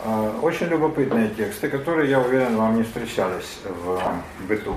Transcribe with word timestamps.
Э, 0.00 0.38
очень 0.42 0.66
любопытные 0.66 1.28
тексты, 1.30 1.68
которые, 1.68 2.10
я 2.10 2.20
уверен, 2.20 2.56
вам 2.56 2.76
не 2.76 2.82
встречались 2.82 3.58
в 3.64 4.00
быту. 4.48 4.76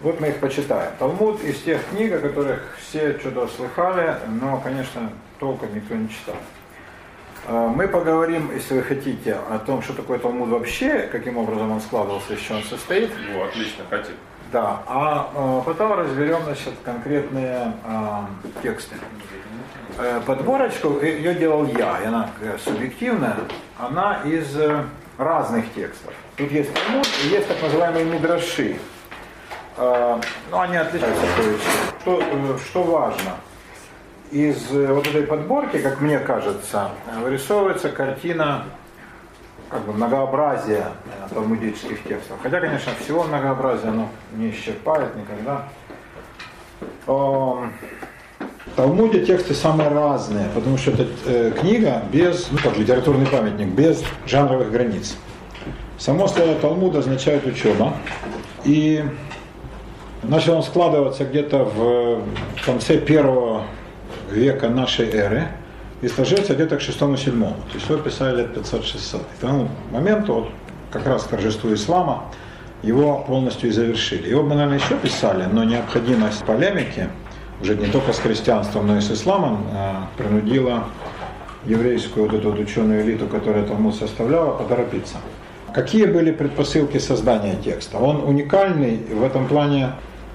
Вот 0.00 0.20
мы 0.20 0.28
их 0.28 0.36
почитаем. 0.36 0.92
Талмуд 0.98 1.42
из 1.42 1.62
тех 1.62 1.80
книг, 1.90 2.12
о 2.12 2.18
которых 2.18 2.76
все 2.78 3.18
что-то 3.18 3.48
слыхали, 3.48 4.16
но, 4.28 4.60
конечно, 4.60 5.10
толком 5.38 5.74
никто 5.74 5.94
не 5.94 6.08
читал. 6.08 6.36
Э, 7.46 7.72
мы 7.74 7.88
поговорим, 7.88 8.50
если 8.54 8.74
вы 8.74 8.82
хотите, 8.82 9.34
о 9.34 9.58
том, 9.58 9.82
что 9.82 9.92
такое 9.94 10.18
Талмуд 10.18 10.48
вообще, 10.48 11.08
каким 11.10 11.38
образом 11.38 11.70
он 11.70 11.80
складывался, 11.80 12.34
из 12.34 12.40
чего 12.40 12.58
он 12.58 12.64
состоит. 12.64 13.10
Ну, 13.32 13.44
отлично, 13.44 13.84
хотим. 13.88 14.14
Да, 14.54 14.82
а 14.86 15.30
э, 15.34 15.62
потом 15.66 15.94
разберем 15.94 16.44
значит, 16.44 16.74
конкретные 16.84 17.72
э, 17.84 18.62
тексты. 18.62 18.94
Э, 19.98 20.20
подборочку 20.24 21.00
ее 21.00 21.34
делал 21.34 21.66
я, 21.66 21.98
и 22.00 22.04
она 22.04 22.30
субъективная, 22.64 23.34
она 23.76 24.20
из 24.24 24.56
э, 24.56 24.84
разных 25.18 25.74
текстов. 25.74 26.14
Тут 26.36 26.52
есть 26.52 26.70
Талмуд 26.72 27.08
и 27.24 27.30
есть 27.30 27.48
так 27.48 27.60
называемые 27.62 28.04
мидраши. 28.04 28.76
Э, 29.76 30.20
ну, 30.52 30.60
они 30.60 30.76
отличаются. 30.76 31.26
Что, 32.02 32.22
э, 32.22 32.58
что 32.64 32.82
важно? 32.84 33.32
Из 34.30 34.70
э, 34.70 34.86
вот 34.92 35.04
этой 35.08 35.24
подборки, 35.24 35.78
как 35.78 36.00
мне 36.00 36.20
кажется, 36.20 36.92
вырисовывается 37.20 37.88
картина 37.88 38.66
как 39.68 39.84
бы 39.84 39.92
многообразия 39.92 40.88
э, 41.06 41.34
талмудических 41.34 42.02
текстов. 42.04 42.38
Хотя, 42.42 42.60
конечно, 42.60 42.92
всего 43.00 43.24
многообразия 43.24 43.88
оно 43.88 44.08
не 44.36 44.50
исчерпает 44.50 45.10
никогда. 45.16 45.64
В 47.06 47.68
Талмуде 48.76 49.24
тексты 49.24 49.54
самые 49.54 49.88
разные, 49.88 50.48
потому 50.54 50.78
что 50.78 50.90
это 50.90 51.06
э, 51.26 51.52
книга 51.58 52.02
без, 52.10 52.50
ну 52.50 52.58
как 52.58 52.76
литературный 52.76 53.26
памятник, 53.26 53.68
без 53.68 54.02
жанровых 54.26 54.70
границ. 54.72 55.16
Само 55.98 56.26
слово 56.26 56.56
Талмуд 56.56 56.96
означает 56.96 57.46
учеба. 57.46 57.94
И 58.64 59.04
начал 60.22 60.56
он 60.56 60.62
складываться 60.62 61.24
где-то 61.24 61.64
в 61.64 62.22
конце 62.64 62.98
первого 62.98 63.64
века 64.30 64.68
нашей 64.68 65.10
эры 65.10 65.48
и 66.04 66.08
сложился 66.08 66.54
где-то 66.54 66.76
к 66.76 66.82
шестому-седьмому. 66.82 67.56
То 67.70 67.78
есть 67.78 67.88
его 67.88 67.98
писали 67.98 68.36
лет 68.36 68.54
500-600. 68.54 69.16
И 69.16 69.36
к 69.38 69.40
тому 69.40 69.68
моменту, 69.90 70.34
вот, 70.34 70.50
как 70.92 71.06
раз 71.06 71.22
к 71.22 71.28
торжеству 71.28 71.72
ислама, 71.72 72.24
его 72.82 73.24
полностью 73.26 73.70
и 73.70 73.72
завершили. 73.72 74.28
Его 74.28 74.42
бы, 74.42 74.50
наверное, 74.50 74.78
еще 74.78 74.96
писали, 74.96 75.46
но 75.50 75.64
необходимость 75.64 76.44
полемики, 76.44 77.08
уже 77.62 77.74
не 77.74 77.86
только 77.86 78.12
с 78.12 78.18
христианством, 78.18 78.86
но 78.86 78.98
и 78.98 79.00
с 79.00 79.10
исламом, 79.10 79.66
а, 79.72 80.08
принудила 80.18 80.84
еврейскую 81.64 82.26
вот 82.26 82.38
эту 82.38 82.50
вот 82.50 82.60
ученую 82.60 83.00
элиту, 83.00 83.26
которая 83.26 83.64
Талмуд 83.64 83.94
составляла, 83.94 84.58
поторопиться. 84.58 85.16
Какие 85.72 86.04
были 86.04 86.32
предпосылки 86.32 86.98
создания 86.98 87.56
текста? 87.64 87.96
Он 87.96 88.22
уникальный 88.22 88.98
в 89.10 89.24
этом 89.24 89.48
плане 89.48 89.92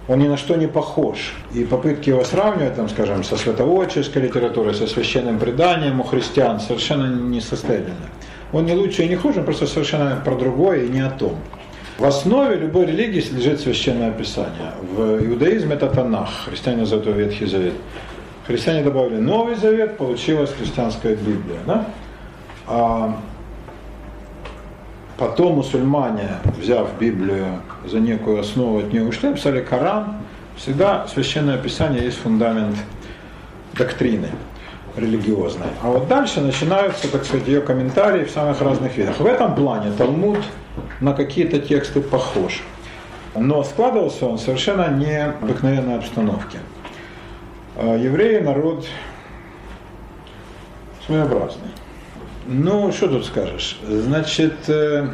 он 0.10 0.18
ни 0.18 0.28
на 0.28 0.38
что 0.38 0.56
не 0.56 0.68
похож. 0.68 1.34
И 1.54 1.64
попытки 1.64 2.10
его 2.10 2.24
сравнивать, 2.24 2.76
там, 2.76 2.90
скажем, 2.90 3.24
со 3.24 3.38
святоводческой 3.38 4.24
литературой, 4.24 4.74
со 4.74 4.88
священным 4.88 5.38
преданием 5.38 6.00
у 6.02 6.04
христиан 6.04 6.60
совершенно 6.60 7.06
несостоятельны. 7.06 8.10
Он 8.52 8.66
не 8.66 8.74
лучше 8.74 9.04
и 9.04 9.08
не 9.08 9.16
хуже, 9.16 9.40
он 9.40 9.46
просто 9.46 9.68
совершенно 9.68 10.20
про 10.26 10.36
другое 10.36 10.86
и 10.86 10.90
не 10.90 11.02
о 11.02 11.12
том. 11.12 11.36
В 12.00 12.06
основе 12.06 12.56
любой 12.56 12.88
религии 12.88 13.24
лежит 13.32 13.62
священное 13.62 14.12
писание. 14.12 14.74
В 14.96 15.24
иудаизме 15.24 15.76
это 15.76 15.88
Танах, 15.88 16.30
христиане 16.46 16.86
его 16.86 17.12
Ветхий 17.12 17.46
Завет. 17.46 17.76
Христиане 18.48 18.82
добавили 18.82 19.18
Новый 19.18 19.56
Завет, 19.56 19.98
получилась 19.98 20.50
христианская 20.52 21.16
Библия. 21.16 21.60
Да? 21.68 21.86
А 22.66 23.16
Потом 25.20 25.56
мусульмане, 25.56 26.30
взяв 26.58 26.88
Библию 26.98 27.60
за 27.86 28.00
некую 28.00 28.40
основу, 28.40 28.80
от 28.80 28.92
нее 28.92 29.04
ушли, 29.06 29.34
писали 29.34 29.62
Коран. 29.62 30.18
Всегда 30.58 31.08
Священное 31.08 31.58
Писание 31.58 32.04
есть 32.04 32.18
фундамент 32.18 32.76
доктрины 33.74 34.30
религиозной. 34.96 35.68
А 35.82 35.88
вот 35.90 36.08
дальше 36.08 36.42
начинаются, 36.42 37.10
так 37.10 37.24
сказать, 37.24 37.48
ее 37.48 37.62
комментарии 37.62 38.26
в 38.26 38.32
самых 38.32 38.62
разных 38.62 38.98
видах. 38.98 39.20
В 39.20 39.26
этом 39.26 39.56
плане 39.56 39.92
Талмуд 39.98 40.40
на 41.00 41.14
какие-то 41.14 41.60
тексты 41.60 42.02
похож. 42.02 42.64
Но 43.36 43.64
складывался 43.64 44.26
он 44.26 44.38
совершенно 44.38 44.86
в 45.40 45.44
обыкновенной 45.44 45.98
обстановке. 45.98 46.58
А 47.78 47.96
евреи 47.96 48.40
народ 48.40 48.86
своеобразный. 51.06 51.70
Ну, 52.48 52.92
что 52.92 53.08
тут 53.08 53.26
скажешь? 53.26 53.80
Значит, 53.88 54.68
э, 54.68 55.08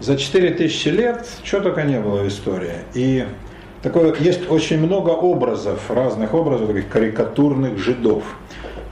за 0.00 0.16
4000 0.16 0.88
лет 0.88 1.28
что 1.44 1.60
только 1.60 1.82
не 1.82 2.00
было 2.00 2.22
в 2.22 2.28
истории. 2.28 2.72
И 2.94 3.24
такое, 3.82 4.14
есть 4.18 4.50
очень 4.50 4.78
много 4.78 5.10
образов, 5.10 5.90
разных 5.90 6.34
образов, 6.34 6.68
таких 6.68 6.88
карикатурных 6.88 7.78
жидов. 7.78 8.24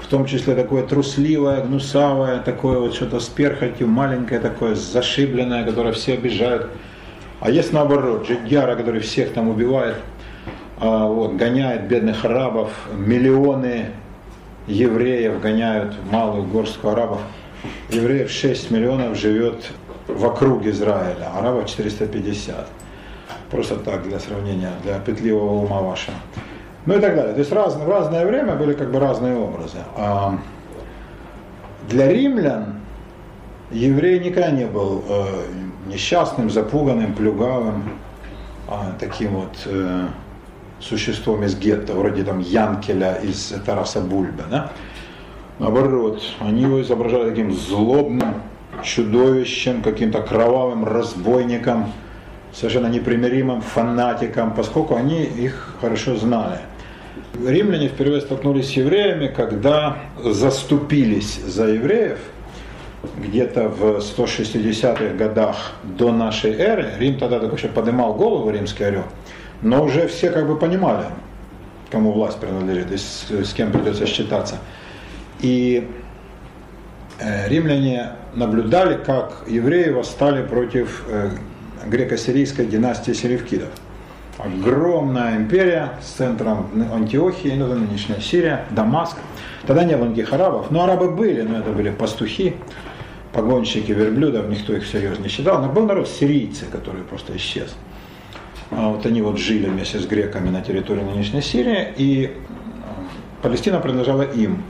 В 0.01 0.07
том 0.07 0.27
числе 0.27 0.55
такое 0.55 0.85
трусливое, 0.87 1.63
гнусавое, 1.63 2.39
такое 2.39 2.79
вот 2.79 2.95
что-то 2.95 3.21
с 3.21 3.27
перхотью, 3.27 3.89
маленькое 3.89 4.41
такое, 4.41 4.75
зашибленное, 4.75 5.65
которое 5.65 5.93
все 5.93 6.15
обижают. 6.15 6.69
А 7.41 7.51
есть 7.51 7.73
наоборот, 7.73 8.27
жидяра, 8.27 8.75
который 8.77 9.01
всех 9.01 9.33
там 9.33 9.49
убивает, 9.49 9.97
а, 10.81 11.07
вот, 11.07 11.35
гоняет 11.35 11.89
бедных 11.89 12.25
арабов, 12.25 12.71
миллионы 12.97 13.87
евреев 14.67 15.41
гоняют 15.41 15.95
малую 16.11 16.45
горстку 16.45 16.89
арабов. 16.89 17.21
Евреев 17.91 18.31
6 18.31 18.71
миллионов 18.71 19.19
живет 19.19 19.71
вокруг 20.09 20.67
Израиля, 20.67 21.31
арабов 21.37 21.67
450. 21.67 22.67
Просто 23.51 23.77
так, 23.77 24.03
для 24.03 24.19
сравнения, 24.19 24.73
для 24.83 24.99
петливого 24.99 25.65
ума 25.65 25.81
вашего. 25.81 26.17
Ну 26.87 26.97
и 26.97 27.01
так 27.01 27.15
далее. 27.15 27.35
То 27.35 27.41
есть 27.41 27.53
раз, 27.53 27.77
в 27.77 27.89
разное 27.89 28.27
время 28.27 28.55
были 28.55 28.73
как 28.73 28.91
бы 28.91 28.99
разные 28.99 29.37
образы. 29.37 29.79
А 29.97 30.39
для 31.89 32.09
римлян 32.09 32.81
еврей 33.71 34.21
никогда 34.21 34.51
не 34.51 34.67
был 34.67 35.05
э, 35.09 35.25
несчастным, 35.87 36.51
запуганным, 36.51 37.15
плюгавым, 37.15 37.85
а, 38.67 38.93
таким 38.99 39.37
вот 39.37 39.57
э, 39.67 40.07
существом 40.81 41.45
из 41.45 41.57
гетто, 41.59 41.95
вроде 41.95 42.25
там 42.25 42.41
Янкеля 42.41 43.15
из 43.15 43.55
Тараса 43.65 44.01
Бульба, 44.01 44.45
да? 44.51 44.71
Наоборот, 45.59 46.23
они 46.41 46.63
его 46.63 46.81
изображали 46.81 47.31
таким 47.31 47.53
злобным 47.53 48.43
чудовищем, 48.83 49.83
каким-то 49.83 50.23
кровавым 50.23 50.85
разбойником, 50.85 51.93
совершенно 52.53 52.87
непримиримым 52.87 53.61
фанатиком, 53.61 54.55
поскольку 54.55 54.97
они 54.97 55.23
их 55.25 55.77
хорошо 55.81 56.17
знали. 56.17 56.59
Римляне 57.45 57.89
впервые 57.89 58.21
столкнулись 58.21 58.69
с 58.69 58.73
евреями, 58.73 59.29
когда 59.29 59.99
заступились 60.23 61.41
за 61.45 61.69
евреев, 61.69 62.19
где-то 63.17 63.69
в 63.69 63.99
160-х 63.99 65.15
годах 65.17 65.73
до 65.85 66.11
нашей 66.11 66.53
эры. 66.53 66.95
Рим 66.99 67.19
тогда 67.19 67.39
только 67.39 67.57
еще 67.57 67.69
поднимал 67.69 68.15
голову, 68.15 68.51
римский 68.51 68.85
орел 68.85 69.05
но 69.63 69.85
уже 69.85 70.07
все 70.07 70.31
как 70.31 70.47
бы 70.47 70.57
понимали, 70.57 71.07
кому 71.91 72.13
власть 72.13 72.39
принадлежит 72.39 72.93
и 72.93 72.97
с, 72.97 73.27
с 73.31 73.53
кем 73.53 73.73
придется 73.73 74.07
считаться. 74.07 74.59
И 75.41 75.89
римляне 77.21 78.11
наблюдали, 78.35 78.97
как 79.03 79.45
евреи 79.47 79.91
восстали 79.91 80.47
против 80.47 81.05
э, 81.09 81.31
греко-сирийской 81.87 82.67
династии 82.67 83.13
селевкидов. 83.13 83.71
Огромная 84.39 85.37
империя 85.37 85.95
с 86.01 86.13
центром 86.13 86.71
Антиохии, 86.93 87.55
ну, 87.57 87.67
нынешняя 87.67 88.21
Сирия, 88.21 88.65
Дамаск. 88.71 89.17
Тогда 89.67 89.83
не 89.83 89.97
было 89.97 90.07
никаких 90.07 90.33
арабов, 90.33 90.71
но 90.71 90.85
арабы 90.85 91.11
были, 91.11 91.43
но 91.43 91.59
это 91.59 91.73
были 91.73 91.91
пастухи, 91.91 92.55
погонщики 93.33 93.91
верблюдов, 93.91 94.49
никто 94.49 94.75
их 94.75 94.85
всерьез 94.85 95.19
не 95.19 95.29
считал. 95.29 95.61
Но 95.61 95.69
был 95.69 95.87
народ 95.87 96.09
сирийцы, 96.09 96.67
который 96.67 97.03
просто 97.03 97.37
исчез. 97.37 97.75
А 98.71 98.91
вот 98.91 99.05
они 99.07 99.23
вот 99.23 99.39
жили 99.39 99.67
вместе 99.67 99.99
с 99.99 100.07
греками 100.07 100.51
на 100.51 100.61
территории 100.63 101.03
нынешней 101.03 101.43
Сирии, 101.43 101.89
и 101.97 102.37
Палестина 103.43 103.81
принадлежала 103.81 104.23
им. 104.23 104.63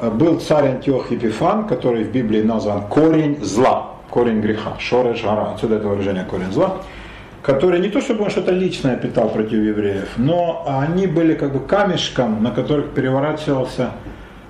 Был 0.00 0.38
царь 0.40 0.68
Антиох 0.68 1.10
Епифан, 1.10 1.66
который 1.66 2.04
в 2.04 2.10
Библии 2.10 2.42
назван 2.42 2.82
корень 2.88 3.38
зла, 3.42 3.94
корень 4.10 4.40
греха, 4.40 4.74
шореш 4.78 5.22
гора, 5.22 5.52
отсюда 5.52 5.76
это 5.76 5.88
выражение 5.88 6.24
корень 6.24 6.52
зла, 6.52 6.78
который 7.42 7.80
не 7.80 7.88
то 7.88 8.00
чтобы 8.00 8.24
он 8.24 8.30
что-то 8.30 8.52
личное 8.52 8.96
питал 8.96 9.28
против 9.28 9.58
евреев, 9.58 10.08
но 10.16 10.64
они 10.66 11.06
были 11.06 11.34
как 11.34 11.52
бы 11.52 11.60
камешком, 11.60 12.42
на 12.42 12.50
которых 12.50 12.90
переворачивался 12.90 13.90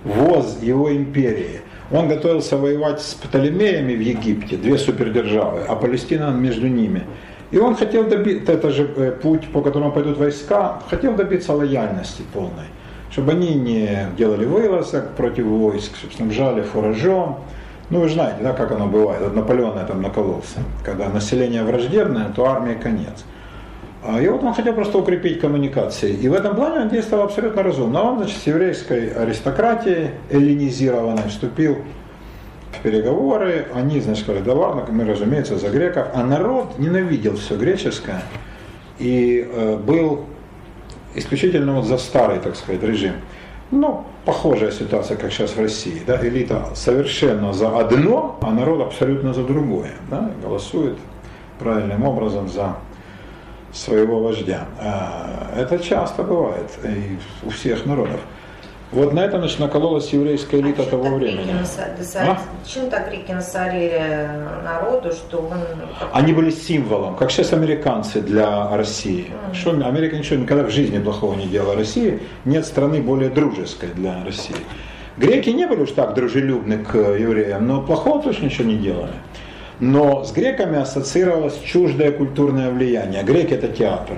воз 0.05 0.59
его 0.63 0.95
империи. 0.95 1.61
Он 1.91 2.09
готовился 2.09 2.57
воевать 2.57 3.01
с 3.01 3.15
Птолемеями 3.15 3.95
в 3.95 4.01
Египте, 4.01 4.57
две 4.57 4.77
супердержавы, 4.77 5.63
а 5.67 5.75
Палестина 5.77 6.31
между 6.31 6.69
ними– 6.69 7.05
и 7.51 7.59
он 7.59 7.77
хотел 7.77 8.05
добиться, 8.05 8.53
это 8.53 8.71
же 8.71 8.91
э, 8.97 9.13
путь, 9.13 9.49
по 9.53 9.63
которому 9.63 9.91
пойдут 9.93 10.19
войска, 10.19 10.83
хотел 10.91 11.15
добиться 11.15 11.55
лояльности 11.55 12.23
полной, 12.35 12.67
чтобы 13.11 13.33
они 13.33 13.55
не 13.55 14.07
делали 14.17 14.45
вылазок 14.45 15.15
против 15.15 15.45
войск, 15.47 15.97
чтобы 15.97 16.15
снабжали 16.15 16.63
фуражом, 16.63 17.39
Ну, 17.91 18.01
вы 18.01 18.09
знаете, 18.11 18.43
да, 18.43 18.53
как 18.53 18.71
оно 18.73 18.87
бывает. 18.87 19.23
Вот 19.23 19.35
Наполеон 19.35 19.77
на 19.77 19.81
этом 19.81 20.03
накололся. 20.03 20.59
Когда 20.85 21.09
население 21.09 21.63
враждебное, 21.65 22.29
то 22.37 22.45
армии 22.45 22.75
конец. 22.75 23.25
А, 24.05 24.21
и 24.21 24.29
вот 24.29 24.43
он 24.45 24.53
хотел 24.53 24.75
просто 24.75 24.99
укрепить 24.99 25.41
коммуникации. 25.41 26.13
И 26.13 26.29
в 26.29 26.35
этом 26.35 26.55
плане 26.55 26.81
он 26.81 26.89
действовал 26.91 27.25
абсолютно 27.25 27.63
разумно. 27.63 28.03
Он, 28.03 28.19
значит, 28.19 28.39
с 28.43 28.47
еврейской 28.47 29.09
аристократией 29.09 30.11
эллинизированной 30.31 31.29
вступил 31.29 31.79
в 32.73 32.83
переговоры. 32.83 33.67
Они, 33.75 34.01
значит, 34.01 34.25
сказали, 34.25 34.43
да 34.43 34.53
ладно, 34.53 34.85
мы, 34.91 35.05
разумеется, 35.05 35.57
за 35.57 35.71
греков. 35.71 36.09
А 36.15 36.23
народ 36.23 36.79
ненавидел 36.79 37.37
все 37.37 37.57
греческое 37.57 38.23
и 38.99 39.49
э, 39.51 39.77
был 39.77 40.27
исключительно 41.15 41.75
вот 41.75 41.85
за 41.85 41.99
старый, 41.99 42.39
так 42.39 42.57
сказать, 42.57 42.83
режим. 42.83 43.15
Ну, 43.71 44.05
похожая 44.25 44.71
ситуация, 44.71 45.17
как 45.17 45.31
сейчас 45.31 45.51
в 45.51 45.61
России. 45.61 46.03
Да? 46.07 46.19
Элита 46.27 46.69
совершенно 46.75 47.53
за 47.53 47.79
одно, 47.79 48.39
а 48.41 48.51
народ 48.51 48.81
абсолютно 48.81 49.35
за 49.35 49.45
другое. 49.45 49.93
Да? 50.11 50.31
Голосует 50.43 50.97
правильным 51.59 52.03
образом 52.05 52.49
за 52.49 52.77
своего 53.73 54.21
вождя. 54.23 54.67
А, 54.81 55.53
это 55.57 55.79
часто 55.79 56.23
бывает 56.23 56.71
и 56.85 57.19
у 57.47 57.51
всех 57.51 57.85
народов. 57.85 58.21
Вот 58.91 59.13
на 59.13 59.21
этом 59.21 59.41
значит, 59.41 59.59
накололась 59.59 60.09
еврейская 60.13 60.61
элита 60.61 60.83
а 60.83 60.87
того 60.87 61.17
времени. 61.17 61.55
а? 62.17 62.39
Чем 62.67 62.89
так 62.89 63.13
реки 63.13 63.33
насорили 63.33 64.29
народу, 64.65 65.13
что 65.13 65.39
он... 65.39 65.59
Они 66.13 66.33
были 66.33 66.51
символом, 66.51 67.15
как 67.15 67.31
сейчас 67.31 67.53
американцы 67.53 68.23
для 68.23 68.75
России. 68.75 69.27
Mm. 69.51 69.55
Что, 69.55 69.71
Америка 69.87 70.17
ничего 70.17 70.41
никогда 70.41 70.65
в 70.65 70.71
жизни 70.71 70.99
плохого 70.99 71.35
не 71.35 71.47
делала 71.47 71.77
России. 71.77 72.21
Нет 72.47 72.65
страны 72.65 73.03
более 73.03 73.29
дружеской 73.29 73.91
для 73.91 74.25
России. 74.25 74.57
Греки 75.19 75.51
не 75.51 75.67
были 75.67 75.83
уж 75.83 75.91
так 75.91 76.15
дружелюбны 76.15 76.79
к 76.79 76.95
евреям, 76.97 77.67
но 77.67 77.83
плохого 77.83 78.23
точно 78.23 78.47
ничего 78.47 78.69
не 78.69 78.77
делали. 78.77 79.13
Но 79.81 80.25
с 80.25 80.33
греками 80.33 80.79
ассоциировалось 80.79 81.59
чуждое 81.63 82.11
культурное 82.11 82.71
влияние. 82.71 83.23
Греки 83.23 83.53
это 83.53 83.69
театр 83.69 84.17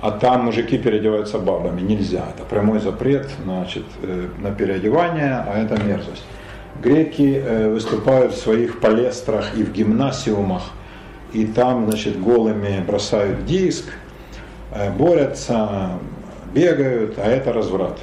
а 0.00 0.10
там 0.10 0.44
мужики 0.44 0.78
переодеваются 0.78 1.38
бабами. 1.38 1.80
Нельзя. 1.80 2.24
Это 2.34 2.44
прямой 2.44 2.80
запрет 2.80 3.28
значит, 3.42 3.84
э, 4.02 4.28
на 4.38 4.50
переодевание, 4.50 5.44
а 5.46 5.58
это 5.58 5.82
мерзость. 5.82 6.24
Греки 6.82 7.42
э, 7.42 7.70
выступают 7.70 8.32
в 8.32 8.36
своих 8.36 8.80
палестрах 8.80 9.56
и 9.56 9.62
в 9.62 9.72
гимнасиумах, 9.72 10.62
и 11.32 11.46
там 11.46 11.88
значит, 11.90 12.20
голыми 12.20 12.84
бросают 12.86 13.46
диск, 13.46 13.84
э, 14.72 14.90
борются, 14.90 15.90
бегают, 16.52 17.18
а 17.18 17.26
это 17.26 17.52
разврат. 17.52 17.98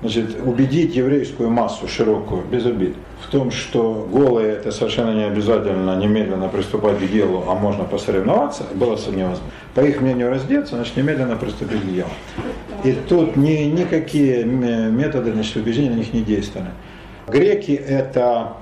Значит, 0.00 0.40
убедить 0.42 0.96
еврейскую 0.96 1.50
массу 1.50 1.86
широкую, 1.86 2.44
без 2.44 2.64
обид, 2.64 2.96
в 3.22 3.30
том, 3.30 3.50
что 3.50 4.08
голые 4.10 4.52
это 4.52 4.72
совершенно 4.72 5.14
не 5.14 5.24
обязательно 5.24 5.96
немедленно 5.96 6.48
приступать 6.48 6.98
к 6.98 7.10
делу, 7.10 7.44
а 7.48 7.54
можно 7.54 7.84
посоревноваться, 7.84 8.64
было 8.74 8.92
невозможно. 8.92 9.44
По 9.74 9.80
их 9.80 10.00
мнению 10.00 10.30
раздеться, 10.30 10.76
значит 10.76 10.96
немедленно 10.96 11.36
приступить 11.36 11.82
к 11.82 11.92
делу. 11.92 12.08
И 12.84 12.92
тут 12.92 13.36
ни, 13.36 13.64
никакие 13.64 14.44
методы 14.44 15.32
значит, 15.32 15.56
убеждения 15.56 15.90
на 15.90 15.96
них 15.96 16.12
не 16.12 16.22
действовали. 16.22 16.70
Греки 17.28 17.72
это 17.72 18.54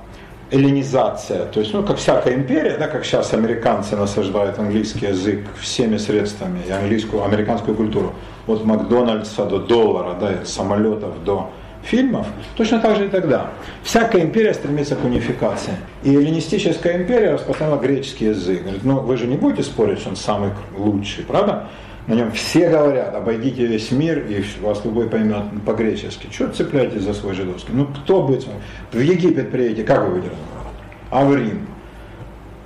эллинизация, 0.51 1.45
то 1.45 1.61
есть, 1.61 1.75
ну, 1.75 1.83
как 1.83 1.99
всякая 1.99 2.35
империя, 2.35 2.77
да, 2.79 2.89
как 2.89 3.05
сейчас 3.05 3.35
американцы 3.35 3.97
насаждают 3.97 4.59
английский 4.59 5.07
язык 5.07 5.41
всеми 5.61 5.99
средствами, 5.99 6.61
и 6.67 6.71
английскую, 6.71 7.23
американскую 7.23 7.77
культуру, 7.77 8.15
от 8.47 8.65
Макдональдса 8.65 9.45
до 9.45 9.59
доллара, 9.59 10.17
да, 10.19 10.29
от 10.31 10.49
самолетов 10.49 11.23
до 11.23 11.51
фильмов, 11.89 12.27
точно 12.57 12.81
так 12.81 12.97
же 12.97 13.07
и 13.07 13.09
тогда. 13.09 13.51
Всякая 13.83 14.23
империя 14.23 14.53
стремится 14.53 14.95
к 14.95 15.05
унификации. 15.05 15.73
И 16.03 16.15
эллинистическая 16.15 16.99
империя 16.99 17.33
распространяла 17.33 17.79
греческий 17.81 18.27
язык. 18.27 18.63
Говорит, 18.63 18.85
ну 18.85 19.01
вы 19.01 19.17
же 19.17 19.27
не 19.27 19.37
будете 19.37 19.63
спорить, 19.63 20.01
что 20.01 20.11
он 20.11 20.17
самый 20.17 20.51
лучший, 20.77 21.25
правда? 21.25 21.69
На 22.07 22.15
нем 22.15 22.33
все 22.33 22.69
говорят, 22.69 23.15
обойдите 23.15 23.67
весь 23.67 23.91
мир, 23.91 24.27
и 24.27 24.43
вас 24.63 24.83
любой 24.85 25.09
поймет 25.09 25.45
по-гречески. 25.67 26.29
Чего 26.31 26.49
цепляетесь 26.49 27.03
за 27.03 27.13
свой 27.13 27.35
жидовский? 27.35 27.75
Ну 27.75 27.87
кто 27.87 28.23
будет? 28.23 28.47
В 28.93 28.99
Египет 28.99 29.51
приедете, 29.51 29.85
как 29.85 30.05
вы 30.05 30.15
будете 30.15 30.31
разговаривать? 30.31 30.79
А 31.11 31.25
в 31.25 31.37
Рим? 31.37 31.67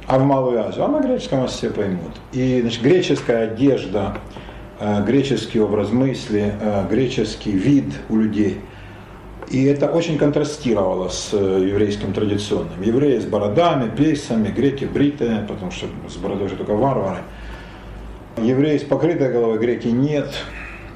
А 0.07 0.19
в 0.19 0.25
Малую 0.25 0.65
Азию? 0.65 0.85
А 0.85 0.89
на 0.89 1.01
греческом 1.01 1.43
вас 1.43 1.53
все 1.53 1.71
поймут. 1.71 2.13
И 2.33 2.61
значит, 2.61 2.83
греческая 2.83 3.45
одежда, 3.49 4.17
э, 4.79 5.03
греческий 5.05 5.61
образ 5.61 5.91
мысли, 5.91 6.55
э, 6.61 6.87
греческий 6.89 7.53
вид 7.53 7.87
у 8.09 8.17
людей– 8.17 8.61
и 9.53 9.65
это 9.65 9.87
очень 9.87 10.17
контрастировало 10.17 11.09
с 11.09 11.29
э, 11.33 11.67
еврейским 11.69 12.15
традиционным. 12.15 12.81
Евреи 12.81 13.19
с 13.19 13.27
бородами, 13.27 13.95
пейсами, 13.95 14.49
греки 14.49 14.87
бритые, 14.87 15.45
потому 15.47 15.71
что 15.71 15.87
с 16.09 16.17
бородой 16.17 16.49
же 16.49 16.57
только 16.57 16.73
варвары. 16.73 17.19
Евреи 18.39 18.79
с 18.79 18.83
покрытой 18.83 19.31
головой, 19.31 19.59
греки 19.59 19.89
нет. 19.89 20.33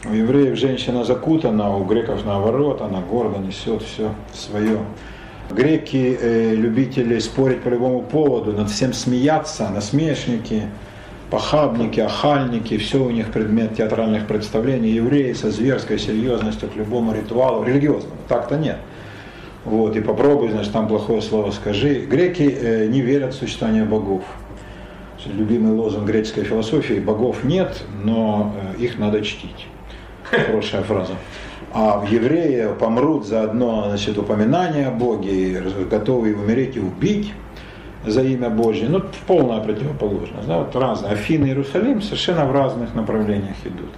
У 0.07 0.13
евреев 0.13 0.57
женщина 0.57 1.05
закутана, 1.05 1.77
у 1.77 1.85
греков 1.85 2.25
наоборот, 2.25 2.81
она 2.81 3.03
гордо 3.03 3.39
несет 3.39 3.83
все 3.83 4.15
свое. 4.33 4.79
Греки 5.51 6.19
э, 6.19 6.55
любители 6.55 7.19
спорить 7.19 7.61
по 7.61 7.69
любому 7.69 8.01
поводу, 8.01 8.53
над 8.53 8.71
всем 8.71 8.95
смеяться, 8.95 9.69
насмешники– 9.69 10.63
похабники, 11.31 12.01
охальники, 12.01 12.79
все 12.79 13.05
у 13.05 13.11
них 13.11 13.33
предмет 13.33 13.77
театральных 13.77 14.27
представлений, 14.27 14.91
евреи 14.91 15.33
со 15.33 15.51
зверской 15.51 15.99
серьезностью 15.99 16.69
к 16.69 16.77
любому 16.77 17.13
ритуалу, 17.13 17.65
религиозному, 17.65 18.17
так-то 18.29 18.57
нет. 18.57 18.79
Вот, 19.65 19.97
и 19.97 20.01
попробуй, 20.01 20.51
значит, 20.51 20.73
там 20.73 20.87
плохое 20.87 21.21
слово 21.21 21.51
скажи. 21.51 22.07
Греки 22.07 22.43
э, 22.43 22.87
не 22.87 23.01
верят 23.01 23.35
в 23.35 23.39
существование 23.39 23.85
богов. 23.85 24.23
Любимый 25.27 25.73
лозунг 25.73 26.07
греческой 26.07 26.45
философии– 26.45 26.95
богов 27.01 27.43
нет, 27.43 27.83
но 28.05 28.55
э, 28.79 28.83
их 28.83 28.97
надо 28.99 29.23
чтить. 29.23 29.67
Хорошая 30.23 30.83
фраза. 30.83 31.15
А 31.73 32.05
евреи 32.09 32.69
помрут 32.79 33.27
за 33.27 33.43
одно 33.43 33.87
значит, 33.89 34.17
упоминание 34.19 34.87
о 34.87 34.93
Боге, 34.93 35.65
готовы 35.91 36.33
умереть 36.35 36.77
и 36.77 36.81
убить 36.81 37.33
за 38.07 38.23
имя 38.23 38.49
Божье, 38.51 38.89
ну, 38.89 39.03
полная 39.27 39.61
противоположность. 39.61 40.47
Да, 40.47 40.59
вот 40.59 40.75
разные. 40.77 41.13
Афины 41.13 41.47
и 41.47 41.49
Иерусалим 41.49 42.01
совершенно 42.01 42.45
в 42.47 42.53
разных 42.53 42.95
направлениях 42.95 43.57
идут. 43.65 43.91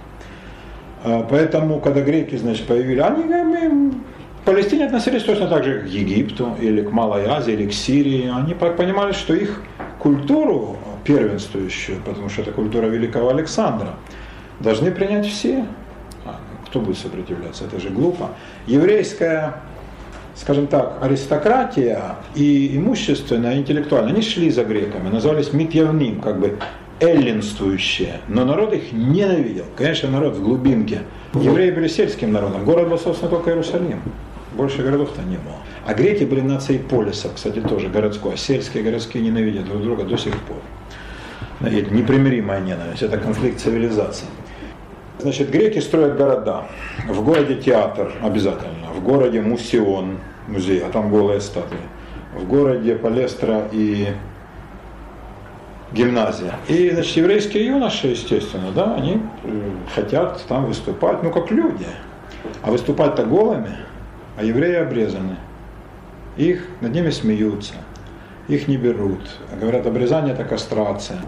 А, 1.03 1.25
поэтому, 1.29 1.79
когда 1.79 2.01
греки, 2.01 2.35
значит, 2.35 2.67
появились, 2.67 3.03
они 3.03 3.91
к 4.41 4.45
Палестине 4.45 4.85
относились 4.85 5.23
точно 5.23 5.47
так 5.47 5.63
же, 5.63 5.81
к 5.81 5.85
Египту, 5.85 6.55
или 6.59 6.81
к 6.81 6.91
Малой 6.91 7.25
Азии, 7.25 7.53
или 7.53 7.67
к 7.67 7.73
Сирии. 7.73 8.31
Они 8.33 8.53
понимали, 8.53 9.11
что 9.11 9.33
их 9.33 9.61
культуру 9.99 10.77
первенствующую, 11.03 12.01
потому 12.05 12.29
что 12.29 12.41
это 12.41 12.51
культура 12.51 12.87
великого 12.87 13.29
Александра, 13.29 13.95
должны 14.59 14.91
принять 14.91 15.25
все. 15.27 15.65
А, 16.25 16.39
кто 16.65 16.79
будет 16.79 16.97
сопротивляться? 16.97 17.65
Это 17.65 17.79
же 17.79 17.89
глупо. 17.89 18.29
Еврейская 18.67 19.61
скажем 20.39 20.67
так, 20.67 20.97
аристократия 21.01 22.15
и 22.33 22.77
имущественная, 22.77 23.55
и 23.55 23.59
интеллектуальная, 23.59 24.13
они 24.13 24.21
шли 24.21 24.49
за 24.49 24.63
греками, 24.63 25.09
назывались 25.09 25.51
митьявним, 25.51 26.21
как 26.21 26.39
бы 26.39 26.57
эллинствующие, 27.01 28.21
но 28.27 28.45
народ 28.45 28.73
их 28.73 28.91
ненавидел. 28.91 29.65
Конечно, 29.75 30.09
народ 30.09 30.35
в 30.35 30.43
глубинке. 30.43 31.01
Евреи 31.33 31.71
были 31.71 31.87
сельским 31.87 32.31
народом, 32.31 32.65
город 32.65 32.89
был, 32.89 32.97
собственно, 32.97 33.29
только 33.29 33.51
Иерусалим. 33.51 34.01
Больше 34.55 34.81
городов-то 34.81 35.21
не 35.21 35.37
было. 35.37 35.55
А 35.85 35.93
греки 35.93 36.23
были 36.23 36.41
нацией 36.41 36.79
полиса, 36.79 37.29
кстати, 37.33 37.59
тоже 37.59 37.87
городской. 37.87 38.33
А 38.33 38.37
сельские 38.37 38.81
и 38.81 38.85
городские 38.85 39.23
ненавидят 39.23 39.65
друг 39.65 39.81
друга 39.83 40.03
до 40.03 40.17
сих 40.17 40.33
пор. 40.41 40.57
Это 41.61 41.93
непримиримая 41.93 42.61
ненависть, 42.61 43.03
это 43.03 43.17
конфликт 43.17 43.59
цивилизаций. 43.59 44.27
Значит, 45.19 45.51
греки 45.51 45.79
строят 45.79 46.17
города. 46.17 46.63
В 47.07 47.23
городе 47.23 47.55
театр 47.55 48.13
обязательно, 48.21 48.78
в 48.99 49.03
городе 49.03 49.41
мусион, 49.41 50.17
музей, 50.47 50.83
а 50.83 50.89
там 50.89 51.09
голые 51.09 51.39
статуи. 51.39 51.77
В 52.35 52.45
городе 52.47 52.95
Палестра 52.95 53.67
и 53.71 54.07
гимназия. 55.93 56.55
И, 56.67 56.89
значит, 56.91 57.15
еврейские 57.17 57.67
юноши, 57.67 58.07
естественно, 58.07 58.71
да, 58.71 58.95
они 58.95 59.21
э, 59.43 59.71
хотят 59.95 60.43
там 60.47 60.65
выступать, 60.65 61.23
ну, 61.23 61.31
как 61.31 61.49
люди. 61.49 61.87
А 62.61 62.71
выступать-то 62.71 63.25
голыми, 63.25 63.77
а 64.37 64.43
евреи 64.43 64.75
обрезаны. 64.75 65.37
Их, 66.37 66.67
над 66.81 66.93
ними 66.93 67.09
смеются, 67.09 67.73
их 68.47 68.67
не 68.67 68.77
берут. 68.77 69.21
Говорят, 69.59 69.87
обрезание 69.87 70.33
это 70.33 70.43
кастрация. 70.43 71.19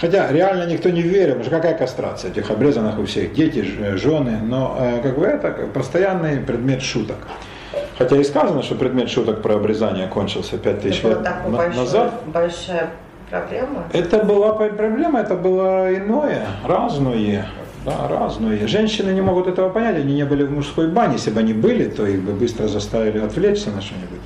Хотя 0.00 0.30
реально 0.32 0.66
никто 0.66 0.90
не 0.90 1.02
верил, 1.02 1.34
потому 1.34 1.44
что 1.44 1.50
какая 1.50 1.74
кастрация, 1.78 2.30
этих 2.30 2.50
обрезанных 2.50 2.98
у 2.98 3.04
всех 3.04 3.32
дети, 3.34 3.64
жены, 3.96 4.38
но 4.42 4.76
э, 4.78 5.00
как 5.02 5.18
бы 5.18 5.24
это 5.24 5.50
постоянный 5.72 6.38
предмет 6.38 6.82
шуток. 6.82 7.18
Хотя 7.96 8.16
и 8.16 8.24
сказано, 8.24 8.62
что 8.62 8.74
предмет 8.74 9.08
шуток 9.08 9.40
про 9.40 9.54
обрезание 9.54 10.08
кончился 10.08 10.58
5000 10.58 11.04
лет 11.04 11.18
большой, 11.46 11.76
назад. 11.76 12.14
Большая 12.26 12.90
проблема? 13.30 13.84
Это 13.92 14.24
была 14.24 14.52
проблема, 14.52 15.20
это 15.20 15.34
было 15.36 15.94
иное, 15.96 16.46
разное. 16.64 17.46
Да, 17.84 18.08
разное. 18.08 18.66
Женщины 18.66 19.10
не 19.10 19.20
могут 19.20 19.46
этого 19.46 19.68
понять, 19.68 19.96
они 19.96 20.14
не 20.14 20.24
были 20.24 20.42
в 20.42 20.50
мужской 20.50 20.88
бане. 20.88 21.14
Если 21.14 21.30
бы 21.30 21.40
они 21.40 21.52
были, 21.52 21.84
то 21.84 22.06
их 22.06 22.22
бы 22.22 22.32
быстро 22.32 22.66
заставили 22.66 23.18
отвлечься 23.18 23.70
на 23.70 23.82
что-нибудь. 23.82 24.20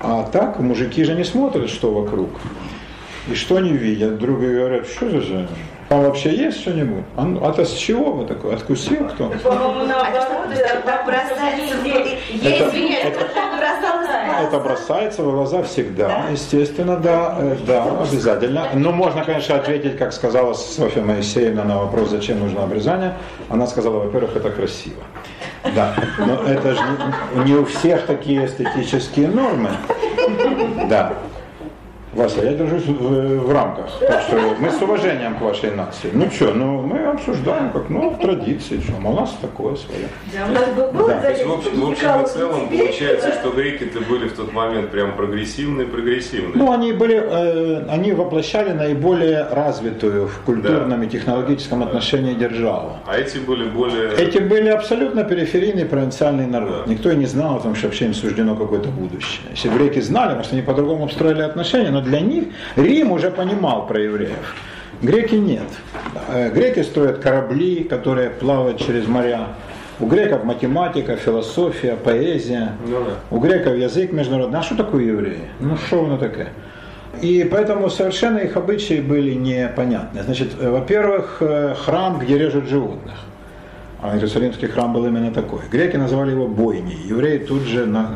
А 0.00 0.22
так 0.24 0.58
мужики 0.60 1.04
же 1.04 1.14
не 1.14 1.24
смотрят, 1.24 1.68
что 1.68 1.92
вокруг. 1.92 2.30
И 3.28 3.34
что 3.34 3.56
они 3.56 3.72
видят. 3.72 4.18
Другие 4.18 4.54
говорят, 4.54 4.86
что 4.86 5.10
за 5.10 5.20
же? 5.20 5.48
Там 5.88 6.02
вообще 6.02 6.34
есть 6.34 6.60
что-нибудь? 6.60 7.04
А, 7.16 7.22
ну, 7.22 7.44
а 7.44 7.52
то 7.52 7.64
с 7.64 7.72
чего 7.72 8.12
вы 8.12 8.26
такой? 8.26 8.54
Откусил 8.54 9.08
кто? 9.08 9.28
По-моему, 9.28 9.86
наоборот, 9.86 10.48
это 10.50 11.02
бросается 11.06 11.76
в 11.76 11.86
Это, 12.44 12.64
это, 13.06 13.26
это 14.42 14.58
бросается 14.58 15.22
в 15.22 15.30
глаза 15.30 15.62
всегда, 15.62 16.24
естественно, 16.30 16.96
да, 16.96 17.36
э, 17.38 17.56
да, 17.66 17.84
обязательно. 18.00 18.68
Но 18.74 18.90
можно, 18.90 19.24
конечно, 19.24 19.54
ответить, 19.54 19.96
как 19.96 20.12
сказала 20.12 20.54
Софья 20.54 21.02
Моисеевна 21.02 21.62
на 21.62 21.78
вопрос, 21.78 22.10
зачем 22.10 22.40
нужно 22.40 22.64
обрезание. 22.64 23.14
Она 23.48 23.68
сказала, 23.68 24.00
во-первых, 24.00 24.34
это 24.36 24.50
красиво. 24.50 25.02
Да, 25.74 25.94
но 26.18 26.42
это 26.42 26.74
же 26.74 26.80
не, 27.36 27.44
не 27.44 27.54
у 27.54 27.64
всех 27.64 28.06
такие 28.06 28.46
эстетические 28.46 29.28
нормы. 29.28 29.70
Да. 30.88 31.12
Вася, 32.16 32.42
я 32.42 32.54
держусь 32.54 32.86
в, 32.86 33.46
в 33.46 33.52
рамках. 33.52 33.86
Так 34.00 34.22
что 34.22 34.36
мы 34.58 34.70
с 34.70 34.80
уважением 34.80 35.36
к 35.36 35.42
вашей 35.42 35.70
нации. 35.72 36.10
Ну 36.12 36.30
что, 36.30 36.54
ну 36.54 36.80
мы 36.80 36.98
обсуждаем, 37.04 37.70
как 37.70 37.90
ну, 37.90 38.10
в 38.10 38.18
традиции, 38.18 38.80
что 38.80 38.96
у 38.96 39.12
нас 39.14 39.36
такое 39.40 39.76
свое. 39.76 40.08
Да, 40.32 40.46
у 40.48 40.52
нас 40.52 40.92
был 40.92 41.06
да. 41.06 41.20
То 41.20 41.30
есть, 41.30 41.44
в 41.44 41.52
общем, 41.52 41.80
в 41.80 41.90
общем 41.90 42.22
и 42.22 42.26
целом 42.26 42.68
получается, 42.68 43.32
что 43.32 43.50
греки-то 43.50 44.00
были 44.00 44.28
в 44.28 44.32
тот 44.32 44.52
момент 44.52 44.90
прям 44.90 45.14
прогрессивные, 45.14 45.86
прогрессивные. 45.86 46.52
Ну, 46.54 46.72
они 46.72 46.92
были, 46.92 47.16
э, 47.16 47.86
они 47.88 48.12
воплощали 48.12 48.72
наиболее 48.72 49.46
развитую 49.50 50.28
в 50.28 50.38
культурном 50.40 51.00
да. 51.00 51.06
и 51.06 51.08
технологическом 51.08 51.82
отношении 51.82 52.32
державу. 52.34 52.96
А 53.06 53.18
эти 53.18 53.38
были 53.38 53.68
более... 53.68 54.12
Эти 54.16 54.38
были 54.38 54.68
абсолютно 54.68 55.24
периферийный 55.24 55.84
провинциальный 55.84 56.46
народ. 56.46 56.84
Да. 56.86 56.92
Никто 56.92 57.10
и 57.10 57.16
не 57.16 57.26
знал 57.26 57.56
о 57.56 57.60
том, 57.60 57.74
что 57.74 57.88
вообще 57.88 58.06
им 58.06 58.14
суждено 58.14 58.56
какое-то 58.56 58.88
будущее. 58.88 59.42
Если 59.50 59.68
греки 59.68 60.00
знали, 60.00 60.34
может, 60.34 60.52
они 60.52 60.62
по-другому 60.62 61.04
обстроили 61.04 61.42
отношения, 61.42 61.90
но 61.90 62.05
для 62.06 62.20
них 62.20 62.44
Рим 62.76 63.12
уже 63.12 63.30
понимал 63.30 63.86
про 63.86 64.00
евреев. 64.00 64.54
Греки 65.02 65.34
нет. 65.34 65.68
Э, 66.28 66.50
греки 66.50 66.82
строят 66.82 67.18
корабли, 67.18 67.84
которые 67.84 68.30
плавают 68.30 68.78
через 68.78 69.06
моря. 69.06 69.48
У 69.98 70.06
греков 70.06 70.44
математика, 70.44 71.16
философия, 71.16 71.96
поэзия. 71.96 72.72
Ну, 72.86 73.04
да. 73.04 73.12
У 73.30 73.40
греков 73.40 73.76
язык 73.76 74.12
международный. 74.12 74.58
А 74.58 74.62
что 74.62 74.76
такое 74.76 75.04
евреи? 75.04 75.48
Ну 75.60 75.76
что 75.76 76.04
оно 76.04 76.16
такое? 76.16 76.48
И 77.22 77.48
поэтому 77.50 77.88
совершенно 77.88 78.38
их 78.38 78.56
обычаи 78.56 79.00
были 79.00 79.32
непонятны. 79.32 80.22
Значит, 80.22 80.52
э, 80.58 80.70
во-первых, 80.70 81.38
э, 81.40 81.74
храм, 81.74 82.18
где 82.18 82.38
режут 82.38 82.68
животных. 82.68 83.14
А 84.02 84.14
Иерусалимский 84.14 84.68
храм 84.68 84.92
был 84.92 85.06
именно 85.06 85.32
такой. 85.32 85.60
Греки 85.72 85.96
называли 85.96 86.30
его 86.30 86.46
бойней. 86.46 86.98
Евреи 87.08 87.38
тут 87.38 87.62
же 87.62 87.86
на, 87.86 88.10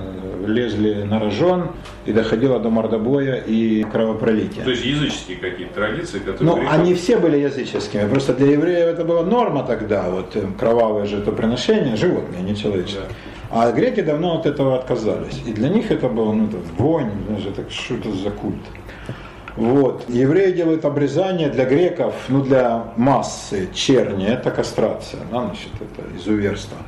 лезли 0.47 1.02
на 1.02 1.18
рожон 1.18 1.70
и 2.06 2.12
доходило 2.12 2.59
до 2.59 2.70
мордобоя 2.70 3.37
и 3.37 3.85
кровопролития. 3.85 4.64
То 4.64 4.70
есть 4.70 4.85
языческие 4.85 5.38
какие-то 5.38 5.75
традиции, 5.75 6.18
которые... 6.18 6.38
Ну, 6.40 6.56
греков... 6.56 6.75
они 6.75 6.94
все 6.94 7.18
были 7.18 7.38
языческими. 7.38 8.09
Просто 8.09 8.35
для 8.35 8.52
евреев 8.52 8.88
это 8.88 9.04
была 9.04 9.23
норма 9.23 9.62
тогда, 9.64 10.09
вот 10.11 10.37
э, 10.37 10.47
кровавое 10.59 11.06
жертвоприношение, 11.06 11.97
животные, 11.97 12.42
не 12.42 12.56
человеческие. 12.56 13.02
Да. 13.09 13.14
А 13.52 13.73
греки 13.73 14.00
давно 14.00 14.38
от 14.38 14.47
этого 14.47 14.78
отказались. 14.78 15.40
И 15.47 15.52
для 15.52 15.68
них 15.68 15.90
это 15.90 16.09
было, 16.09 16.32
ну, 16.32 16.49
так, 16.49 16.61
вонь, 16.78 17.11
знаешь, 17.26 17.44
так, 17.56 17.70
что 17.70 17.94
это 17.94 18.12
за 18.12 18.30
культ. 18.30 18.62
Вот. 19.56 20.04
Евреи 20.09 20.52
делают 20.52 20.85
обрезание 20.85 21.49
для 21.49 21.64
греков, 21.64 22.14
ну 22.28 22.42
для 22.42 22.92
массы 22.97 23.68
черни, 23.75 24.26
это 24.26 24.50
кастрация, 24.50 25.20
да, 25.30 25.44
значит, 25.44 25.70
это 25.80 26.16
изуверство. 26.16 26.78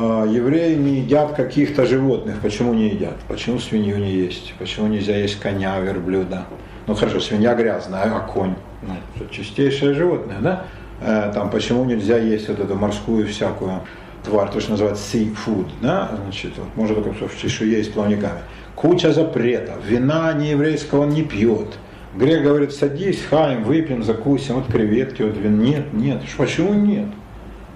А 0.00 0.24
евреи 0.24 0.76
не 0.76 1.00
едят 1.00 1.34
каких-то 1.34 1.84
животных. 1.84 2.36
Почему 2.40 2.72
не 2.72 2.90
едят? 2.90 3.16
Почему 3.26 3.58
свинью 3.58 3.98
не 3.98 4.12
есть? 4.12 4.54
Почему 4.56 4.86
нельзя 4.86 5.16
есть 5.16 5.40
коня, 5.40 5.76
верблюда? 5.80 6.44
Ну 6.86 6.94
хорошо, 6.94 7.18
свинья 7.18 7.54
грязная, 7.56 8.02
а 8.04 8.20
конь? 8.20 8.54
Ну, 8.82 8.94
чистейшее 9.32 9.94
животное, 9.94 10.38
да? 10.40 10.66
Э, 11.00 11.32
там, 11.34 11.50
почему 11.50 11.84
нельзя 11.84 12.16
есть 12.16 12.48
вот 12.48 12.60
эту 12.60 12.76
морскую 12.76 13.26
всякую 13.26 13.80
тварь, 14.24 14.48
то, 14.52 14.60
что 14.60 14.70
называется 14.70 15.16
seafood, 15.16 15.66
да? 15.82 16.12
Значит, 16.22 16.52
вот, 16.56 16.68
можно 16.76 17.02
только 17.02 17.26
в 17.26 17.36
чешуе 17.36 17.80
и 17.80 17.90
плавниками. 17.90 18.38
Куча 18.76 19.12
запретов. 19.12 19.84
Вина 19.84 20.32
не 20.32 20.50
еврейского 20.50 21.02
он 21.02 21.08
не 21.08 21.24
пьет. 21.24 21.76
Грек 22.14 22.44
говорит, 22.44 22.72
садись, 22.72 23.20
хаем, 23.28 23.64
выпьем, 23.64 24.04
закусим, 24.04 24.54
вот 24.54 24.72
креветки, 24.72 25.22
вот 25.22 25.36
вин. 25.36 25.60
Нет, 25.60 25.92
нет. 25.92 26.22
Почему 26.36 26.72
нет? 26.72 27.08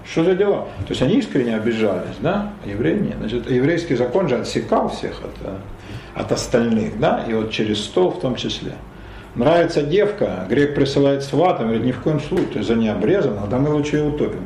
Что 0.05 0.23
за 0.23 0.35
дела? 0.35 0.67
То 0.79 0.89
есть 0.89 1.01
они 1.01 1.15
искренне 1.15 1.55
обижались, 1.55 2.17
да, 2.19 2.51
а 2.63 2.69
евреи 2.69 2.99
нет. 2.99 3.15
Значит, 3.19 3.49
еврейский 3.49 3.95
закон 3.95 4.27
же 4.27 4.35
отсекал 4.35 4.89
всех 4.89 5.21
от, 5.21 5.47
э, 5.47 5.55
от 6.15 6.31
остальных, 6.31 6.99
да, 6.99 7.23
и 7.27 7.33
вот 7.33 7.51
через 7.51 7.83
стол 7.83 8.11
в 8.11 8.19
том 8.19 8.35
числе. 8.35 8.73
Нравится 9.35 9.81
девка, 9.81 10.45
грек 10.49 10.75
присылает 10.75 11.23
сватом, 11.23 11.67
говорит, 11.67 11.85
ни 11.85 11.91
в 11.91 12.01
коем 12.01 12.19
случае, 12.19 12.47
ты 12.53 12.63
за 12.63 12.75
ней 12.75 12.89
обрезана, 12.89 13.47
да 13.49 13.57
мы 13.57 13.69
лучше 13.69 13.97
ее 13.97 14.09
утопим. 14.09 14.45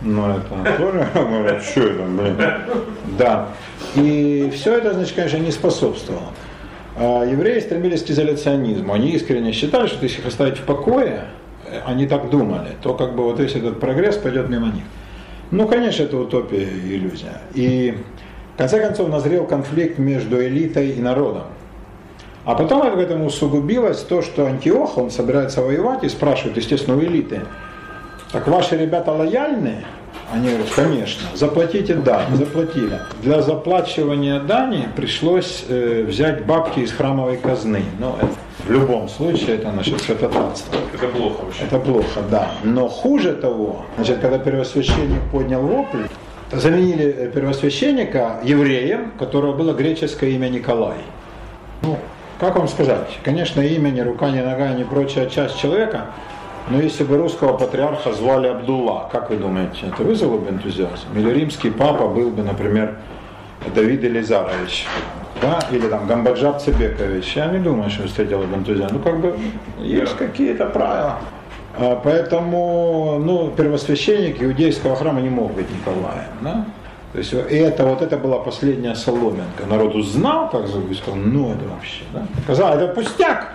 Ну, 0.00 0.30
это 0.30 0.78
тоже, 0.78 1.06
говорят, 1.14 1.62
что 1.62 1.80
это, 1.82 2.02
блин. 2.04 2.36
Да. 3.18 3.48
И 3.96 4.50
все 4.54 4.78
это, 4.78 4.94
значит, 4.94 5.14
конечно, 5.14 5.36
не 5.36 5.50
способствовало. 5.50 6.30
А 6.96 7.24
евреи 7.24 7.60
стремились 7.60 8.02
к 8.02 8.10
изоляционизму. 8.10 8.92
Они 8.92 9.10
искренне 9.10 9.52
считали, 9.52 9.86
что 9.86 10.02
если 10.02 10.20
их 10.20 10.26
оставить 10.26 10.58
в 10.58 10.62
покое, 10.62 11.24
они 11.86 12.06
так 12.06 12.30
думали, 12.30 12.76
то 12.82 12.94
как 12.94 13.14
бы 13.14 13.24
вот 13.24 13.38
весь 13.38 13.54
этот 13.54 13.80
прогресс 13.80 14.16
пойдет 14.16 14.48
мимо 14.48 14.66
них. 14.66 14.84
Ну, 15.50 15.66
конечно, 15.66 16.02
это 16.02 16.18
утопия 16.18 16.64
и 16.64 16.96
иллюзия. 16.96 17.40
И 17.54 17.96
в 18.54 18.58
конце 18.58 18.80
концов 18.80 19.08
назрел 19.08 19.46
конфликт 19.46 19.98
между 19.98 20.44
элитой 20.44 20.90
и 20.90 21.00
народом. 21.00 21.44
А 22.44 22.54
потом 22.54 22.80
к 22.80 22.98
этому 22.98 23.26
усугубилось 23.26 23.98
то, 23.98 24.22
что 24.22 24.46
Антиох, 24.46 24.96
он 24.98 25.10
собирается 25.10 25.62
воевать 25.62 26.04
и 26.04 26.08
спрашивает, 26.08 26.56
естественно, 26.56 26.96
у 26.96 27.00
элиты, 27.00 27.40
так 28.32 28.46
ваши 28.46 28.76
ребята 28.76 29.12
лояльны? 29.12 29.84
Они 30.32 30.48
говорят, 30.48 30.68
конечно, 30.74 31.28
заплатите 31.34 31.94
да, 31.94 32.22
заплатили. 32.34 33.00
Для 33.22 33.40
заплачивания 33.40 34.40
дани 34.40 34.88
пришлось 34.94 35.64
э, 35.68 36.04
взять 36.06 36.44
бабки 36.44 36.80
из 36.80 36.92
храмовой 36.92 37.38
казны. 37.38 37.82
Ну, 37.98 38.14
это 38.18 38.28
в 38.68 38.70
любом 38.70 39.08
случае 39.08 39.56
это 39.56 39.70
значит 39.72 40.00
святотатство. 40.02 40.78
Это 40.92 41.08
плохо 41.08 41.44
вообще. 41.44 41.64
Это 41.64 41.78
плохо, 41.78 42.20
да. 42.30 42.50
Но 42.62 42.88
хуже 42.88 43.32
того, 43.32 43.86
значит, 43.96 44.18
когда 44.18 44.38
первосвященник 44.38 45.22
поднял 45.32 45.62
вопль, 45.62 46.04
заменили 46.52 47.06
э, 47.06 47.30
первосвященника 47.30 48.40
евреем, 48.44 49.12
у 49.14 49.18
которого 49.18 49.54
было 49.54 49.72
греческое 49.72 50.30
имя 50.30 50.48
Николай. 50.48 50.98
Ну, 51.82 51.98
как 52.38 52.56
вам 52.56 52.68
сказать? 52.68 53.18
Конечно, 53.24 53.62
имя, 53.62 53.88
ни 53.88 54.00
рука, 54.00 54.30
ни 54.30 54.40
нога, 54.40 54.68
ни 54.74 54.84
прочая 54.84 55.30
часть 55.30 55.58
человека, 55.58 56.08
но 56.68 56.78
если 56.78 57.04
бы 57.04 57.16
русского 57.16 57.56
патриарха 57.56 58.12
звали 58.12 58.48
Абдулла, 58.48 59.08
как 59.10 59.30
вы 59.30 59.36
думаете, 59.36 59.86
это 59.86 60.02
вызвало 60.02 60.36
бы 60.36 60.50
энтузиазм? 60.50 61.06
Или 61.16 61.30
римский 61.30 61.70
папа 61.70 62.06
был 62.06 62.30
бы, 62.30 62.42
например, 62.42 62.98
Давид 63.74 64.04
Элизарович, 64.04 64.86
да, 65.40 65.60
или 65.70 65.88
там 65.88 66.06
Гамбаджаб 66.06 66.60
Цебекович, 66.60 67.36
я 67.36 67.46
не 67.46 67.58
думаю, 67.58 67.90
что 67.90 68.06
встретил 68.06 68.42
энтузиазм. 68.42 68.94
Ну, 68.94 69.00
как 69.00 69.20
бы, 69.20 69.36
есть 69.80 70.16
какие-то 70.16 70.66
правила. 70.66 71.16
А, 71.76 72.00
поэтому, 72.02 73.18
ну, 73.20 73.50
первосвященник 73.50 74.42
иудейского 74.42 74.96
храма 74.96 75.20
не 75.20 75.28
мог 75.28 75.52
быть 75.52 75.66
Николаем, 75.70 76.30
да? 76.40 76.64
То 77.12 77.18
есть 77.18 77.32
и 77.32 77.56
это 77.56 77.86
вот 77.86 78.02
это 78.02 78.18
была 78.18 78.38
последняя 78.38 78.94
соломинка. 78.94 79.64
Народ 79.68 79.94
узнал, 79.94 80.50
как 80.50 80.66
зовут, 80.66 80.90
и 80.90 80.94
сказал, 80.94 81.16
ну 81.16 81.52
это 81.52 81.66
вообще, 81.66 82.02
да? 82.12 82.26
Сказал, 82.42 82.74
это 82.76 82.88
пустяк. 82.88 83.52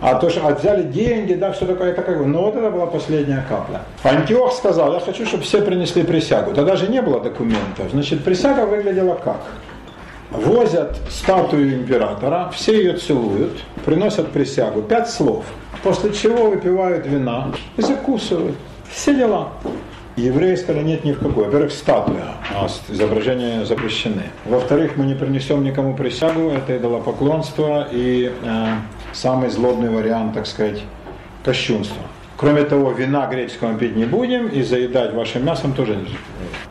А 0.00 0.14
то, 0.14 0.28
что 0.28 0.46
взяли 0.54 0.82
деньги, 0.82 1.34
да, 1.34 1.54
что 1.54 1.66
такое, 1.66 1.90
это 1.90 2.02
как 2.02 2.18
бы, 2.18 2.26
ну 2.26 2.42
вот 2.42 2.54
это 2.54 2.70
была 2.70 2.86
последняя 2.86 3.44
капля. 3.48 3.80
Антиох 4.02 4.52
сказал, 4.52 4.92
я 4.92 5.00
хочу, 5.00 5.26
чтобы 5.26 5.42
все 5.42 5.62
принесли 5.62 6.02
присягу. 6.02 6.52
Тогда 6.54 6.76
же 6.76 6.88
не 6.88 7.00
было 7.00 7.20
документов. 7.20 7.90
Значит, 7.92 8.22
присяга 8.22 8.66
выглядела 8.66 9.14
как? 9.14 9.40
Возят 10.30 10.98
статую 11.08 11.74
императора, 11.74 12.50
все 12.54 12.76
ее 12.76 12.96
целуют, 12.96 13.62
приносят 13.84 14.32
присягу, 14.32 14.82
пять 14.82 15.08
слов, 15.08 15.44
после 15.82 16.12
чего 16.12 16.50
выпивают 16.50 17.06
вина 17.06 17.52
и 17.76 17.82
закусывают. 17.82 18.56
Все 18.90 19.14
дела. 19.14 19.50
Евреи 20.16 20.54
сказали, 20.54 20.82
нет 20.82 21.04
ни 21.04 21.12
в 21.12 21.18
какой. 21.18 21.44
Во-первых, 21.44 21.70
статуя, 21.72 22.36
а 22.50 22.66
изображения 22.88 23.66
запрещены. 23.66 24.24
Во-вторых, 24.46 24.96
мы 24.96 25.04
не 25.04 25.14
принесем 25.14 25.62
никому 25.62 25.94
присягу, 25.94 26.48
это 26.48 26.76
идолопоклонство 26.78 27.86
и 27.92 28.32
э, 28.42 28.66
самый 29.12 29.50
злобный 29.50 29.90
вариант, 29.90 30.32
так 30.32 30.46
сказать, 30.46 30.82
кощунства. 31.44 32.02
Кроме 32.36 32.64
того, 32.64 32.92
вина 32.92 33.26
греческого 33.26 33.74
пить 33.78 33.96
не 33.96 34.04
будем 34.04 34.48
и 34.48 34.62
заедать 34.62 35.14
вашим 35.14 35.44
мясом 35.44 35.72
тоже 35.72 35.96
не 35.96 36.06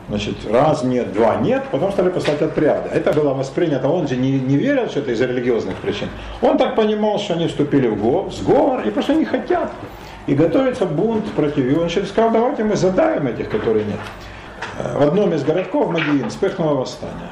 Значит, 0.08 0.36
раз 0.48 0.84
нет, 0.84 1.12
два 1.12 1.36
нет, 1.36 1.64
потом 1.72 1.90
стали 1.90 2.10
посылать 2.10 2.40
отряды. 2.40 2.88
Это 2.90 3.12
было 3.12 3.34
воспринято, 3.34 3.88
он 3.88 4.06
же 4.06 4.16
не, 4.16 4.38
не 4.38 4.56
верил, 4.56 4.88
что 4.88 5.00
это 5.00 5.10
из-за 5.10 5.26
религиозных 5.26 5.74
причин. 5.76 6.08
Он 6.40 6.56
так 6.56 6.76
понимал, 6.76 7.18
что 7.18 7.34
они 7.34 7.48
вступили 7.48 7.88
в 7.88 8.30
сговор 8.30 8.82
и 8.86 8.90
просто 8.90 9.14
не 9.14 9.24
хотят. 9.24 9.72
И 10.28 10.34
готовится 10.34 10.86
бунт 10.86 11.24
против. 11.32 11.66
И 11.66 11.74
он 11.74 11.88
через 11.88 12.10
сказал, 12.10 12.30
давайте 12.30 12.62
мы 12.62 12.76
задаем 12.76 13.26
этих, 13.26 13.48
которые 13.48 13.84
нет. 13.84 13.98
В 14.94 15.02
одном 15.02 15.32
из 15.34 15.42
городков 15.42 15.90
Мадиин 15.90 16.30
вспыхнуло 16.30 16.74
восстание. 16.74 17.30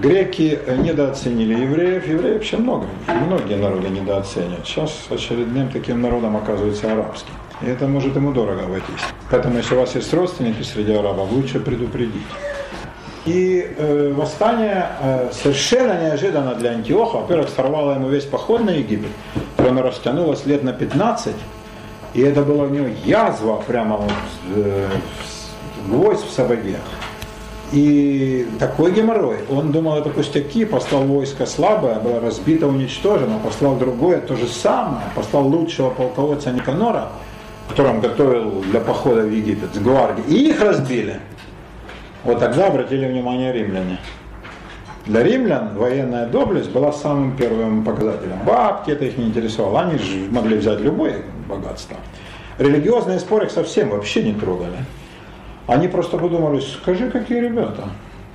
Греки 0.00 0.58
недооценили 0.78 1.54
евреев, 1.54 2.06
евреи 2.06 2.34
вообще 2.34 2.56
много, 2.56 2.86
многие 3.06 3.56
народы 3.56 3.88
недооценивают. 3.88 4.66
Сейчас 4.66 5.06
очередным 5.10 5.68
таким 5.68 6.02
народом 6.02 6.36
оказывается 6.36 6.92
арабский. 6.92 7.30
И 7.64 7.68
это 7.68 7.86
может 7.86 8.14
ему 8.16 8.32
дорого 8.32 8.64
обойтись. 8.64 9.04
Поэтому, 9.30 9.56
если 9.56 9.74
у 9.74 9.80
вас 9.80 9.94
есть 9.94 10.12
родственники 10.12 10.62
среди 10.62 10.92
арабов, 10.92 11.32
лучше 11.32 11.60
предупредить. 11.60 12.26
И 13.24 13.74
э, 13.78 14.12
восстание 14.14 14.86
э, 15.00 15.30
совершенно 15.32 15.98
неожиданно 15.98 16.54
для 16.54 16.72
Антиоха, 16.72 17.16
во-первых, 17.18 17.48
сорвало 17.48 17.94
ему 17.94 18.08
весь 18.10 18.24
поход 18.24 18.64
на 18.64 18.70
Египет, 18.70 19.10
то 19.56 19.68
оно 19.68 19.80
растянулось 19.80 20.44
лет 20.44 20.62
на 20.62 20.74
15, 20.74 21.34
и 22.12 22.20
это 22.20 22.42
была 22.42 22.64
у 22.64 22.68
него 22.68 22.88
язва, 23.04 23.62
прямо 23.66 23.96
вот, 23.96 24.12
э, 24.56 24.88
гвоздь 25.88 26.26
в 26.26 26.30
сапоге. 26.30 26.76
И 27.72 28.46
такой 28.60 28.92
геморрой. 28.92 29.38
Он 29.50 29.72
думал, 29.72 29.96
это 29.96 30.10
пустяки, 30.10 30.66
послал 30.66 31.04
войско 31.04 31.46
слабое, 31.46 31.98
было 31.98 32.20
разбито, 32.20 32.66
уничтожено, 32.66 33.38
послал 33.42 33.76
другое, 33.76 34.20
то 34.20 34.36
же 34.36 34.48
самое, 34.48 35.06
послал 35.14 35.48
лучшего 35.48 35.88
полководца 35.88 36.50
Никанора, 36.50 37.08
которого 37.68 37.94
он 37.94 38.00
готовил 38.00 38.62
для 38.62 38.80
похода 38.80 39.22
в 39.22 39.30
Египет, 39.30 39.74
с 39.74 39.78
гвардии, 39.78 40.24
и 40.28 40.50
их 40.50 40.60
разбили. 40.60 41.20
Вот 42.24 42.40
тогда 42.40 42.68
обратили 42.68 43.06
внимание 43.06 43.52
римляне. 43.52 43.98
Для 45.06 45.22
римлян 45.22 45.76
военная 45.76 46.26
доблесть 46.26 46.70
была 46.70 46.90
самым 46.92 47.36
первым 47.36 47.84
показателем. 47.84 48.38
Бабки 48.46 48.90
это 48.90 49.04
их 49.04 49.18
не 49.18 49.26
интересовало, 49.26 49.82
они 49.82 49.98
же 49.98 50.30
могли 50.30 50.56
взять 50.56 50.80
любое 50.80 51.22
богатство. 51.46 51.98
Религиозные 52.58 53.18
споры 53.18 53.46
их 53.46 53.50
совсем 53.50 53.90
вообще 53.90 54.22
не 54.22 54.32
трогали. 54.32 54.78
Они 55.66 55.88
просто 55.88 56.16
подумали, 56.16 56.60
скажи, 56.60 57.10
какие 57.10 57.40
ребята, 57.40 57.84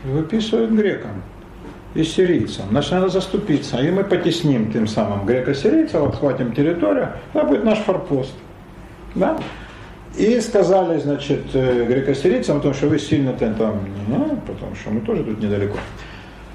выписывают 0.04 0.72
грекам 0.72 1.24
и 1.96 2.04
сирийцам. 2.04 2.66
Значит, 2.70 2.92
надо 2.92 3.10
заступиться, 3.10 3.78
и 3.78 3.90
мы 3.90 4.04
потесним 4.04 4.72
тем 4.72 4.88
самым 4.88 5.26
греко-сирийцев, 5.26 6.04
отхватим 6.04 6.54
территорию, 6.54 7.14
это 7.34 7.46
будет 7.46 7.64
наш 7.64 7.80
форпост. 7.80 8.34
Да? 9.16 9.38
И 10.18 10.40
сказали, 10.42 11.00
значит, 11.00 11.46
э, 11.54 11.86
греко-сирийцам 11.86 12.58
о 12.58 12.60
том, 12.60 12.74
что 12.74 12.88
вы 12.88 13.00
сильно 13.00 13.34
там, 13.34 13.80
ну, 14.08 14.40
потому 14.46 14.76
что 14.76 14.90
мы 14.90 15.02
тоже 15.02 15.24
тут 15.24 15.40
недалеко. 15.42 15.78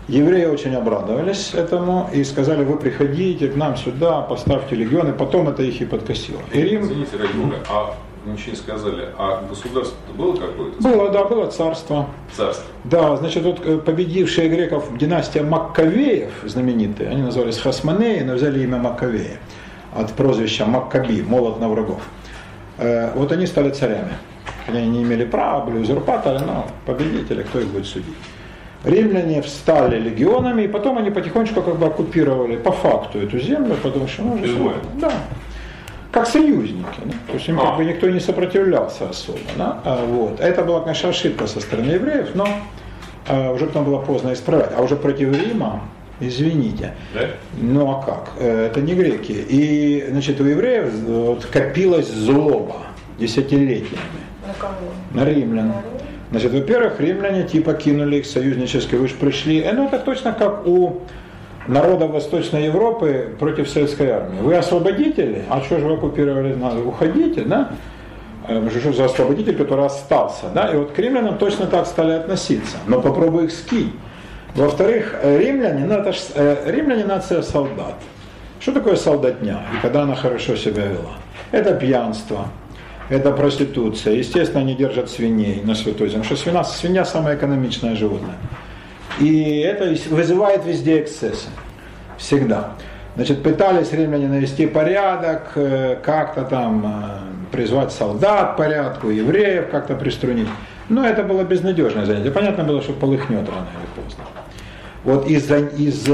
Евреи 0.09 0.45
очень 0.45 0.75
обрадовались 0.75 1.55
этому 1.55 2.11
и 2.13 2.25
сказали, 2.25 2.63
вы 2.63 2.77
приходите 2.77 3.49
к 3.49 3.57
нам 3.57 3.77
сюда, 3.77 4.21
поставьте 4.21 4.77
легионы, 4.77 5.13
потом 5.13 5.49
это 5.49 5.63
их 5.63 5.81
и 5.81 5.87
подкосило. 5.87 6.41
И 6.53 6.61
Рим... 6.61 6.83
Извините, 6.83 7.17
ради 7.17 7.33
Бога, 7.33 7.57
а 7.71 7.95
ничего 8.27 8.51
не 8.51 8.57
сказали, 8.57 9.09
а 9.17 9.43
государство 9.49 9.97
было 10.15 10.37
какое-то? 10.37 10.83
Было, 10.83 11.11
да, 11.11 11.25
было 11.25 11.47
царство. 11.47 12.09
Царство. 12.37 12.67
Да, 12.85 13.17
значит, 13.17 13.45
вот 13.45 13.61
э, 13.65 13.79
победившие 13.79 14.51
греков 14.51 14.95
династия 14.99 15.43
Маккавеев, 15.43 16.33
знаменитые, 16.45 17.09
они 17.09 17.23
назывались 17.23 17.57
Хасманеи, 17.59 18.21
но 18.21 18.35
взяли 18.35 18.63
имя 18.63 18.77
Маккавеи 18.77 19.39
от 19.95 20.13
прозвища 20.13 20.67
Маккаби, 20.67 21.23
молот 21.23 21.61
на 21.61 21.69
врагов. 21.69 22.03
Э, 22.79 23.13
вот 23.15 23.33
они 23.33 23.47
стали 23.47 23.71
царями. 23.71 24.13
Они 24.67 24.87
не 24.87 25.03
имели 25.03 25.25
права, 25.25 25.65
были 25.65 25.79
узурпаторы, 25.79 26.41
но 26.41 26.67
победители, 26.87 27.43
кто 27.43 27.61
их 27.61 27.67
будет 27.69 27.87
судить. 27.87 28.15
Римляне 28.85 29.41
встали 29.43 29.99
легионами, 29.99 30.63
и 30.63 30.69
потом 30.69 30.99
они 30.99 31.11
потихонечку 31.11 31.63
как 31.63 31.79
бы 31.79 31.87
оккупировали 31.87 32.57
по 32.57 32.73
факту 32.73 33.19
эту 33.19 33.39
землю, 33.39 33.77
потому 33.83 34.07
что, 34.09 34.23
ну, 34.23 34.35
уже, 34.35 34.75
да, 35.01 35.13
как 36.15 36.29
союзники. 36.29 37.01
Да? 37.05 37.13
То 37.27 37.35
есть 37.35 37.49
им 37.49 37.59
как 37.59 37.77
бы 37.77 37.85
никто 37.85 38.09
не 38.09 38.21
сопротивлялся 38.21 39.09
особо. 39.09 39.39
Да? 39.57 39.81
А, 39.85 40.07
вот. 40.07 40.39
Это 40.39 40.63
была, 40.63 40.81
конечно, 40.81 41.09
ошибка 41.09 41.49
со 41.49 41.61
стороны 41.61 41.91
евреев, 41.91 42.35
но 42.35 42.47
а, 43.27 43.51
уже 43.51 43.67
потом 43.67 43.85
было 43.85 43.99
поздно 43.99 44.33
исправлять. 44.33 44.71
А 44.77 44.83
уже 44.83 44.95
против 44.95 45.33
Рима, 45.33 45.81
извините. 46.29 46.95
Да? 47.13 47.21
Ну 47.61 47.91
а 47.91 48.03
как? 48.03 48.33
Э, 48.39 48.67
это 48.67 48.81
не 48.81 48.95
греки. 48.95 49.33
И, 49.33 50.07
значит, 50.11 50.41
у 50.41 50.45
евреев 50.45 50.93
вот, 51.07 51.47
копилась 51.47 52.09
злоба 52.09 52.77
десятилетиями. 53.19 53.99
На 54.47 54.55
кого? 54.55 54.75
На 55.13 55.25
римлян. 55.25 55.73
Значит, 56.31 56.53
во-первых, 56.53 57.01
римляне 57.01 57.45
типа 57.45 57.75
кинули 57.75 58.17
их 58.17 58.27
союзнические, 58.27 59.01
вы 59.01 59.09
же 59.09 59.15
пришли. 59.15 59.61
Э, 59.61 59.73
ну 59.73 59.87
это 59.87 59.99
точно 59.99 60.33
как 60.33 60.67
у 60.67 61.03
народов 61.69 62.11
Восточной 62.11 62.65
Европы 62.65 63.35
против 63.39 63.69
советской 63.69 64.11
армии. 64.11 64.41
Вы 64.41 64.55
освободители, 64.57 65.45
а 65.49 65.61
что 65.61 65.79
же 65.79 65.87
вы 65.87 65.95
оккупировали, 65.95 66.55
надо, 66.55 66.81
уходите, 66.81 67.43
да? 67.43 67.71
Э, 68.49 68.69
что 68.71 68.93
за 68.93 69.07
освободитель, 69.07 69.57
который 69.57 69.87
остался, 69.87 70.47
да? 70.55 70.69
И 70.73 70.77
вот 70.77 70.93
к 70.93 70.99
римлянам 70.99 71.39
точно 71.39 71.67
так 71.67 71.87
стали 71.87 72.13
относиться. 72.13 72.77
Но 72.87 73.01
попробуй 73.01 73.45
их 73.45 73.53
скинь. 73.53 73.93
Во-вторых, 74.55 75.17
римляне, 75.23 75.85
ну 75.85 75.95
это 75.95 76.13
ж, 76.13 76.19
э, 76.35 76.71
римляне 76.71 77.05
нация 77.05 77.43
солдат. 77.43 77.95
Что 78.61 78.73
такое 78.73 78.97
солдатня 78.97 79.61
и 79.75 79.83
когда 79.83 80.03
она 80.03 80.15
хорошо 80.15 80.55
себя 80.55 80.87
вела? 80.87 81.17
Это 81.51 81.75
пьянство, 81.75 82.47
это 83.09 83.33
проституция. 83.33 84.15
Естественно, 84.15 84.61
они 84.61 84.75
держат 84.75 85.11
свиней 85.11 85.61
на 85.65 85.75
святой 85.75 86.09
земле, 86.09 86.23
потому 86.23 86.37
что 86.37 86.37
свинья, 86.37 86.65
свинья 86.65 87.05
самое 87.05 87.37
экономичное 87.37 87.97
животное. 87.97 88.37
И 89.21 89.59
это 89.61 89.95
вызывает 90.11 90.65
везде 90.65 91.01
эксцессы. 91.01 91.49
Всегда. 92.17 92.75
Значит, 93.17 93.43
пытались 93.43 93.93
римляне 93.93 94.29
навести 94.29 94.67
порядок, 94.67 95.53
э, 95.57 95.97
как-то 96.03 96.45
там 96.45 96.87
э, 96.87 97.55
призвать 97.55 97.93
солдат 97.93 98.57
порядку, 98.57 99.11
евреев 99.11 99.69
как-то 99.71 99.95
приструнить. 99.95 100.49
Но 100.89 101.07
это 101.07 101.23
было 101.23 101.43
безнадежное 101.43 102.07
занятие. 102.07 102.31
Понятно 102.31 102.65
было, 102.65 102.83
что 102.83 102.93
полыхнет 102.93 103.49
рано 103.49 103.67
или 103.79 104.03
поздно. 104.03 104.25
Вот 105.05 105.29
из-за 105.29 105.59
из 105.59 106.09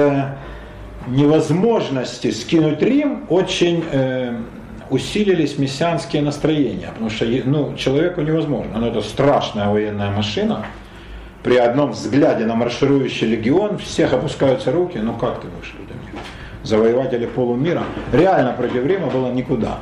невозможности 1.07 2.31
скинуть 2.31 2.83
Рим 2.83 3.24
очень 3.29 3.85
э, 3.90 4.35
усилились 4.90 5.59
мессианские 5.59 6.22
настроения, 6.22 6.88
потому 6.88 7.11
что 7.11 7.26
ну, 7.44 7.74
человеку 7.76 8.20
невозможно. 8.20 8.79
Но 8.79 8.88
это 8.88 9.00
страшная 9.00 9.68
военная 9.68 10.11
машина, 10.11 10.66
при 11.42 11.57
одном 11.57 11.92
взгляде 11.92 12.44
на 12.44 12.55
марширующий 12.55 13.26
легион 13.29 13.79
всех 13.79 14.12
опускаются 14.12 14.72
руки, 14.72 14.98
ну 14.98 15.14
как 15.14 15.40
ты 15.40 15.48
будешь 15.48 15.72
людям? 15.79 15.96
Завоеватели 16.62 17.24
полумира. 17.24 17.85
Реально 18.12 18.53
против 18.53 18.85
Рима 18.85 19.07
было 19.07 19.33
никуда. 19.33 19.79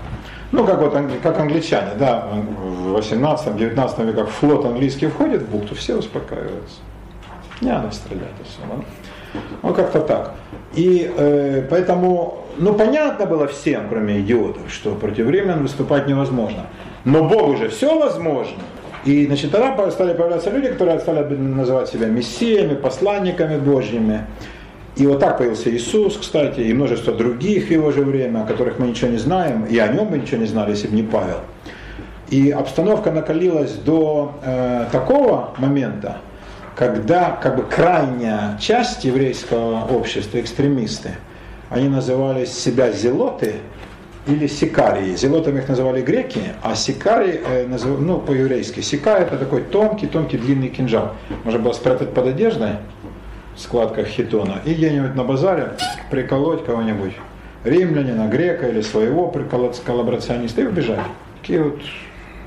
Ну, 0.53 0.65
как 0.65 0.81
вот 0.81 0.97
как 1.23 1.39
англичане, 1.39 1.91
да, 1.99 2.27
в 2.31 2.97
18-19 2.97 4.07
веках 4.07 4.29
флот 4.31 4.65
английский 4.65 5.09
входит 5.09 5.43
в 5.43 5.51
бухту, 5.51 5.75
все 5.75 5.97
успокаиваются. 5.97 6.77
Не 7.61 7.69
надо 7.69 7.91
стрелять 7.91 8.29
и 8.41 8.45
все. 8.45 8.61
Да? 8.69 9.41
Ну, 9.63 9.75
как-то 9.75 10.01
так. 10.01 10.35
И 10.75 11.13
э, 11.17 11.67
поэтому, 11.69 12.45
ну, 12.57 12.75
понятно 12.75 13.27
было 13.27 13.47
всем, 13.47 13.89
кроме 13.89 14.21
идиотов, 14.21 14.63
что 14.71 14.95
против 14.95 15.29
римлян 15.29 15.63
выступать 15.63 16.07
невозможно. 16.07 16.67
Но 17.05 17.25
Богу 17.25 17.57
же 17.57 17.69
все 17.69 17.99
возможно. 17.99 18.59
И 19.05 19.27
значит, 19.27 19.51
тогда 19.51 19.91
стали 19.91 20.15
появляться 20.15 20.51
люди, 20.51 20.69
которые 20.69 20.99
стали 21.01 21.35
называть 21.35 21.89
себя 21.89 22.07
мессиями, 22.07 22.75
посланниками 22.75 23.59
Божьими. 23.59 24.27
И 24.97 25.07
вот 25.07 25.21
так 25.21 25.39
появился 25.39 25.71
Иисус, 25.71 26.17
кстати, 26.17 26.61
и 26.61 26.75
множество 26.75 27.15
других 27.15 27.69
в 27.69 27.71
его 27.71 27.93
же 27.93 28.03
время, 28.03 28.43
о 28.43 28.47
которых 28.47 28.79
мы 28.79 28.89
ничего 28.89 29.11
не 29.11 29.19
знаем, 29.19 29.65
и 29.65 29.79
о 29.79 29.87
нем 29.89 30.09
мы 30.11 30.19
ничего 30.19 30.39
не 30.39 30.47
знали, 30.47 30.71
если 30.71 30.89
бы 30.89 30.97
не 30.97 31.05
Павел. 31.05 31.39
И 32.31 32.51
обстановка 32.51 33.13
накалилась 33.13 33.75
до 33.75 34.33
э, 34.43 34.87
такого 34.91 35.55
момента, 35.57 36.17
когда 36.79 37.33
как 37.43 37.57
бы 37.57 37.65
крайняя 37.65 38.57
часть 38.61 39.05
еврейского 39.05 39.85
общества, 39.87 40.39
экстремисты, 40.41 41.11
они 41.71 41.89
называли 41.89 42.45
себя 42.45 42.93
зелоты, 42.93 43.57
или 44.29 44.47
сикарии. 44.47 45.17
Зелотами 45.17 45.59
их 45.59 45.69
называли 45.69 46.03
греки, 46.03 46.53
а 46.63 46.75
сикари, 46.75 47.41
э, 47.45 47.67
ну, 47.67 48.19
по-еврейски. 48.21 48.81
Сика 48.81 49.17
это 49.17 49.39
такой 49.39 49.63
тонкий, 49.63 50.07
тонкий, 50.07 50.37
длинный 50.37 50.69
кинжал. 50.69 51.15
Можно 51.45 51.61
было 51.61 51.73
спрятать 51.73 52.13
под 52.13 52.27
одеждой 52.27 52.73
в 53.57 53.61
складках 53.61 54.07
хитона 54.07 54.61
и 54.67 54.75
где-нибудь 54.75 55.15
на 55.15 55.25
базаре 55.25 55.73
приколоть 56.11 56.65
кого-нибудь, 56.65 57.15
римлянина, 57.65 58.29
грека 58.29 58.69
или 58.69 58.83
своего 58.83 59.29
приколоть 59.29 59.81
коллаборациониста 59.83 60.61
и 60.61 60.67
убежать. 60.67 61.01
Такие 61.41 61.63
вот 61.63 61.81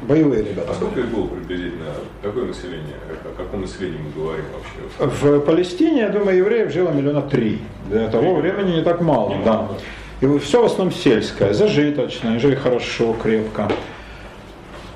боевые 0.01 0.43
ребята. 0.43 0.71
А 0.71 0.73
сколько 0.73 0.99
их 0.99 1.09
было 1.09 1.27
приблизительно? 1.27 1.85
Какое 2.21 2.45
население? 2.45 2.95
О 3.09 3.37
каком 3.37 3.61
населении 3.61 3.99
мы 3.99 4.21
говорим 4.23 4.45
вообще? 4.53 5.15
В 5.15 5.39
Палестине, 5.41 6.01
я 6.01 6.09
думаю, 6.09 6.37
евреев 6.37 6.71
жило 6.71 6.91
миллиона 6.91 7.21
три. 7.21 7.59
До 7.89 8.07
того 8.09 8.35
времени 8.35 8.77
не 8.77 8.83
так 8.83 9.01
мало. 9.01 9.35
Не 9.35 9.43
да. 9.43 9.53
Мало. 9.53 9.77
И 10.21 10.37
все 10.37 10.61
в 10.61 10.65
основном 10.65 10.93
сельское, 10.93 11.53
зажиточное, 11.53 12.37
жили 12.37 12.53
хорошо, 12.53 13.13
крепко. 13.13 13.71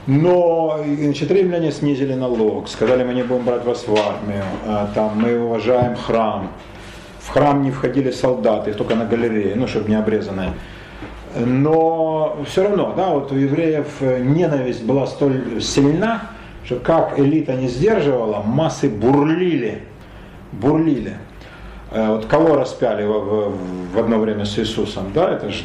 Но 0.05 0.83
значит, 0.85 1.31
римляне 1.31 1.71
снизили 1.71 2.13
налог, 2.13 2.69
сказали, 2.69 3.03
мы 3.03 3.15
не 3.15 3.23
будем 3.23 3.43
брать 3.43 3.65
вас 3.65 3.87
в 3.87 3.95
армию, 3.95 4.43
а, 4.67 4.87
там, 4.93 5.19
мы 5.19 5.39
уважаем 5.39 5.95
храм. 5.95 6.51
В 7.19 7.29
храм 7.29 7.63
не 7.63 7.71
входили 7.71 8.11
солдаты, 8.11 8.73
только 8.73 8.93
на 8.93 9.05
галерее, 9.05 9.55
ну, 9.55 9.67
чтобы 9.67 9.89
не 9.89 9.95
обрезанные. 9.95 10.53
Но 11.35 12.37
все 12.47 12.63
равно, 12.63 12.93
да, 12.95 13.09
вот 13.09 13.31
у 13.31 13.35
евреев 13.35 14.01
ненависть 14.01 14.83
была 14.83 15.05
столь 15.05 15.61
сильна, 15.61 16.29
что 16.63 16.77
как 16.77 17.19
элита 17.19 17.53
не 17.53 17.67
сдерживала, 17.67 18.41
массы 18.41 18.89
бурлили, 18.89 19.83
бурлили. 20.51 21.13
Э, 21.91 22.09
вот 22.09 22.25
кого 22.25 22.55
распяли 22.55 23.03
в, 23.03 23.11
в, 23.11 23.93
в 23.93 23.99
одно 23.99 24.17
время 24.17 24.45
с 24.45 24.57
Иисусом, 24.57 25.11
да, 25.13 25.33
это 25.33 25.49
же 25.49 25.63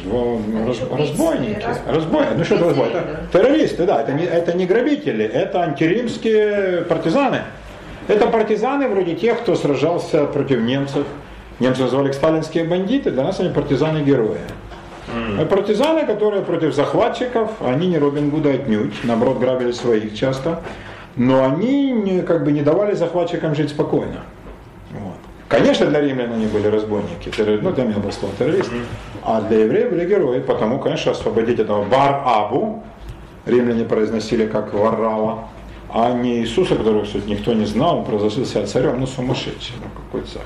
раз, 0.65 0.77
разбойники, 0.91 1.65
разбойники, 1.87 2.33
ну 2.37 2.43
что 2.43 2.55
это 2.55 2.65
разбой, 2.65 2.87
это 2.89 3.19
террористы, 3.33 3.85
да, 3.85 4.01
это 4.01 4.13
не, 4.13 4.23
это 4.23 4.53
не 4.53 4.65
грабители, 4.65 5.25
это 5.25 5.63
антиримские 5.63 6.83
партизаны. 6.83 7.41
Это 8.07 8.27
партизаны 8.27 8.87
вроде 8.87 9.15
тех, 9.15 9.41
кто 9.41 9.55
сражался 9.55 10.25
против 10.25 10.61
немцев. 10.61 11.05
Немцы 11.59 11.83
называли 11.83 12.09
их 12.09 12.15
сталинские 12.15 12.63
бандиты, 12.63 13.11
для 13.11 13.23
нас 13.23 13.39
они 13.39 13.49
партизаны-герои. 13.49 14.39
Mm. 15.07 15.45
Партизаны, 15.47 16.05
которые 16.05 16.43
против 16.43 16.73
захватчиков, 16.73 17.49
они 17.61 17.87
не 17.87 17.97
Робин 17.97 18.29
Гуда 18.29 18.51
отнюдь, 18.51 18.93
наоборот 19.03 19.39
грабили 19.39 19.71
своих 19.71 20.15
часто, 20.15 20.61
но 21.15 21.43
они 21.43 21.91
не, 21.91 22.21
как 22.21 22.43
бы 22.43 22.51
не 22.51 22.61
давали 22.61 22.93
захватчикам 22.93 23.55
жить 23.55 23.69
спокойно. 23.69 24.21
Вот. 24.91 25.17
Конечно, 25.47 25.87
для 25.87 26.01
римлян 26.01 26.31
они 26.31 26.45
были 26.45 26.67
разбойники, 26.67 27.29
террор, 27.29 27.59
ну 27.61 27.71
для 27.71 27.83
меня 27.83 27.97
было 27.97 28.11
слово 28.11 28.33
террорист, 28.37 28.71
а 29.23 29.41
для 29.41 29.65
евреев 29.65 29.89
были 29.89 30.07
герои, 30.07 30.39
потому, 30.39 30.79
конечно, 30.79 31.11
освободить 31.11 31.59
этого 31.59 31.83
Бар-Абу, 31.83 32.83
римляне 33.45 33.83
произносили 33.83 34.47
как 34.47 34.73
Варрава, 34.73 35.49
а 35.89 36.13
не 36.13 36.39
Иисуса, 36.39 36.75
которого, 36.75 37.03
кстати, 37.03 37.27
никто 37.27 37.53
не 37.53 37.65
знал, 37.65 37.97
он 37.99 38.05
провозгласил 38.05 38.45
себя 38.45 38.65
царем, 38.65 38.99
ну 38.99 39.07
сумасшедший, 39.07 39.75
ну 39.81 39.89
какой 39.93 40.25
царь. 40.25 40.43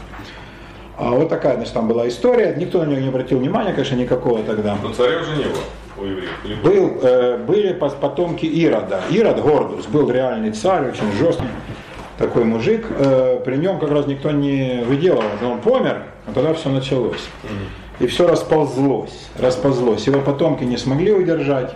А 0.97 1.11
вот 1.11 1.29
такая, 1.29 1.55
значит, 1.55 1.73
там 1.73 1.87
была 1.87 2.07
история, 2.07 2.55
никто 2.57 2.83
на 2.83 2.89
нее 2.89 3.01
не 3.01 3.09
обратил 3.09 3.39
внимания, 3.39 3.73
конечно, 3.73 3.95
никакого 3.95 4.43
тогда. 4.43 4.77
Но 4.81 4.93
царя 4.93 5.19
уже 5.19 5.35
не 5.35 5.43
было 5.43 5.63
у 5.97 6.03
евреев? 6.03 6.61
Был, 6.63 6.99
э, 7.01 7.37
были 7.37 7.73
потомки 7.73 8.45
Ирода. 8.45 9.01
Ирод 9.09 9.41
Гордус 9.41 9.85
был 9.87 10.09
реальный 10.09 10.51
царь, 10.51 10.89
очень 10.89 11.11
жесткий 11.13 11.47
такой 12.17 12.43
мужик. 12.45 12.85
Э, 12.89 13.39
при 13.43 13.57
нем 13.57 13.79
как 13.79 13.91
раз 13.91 14.07
никто 14.07 14.31
не 14.31 14.83
выделывал, 14.85 15.23
но 15.41 15.53
он 15.53 15.61
помер, 15.61 16.03
а 16.27 16.33
тогда 16.33 16.53
все 16.53 16.69
началось. 16.69 17.29
И 17.99 18.07
все 18.07 18.27
расползлось, 18.27 19.29
расползлось. 19.39 20.05
Его 20.05 20.21
потомки 20.21 20.63
не 20.63 20.77
смогли 20.77 21.13
удержать. 21.13 21.73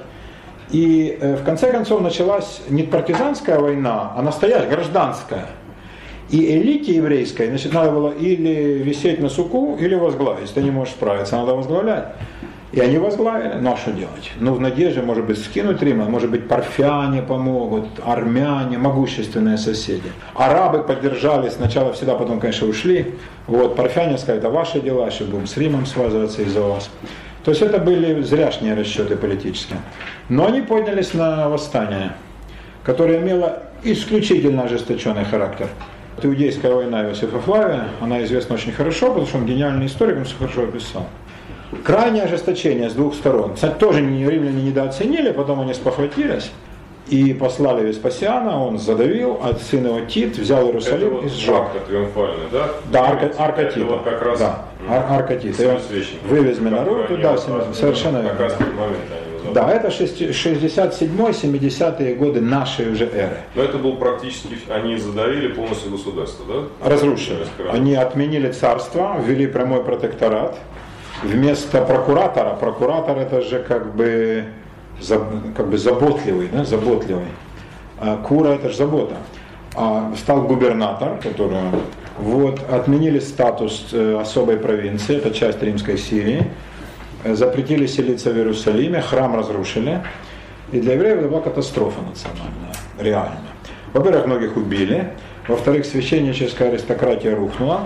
И 0.69 1.17
э, 1.19 1.35
в 1.35 1.43
конце 1.43 1.71
концов 1.71 2.01
началась 2.01 2.61
не 2.69 2.83
партизанская 2.83 3.59
война, 3.59 4.13
а 4.15 4.21
настоящая, 4.21 4.69
гражданская. 4.69 5.47
И 6.29 6.57
элите 6.57 6.95
еврейской, 6.95 7.47
значит, 7.47 7.73
надо 7.73 7.91
было 7.91 8.11
или 8.11 8.83
висеть 8.83 9.19
на 9.19 9.29
суку, 9.29 9.77
или 9.79 9.95
возглавить. 9.95 10.53
Ты 10.53 10.61
не 10.61 10.69
можешь 10.69 10.93
справиться, 10.93 11.37
надо 11.37 11.55
возглавлять. 11.55 12.05
И 12.71 12.79
они 12.79 12.99
возглавили, 12.99 13.55
ну 13.59 13.73
а 13.73 13.77
что 13.77 13.91
делать? 13.91 14.31
Ну 14.39 14.53
в 14.53 14.59
надежде, 14.59 15.01
может 15.01 15.25
быть, 15.25 15.39
скинуть 15.39 15.81
Рим, 15.81 16.03
а 16.03 16.05
может 16.05 16.29
быть, 16.29 16.47
парфяне 16.47 17.23
помогут, 17.23 17.87
армяне, 18.05 18.77
могущественные 18.77 19.57
соседи. 19.57 20.11
Арабы 20.35 20.83
поддержали 20.83 21.49
сначала 21.49 21.93
всегда, 21.93 22.13
потом, 22.13 22.39
конечно, 22.39 22.67
ушли. 22.67 23.15
Вот, 23.47 23.75
парфяне 23.75 24.19
сказали, 24.19 24.37
это 24.37 24.51
ваши 24.51 24.81
дела, 24.81 25.07
еще 25.07 25.23
будем 25.23 25.47
с 25.47 25.57
Римом 25.57 25.87
связываться 25.87 26.43
из-за 26.43 26.61
вас. 26.61 26.91
То 27.43 27.49
есть 27.49 27.63
это 27.63 27.79
были 27.79 28.21
зряшние 28.21 28.75
расчеты 28.75 29.15
политические. 29.15 29.79
Но 30.27 30.45
они 30.45 30.61
поднялись 30.61 31.15
на 31.15 31.49
восстание, 31.49 32.11
которое 32.83 33.19
имело 33.19 33.63
исключительно 33.81 34.63
ожесточенный 34.63 35.25
характер. 35.25 35.69
Иудейская 36.25 36.73
война 36.73 37.03
Иосифа 37.03 37.39
Флавия, 37.39 37.85
она 38.01 38.23
известна 38.23 38.55
очень 38.55 38.71
хорошо, 38.71 39.07
потому 39.07 39.27
что 39.27 39.37
он 39.37 39.45
гениальный 39.45 39.85
историк, 39.87 40.17
он 40.17 40.25
все 40.25 40.35
хорошо 40.37 40.63
описал. 40.63 41.07
Крайнее 41.83 42.23
ожесточение 42.23 42.89
с 42.89 42.93
двух 42.93 43.13
сторон. 43.13 43.55
Кстати, 43.55 43.77
тоже 43.79 43.99
римляне 43.99 44.63
недооценили, 44.63 45.31
потом 45.31 45.59
они 45.61 45.73
спохватились 45.73 46.51
и 47.07 47.33
послали 47.33 47.87
Веспасиана, 47.87 48.63
он 48.63 48.77
задавил, 48.77 49.39
а 49.41 49.55
сын 49.55 49.85
его 49.85 50.01
Тит 50.01 50.37
взял 50.37 50.67
Иерусалим 50.67 51.17
это 51.17 51.25
и 51.25 51.29
сжег. 51.29 51.55
Арка 51.55 51.79
триумфальная, 51.87 52.47
да? 52.51 52.69
Да, 52.91 53.07
арка, 53.07 53.33
арка 53.37 53.65
Тита. 53.65 53.85
Вот 53.85 54.03
как 54.03 54.21
раз 54.21 54.39
да, 54.39 54.65
ар, 54.87 55.05
арка 55.09 55.35
Тита. 55.37 55.63
И 55.63 55.67
он 55.67 55.79
вывезли 56.27 56.69
народ 56.69 57.07
туда, 57.07 57.37
совершенно 57.37 58.17
верно. 58.17 58.29
Как 58.29 58.39
раз 58.41 58.53
в 58.53 58.59
момент 58.59 59.03
они 59.11 59.29
да, 59.53 59.71
это 59.71 59.87
67-70-е 59.87 62.15
годы 62.15 62.41
нашей 62.41 62.91
уже 62.91 63.05
эры. 63.05 63.37
Но 63.55 63.63
это 63.63 63.77
был 63.77 63.95
практически, 63.97 64.57
они 64.69 64.97
задавили 64.97 65.47
полностью 65.49 65.91
государство, 65.91 66.45
да? 66.45 66.63
Разрушили. 66.89 67.45
Они 67.71 67.95
отменили 67.95 68.51
царство, 68.51 69.17
ввели 69.19 69.47
прямой 69.47 69.83
протекторат. 69.83 70.57
Вместо 71.23 71.81
прокуратора, 71.81 72.51
прокуратор 72.51 73.17
это 73.17 73.41
же 73.41 73.59
как 73.59 73.95
бы, 73.95 74.45
как 75.55 75.69
бы 75.69 75.77
заботливый, 75.77 76.49
да, 76.51 76.65
заботливый. 76.65 77.27
А 77.99 78.17
Кура 78.17 78.49
это 78.49 78.69
же 78.69 78.75
забота. 78.75 79.15
А 79.75 80.13
стал 80.17 80.43
губернатор, 80.43 81.19
который 81.21 81.57
вот, 82.17 82.59
отменили 82.69 83.19
статус 83.19 83.89
э, 83.91 84.19
особой 84.19 84.57
провинции, 84.57 85.17
это 85.17 85.31
часть 85.31 85.61
Римской 85.61 85.97
Сирии 85.97 86.47
запретили 87.25 87.85
селиться 87.85 88.31
в 88.31 88.37
Иерусалиме, 88.37 89.01
храм 89.01 89.35
разрушили. 89.35 90.01
И 90.71 90.79
для 90.79 90.93
евреев 90.93 91.19
это 91.19 91.27
была 91.27 91.41
катастрофа 91.41 91.99
национальная, 92.01 92.73
реально. 92.99 93.49
Во-первых, 93.93 94.27
многих 94.27 94.55
убили. 94.55 95.13
Во-вторых, 95.47 95.85
священническая 95.85 96.69
аристократия 96.69 97.35
рухнула. 97.35 97.85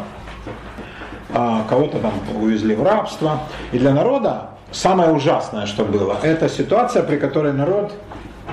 А 1.34 1.66
кого-то 1.70 2.00
там 2.00 2.14
увезли 2.40 2.76
в 2.76 2.84
рабство. 2.84 3.44
И 3.72 3.80
для 3.80 3.94
народа 3.94 4.52
самое 4.74 5.12
ужасное, 5.12 5.66
что 5.66 5.86
было, 5.86 6.18
это 6.22 6.50
ситуация, 6.50 7.04
при 7.04 7.18
которой 7.18 7.54
народ 7.54 7.94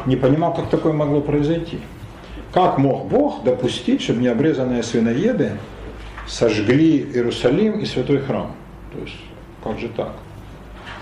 не 0.07 0.17
понимал, 0.17 0.55
как 0.55 0.69
такое 0.69 0.93
могло 0.93 1.21
произойти. 1.21 1.81
Как 2.53 2.79
мог 2.79 3.07
Бог 3.09 3.45
допустить, 3.45 4.03
чтобы 4.03 4.21
необрезанные 4.21 4.83
свиноеды 4.83 5.53
сожгли 6.27 6.99
Иерусалим 6.99 7.79
и 7.81 7.87
святой 7.87 8.19
храм? 8.19 8.53
То 8.93 9.01
есть, 9.01 9.17
как 9.63 9.79
же 9.79 9.89
так? 9.89 10.13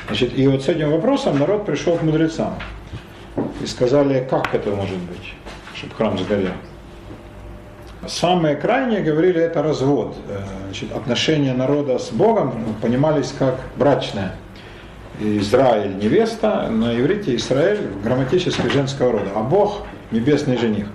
Значит, 0.07 0.38
и 0.38 0.46
вот 0.48 0.62
с 0.62 0.68
этим 0.68 0.90
вопросом 0.90 1.38
народ 1.38 1.66
пришел 1.66 1.96
к 1.96 2.02
мудрецам 2.02 2.54
и 3.62 3.66
сказали, 3.66 4.26
как 4.28 4.54
это 4.54 4.70
может 4.70 4.96
быть, 4.98 5.35
чтобы 5.74 5.94
храм 5.94 6.18
сгорел. 6.18 6.52
Самые 8.07 8.57
крайние 8.57 9.00
говорили, 9.02 9.40
это 9.40 9.62
развод. 9.62 10.16
Э, 10.28 10.40
значит, 10.66 10.92
отношения 10.92 11.52
народа 11.52 11.98
с 11.98 12.11
Богом 12.11 12.54
понимались 12.81 13.35
как 13.38 13.57
брачное. 13.76 14.35
Израиль 15.20 15.96
невеста, 15.96 16.68
на 16.70 16.98
иврите 16.98 17.37
Израиль 17.37 17.81
грамматически 18.02 18.68
женского 18.68 19.12
рода, 19.12 19.31
а 19.35 19.42
Бог 19.42 19.87
небесный 20.11 20.57
жених. 20.57 20.87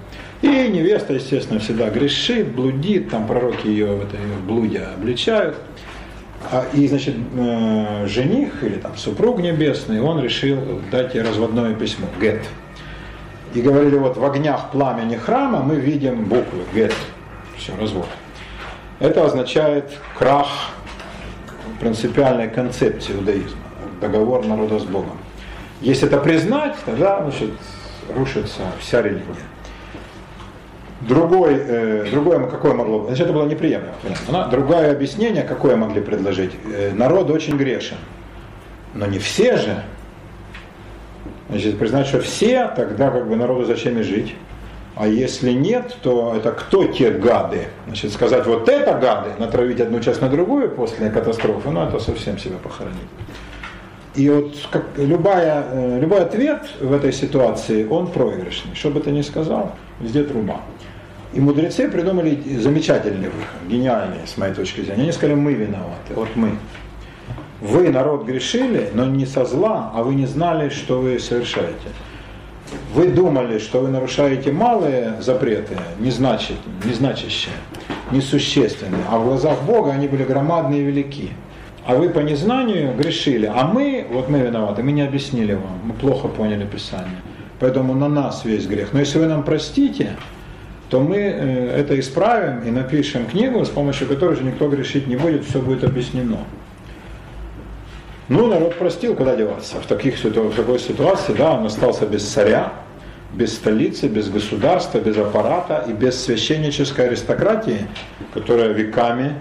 И 0.41 0.47
невеста, 0.47 1.13
естественно, 1.13 1.59
всегда 1.59 1.89
грешит, 1.89 2.53
блудит, 2.53 3.09
там 3.09 3.27
пророки 3.27 3.67
ее 3.67 3.87
в 3.87 4.03
этой 4.03 4.19
блуде 4.45 4.81
обличают. 4.81 5.55
А, 6.51 6.65
и, 6.73 6.87
значит, 6.87 7.15
э, 7.37 8.05
жених 8.07 8.63
или 8.63 8.75
там 8.75 8.97
супруг 8.97 9.39
небесный, 9.39 10.01
он 10.01 10.21
решил 10.21 10.81
дать 10.91 11.15
ей 11.15 11.23
разводное 11.23 11.73
письмо, 11.73 12.07
гет. 12.19 12.41
И 13.53 13.61
говорили, 13.61 13.95
вот 13.95 14.17
в 14.17 14.25
огнях 14.25 14.71
пламени 14.71 15.15
храма 15.15 15.61
мы 15.61 15.75
видим 15.75 16.25
буквы 16.25 16.63
гет. 16.73 16.93
Все, 17.57 17.73
развод. 17.79 18.07
Это 18.99 19.25
означает 19.25 19.91
крах 20.17 20.47
принципиальной 21.79 22.49
концепции 22.49 23.13
иудаизма, 23.13 23.59
договор 23.99 24.45
народа 24.45 24.79
с 24.79 24.83
Богом. 24.83 25.17
Если 25.81 26.07
это 26.07 26.17
признать, 26.17 26.75
тогда 26.85 27.21
значит, 27.21 27.51
рушится 28.15 28.61
вся 28.79 29.01
религия. 29.01 29.23
Другой, 31.01 31.55
э, 31.59 32.07
другое 32.11 32.47
какое 32.47 32.73
могло 32.73 33.05
значит, 33.05 33.25
это 33.25 33.33
было 33.33 33.45
неприемлемо. 33.45 33.93
Но 34.29 34.47
другое 34.49 34.91
объяснение, 34.91 35.43
какое 35.43 35.75
могли 35.75 35.99
предложить, 35.99 36.51
э, 36.65 36.93
народ 36.93 37.29
очень 37.29 37.57
грешен. 37.57 37.97
Но 38.93 39.05
не 39.05 39.19
все 39.19 39.57
же. 39.57 39.83
Значит, 41.49 41.77
признать, 41.77 42.07
что 42.07 42.21
все, 42.21 42.71
тогда 42.75 43.11
как 43.11 43.27
бы 43.27 43.35
народу 43.35 43.65
зачем 43.65 43.99
и 43.99 44.03
жить. 44.03 44.35
А 44.95 45.07
если 45.07 45.51
нет, 45.51 45.97
то 46.03 46.35
это 46.37 46.51
кто 46.51 46.85
те 46.85 47.09
гады? 47.09 47.67
Значит, 47.87 48.13
сказать 48.13 48.45
вот 48.45 48.69
это 48.69 48.93
гады, 48.93 49.31
натравить 49.39 49.81
одну 49.81 49.99
часть 49.99 50.21
на 50.21 50.29
другую 50.29 50.69
после 50.69 51.09
катастрофы, 51.09 51.69
ну 51.69 51.83
это 51.87 51.99
совсем 51.99 52.37
себя 52.37 52.57
похоронить. 52.57 52.99
И 54.15 54.29
вот 54.29 54.55
как, 54.71 54.85
любая, 54.97 55.65
э, 55.71 55.99
любой 55.99 56.21
ответ 56.21 56.61
в 56.79 56.93
этой 56.93 57.11
ситуации, 57.11 57.87
он 57.87 58.07
проигрышный. 58.07 58.75
Что 58.75 58.91
бы 58.91 58.99
ты 58.99 59.11
ни 59.11 59.21
сказал, 59.21 59.71
везде 59.99 60.23
труба. 60.23 60.61
И 61.33 61.39
мудрецы 61.39 61.89
придумали 61.89 62.59
замечательный 62.59 63.29
выход, 63.29 63.67
гениальный, 63.67 64.27
с 64.27 64.37
моей 64.37 64.53
точки 64.53 64.81
зрения. 64.81 65.03
Они 65.03 65.11
сказали, 65.11 65.33
мы 65.35 65.53
виноваты, 65.53 66.13
вот 66.15 66.29
мы. 66.35 66.51
Вы, 67.59 67.89
народ, 67.89 68.25
грешили, 68.25 68.91
но 68.93 69.05
не 69.05 69.25
со 69.25 69.45
зла, 69.45 69.91
а 69.95 70.03
вы 70.03 70.13
не 70.13 70.27
знали, 70.27 70.69
что 70.69 70.99
вы 70.99 71.17
совершаете. 71.19 71.89
Вы 72.93 73.07
думали, 73.07 73.57
что 73.57 73.79
вы 73.79 73.87
нарушаете 73.89 74.51
малые 74.51 75.15
запреты, 75.21 75.75
незначащие, 75.99 76.57
незначащие, 76.85 77.53
несущественные, 78.11 79.03
а 79.09 79.17
в 79.17 79.25
глазах 79.25 79.63
Бога 79.63 79.91
они 79.91 80.07
были 80.07 80.23
громадные 80.23 80.81
и 80.81 80.83
велики. 80.83 81.31
А 81.85 81.95
вы 81.95 82.09
по 82.09 82.19
незнанию 82.19 82.95
грешили, 82.95 83.51
а 83.53 83.65
мы, 83.65 84.07
вот 84.09 84.29
мы 84.29 84.39
виноваты, 84.39 84.83
мы 84.83 84.93
не 84.93 85.01
объяснили 85.01 85.53
вам, 85.53 85.79
мы 85.83 85.93
плохо 85.93 86.29
поняли 86.29 86.65
Писание. 86.65 87.21
Поэтому 87.59 87.93
на 87.93 88.07
нас 88.07 88.45
весь 88.45 88.67
грех. 88.67 88.93
Но 88.93 88.99
если 88.99 89.19
вы 89.19 89.25
нам 89.25 89.43
простите, 89.43 90.15
то 90.89 91.01
мы 91.01 91.17
э, 91.17 91.79
это 91.79 91.99
исправим 91.99 92.63
и 92.63 92.71
напишем 92.71 93.25
книгу, 93.25 93.65
с 93.65 93.69
помощью 93.69 94.07
которой 94.07 94.35
же 94.35 94.43
никто 94.43 94.69
грешить 94.69 95.07
не 95.07 95.17
будет, 95.17 95.43
все 95.43 95.61
будет 95.61 95.83
объяснено. 95.83 96.39
Ну, 98.29 98.47
народ 98.47 98.75
простил, 98.75 99.15
куда 99.15 99.35
деваться. 99.35 99.81
В, 99.81 99.85
таких, 99.85 100.23
в 100.23 100.55
такой 100.55 100.79
ситуации, 100.79 101.33
да, 101.33 101.53
он 101.53 101.65
остался 101.65 102.05
без 102.05 102.25
царя, 102.25 102.71
без 103.33 103.55
столицы, 103.55 104.07
без 104.07 104.29
государства, 104.29 104.99
без 104.99 105.17
аппарата 105.17 105.85
и 105.89 105.91
без 105.91 106.23
священнической 106.23 107.07
аристократии, 107.07 107.87
которая 108.33 108.69
веками 108.69 109.35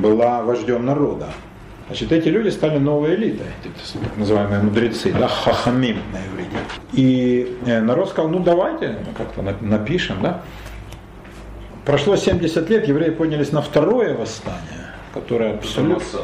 была 0.00 0.42
вождем 0.42 0.84
народа. 0.84 1.28
Значит, 1.90 2.12
эти 2.12 2.28
люди 2.28 2.50
стали 2.50 2.78
новой 2.78 3.16
элитой, 3.16 3.48
так 3.64 4.16
называемые 4.16 4.62
мудрецы, 4.62 5.12
да, 5.12 5.26
хахамим 5.26 5.96
на 6.12 6.18
иврите. 6.18 6.56
И 6.92 7.58
э, 7.66 7.80
народ 7.80 8.10
сказал, 8.10 8.30
ну 8.30 8.38
давайте 8.38 8.96
как-то 9.18 9.42
напишем, 9.60 10.22
да. 10.22 10.42
Прошло 11.84 12.14
70 12.14 12.70
лет, 12.70 12.86
евреи 12.86 13.10
поднялись 13.10 13.50
на 13.50 13.60
второе 13.60 14.16
восстание, 14.16 14.92
которое 15.12 15.54
абсолютно... 15.54 16.20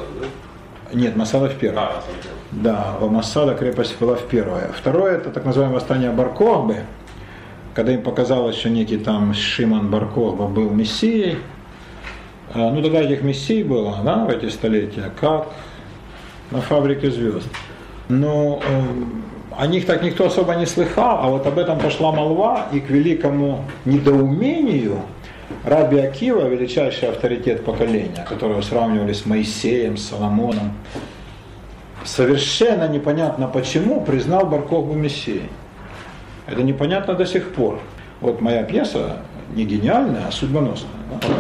Нет, 0.93 1.17
Масада 1.17 1.49
в 1.49 1.57
первом. 1.57 1.83
А, 1.83 2.03
да, 2.53 2.95
у 3.01 3.09
Масада 3.09 3.57
крепость 3.57 3.99
была 3.99 4.15
в 4.15 4.23
первое. 4.29 4.69
Второе, 4.69 5.17
это 5.17 5.31
так 5.31 5.45
называемое 5.45 5.81
восстание 5.81 6.13
Баркохбы, 6.13 6.77
когда 7.75 7.93
им 7.93 8.03
показалось, 8.03 8.57
что 8.57 8.71
некий 8.71 8.99
там 8.99 9.35
Шиман 9.35 9.91
Баркохба 9.91 10.47
был 10.47 10.71
мессией. 10.71 11.39
А, 12.57 12.71
ну, 12.71 12.81
тогда 12.81 13.03
этих 13.03 13.23
мессий 13.23 13.63
было, 13.63 13.99
да, 14.03 14.25
в 14.25 14.31
эти 14.31 14.49
столетия, 14.49 15.13
как 15.21 15.49
на 16.51 16.63
фабрике 16.63 17.11
звезд. 17.11 17.49
Но 18.09 18.63
э, 18.67 18.83
о 19.59 19.67
них 19.67 19.85
так 19.85 20.03
никто 20.03 20.25
особо 20.27 20.55
не 20.55 20.65
слыхал, 20.65 21.19
а 21.21 21.29
вот 21.29 21.47
об 21.47 21.59
этом 21.59 21.79
пошла 21.79 22.13
молва, 22.13 22.69
и 22.73 22.81
к 22.81 22.89
великому 22.89 23.65
недоумению 23.85 25.03
Раби 25.65 25.99
Акива, 25.99 26.49
величайший 26.49 27.11
авторитет 27.11 27.63
поколения, 27.63 28.25
которого 28.27 28.63
сравнивали 28.63 29.13
с 29.13 29.27
Моисеем, 29.27 29.99
с 29.99 30.09
Соломоном, 30.09 30.73
совершенно 32.05 32.89
непонятно 32.89 33.49
почему 33.49 34.01
признал 34.01 34.47
Баркохбу 34.47 34.95
Мессией. 34.95 35.51
Это 36.47 36.63
непонятно 36.63 37.13
до 37.13 37.27
сих 37.27 37.53
пор. 37.53 37.81
Вот 38.23 38.41
моя 38.41 38.63
пьеса 38.63 39.19
не 39.55 39.65
гениальная, 39.65 40.27
а 40.29 40.33
судьбоносная. 40.33 40.91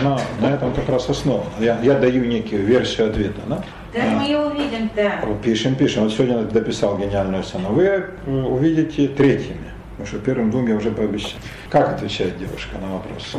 Она 0.00 0.18
на 0.40 0.54
этом 0.54 0.72
как 0.72 0.88
раз 0.88 1.08
основана. 1.08 1.50
Я, 1.58 1.78
я 1.82 1.98
даю 1.98 2.24
некую 2.24 2.64
версию 2.64 3.10
ответа. 3.10 3.40
Да? 3.48 3.62
Да, 3.92 4.02
мы 4.18 4.24
ее 4.24 4.38
увидим, 4.38 4.90
да. 4.94 5.22
Пишем, 5.42 5.74
пишем. 5.74 6.04
Вот 6.04 6.12
сегодня 6.12 6.42
дописал 6.42 6.96
гениальную 6.98 7.42
сцену. 7.42 7.70
Вы 7.70 7.84
э, 7.84 8.06
увидите 8.26 9.08
третьими. 9.08 9.72
Потому 9.92 10.06
что 10.06 10.18
первым 10.18 10.50
двум 10.50 10.68
я 10.68 10.76
уже 10.76 10.90
пообещал. 10.90 11.38
Как 11.70 11.94
отвечает 11.94 12.38
девушка 12.38 12.76
на 12.78 12.94
вопрос? 12.94 13.36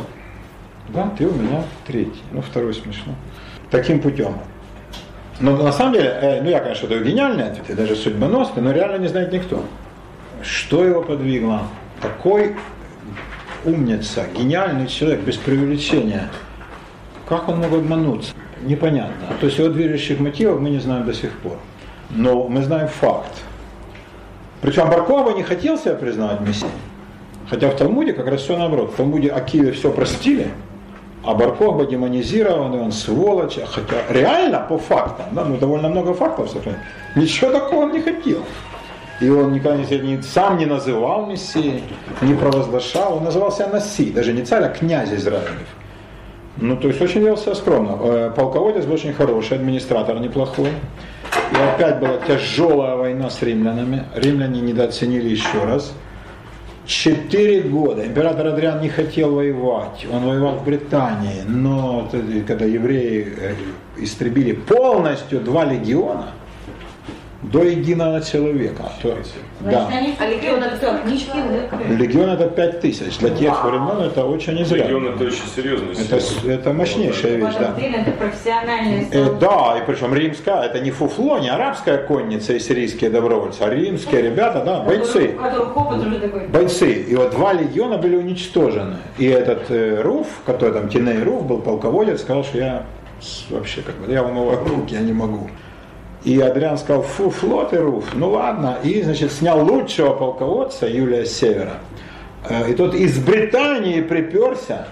Да, 0.88 1.10
ты 1.16 1.26
у 1.26 1.32
меня 1.32 1.62
третий. 1.86 2.22
Ну, 2.32 2.42
второй 2.42 2.74
смешно. 2.74 3.14
Таким 3.70 4.00
путем. 4.00 4.34
Но 5.40 5.56
на 5.56 5.70
самом 5.72 5.92
деле, 5.92 6.08
э, 6.20 6.42
ну 6.42 6.50
я, 6.50 6.58
конечно, 6.58 6.88
даю 6.88 7.04
гениальный 7.04 7.44
ответ, 7.44 7.70
и 7.70 7.74
даже 7.74 7.94
судьбоносный, 7.94 8.62
но 8.62 8.72
реально 8.72 8.98
не 8.98 9.08
знает 9.08 9.32
никто. 9.32 9.64
Что 10.42 10.84
его 10.84 11.02
подвигло? 11.02 11.62
Такой 12.00 12.56
умница, 13.68 14.26
гениальный 14.34 14.86
человек, 14.86 15.20
без 15.20 15.36
преувеличения. 15.36 16.28
Как 17.28 17.48
он 17.48 17.58
мог 17.58 17.72
обмануться? 17.72 18.32
Непонятно. 18.62 19.36
То 19.40 19.46
есть 19.46 19.58
его 19.58 19.68
движущих 19.68 20.18
мотивов 20.18 20.60
мы 20.60 20.70
не 20.70 20.78
знаем 20.78 21.04
до 21.04 21.14
сих 21.14 21.32
пор. 21.38 21.58
Но 22.10 22.48
мы 22.48 22.62
знаем 22.62 22.88
факт. 22.88 23.32
Причем 24.60 24.88
Баркова 24.88 25.30
не 25.36 25.42
хотел 25.42 25.78
себя 25.78 25.94
признавать 25.94 26.40
мессией. 26.40 26.72
Хотя 27.48 27.70
в 27.70 27.76
Талмуде 27.76 28.12
как 28.12 28.26
раз 28.26 28.42
все 28.42 28.56
наоборот. 28.56 28.92
В 28.92 28.96
Талмуде 28.96 29.28
Акиве 29.28 29.72
все 29.72 29.90
простили, 29.90 30.48
а 31.24 31.34
Баркова 31.34 31.86
демонизирован, 31.86 32.74
он 32.74 32.92
сволочь. 32.92 33.58
Хотя 33.66 34.02
реально 34.10 34.60
по 34.68 34.78
фактам, 34.78 35.26
да, 35.32 35.44
ну 35.44 35.56
довольно 35.56 35.88
много 35.88 36.14
фактов 36.14 36.50
ничего 37.14 37.50
такого 37.50 37.84
он 37.84 37.92
не 37.92 38.00
хотел. 38.00 38.42
И 39.20 39.28
он 39.28 39.52
никогда 39.52 39.76
не, 39.76 40.22
сам 40.22 40.58
не 40.58 40.66
называл 40.66 41.26
Мессией, 41.26 41.82
не 42.22 42.34
провозглашал, 42.34 43.16
он 43.16 43.24
называл 43.24 43.50
себя 43.50 43.66
Наси, 43.68 44.10
даже 44.10 44.32
не 44.32 44.44
царь, 44.44 44.62
а 44.62 44.68
князь 44.68 45.12
Израилев. 45.12 45.66
Ну, 46.60 46.76
то 46.76 46.88
есть 46.88 47.00
очень 47.00 47.20
вел 47.20 47.36
скромно. 47.36 47.98
Э, 48.00 48.32
полководец 48.34 48.84
был 48.84 48.94
очень 48.94 49.12
хороший, 49.12 49.58
администратор 49.58 50.18
неплохой. 50.18 50.70
И 51.52 51.56
опять 51.56 51.98
была 51.98 52.18
тяжелая 52.26 52.96
война 52.96 53.30
с 53.30 53.42
римлянами. 53.42 54.04
Римляне 54.14 54.60
недооценили 54.60 55.28
еще 55.28 55.64
раз. 55.64 55.92
Четыре 56.84 57.60
года 57.60 58.06
император 58.06 58.46
Адриан 58.46 58.80
не 58.80 58.88
хотел 58.88 59.34
воевать. 59.34 60.06
Он 60.10 60.26
воевал 60.26 60.54
в 60.56 60.64
Британии, 60.64 61.42
но 61.46 62.10
когда 62.46 62.64
евреи 62.64 63.34
э, 63.36 63.54
истребили 63.98 64.52
полностью 64.52 65.40
два 65.40 65.64
легиона, 65.64 66.28
до 67.52 67.62
единого 67.62 68.20
человека. 68.20 68.82
То, 69.02 69.16
да. 69.60 69.88
А 69.90 70.26
легион 70.26 70.62
это 70.62 70.76
Легион 71.88 72.30
это 72.30 72.48
пять 72.48 72.80
тысяч. 72.80 73.18
Для 73.18 73.30
тех 73.30 73.64
времен 73.64 74.00
это 74.00 74.24
очень 74.24 74.62
изрядно. 74.62 74.84
Легион 74.84 75.14
это 75.14 75.24
очень 75.24 75.46
серьезно. 75.54 75.86
Это, 75.92 76.50
это 76.50 76.72
мощнейшая 76.72 77.36
вещь, 77.36 77.54
да. 77.58 77.74
Это 77.78 78.10
профессиональные 78.12 79.08
э, 79.10 79.34
Да, 79.40 79.78
и 79.78 79.86
причем 79.86 80.14
римская, 80.14 80.62
это 80.62 80.80
не 80.80 80.90
фуфло, 80.90 81.38
не 81.38 81.48
арабская 81.48 81.98
конница 81.98 82.52
и 82.52 82.58
сирийские 82.58 83.10
добровольцы, 83.10 83.62
а 83.62 83.70
римские 83.70 84.22
ребята, 84.22 84.62
да, 84.64 84.80
бойцы. 84.80 85.34
Бойцы. 86.48 86.92
И 86.92 87.16
вот 87.16 87.30
два 87.30 87.52
легиона 87.52 87.98
были 87.98 88.16
уничтожены. 88.16 88.96
И 89.16 89.26
этот 89.26 89.70
э, 89.70 90.02
Руф, 90.02 90.26
который 90.46 90.72
там 90.72 90.88
Тиней 90.88 91.22
Руф 91.22 91.46
был 91.46 91.58
полководец, 91.58 92.20
сказал, 92.20 92.44
что 92.44 92.58
я 92.58 92.82
вообще 93.50 93.82
как 93.82 93.96
бы, 93.96 94.12
я 94.12 94.22
умываю 94.22 94.64
руки, 94.64 94.94
я 94.94 95.00
не 95.00 95.12
могу. 95.12 95.48
И 96.24 96.40
Адриан 96.40 96.78
сказал, 96.78 97.02
фу, 97.02 97.30
флот 97.30 97.72
и 97.72 97.76
руф, 97.76 98.14
ну 98.14 98.30
ладно. 98.30 98.78
И, 98.82 99.02
значит, 99.02 99.32
снял 99.32 99.64
лучшего 99.64 100.14
полководца 100.14 100.86
Юлия 100.86 101.24
Севера. 101.24 101.74
Э, 102.48 102.68
и 102.70 102.74
тот 102.74 102.94
из 102.94 103.18
Британии 103.18 104.00
приперся, 104.00 104.88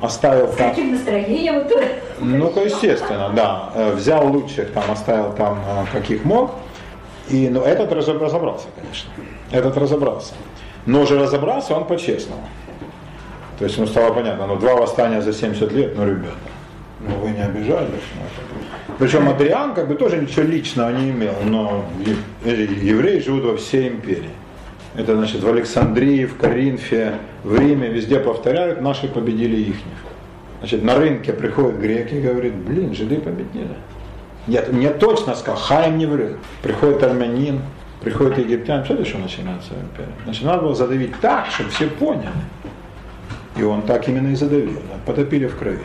оставил 0.00 0.48
там... 0.48 0.68
С 0.68 0.70
каким 0.70 0.92
настроением? 0.92 1.64
Ну, 2.20 2.50
то 2.50 2.64
естественно, 2.64 3.30
да. 3.34 3.70
Э, 3.74 3.92
взял 3.92 4.26
лучших, 4.26 4.72
там, 4.72 4.90
оставил 4.90 5.32
там 5.32 5.58
э, 5.66 5.84
каких 5.92 6.24
мог. 6.24 6.52
И, 7.30 7.48
ну, 7.48 7.62
этот 7.62 7.90
разобрался, 7.92 8.66
конечно. 8.76 9.10
Этот 9.50 9.76
разобрался. 9.76 10.34
Но 10.84 11.00
уже 11.00 11.18
разобрался 11.18 11.74
он 11.74 11.86
по-честному. 11.86 12.46
То 13.58 13.64
есть, 13.64 13.78
ну, 13.78 13.86
стало 13.86 14.12
понятно, 14.12 14.46
ну, 14.46 14.56
два 14.56 14.74
восстания 14.74 15.22
за 15.22 15.32
70 15.32 15.72
лет, 15.72 15.96
ну, 15.96 16.06
ребята, 16.06 16.36
ну, 17.00 17.14
вы 17.16 17.30
не 17.30 17.40
обижались, 17.40 17.88
ну, 17.88 18.53
причем 18.98 19.28
Адриан 19.28 19.74
как 19.74 19.88
бы 19.88 19.94
тоже 19.94 20.18
ничего 20.18 20.42
личного 20.42 20.90
не 20.90 21.10
имел, 21.10 21.34
но 21.44 21.84
евреи 22.44 23.20
живут 23.20 23.44
во 23.44 23.56
всей 23.56 23.88
империи. 23.88 24.30
Это 24.94 25.16
значит 25.16 25.42
в 25.42 25.48
Александрии, 25.48 26.24
в 26.24 26.36
Коринфе, 26.36 27.14
в 27.42 27.58
Риме, 27.58 27.88
везде 27.88 28.20
повторяют, 28.20 28.80
наши 28.80 29.08
победили 29.08 29.56
ихних. 29.56 29.98
Значит, 30.60 30.84
на 30.84 30.94
рынке 30.94 31.32
приходят 31.32 31.78
греки 31.78 32.14
и 32.14 32.20
говорят, 32.20 32.54
блин, 32.54 32.94
жиды 32.94 33.16
победили. 33.16 33.74
Нет, 34.46 34.72
мне 34.72 34.90
точно 34.90 35.34
сказал, 35.34 35.60
Хайм 35.60 35.98
не 35.98 36.06
врет. 36.06 36.36
Приходит 36.62 37.02
армянин, 37.02 37.60
приходит 38.02 38.38
египтян, 38.38 38.84
что 38.84 39.04
что 39.04 39.18
начинается 39.18 39.70
в 39.74 39.82
империи? 39.82 40.14
Значит, 40.24 40.44
надо 40.44 40.62
было 40.62 40.74
задавить 40.74 41.18
так, 41.20 41.46
чтобы 41.50 41.70
все 41.70 41.88
поняли. 41.88 42.30
И 43.56 43.62
он 43.62 43.82
так 43.82 44.08
именно 44.08 44.28
и 44.28 44.34
задавил, 44.34 44.80
потопили 45.06 45.46
в 45.46 45.56
крови. 45.56 45.84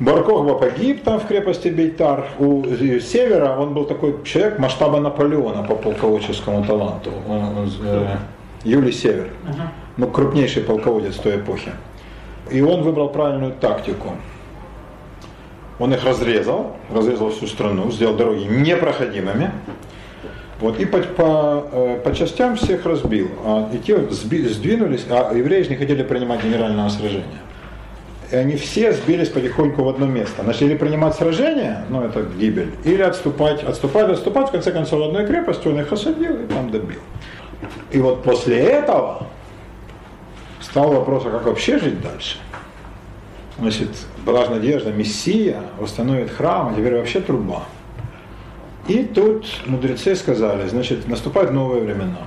Баркохба 0.00 0.54
погиб 0.54 1.04
там 1.04 1.20
в 1.20 1.26
крепости 1.26 1.68
Бейтар. 1.68 2.26
У 2.38 2.64
севера 3.00 3.56
он 3.56 3.74
был 3.74 3.84
такой 3.84 4.16
человек 4.24 4.58
масштаба 4.58 4.98
Наполеона 4.98 5.62
по 5.62 5.76
полководческому 5.76 6.64
таланту. 6.64 7.10
Он, 7.28 7.70
э, 7.84 8.16
Юлий 8.64 8.92
Север. 8.92 9.28
Ну, 9.96 10.08
крупнейший 10.08 10.64
полководец 10.64 11.14
той 11.16 11.36
эпохи. 11.36 11.70
И 12.50 12.60
он 12.60 12.82
выбрал 12.82 13.08
правильную 13.08 13.52
тактику. 13.52 14.08
Он 15.78 15.94
их 15.94 16.04
разрезал, 16.04 16.76
разрезал 16.92 17.30
всю 17.30 17.46
страну, 17.46 17.90
сделал 17.92 18.16
дороги 18.16 18.44
непроходимыми. 18.44 19.52
Вот, 20.60 20.80
и 20.80 20.86
по, 20.86 20.98
по, 20.98 21.66
э, 21.72 22.00
по 22.02 22.14
частям 22.14 22.56
всех 22.56 22.84
разбил. 22.86 23.28
А, 23.44 23.68
и 23.72 23.78
те 23.78 23.98
сдвинулись, 24.10 25.04
а 25.08 25.32
евреи 25.32 25.62
же 25.62 25.70
не 25.70 25.76
хотели 25.76 26.02
принимать 26.02 26.42
генерального 26.42 26.88
сражения 26.88 27.42
и 28.34 28.36
они 28.36 28.56
все 28.56 28.92
сбились 28.92 29.28
потихоньку 29.28 29.84
в 29.84 29.88
одно 29.88 30.06
место. 30.06 30.42
Начали 30.42 30.74
принимать 30.74 31.14
сражение, 31.14 31.84
ну 31.88 32.02
это 32.02 32.22
гибель, 32.22 32.72
или 32.82 33.00
отступать, 33.00 33.62
отступать, 33.62 34.10
отступать, 34.10 34.48
в 34.48 34.50
конце 34.50 34.72
концов, 34.72 34.98
в 34.98 35.02
одной 35.04 35.24
крепости 35.24 35.68
он 35.68 35.78
их 35.78 35.92
осадил 35.92 36.42
и 36.42 36.46
там 36.48 36.68
добил. 36.68 36.98
И 37.92 37.98
вот 37.98 38.24
после 38.24 38.58
этого 38.58 39.28
стал 40.60 40.92
вопрос, 40.92 41.24
а 41.26 41.30
как 41.30 41.44
вообще 41.44 41.78
жить 41.78 42.02
дальше? 42.02 42.38
Значит, 43.56 43.90
была 44.26 44.46
же 44.46 44.50
надежда, 44.50 44.90
Мессия 44.90 45.60
восстановит 45.78 46.28
храм, 46.28 46.72
а 46.72 46.74
теперь 46.74 46.96
вообще 46.96 47.20
труба. 47.20 47.62
И 48.88 49.04
тут 49.04 49.46
мудрецы 49.66 50.16
сказали, 50.16 50.66
значит, 50.66 51.06
наступают 51.06 51.52
новые 51.52 51.84
времена, 51.84 52.26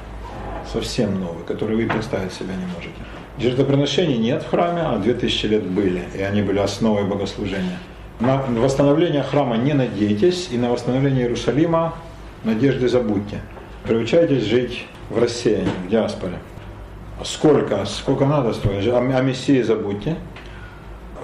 совсем 0.71 1.19
новые, 1.19 1.43
которые 1.43 1.85
вы 1.85 1.93
представить 1.93 2.31
себе 2.31 2.53
не 2.55 2.65
можете. 2.73 3.06
Жертвоприношений 3.39 4.17
нет 4.17 4.41
в 4.41 4.49
храме, 4.49 4.81
а 4.81 4.97
2000 4.97 5.45
лет 5.45 5.63
были, 5.63 6.03
и 6.17 6.21
они 6.21 6.41
были 6.41 6.57
основой 6.57 7.03
богослужения. 7.03 7.77
На 8.19 8.37
восстановление 8.37 9.21
храма 9.21 9.57
не 9.57 9.73
надейтесь, 9.73 10.49
и 10.51 10.57
на 10.57 10.71
восстановление 10.71 11.25
Иерусалима 11.25 11.93
надежды 12.43 12.89
забудьте. 12.89 13.41
Приучайтесь 13.83 14.43
жить 14.43 14.87
в 15.11 15.19
рассеянии, 15.19 15.69
в 15.85 15.89
диаспоре. 15.89 16.39
Сколько, 17.23 17.85
сколько 17.85 18.25
надо 18.25 18.53
строить, 18.53 18.87
о, 18.87 18.97
о 18.97 19.21
Мессии 19.21 19.61
забудьте. 19.61 20.15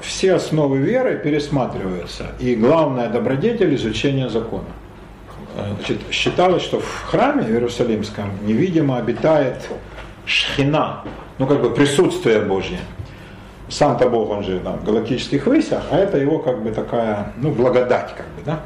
Все 0.01 0.33
основы 0.35 0.77
веры 0.77 1.17
пересматриваются, 1.17 2.27
и 2.39 2.55
главная 2.55 3.09
добродетель– 3.09 3.73
изучение 3.75 4.29
закона. 4.29 4.65
Значит, 5.55 5.99
считалось, 6.11 6.61
что 6.61 6.79
в 6.79 7.03
храме 7.05 7.43
в 7.43 7.49
Иерусалимском 7.49 8.31
невидимо 8.45 8.97
обитает 8.97 9.69
шхина, 10.25 11.03
ну 11.37 11.47
как 11.47 11.61
бы 11.61 11.71
присутствие 11.71 12.39
Божье. 12.41 12.79
Сам-то 13.69 14.09
Бог, 14.09 14.29
он 14.29 14.43
же 14.43 14.59
там, 14.59 14.77
в 14.79 14.83
галактических 14.83 15.45
высях, 15.47 15.83
а 15.89 15.97
это 15.97 16.17
его 16.17 16.39
как 16.39 16.61
бы 16.61 16.71
такая, 16.71 17.33
ну, 17.37 17.51
благодать, 17.51 18.13
как 18.15 18.27
бы, 18.27 18.43
да, 18.45 18.59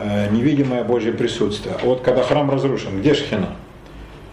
э, 0.00 0.30
невидимое 0.30 0.82
Божье 0.84 1.12
присутствие. 1.12 1.76
Вот 1.82 2.00
когда 2.00 2.22
храм 2.22 2.50
разрушен, 2.50 3.00
где 3.00 3.14
шхина? 3.14 3.48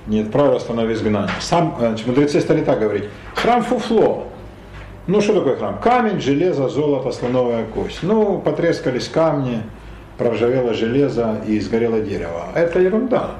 Нет 0.08 0.32
права 0.32 0.56
остановить 0.56 0.98
изгнание. 0.98 1.30
Сам, 1.40 1.76
значит, 1.78 2.08
мудрецы 2.08 2.42
стали 2.42 2.64
так 2.64 2.80
говорить, 2.80 3.06
храм 3.36 3.62
фуфло. 3.62 4.26
Ну, 5.06 5.22
что 5.22 5.34
такое 5.36 5.56
храм? 5.58 5.80
Камень, 5.80 6.20
железо, 6.20 6.70
золото, 6.70 7.12
слоновая 7.12 7.66
кость. 7.66 8.00
Ну, 8.02 8.40
потрескались 8.40 9.08
камни, 9.08 9.62
проржавело 10.18 10.74
железо 10.74 11.42
и 11.48 11.60
сгорело 11.60 12.00
дерево. 12.00 12.46
Это 12.56 12.80
ерунда. 12.80 13.32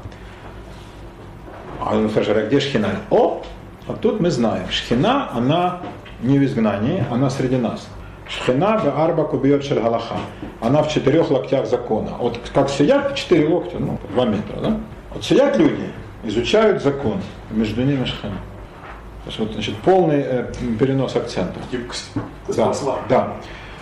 А 1.80 1.96
он 1.96 2.10
скажет, 2.10 2.38
а 2.38 2.46
где 2.46 2.60
шхина? 2.60 2.90
О, 3.10 3.42
а 3.88 3.94
тут 3.94 4.20
мы 4.20 4.30
знаем, 4.32 4.70
шхина, 4.70 5.30
она 5.32 5.80
не 6.22 6.38
в 6.38 6.44
изгнании, 6.44 7.04
она 7.10 7.30
среди 7.30 7.58
нас. 7.58 7.88
Шхина 8.28 8.80
бе 8.84 8.90
арба 8.90 9.24
кубьет 9.24 9.68
галаха. 9.68 10.18
Она 10.62 10.84
в 10.84 10.90
четырех 10.90 11.32
локтях 11.32 11.66
закона. 11.66 12.12
Вот 12.20 12.40
как 12.54 12.70
сидят 12.70 13.16
четыре 13.16 13.48
локтя, 13.48 13.80
ну, 13.80 13.98
два 14.14 14.26
метра, 14.26 14.60
да? 14.62 14.78
Вот 15.14 15.24
сидят 15.24 15.58
люди, 15.58 15.90
изучают 16.24 16.84
закон, 16.84 17.22
между 17.50 17.82
ними 17.84 18.06
шхина. 18.06 18.38
Вот, 19.38 19.54
значит, 19.54 19.76
полный 19.78 20.22
э, 20.22 20.46
перенос 20.80 21.16
акцента. 21.16 21.60
Да, 22.56 22.74
да. 23.10 23.34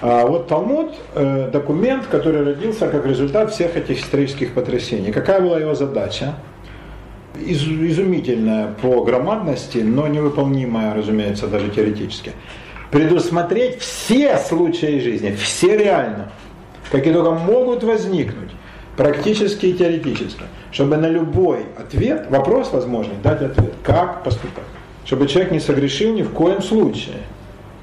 А 0.01 0.25
вот 0.25 0.47
Талмуд 0.47 0.93
э, 1.15 1.49
документ, 1.51 2.05
который 2.07 2.43
родился 2.43 2.87
как 2.87 3.05
результат 3.05 3.51
всех 3.51 3.75
этих 3.75 3.99
исторических 3.99 4.53
потрясений. 4.53 5.11
Какая 5.11 5.41
была 5.41 5.59
его 5.59 5.73
задача? 5.73 6.35
Из, 7.45 7.63
изумительная 7.63 8.73
по 8.81 9.03
громадности, 9.03 9.79
но 9.79 10.07
невыполнимая, 10.07 10.93
разумеется, 10.93 11.47
даже 11.47 11.69
теоретически. 11.69 12.33
Предусмотреть 12.91 13.79
все 13.79 14.37
случаи 14.37 14.99
жизни, 14.99 15.35
все 15.35 15.77
реально, 15.77 16.31
какие 16.91 17.13
только 17.13 17.31
могут 17.31 17.83
возникнуть, 17.83 18.51
практически 18.95 19.67
и 19.67 19.73
теоретически, 19.73 20.43
чтобы 20.71 20.97
на 20.97 21.09
любой 21.09 21.65
ответ, 21.77 22.27
вопрос 22.29 22.71
возможный, 22.71 23.15
дать 23.23 23.41
ответ, 23.41 23.73
как 23.83 24.23
поступать. 24.23 24.63
Чтобы 25.05 25.27
человек 25.27 25.51
не 25.51 25.59
согрешил 25.59 26.13
ни 26.13 26.21
в 26.21 26.31
коем 26.31 26.61
случае. 26.61 27.17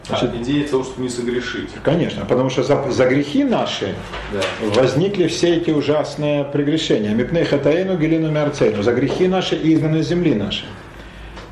Значит, 0.06 0.30
а, 0.34 0.42
идея 0.42 0.68
того, 0.68 0.84
чтобы 0.84 1.02
не 1.02 1.08
согрешить. 1.08 1.70
Конечно, 1.82 2.26
потому 2.26 2.50
что 2.50 2.62
за, 2.62 2.90
за 2.90 3.06
грехи 3.06 3.42
наши 3.42 3.94
да. 4.32 4.80
возникли 4.80 5.28
все 5.28 5.56
эти 5.56 5.70
ужасные 5.70 6.44
прегрешения. 6.44 7.14
Мипней 7.14 7.44
хатаину 7.44 7.96
гелину 7.96 8.30
мерцейну. 8.30 8.82
За 8.82 8.92
грехи 8.92 9.28
наши 9.28 9.56
и 9.56 9.74
изгнаны 9.74 10.02
земли 10.02 10.34
наши. 10.34 10.66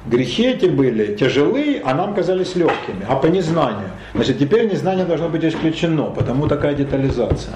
Грехи 0.04 0.44
эти 0.44 0.66
были 0.66 1.14
тяжелые, 1.14 1.80
а 1.84 1.94
нам 1.94 2.14
казались 2.14 2.56
легкими, 2.56 3.06
а 3.08 3.16
по 3.16 3.26
незнанию. 3.26 3.90
Значит, 4.14 4.38
теперь 4.38 4.70
незнание 4.70 5.06
должно 5.06 5.28
быть 5.28 5.44
исключено, 5.44 6.04
потому 6.06 6.48
такая 6.48 6.74
детализация. 6.74 7.54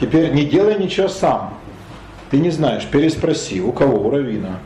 Теперь 0.00 0.32
не 0.32 0.44
делай 0.44 0.78
ничего 0.78 1.08
сам. 1.08 1.54
Ты 2.30 2.38
не 2.38 2.50
знаешь, 2.50 2.84
переспроси, 2.86 3.60
у 3.60 3.72
кого, 3.72 4.08
у 4.08 4.10
Равина. 4.10 4.58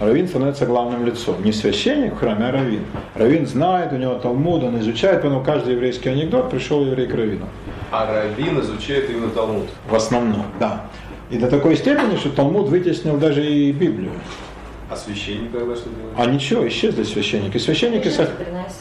Равин 0.00 0.26
становится 0.26 0.64
главным 0.64 1.04
лицом. 1.04 1.44
Не 1.44 1.52
священник 1.52 2.14
в 2.14 2.16
храме, 2.16 2.46
а 2.46 2.52
равин. 2.52 2.84
Равин 3.14 3.46
знает, 3.46 3.92
у 3.92 3.96
него 3.96 4.14
Талмуд, 4.14 4.64
он 4.64 4.78
изучает, 4.80 5.20
поэтому 5.20 5.44
каждый 5.44 5.74
еврейский 5.74 6.08
анекдот 6.08 6.50
пришел 6.50 6.84
еврей 6.86 7.06
к 7.06 7.14
равину. 7.14 7.46
А 7.92 8.06
равин 8.10 8.58
изучает 8.60 9.10
именно 9.10 9.28
Талмуд? 9.28 9.68
В 9.88 9.94
основном, 9.94 10.46
да. 10.58 10.86
И 11.28 11.36
до 11.36 11.48
такой 11.48 11.76
степени, 11.76 12.16
что 12.16 12.30
Талмуд 12.30 12.68
вытеснил 12.68 13.18
даже 13.18 13.44
и 13.44 13.70
Библию. 13.72 14.12
А 14.88 14.96
священник 14.96 15.52
тогда 15.52 15.76
что 15.76 15.90
делает? 15.90 16.14
А 16.16 16.24
ничего, 16.24 16.66
исчезли 16.66 17.04
священники. 17.04 17.58
Священники, 17.58 18.08
со... 18.08 18.26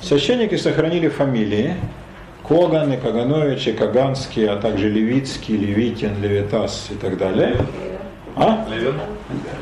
священники 0.02 0.56
сохранили 0.56 1.10
фамилии. 1.10 1.76
Коганы, 2.48 2.98
Кагановичи, 2.98 3.74
Каганские, 3.74 4.52
а 4.52 4.56
также 4.56 4.90
Левицкий, 4.90 5.56
Левитин, 5.56 6.20
Левитас 6.22 6.88
и 6.90 6.96
так 6.96 7.18
далее. 7.18 7.58
А? 8.40 8.66
Левин? 8.70 8.96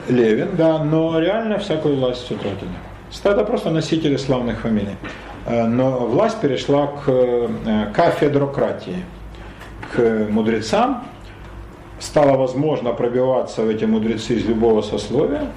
Левин, 0.08 0.50
да, 0.56 0.84
но 0.84 1.20
реально 1.20 1.58
всякую 1.58 1.96
власть 1.96 2.32
утратили. 2.32 2.70
Стадо 3.12 3.44
просто 3.44 3.72
носители 3.72 4.18
славных 4.18 4.60
фамилий. 4.60 4.96
Э, 5.48 5.66
но 5.66 6.06
власть 6.06 6.40
перешла 6.40 6.88
к 6.88 7.04
э, 7.08 7.88
кафедрократии, 7.94 9.04
к 9.94 10.28
мудрецам. 10.30 11.06
Стало 12.00 12.38
возможно 12.38 12.94
пробиваться 12.94 13.64
в 13.64 13.70
эти 13.70 13.86
мудрецы 13.86 14.36
из 14.36 14.46
любого 14.46 14.82
сословия. 14.82 15.48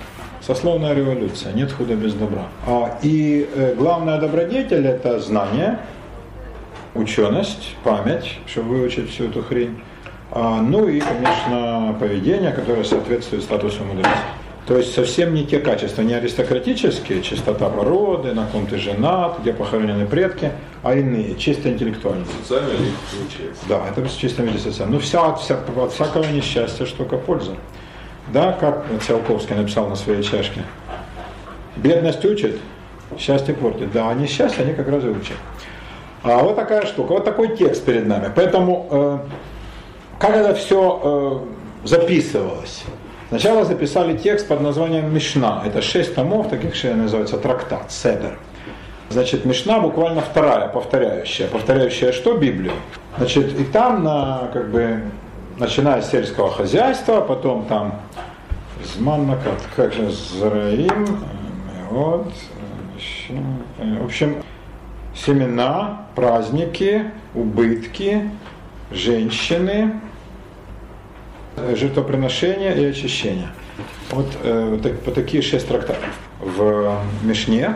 Сословная 0.41 0.95
революция, 0.95 1.53
нет 1.53 1.71
худа 1.71 1.95
без 1.95 2.15
добра. 2.15 2.45
А, 2.67 2.99
и 3.03 3.47
э, 3.55 3.75
главная 3.75 4.19
добродетель– 4.19 4.87
это 4.89 5.21
знание, 5.21 5.79
ученость, 6.95 7.77
память, 7.85 8.39
чтобы 8.47 8.71
выучить 8.71 9.11
всю 9.11 9.25
эту 9.25 9.43
хрень. 9.43 9.83
А, 10.33 10.61
ну 10.61 10.89
и, 10.89 11.01
конечно, 11.01 11.97
поведение, 11.99 12.53
которое 12.53 12.85
соответствует 12.85 13.43
статусу 13.43 13.85
мудреца. 13.85 14.11
То 14.67 14.77
есть 14.77 14.95
совсем 14.95 15.35
не 15.35 15.45
те 15.45 15.59
качества, 15.59 16.03
не 16.03 16.15
аристократические, 16.15 17.23
чистота 17.23 17.69
породы, 17.69 18.33
на 18.33 18.47
ком 18.47 18.67
ты 18.67 18.77
женат, 18.79 19.41
где 19.41 19.53
похоронены 19.53 20.07
предки, 20.07 20.53
а 20.85 20.95
иные, 20.95 21.35
чисто 21.35 21.71
интеллектуальные. 21.73 22.27
Социальная 22.43 22.77
получается. 23.11 23.63
Да, 23.69 23.83
это 23.89 24.09
чисто 24.09 24.43
медицинское. 24.43 24.87
Ну, 24.87 25.01
вся, 25.01 25.35
вся, 25.35 25.59
от 25.77 25.93
всякого 25.93 26.25
несчастья 26.27 26.87
только 26.87 27.17
польза. 27.17 27.57
Да, 28.33 28.53
как 28.53 28.85
Циолковский 29.05 29.57
написал 29.57 29.89
на 29.89 29.97
своей 29.97 30.23
чашке. 30.23 30.63
Бедность 31.75 32.25
учит, 32.25 32.61
счастье 33.19 33.55
портит. 33.55 33.91
Да, 33.91 34.11
а 34.11 34.15
несчастье 34.15 34.63
они 34.63 34.75
как 34.75 34.89
раз 34.89 35.03
и 35.03 35.09
учат. 35.09 35.37
А 36.23 36.39
вот 36.45 36.55
такая 36.55 36.87
штука, 36.87 37.15
вот 37.15 37.25
такой 37.25 37.57
текст 37.57 37.85
перед 37.85 38.07
нами. 38.07 38.31
Поэтому 38.33 38.87
э, 38.91 39.19
как 40.21 40.37
это 40.37 40.55
все 40.55 41.01
э, 41.83 41.87
записывалось? 41.89 42.85
Сначала 43.31 43.65
записали 43.65 44.17
текст 44.17 44.47
под 44.49 44.61
названием 44.61 45.13
Мишна. 45.15 45.63
Это 45.65 45.81
шесть 45.81 46.15
томов, 46.15 46.51
таких 46.51 46.75
что 46.75 46.95
называется 46.95 47.39
трактат, 47.39 47.91
седер. 47.91 48.39
Значит, 49.09 49.47
Мишна 49.47 49.81
буквально 49.81 50.21
вторая, 50.21 50.69
повторяющая. 50.69 51.49
Повторяющая 51.49 52.13
что? 52.13 52.37
Библию. 52.37 52.75
Значит, 53.17 53.59
и 53.59 53.65
там, 53.65 54.05
на, 54.05 54.51
как 54.53 54.71
бы, 54.71 55.01
начиная 55.59 56.03
с 56.03 56.11
сельского 56.11 56.51
хозяйства, 56.51 57.23
потом 57.23 57.65
там 57.65 58.01
Зманна, 58.95 59.39
как, 59.75 59.93
же, 59.95 60.11
Зараим, 60.11 61.19
вот, 61.91 62.33
в 63.79 64.05
общем, 64.05 64.43
семена, 65.15 66.03
праздники, 66.15 67.11
убытки, 67.35 68.31
женщины, 68.91 69.95
жертвоприношение 71.77 72.77
и 72.77 72.85
очищение. 72.85 73.49
Вот, 74.11 74.27
э, 74.43 74.69
вот, 74.71 74.93
вот 75.05 75.15
такие 75.15 75.43
шесть 75.43 75.69
трактатов 75.69 76.05
в 76.41 76.99
Мишне. 77.23 77.75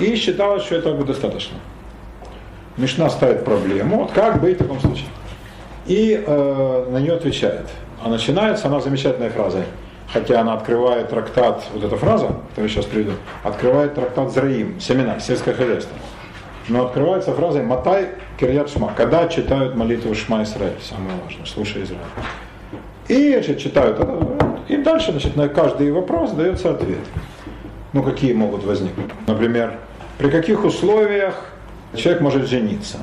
И 0.00 0.16
считалось, 0.16 0.64
что 0.64 0.76
этого 0.76 1.04
достаточно. 1.04 1.56
Мишна 2.76 3.08
ставит 3.08 3.44
проблему, 3.44 3.98
вот 3.98 4.12
как 4.12 4.40
быть 4.40 4.56
в 4.56 4.58
таком 4.58 4.80
случае. 4.80 5.06
И 5.86 6.22
э, 6.26 6.86
на 6.90 6.98
нее 6.98 7.14
отвечает. 7.14 7.68
А 8.02 8.08
начинается 8.08 8.66
она 8.66 8.80
замечательной 8.80 9.30
фразой. 9.30 9.64
Хотя 10.12 10.40
она 10.40 10.54
открывает 10.54 11.08
трактат, 11.08 11.64
вот 11.72 11.82
эта 11.82 11.96
фраза, 11.96 12.26
которую 12.26 12.68
я 12.68 12.68
сейчас 12.68 12.84
приведу, 12.84 13.12
открывает 13.42 13.94
трактат 13.94 14.32
Зраим, 14.32 14.78
семена, 14.80 15.18
сельское 15.18 15.54
хозяйство. 15.54 15.96
Но 16.68 16.86
открывается 16.86 17.32
фразой 17.32 17.62
Матай 17.62 18.10
Кирьят 18.38 18.70
Шма, 18.70 18.92
когда 18.96 19.28
читают 19.28 19.74
молитву 19.74 20.14
Шма 20.14 20.42
Исраиль, 20.42 20.76
самое 20.82 21.16
важное, 21.24 21.46
слушай 21.46 21.82
Израиль. 21.82 22.02
И 23.08 23.32
значит, 23.32 23.58
читают 23.58 23.98
и 24.68 24.76
дальше 24.76 25.10
значит, 25.10 25.36
на 25.36 25.48
каждый 25.48 25.92
вопрос 25.92 26.32
дается 26.32 26.70
ответ. 26.70 26.98
Ну, 27.92 28.02
какие 28.02 28.32
могут 28.32 28.64
возникнуть? 28.64 29.10
Например, 29.26 29.78
при 30.18 30.30
каких 30.30 30.64
условиях 30.64 31.34
человек 31.94 32.22
может 32.22 32.48
жениться? 32.48 32.98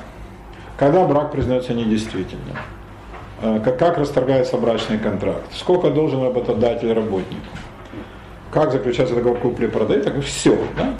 Когда 0.77 1.05
брак 1.05 1.31
признается 1.31 1.73
недействительным? 1.73 2.57
Как, 3.41 3.77
как 3.77 3.97
расторгается 3.97 4.57
брачный 4.57 4.97
контракт? 4.97 5.45
Сколько 5.53 5.91
должен 5.91 6.23
работодатель 6.23 6.91
работнику? 6.91 7.57
Как 8.51 8.71
заключается 8.71 9.15
договор 9.15 9.39
купли-продажи? 9.39 10.01
Так 10.01 10.23
все. 10.23 10.57
Да? 10.77 10.93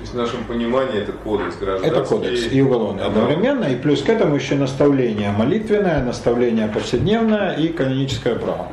То 0.00 0.04
есть 0.04 0.14
в 0.14 0.16
нашем 0.16 0.44
понимании 0.44 1.02
это 1.02 1.12
кодекс 1.12 1.56
гражданский. 1.56 1.98
Это 1.98 2.08
кодекс 2.08 2.50
и 2.50 2.62
уголовный 2.62 3.04
одновременно, 3.04 3.64
и 3.64 3.76
плюс 3.76 4.02
к 4.02 4.08
этому 4.08 4.34
еще 4.34 4.54
наставление 4.54 5.30
молитвенное, 5.30 6.02
наставление 6.02 6.68
повседневное 6.68 7.52
и 7.56 7.68
каноническое 7.68 8.34
право. 8.36 8.68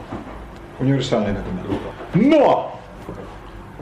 Универсальный 0.79 1.33
документ. 1.33 1.81
Но 2.13 2.79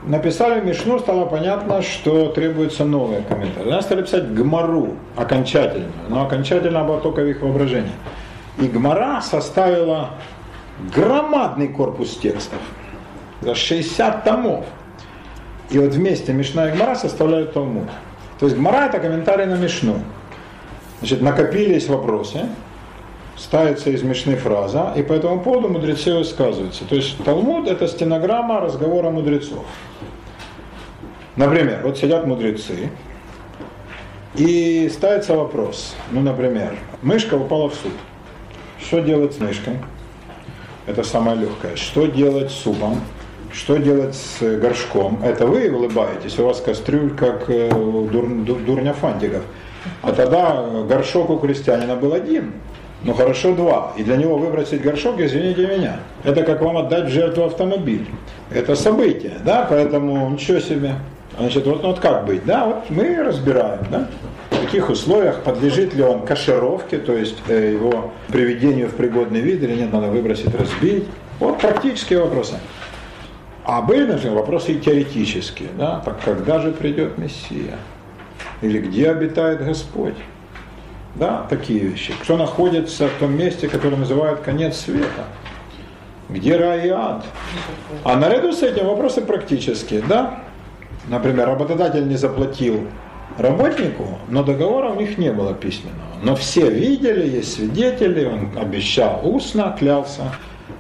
написали 0.08 0.60
Мишну, 0.60 0.98
стало 0.98 1.26
понятно, 1.26 1.84
что 1.84 2.30
требуется 2.30 2.84
новые 2.84 3.22
комментарии. 3.22 3.72
Они 3.72 3.82
стали 3.84 4.02
писать 4.02 4.34
Гмару 4.34 4.96
окончательно, 5.16 5.92
но 6.10 6.26
окончательно 6.26 6.84
было 6.84 7.00
только 7.00 7.22
в 7.22 7.28
их 7.28 7.44
воображении. 7.44 7.94
И 8.58 8.66
Гмара 8.66 9.22
составила 9.22 10.16
громадный 10.96 11.68
корпус 11.68 12.18
текстов, 12.18 12.60
за 13.42 13.54
60 13.54 14.24
томов. 14.24 14.66
И 15.70 15.80
вот 15.80 15.94
вместе 15.94 16.34
Мишна 16.34 16.70
и 16.70 16.76
Гмара 16.76 16.96
составляют 16.96 17.54
Талмуд. 17.54 17.90
То 18.40 18.46
есть 18.46 18.58
Гмара 18.58 18.88
это 18.88 19.00
комментарий 19.00 19.46
на 19.46 19.56
Мишну. 19.56 20.00
Значит, 21.00 21.22
накопились 21.22 21.88
вопросы, 21.88 22.48
ставится 23.36 23.90
из 23.90 24.04
Мишны 24.04 24.36
фраза, 24.36 24.94
и 24.96 25.04
по 25.04 25.14
этому 25.14 25.42
поводу 25.42 25.70
мудрецы 25.70 26.14
высказываются. 26.14 26.86
То 26.86 26.96
есть 26.96 27.24
Талмуд 27.24 27.68
это 27.68 27.88
стенограмма 27.88 28.60
разговора 28.60 29.10
мудрецов. 29.10 29.66
Например, 31.36 31.82
вот 31.84 31.98
сидят 31.98 32.26
мудрецы, 32.26 32.90
и 34.36 34.90
ставится 34.90 35.34
вопрос, 35.34 35.96
ну, 36.12 36.22
например, 36.22 36.78
мышка 37.02 37.36
упала 37.36 37.70
в 37.70 37.74
суп. 37.74 37.94
Что 38.80 39.00
делать 39.00 39.34
с 39.34 39.40
мышкой? 39.40 39.80
Это 40.86 41.04
самое 41.04 41.38
легкое. 41.38 41.78
Что 41.78 42.06
делать 42.06 42.52
с 42.52 42.56
супом? 42.56 43.00
Что 43.54 43.78
делать 43.78 44.16
с 44.16 44.42
горшком? 44.58 45.20
Это 45.24 45.48
вы 45.48 45.70
улыбаетесь, 45.70 46.38
у 46.40 46.46
вас 46.46 46.62
кастрюль 46.62 47.12
как 47.16 47.46
э, 47.50 47.70
дур, 47.70 48.28
дур, 48.28 48.58
дурня 48.60 48.94
фантиков. 48.94 49.44
А 50.02 50.12
тогда 50.12 50.66
горшок 50.88 51.30
у 51.30 51.38
крестьянина 51.38 51.96
был 51.96 52.14
один, 52.14 52.54
ну 53.04 53.14
хорошо 53.14 53.54
два. 53.54 53.94
И 53.98 54.04
для 54.04 54.18
него 54.18 54.38
выбросить 54.38 54.82
горшок, 54.82 55.20
извините 55.20 55.68
меня, 55.68 56.00
это 56.24 56.44
как 56.44 56.62
вам 56.62 56.78
отдать 56.78 57.06
в 57.06 57.10
жертву 57.10 57.44
автомобиль. 57.44 58.06
Это 58.52 58.76
событие, 58.76 59.34
да, 59.44 59.66
поэтому 59.70 60.30
ничего 60.30 60.60
себе. 60.60 60.96
Значит, 61.38 61.66
вот, 61.66 61.84
ну, 61.84 61.90
вот 61.90 62.00
как 62.00 62.26
быть, 62.26 62.46
да, 62.46 62.66
вот 62.66 62.90
мы 62.90 63.22
разбираем, 63.22 63.80
да, 63.92 64.08
в 64.52 64.62
каких 64.62 64.90
условиях, 64.90 65.44
подлежит 65.44 65.94
ли 65.94 66.02
он 66.02 66.26
кашировке, 66.26 66.98
то 66.98 67.14
есть 67.14 67.36
э, 67.48 67.74
его 67.74 68.12
приведению 68.30 68.88
в 68.88 68.94
пригодный 68.94 69.42
вид 69.42 69.62
или 69.62 69.76
нет, 69.76 69.92
надо 69.92 70.08
выбросить, 70.08 70.56
разбить. 70.56 71.06
Вот 71.40 71.60
практические 71.60 72.22
вопросы. 72.22 72.56
А 73.66 73.82
были, 73.82 74.06
например, 74.06 74.36
вопросы 74.36 74.74
и 74.74 74.80
теоретические, 74.80 75.70
да, 75.78 76.00
так 76.06 76.22
когда 76.24 76.60
же 76.60 76.72
придет 76.72 77.18
Мессия? 77.18 77.78
Или 78.62 78.80
где 78.80 79.10
обитает 79.10 79.66
Господь? 79.66 80.16
Да, 81.16 81.48
такие 81.50 81.80
вещи. 81.80 82.14
Кто 82.22 82.38
находится 82.38 83.08
в 83.08 83.14
том 83.20 83.36
месте, 83.36 83.68
которое 83.68 83.96
называют 83.96 84.42
конец 84.42 84.78
света? 84.78 85.26
Где 86.30 86.58
рай 86.58 86.88
и 86.88 86.90
ад? 86.90 87.26
А 88.04 88.16
наряду 88.16 88.52
с 88.52 88.62
этим 88.62 88.86
вопросы 88.86 89.22
практические, 89.22 90.02
да? 90.02 90.40
Например, 91.08 91.48
работодатель 91.48 92.08
не 92.08 92.18
заплатил 92.18 92.88
работнику, 93.38 94.20
но 94.28 94.44
договора 94.44 94.90
у 94.90 95.00
них 95.00 95.18
не 95.18 95.32
было 95.32 95.54
письменного. 95.54 96.02
Но 96.22 96.36
все 96.36 96.70
видели, 96.70 97.28
есть 97.28 97.54
свидетели, 97.54 98.26
он 98.26 98.52
обещал 98.58 99.22
устно, 99.24 99.76
клялся. 99.78 100.34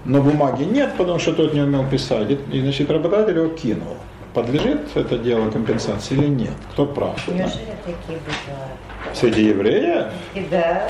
Но 0.05 0.21
бумаги 0.21 0.63
нет, 0.63 0.93
потому 0.97 1.17
что 1.17 1.33
тот 1.33 1.53
не 1.53 1.61
умел 1.61 1.83
писать. 1.89 2.29
И, 2.51 2.61
значит, 2.61 2.91
работодатель 2.91 3.37
его 3.37 3.49
кинул. 3.49 3.97
Подлежит 4.35 4.95
это 4.95 5.17
дело 5.17 5.49
компенсации 5.49 6.13
или 6.13 6.27
нет? 6.27 6.53
Кто 6.73 6.85
прав? 6.85 7.27
Неужели 7.27 7.43
да? 7.43 7.75
такие 7.85 8.19
бывают? 8.19 9.17
Среди 9.17 9.45
евреев? 9.45 10.05
И 10.35 10.41
да. 10.51 10.87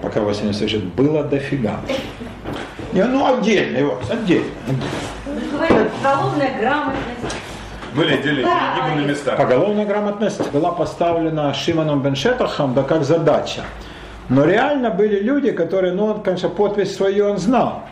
Пока 0.00 0.20
Василий 0.20 0.52
слышит, 0.52 0.84
было 0.84 1.22
дофига. 1.24 1.80
Не, 2.92 3.04
ну 3.04 3.26
отдельно 3.26 3.78
его, 3.78 3.98
отдельно. 4.08 4.46
Уголовная 6.00 6.58
грамотность. 6.60 7.36
Были 7.94 8.14
отдельные 8.14 8.44
перегибы 8.44 9.02
на 9.02 9.10
местах. 9.10 9.36
Поголовная 9.36 9.84
грамотность 9.84 10.50
была 10.50 10.70
поставлена 10.72 11.52
Шимоном 11.52 12.02
Беншетахом, 12.02 12.72
да 12.72 12.82
как 12.82 13.04
задача. 13.04 13.64
Но 14.28 14.44
реально 14.44 14.90
были 14.90 15.20
люди, 15.20 15.50
которые, 15.50 15.92
ну, 15.92 16.06
он, 16.06 16.22
конечно, 16.22 16.48
подпись 16.48 16.94
свою 16.94 17.30
он 17.30 17.38
знал. 17.38 17.82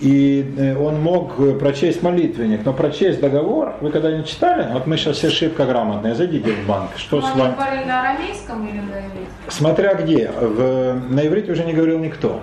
И 0.00 0.54
э, 0.58 0.76
он 0.76 1.00
мог 1.00 1.36
прочесть 1.58 2.02
молитвенник, 2.02 2.64
но 2.64 2.74
прочесть 2.74 3.20
договор, 3.20 3.76
вы 3.80 3.90
когда-нибудь 3.90 4.28
читали? 4.28 4.70
Вот 4.72 4.86
мы 4.86 4.98
сейчас 4.98 5.16
все 5.16 5.30
шибко 5.30 5.64
грамотные, 5.64 6.14
зайдите 6.14 6.52
в 6.52 6.66
банк. 6.66 6.90
Что 6.96 7.20
Но 7.20 7.26
с 7.26 7.34
вами? 7.34 7.54
говорили 7.54 7.84
на 7.84 8.00
арамейском 8.00 8.66
или 8.66 8.80
на 8.80 8.98
иврите? 9.00 9.30
Смотря 9.48 9.94
где. 9.94 10.30
В, 10.30 11.00
на 11.08 11.26
иврите 11.26 11.52
уже 11.52 11.64
не 11.64 11.72
говорил 11.72 11.98
никто. 11.98 12.40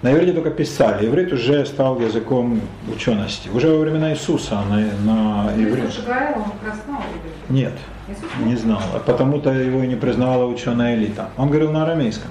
На 0.00 0.12
иврите 0.12 0.32
только 0.32 0.50
писали. 0.50 1.06
Иврит 1.06 1.32
уже 1.32 1.64
стал 1.66 2.00
языком 2.00 2.60
учености. 2.94 3.48
Уже 3.52 3.68
во 3.68 3.80
времена 3.80 4.12
Иисуса 4.12 4.60
на, 4.68 4.76
на 4.76 5.52
иврите. 5.56 5.86
Иисус 5.86 5.96
же 5.96 6.02
говорил, 6.02 6.36
он 6.36 6.42
иврит. 6.42 7.50
Нет, 7.50 7.72
Иисус 8.08 8.30
не 8.44 8.56
знал. 8.56 8.80
А 8.94 8.98
Потому-то 8.98 9.50
его 9.50 9.82
и 9.82 9.86
не 9.86 9.96
признавала 9.96 10.46
ученая 10.46 10.94
элита. 10.94 11.28
Он 11.36 11.48
говорил 11.48 11.70
на 11.70 11.82
арамейском. 11.84 12.30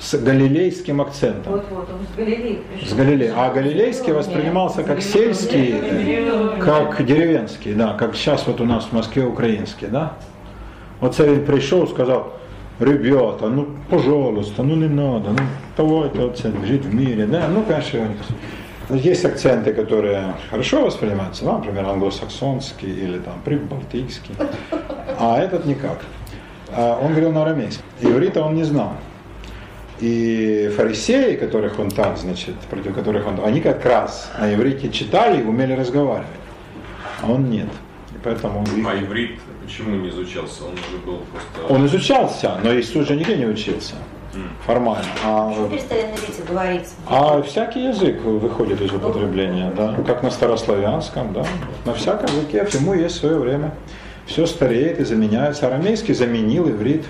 С 0.00 0.14
галилейским 0.14 1.02
акцентом. 1.02 1.52
Вот-вот, 1.52 1.88
он 1.90 2.06
с 2.10 2.16
Галилеи 2.16 2.62
пришел. 2.72 2.88
С 2.88 2.92
Галилеи. 2.94 3.32
А 3.36 3.52
галилейский 3.52 4.14
воспринимался 4.14 4.82
как 4.82 5.02
сельский, 5.02 5.74
как 6.58 7.04
деревенский, 7.04 7.74
да, 7.74 7.92
как 7.92 8.16
сейчас 8.16 8.46
вот 8.46 8.62
у 8.62 8.64
нас 8.64 8.84
в 8.84 8.92
Москве 8.92 9.24
украинский, 9.24 9.88
да. 9.88 10.14
Вот 11.00 11.14
царь 11.14 11.40
пришел, 11.40 11.86
сказал, 11.86 12.32
ребята, 12.78 13.48
ну, 13.48 13.68
пожалуйста, 13.90 14.62
ну 14.62 14.74
не 14.74 14.88
надо, 14.88 15.30
ну, 15.30 15.38
давайте 15.76 16.18
вот 16.18 16.38
жить 16.66 16.84
в 16.86 16.94
мире, 16.94 17.26
да, 17.26 17.46
ну, 17.48 17.62
конечно, 17.62 18.08
есть 18.88 19.24
акценты, 19.26 19.74
которые 19.74 20.34
хорошо 20.50 20.82
воспринимаются, 20.82 21.44
да, 21.44 21.58
например, 21.58 21.86
англосаксонский 21.86 22.90
или 22.90 23.18
там 23.18 23.34
прибалтийский, 23.44 24.34
а 25.18 25.38
этот 25.38 25.66
никак. 25.66 26.00
А 26.74 26.98
Он 27.02 27.10
говорил 27.10 27.32
на 27.32 27.42
арамейском. 27.42 27.84
Иврита 28.00 28.42
он 28.42 28.54
не 28.54 28.64
знал. 28.64 28.92
И 30.00 30.72
фарисеи, 30.76 31.36
которых 31.36 31.78
он 31.78 31.90
так, 31.90 32.16
значит, 32.16 32.54
против 32.70 32.94
которых 32.94 33.26
он, 33.26 33.38
они 33.44 33.60
как 33.60 33.84
раз 33.84 34.30
на 34.38 34.52
иврите 34.54 34.90
читали 34.90 35.42
и 35.42 35.44
умели 35.44 35.74
разговаривать, 35.74 36.26
а 37.22 37.30
он 37.30 37.50
нет. 37.50 37.68
И 38.12 38.18
поэтому 38.24 38.62
их- 38.64 38.86
А 38.86 38.94
иврит 38.96 39.38
почему 39.62 39.96
не 39.96 40.08
изучался? 40.08 40.64
Он 40.64 40.72
уже 40.72 41.04
был 41.04 41.18
просто... 41.32 41.72
он 41.74 41.86
изучался, 41.86 42.58
но 42.64 42.74
Иисус 42.74 43.06
же 43.06 43.16
нигде 43.16 43.36
не 43.36 43.46
учился 43.46 43.94
формально. 44.64 45.04
А, 45.24 45.52
а 47.08 47.42
всякий 47.42 47.88
язык 47.88 48.20
выходит 48.22 48.80
из 48.80 48.92
употребления, 48.92 49.72
да, 49.76 49.96
как 50.06 50.22
на 50.22 50.30
старославянском, 50.30 51.32
да, 51.32 51.44
на 51.84 51.94
всяком 51.94 52.26
языке 52.36 52.64
всему 52.64 52.94
есть 52.94 53.16
свое 53.16 53.38
время. 53.38 53.74
Все 54.26 54.46
стареет 54.46 55.00
и 55.00 55.04
заменяется. 55.04 55.66
Арамейский 55.66 56.14
заменил 56.14 56.68
иврит. 56.70 57.04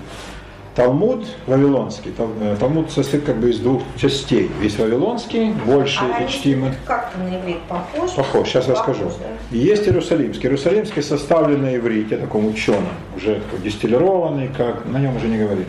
Талмуд 0.75 1.25
вавилонский. 1.47 2.13
Э, 2.17 2.55
Талмуд 2.59 2.91
состоит 2.91 3.25
как 3.25 3.37
бы 3.37 3.49
из 3.49 3.59
двух 3.59 3.81
частей. 3.97 4.49
Есть 4.61 4.79
вавилонский, 4.79 5.51
больше 5.65 5.99
А 6.01 6.23
и 6.23 6.29
чтимый. 6.29 6.71
как-то 6.85 7.17
на 7.19 7.35
иврит 7.37 7.59
похож? 7.63 8.11
Похож, 8.11 8.47
сейчас 8.47 8.69
расскажу. 8.69 9.03
Похож, 9.03 9.19
да? 9.19 9.57
И 9.57 9.59
есть 9.59 9.85
Иерусалимский. 9.87 10.45
Иерусалимский 10.45 11.01
составлен 11.03 11.61
на 11.61 11.75
иврите, 11.75 12.15
таком 12.17 12.47
ученом, 12.47 12.93
уже 13.17 13.35
такой 13.35 13.59
дистиллированный, 13.63 14.49
как 14.55 14.85
на 14.85 14.97
нем 14.99 15.17
уже 15.17 15.27
не 15.27 15.37
говорили. 15.37 15.67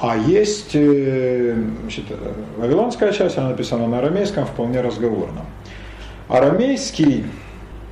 А 0.00 0.16
есть 0.16 0.74
э, 0.74 1.54
значит, 1.82 2.04
э, 2.10 2.32
вавилонская 2.58 3.12
часть, 3.12 3.38
она 3.38 3.50
написана 3.50 3.86
на 3.86 3.98
арамейском, 3.98 4.46
вполне 4.46 4.80
разговорном. 4.80 5.46
Арамейский 6.28 7.24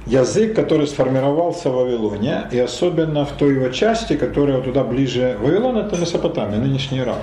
язык, 0.06 0.54
который 0.54 0.86
сформировался 0.86 1.70
в 1.70 1.74
Вавилоне, 1.74 2.48
и 2.50 2.58
особенно 2.58 3.24
в 3.24 3.32
той 3.32 3.54
его 3.54 3.68
части, 3.70 4.16
которая 4.16 4.60
туда 4.60 4.84
ближе... 4.84 5.36
Вавилон 5.40 5.78
это 5.78 5.96
Месопотамия, 5.96 6.58
нынешний 6.58 7.00
Ирак. 7.00 7.22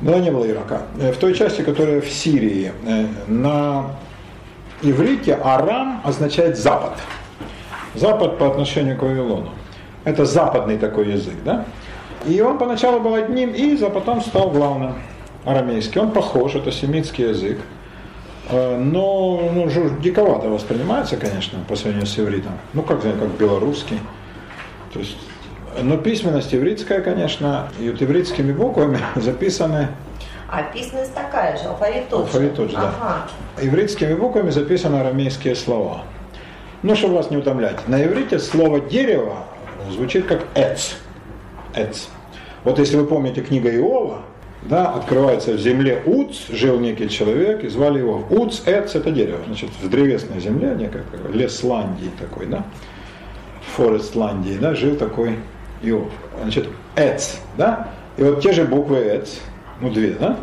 Но 0.00 0.16
не 0.18 0.30
было 0.30 0.48
Ирака. 0.48 0.82
Э, 1.00 1.12
В 1.12 1.16
той 1.16 1.34
части, 1.34 1.62
которая 1.62 2.00
в 2.00 2.08
Сирии, 2.08 2.72
э, 2.86 3.06
на 3.26 3.86
иврите 4.82 5.38
Арам 5.42 6.00
означает 6.04 6.56
запад. 6.56 6.92
Запад 7.94 8.38
по 8.38 8.46
отношению 8.46 8.96
к 8.96 9.02
Вавилону. 9.02 9.50
Это 10.04 10.24
западный 10.24 10.78
такой 10.78 11.10
язык, 11.10 11.34
да? 11.44 11.64
И 12.26 12.40
он 12.40 12.58
поначалу 12.58 13.00
был 13.00 13.14
одним 13.14 13.50
из, 13.50 13.82
а 13.82 13.90
потом 13.90 14.20
стал 14.20 14.50
главным 14.50 14.94
арамейский. 15.44 16.00
Он 16.00 16.12
похож, 16.12 16.54
это 16.54 16.70
семитский 16.70 17.28
язык. 17.28 17.58
Э, 18.50 18.76
Но 18.76 19.50
ну, 19.52 19.68
диковато 20.00 20.48
воспринимается, 20.48 21.16
конечно, 21.16 21.58
по 21.68 21.76
сравнению 21.76 22.06
с 22.06 22.18
ивритом. 22.18 22.52
Ну, 22.72 22.82
как, 22.82 23.02
как 23.02 23.30
белорусский. 23.38 24.00
То 24.92 25.00
есть, 25.00 25.16
но 25.82 25.96
письменность 25.98 26.54
ивритская, 26.54 27.00
конечно, 27.02 27.68
и 27.78 27.90
вот 27.90 28.00
ивритскими 28.00 28.52
буквами 28.52 28.98
записаны 29.16 29.88
А 30.50 30.62
письменность 30.62 31.14
такая 31.14 31.56
же, 31.58 31.64
алфавит 31.64 32.08
тот 32.08 32.20
же. 32.20 32.24
Алфавит 32.24 32.54
тот 32.54 32.70
же, 32.70 32.76
да. 32.76 32.94
Ага. 33.00 33.28
Ивритскими 33.60 34.14
буквами 34.14 34.50
записаны 34.50 34.96
арамейские 34.96 35.54
слова. 35.54 36.02
Ну, 36.82 36.94
чтобы 36.94 37.16
вас 37.16 37.30
не 37.30 37.36
утомлять. 37.36 37.86
На 37.88 38.02
иврите 38.02 38.38
слово 38.38 38.80
дерево 38.80 39.44
звучит 39.90 40.26
как 40.26 40.46
эц. 40.54 40.94
Эц. 41.74 42.06
Вот 42.64 42.78
если 42.78 42.96
вы 42.96 43.06
помните 43.06 43.42
книга 43.42 43.70
Иова, 43.74 44.22
да, 44.68 44.92
открывается 44.92 45.52
в 45.52 45.58
земле 45.58 46.02
Уц, 46.04 46.48
жил 46.50 46.78
некий 46.78 47.08
человек, 47.08 47.64
и 47.64 47.68
звали 47.68 47.98
его 47.98 48.24
Уц, 48.30 48.62
Эц 48.66 48.94
это 48.94 49.10
дерево, 49.10 49.40
значит, 49.46 49.70
в 49.70 49.88
древесной 49.88 50.40
земле, 50.40 50.74
некая 50.76 51.04
Лесландии 51.32 52.10
такой, 52.18 52.46
да, 52.46 52.64
Форестландии, 53.74 54.58
да, 54.60 54.74
жил 54.74 54.96
такой 54.96 55.38
Иов. 55.82 56.12
Значит, 56.42 56.68
Эц, 56.96 57.38
да, 57.56 57.88
и 58.18 58.22
вот 58.22 58.42
те 58.42 58.52
же 58.52 58.64
буквы 58.64 58.98
Эц, 58.98 59.38
ну 59.80 59.90
две, 59.90 60.10
да, 60.12 60.36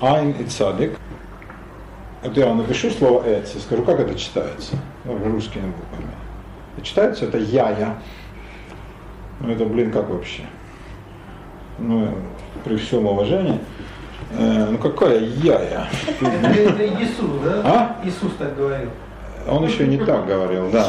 Айн 0.00 0.32
и 0.32 0.44
Цадик. 0.44 0.98
Вот 2.22 2.36
я 2.36 2.46
вам 2.46 2.58
напишу 2.58 2.90
слово 2.90 3.24
Эц 3.26 3.56
и 3.56 3.58
скажу, 3.58 3.82
как 3.82 3.98
это 3.98 4.14
читается, 4.14 4.76
ну, 5.04 5.18
русскими 5.24 5.66
буквами. 5.66 6.12
И 6.78 6.82
читается 6.82 7.24
это 7.24 7.38
Яя. 7.38 7.98
Ну 9.40 9.50
это, 9.50 9.64
блин, 9.64 9.90
как 9.90 10.08
вообще? 10.08 10.42
Ну, 11.78 12.14
при 12.64 12.76
всем 12.76 13.06
уважении. 13.06 13.58
Э, 14.38 14.68
ну 14.70 14.78
какая 14.78 15.20
яя? 15.20 15.88
Это 16.20 16.86
Иисус, 16.86 17.30
да? 17.44 17.62
А? 17.64 18.00
Иисус 18.04 18.32
так 18.38 18.56
говорил. 18.56 18.90
Он 19.48 19.64
еще 19.66 19.86
не 19.86 19.98
так 19.98 20.26
говорил, 20.26 20.70
да. 20.70 20.88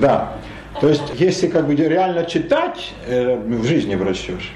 Да. 0.00 0.32
То 0.80 0.88
есть, 0.88 1.02
если 1.14 1.48
как 1.48 1.66
бы 1.66 1.74
реально 1.74 2.24
читать, 2.24 2.94
э, 3.06 3.36
в 3.36 3.64
жизни 3.64 3.96
прочтешь. 3.96 4.52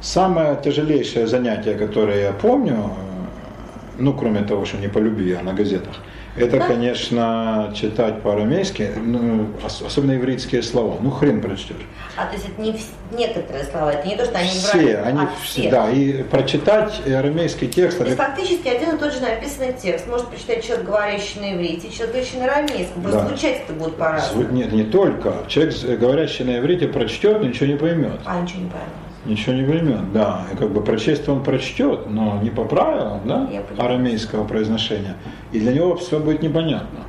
Самое 0.00 0.58
тяжелейшее 0.62 1.26
занятие, 1.26 1.74
которое 1.74 2.22
я 2.22 2.32
помню, 2.32 2.74
э, 2.74 3.98
ну, 3.98 4.12
кроме 4.12 4.42
того, 4.42 4.64
что 4.64 4.76
не 4.76 4.88
по 4.88 4.98
любви, 4.98 5.32
а 5.32 5.42
на 5.42 5.52
газетах– 5.52 5.94
это, 6.36 6.60
конечно, 6.60 7.72
читать 7.74 8.22
по-арамейски, 8.22 8.92
ну, 8.96 9.48
особенно 9.62 10.16
ивритские 10.16 10.62
слова. 10.62 10.96
Ну, 11.00 11.10
хрен 11.10 11.40
прочтешь. 11.42 11.76
А 12.16 12.26
то 12.26 12.34
есть 12.34 12.46
это 12.48 12.60
не 12.60 12.74
некоторые 13.16 13.64
слова, 13.64 13.92
это 13.92 14.06
не 14.06 14.16
то, 14.16 14.24
что 14.24 14.38
они 14.38 14.48
все, 14.48 14.72
брали, 14.72 14.92
они 14.92 15.20
а 15.20 15.30
все. 15.42 15.70
Да, 15.70 15.90
и 15.90 16.22
прочитать 16.22 17.00
арамейский 17.06 17.68
текст. 17.68 17.98
То 17.98 18.04
есть 18.04 18.16
фактически 18.16 18.68
один 18.68 18.96
и 18.96 18.98
тот 18.98 19.12
же 19.12 19.20
написанный 19.20 19.72
текст. 19.74 20.06
Может 20.08 20.28
прочитать 20.28 20.64
человек, 20.64 20.86
говорящий 20.86 21.40
на 21.40 21.54
иврите, 21.54 21.90
человек, 21.90 22.14
говорящий 22.14 22.38
на 22.38 22.44
арамейском. 22.44 23.02
Просто 23.02 23.20
да. 23.20 23.28
звучать 23.28 23.62
это 23.64 23.72
будет 23.74 23.96
по-разному. 23.96 24.50
Нет, 24.52 24.72
не 24.72 24.84
только. 24.84 25.34
Человек, 25.48 25.74
говорящий 25.98 26.44
на 26.44 26.58
иврите, 26.58 26.88
прочтет, 26.88 27.40
но 27.40 27.48
ничего 27.48 27.66
не 27.66 27.76
поймет. 27.76 28.20
А, 28.24 28.40
ничего 28.40 28.62
не 28.62 28.68
поймет 28.68 29.01
ничего 29.24 29.54
не 29.54 29.64
поймет, 29.64 30.12
да. 30.12 30.44
И 30.52 30.56
как 30.56 30.70
бы 30.70 30.82
прочесть 30.82 31.28
он 31.28 31.42
прочтет, 31.42 32.08
но 32.08 32.40
не 32.42 32.50
по 32.50 32.64
правилам, 32.64 33.20
да, 33.24 33.48
арамейского 33.78 34.44
произношения. 34.44 35.16
И 35.52 35.60
для 35.60 35.72
него 35.72 35.96
все 35.96 36.18
будет 36.18 36.42
непонятно. 36.42 37.00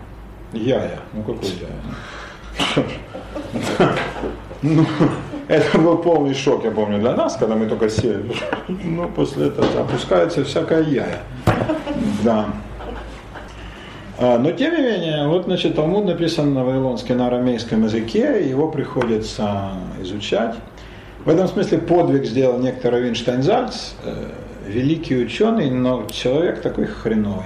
Я-я, 0.54 1.00
ну 1.14 1.24
какой 1.24 1.50
я? 2.76 2.84
Ну, 4.62 4.86
это 5.50 5.78
был 5.78 5.98
полный 5.98 6.34
шок, 6.34 6.64
я 6.64 6.72
помню, 6.72 7.00
для 7.00 7.14
нас, 7.16 7.36
когда 7.36 7.56
мы 7.56 7.66
только 7.66 7.90
сели. 7.90 8.32
Ну, 8.68 9.10
после 9.10 9.48
этого 9.48 9.82
опускается 9.82 10.44
всякая 10.46 10.84
яя. 10.84 11.20
Да. 12.24 12.46
А, 14.20 14.38
но 14.38 14.52
тем 14.52 14.74
не 14.74 14.82
менее, 14.82 15.28
вот, 15.28 15.46
значит, 15.46 15.76
Талмуд 15.76 16.06
написан 16.06 16.54
на 16.54 16.64
вавилонском, 16.64 17.18
на 17.18 17.28
арамейском 17.28 17.84
языке, 17.84 18.48
его 18.48 18.70
приходится 18.70 19.72
изучать. 20.02 20.56
В 21.26 21.30
этом 21.30 21.48
смысле 21.48 21.78
подвиг 21.78 22.26
сделал 22.26 22.60
некто 22.60 22.92
Равин 22.92 23.16
Штайнзальц, 23.16 23.94
э, 24.04 24.30
великий 24.68 25.16
ученый, 25.16 25.70
но 25.70 26.06
человек 26.12 26.62
такой 26.62 26.86
хреновый. 26.86 27.46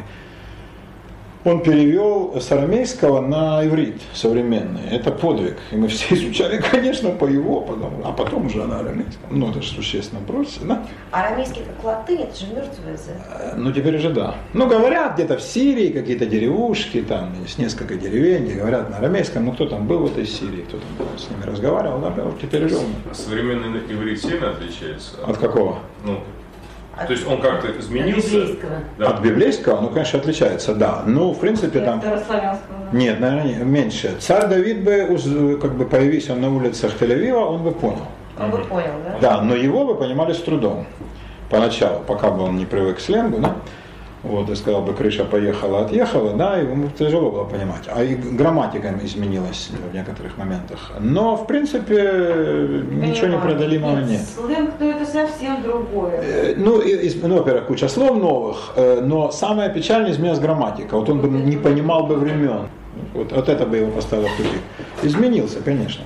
Он 1.47 1.61
перевел 1.61 2.35
с 2.41 2.51
арамейского 2.51 3.21
на 3.21 3.65
иврит 3.65 4.01
современный. 4.13 4.81
Это 4.91 5.11
подвиг. 5.11 5.55
И 5.71 5.77
мы 5.77 5.87
все 5.87 6.13
изучали, 6.15 6.61
конечно, 6.61 7.11
по 7.11 7.23
его, 7.23 7.61
потом, 7.61 8.01
а 8.03 8.11
потом 8.11 8.47
уже 8.47 8.65
на 8.65 8.79
арамейском. 8.79 9.29
Ну, 9.31 9.49
это 9.49 9.61
же 9.61 9.69
существенно 9.69 10.19
проще, 10.27 10.59
да? 10.63 10.85
Арамейский 11.11 11.61
как 11.63 11.85
латынь, 11.85 12.19
это 12.19 12.37
же 12.37 12.47
мертвый 12.47 12.91
язык. 12.91 13.15
Э, 13.31 13.53
ну, 13.55 13.71
теперь 13.71 13.95
уже 13.95 14.09
да. 14.09 14.35
Ну, 14.51 14.67
говорят, 14.67 15.13
где-то 15.13 15.37
в 15.37 15.41
Сирии 15.41 15.93
какие-то 15.93 16.25
деревушки, 16.25 17.01
там 17.01 17.33
есть 17.41 17.57
несколько 17.57 17.95
деревень, 17.95 18.43
где 18.43 18.55
говорят 18.55 18.89
на 18.89 18.97
арамейском. 18.97 19.45
Ну, 19.45 19.53
кто 19.53 19.67
там 19.67 19.87
был 19.87 19.99
в 19.99 20.11
этой 20.11 20.25
Сирии, 20.25 20.63
кто 20.63 20.79
там 20.79 21.17
с 21.17 21.29
ними 21.29 21.49
разговаривал, 21.49 21.99
да, 22.01 22.09
вот 22.09 22.41
теперь 22.41 22.65
уже 22.65 22.75
Современный 23.13 23.79
иврит 23.89 24.21
сильно 24.21 24.49
отличается? 24.49 25.11
От 25.25 25.37
какого? 25.37 25.79
Ну, 26.03 26.19
то 27.05 27.13
есть 27.13 27.27
он 27.27 27.41
как-то 27.41 27.67
изменился? 27.79 28.27
От 28.27 28.31
библейского. 28.31 28.71
Да. 28.97 29.07
От 29.07 29.21
библейского, 29.21 29.81
ну, 29.81 29.89
конечно, 29.89 30.19
отличается, 30.19 30.75
да. 30.75 31.03
Ну, 31.05 31.31
в 31.31 31.39
принципе, 31.39 31.79
там... 31.79 32.01
Нет, 32.91 33.19
наверное, 33.19 33.63
меньше. 33.63 34.15
Царь 34.19 34.47
Давид 34.47 34.83
бы, 34.83 35.59
как 35.61 35.75
бы 35.75 35.85
появись 35.85 36.29
он 36.29 36.41
на 36.41 36.53
улицах 36.53 36.93
Тель-Авива, 36.99 37.45
он 37.45 37.63
бы 37.63 37.71
понял. 37.71 38.07
Он 38.39 38.51
бы 38.51 38.59
понял, 38.59 38.93
да? 39.03 39.17
Да, 39.19 39.41
но 39.41 39.55
его 39.55 39.85
бы 39.85 39.95
понимали 39.95 40.33
с 40.33 40.39
трудом. 40.39 40.85
Поначалу, 41.49 42.01
пока 42.05 42.29
бы 42.29 42.43
он 42.43 42.57
не 42.57 42.65
привык 42.65 42.97
к 42.97 42.99
сленгу, 42.99 43.39
да? 43.39 43.55
Вот, 44.27 44.49
и 44.49 44.55
сказал 44.55 44.81
бы, 44.81 44.93
крыша 44.93 45.23
поехала, 45.25 45.81
отъехала, 45.81 46.33
да, 46.33 46.57
ему 46.57 46.89
тяжело 46.89 47.31
было 47.31 47.43
понимать. 47.45 47.83
А 47.87 48.03
и 48.03 48.15
грамматика 48.15 48.93
изменилась 49.03 49.69
в 49.91 49.93
некоторых 49.93 50.37
моментах. 50.37 50.91
Но, 50.99 51.35
в 51.35 51.47
принципе, 51.47 52.83
ничего 52.91 53.27
непреодолимого 53.27 53.99
нет. 53.99 54.21
Сленг, 54.21 54.71
ну 54.79 54.89
это 54.89 55.05
совсем 55.05 55.61
другое. 55.63 56.21
Э, 56.21 56.53
ну, 56.57 56.79
и, 56.79 57.09
ну, 57.21 57.37
во-первых, 57.37 57.67
куча 57.67 57.87
слов 57.87 58.17
новых, 58.17 58.73
э, 58.75 59.01
но 59.01 59.31
самое 59.31 59.69
печальное 59.69 60.11
изменилась 60.11 60.39
грамматика. 60.39 60.97
Вот 60.97 61.09
он 61.09 61.21
бы 61.21 61.29
не 61.29 61.57
понимал 61.57 62.05
бы 62.05 62.15
времен. 62.15 62.67
Вот, 63.13 63.31
вот 63.31 63.49
это 63.49 63.65
бы 63.65 63.77
его 63.77 63.91
поставило 63.91 64.27
в 64.27 64.37
тупик. 64.37 64.61
Изменился, 65.03 65.59
конечно. 65.63 66.03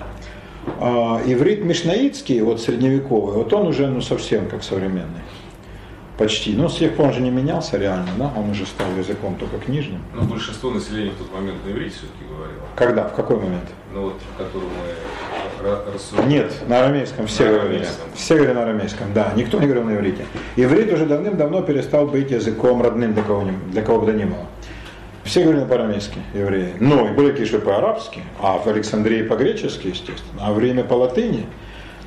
А, 0.80 1.22
иврит 1.26 1.64
мишнаитский, 1.64 2.42
вот 2.42 2.62
средневековый, 2.62 3.34
вот 3.36 3.52
он 3.54 3.68
уже 3.68 3.88
ну, 3.88 4.02
совсем 4.02 4.48
как 4.48 4.64
современный 4.64 5.22
почти. 6.22 6.54
Но 6.56 6.70
с 6.70 6.78
тех 6.78 6.96
пор 6.96 7.08
он 7.08 7.14
же 7.14 7.22
не 7.22 7.32
менялся 7.32 7.78
реально, 7.78 8.10
да? 8.18 8.32
Он 8.38 8.52
уже 8.52 8.66
стал 8.68 8.88
языком 8.96 9.36
только 9.36 9.58
книжным. 9.58 10.04
Но 10.14 10.22
большинство 10.22 10.70
населения 10.70 11.12
в 11.12 11.16
тот 11.16 11.34
момент 11.34 11.58
на 11.66 11.72
иврите 11.72 11.96
все-таки 11.96 12.26
говорило. 12.30 12.62
Когда? 12.76 13.08
В 13.08 13.16
какой 13.16 13.38
момент? 13.38 13.70
Ну 13.94 14.02
вот, 14.04 14.22
в 14.34 14.38
котором 14.38 14.68
мы 14.68 15.94
рассуждали. 15.94 16.30
Нет, 16.30 16.54
на 16.68 16.80
арамейском 16.80 17.26
все 17.26 17.46
на 17.46 17.50
говорили. 17.54 17.74
Арамейском. 17.78 18.08
Все 18.14 18.36
говорили 18.36 18.54
на 18.56 18.64
арамейском, 18.64 19.14
да. 19.14 19.34
Никто 19.36 19.60
не 19.60 19.66
говорил 19.66 19.84
на 19.84 19.96
иврите. 19.96 20.26
Иврит 20.58 20.94
уже 20.94 21.08
давным-давно 21.08 21.64
перестал 21.64 22.06
быть 22.06 22.30
языком 22.30 22.84
родным 22.84 23.14
для 23.14 23.24
кого, 23.24 23.48
для 23.72 23.82
кого 23.82 24.02
бы 24.02 24.06
то 24.06 24.14
ни 24.14 24.26
было. 24.26 24.46
Все 25.24 25.44
говорили 25.44 25.66
по-арамейски, 25.66 26.20
евреи. 26.34 26.74
Ну, 26.80 27.08
и 27.08 27.14
были 27.14 27.32
какие 27.32 27.60
по-арабски, 27.60 28.22
а 28.40 28.58
в 28.58 28.68
Александрии 28.68 29.24
по-гречески, 29.24 29.88
естественно, 29.88 30.42
а 30.42 30.54
в 30.54 30.60
Риме 30.60 30.84
по-латыни. 30.84 31.46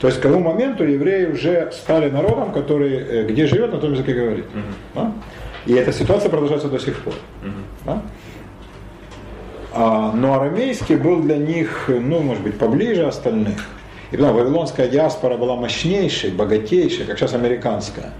То 0.00 0.08
есть 0.08 0.18
к 0.18 0.22
тому 0.22 0.40
моменту 0.40 0.84
евреи 0.84 1.26
уже 1.26 1.70
стали 1.72 2.10
народом, 2.10 2.52
который 2.52 2.94
э, 2.94 3.26
где 3.26 3.46
живет, 3.46 3.72
на 3.72 3.78
том 3.78 3.92
языке 3.92 4.12
говорит. 4.12 4.44
Mm-hmm. 4.46 4.94
Да? 4.94 5.12
И 5.66 5.74
эта 5.74 5.92
ситуация 5.92 6.28
продолжается 6.28 6.68
до 6.68 6.78
сих 6.78 6.98
пор. 7.00 7.14
Mm-hmm. 7.42 7.86
Да? 7.86 8.02
А, 9.72 10.12
но 10.12 10.34
арамейский 10.34 10.96
был 10.96 11.20
для 11.20 11.36
них, 11.36 11.86
ну, 11.88 12.20
может 12.20 12.42
быть, 12.42 12.58
поближе 12.58 13.06
остальных. 13.06 13.58
И 14.12 14.16
потом 14.16 14.36
вавилонская 14.36 14.88
диаспора 14.88 15.36
была 15.36 15.56
мощнейшей, 15.56 16.30
богатейшей, 16.30 17.06
как 17.06 17.18
сейчас 17.18 17.34
американская. 17.34 18.12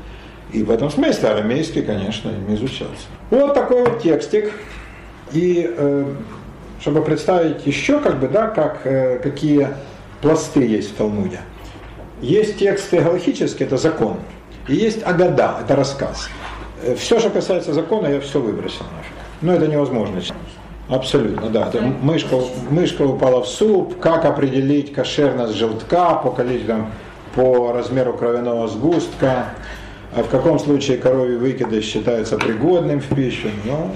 И 0.52 0.62
в 0.62 0.70
этом 0.70 0.90
смысле 0.90 1.28
арамейский, 1.28 1.82
конечно, 1.82 2.30
им 2.30 2.54
изучался. 2.54 3.06
Вот 3.30 3.54
такой 3.54 3.84
вот 3.84 4.02
текстик. 4.02 4.52
И 5.32 5.72
э, 5.76 6.14
чтобы 6.80 7.02
представить 7.02 7.66
еще, 7.66 8.00
как 8.00 8.20
бы, 8.20 8.28
да, 8.28 8.48
как, 8.48 8.80
э, 8.84 9.18
какие 9.18 9.68
пласты 10.20 10.66
есть 10.66 10.92
в 10.92 10.94
Талмуде. 10.96 11.40
Есть 12.20 12.58
тексты 12.58 13.00
галактические, 13.00 13.66
это 13.66 13.76
закон. 13.76 14.16
И 14.68 14.74
есть 14.74 15.02
агада, 15.04 15.56
это 15.60 15.76
рассказ. 15.76 16.28
Э, 16.82 16.94
все, 16.94 17.18
что 17.20 17.30
касается 17.30 17.74
закона, 17.74 18.08
я 18.08 18.20
все 18.20 18.40
выбросил 18.40 18.84
нафиг. 18.96 19.12
Но 19.42 19.52
это 19.52 19.66
невозможно. 19.66 20.20
Абсолютно, 20.88 21.48
да. 21.48 21.68
Это 21.68 21.80
мышка, 21.80 22.36
мышка 22.70 23.02
упала 23.02 23.42
в 23.42 23.48
суп, 23.48 23.98
как 24.00 24.24
определить 24.24 24.92
кошерность 24.92 25.54
желтка 25.54 26.14
по 26.16 26.30
количеству, 26.30 26.86
по 27.34 27.72
размеру 27.72 28.12
кровяного 28.12 28.68
сгустка, 28.68 29.46
а 30.14 30.22
в 30.22 30.28
каком 30.28 30.58
случае 30.58 30.98
коровий 30.98 31.36
выкидыш 31.36 31.84
считается 31.84 32.36
пригодным 32.36 33.00
в 33.00 33.08
пищу. 33.14 33.48
Ну, 33.64 33.90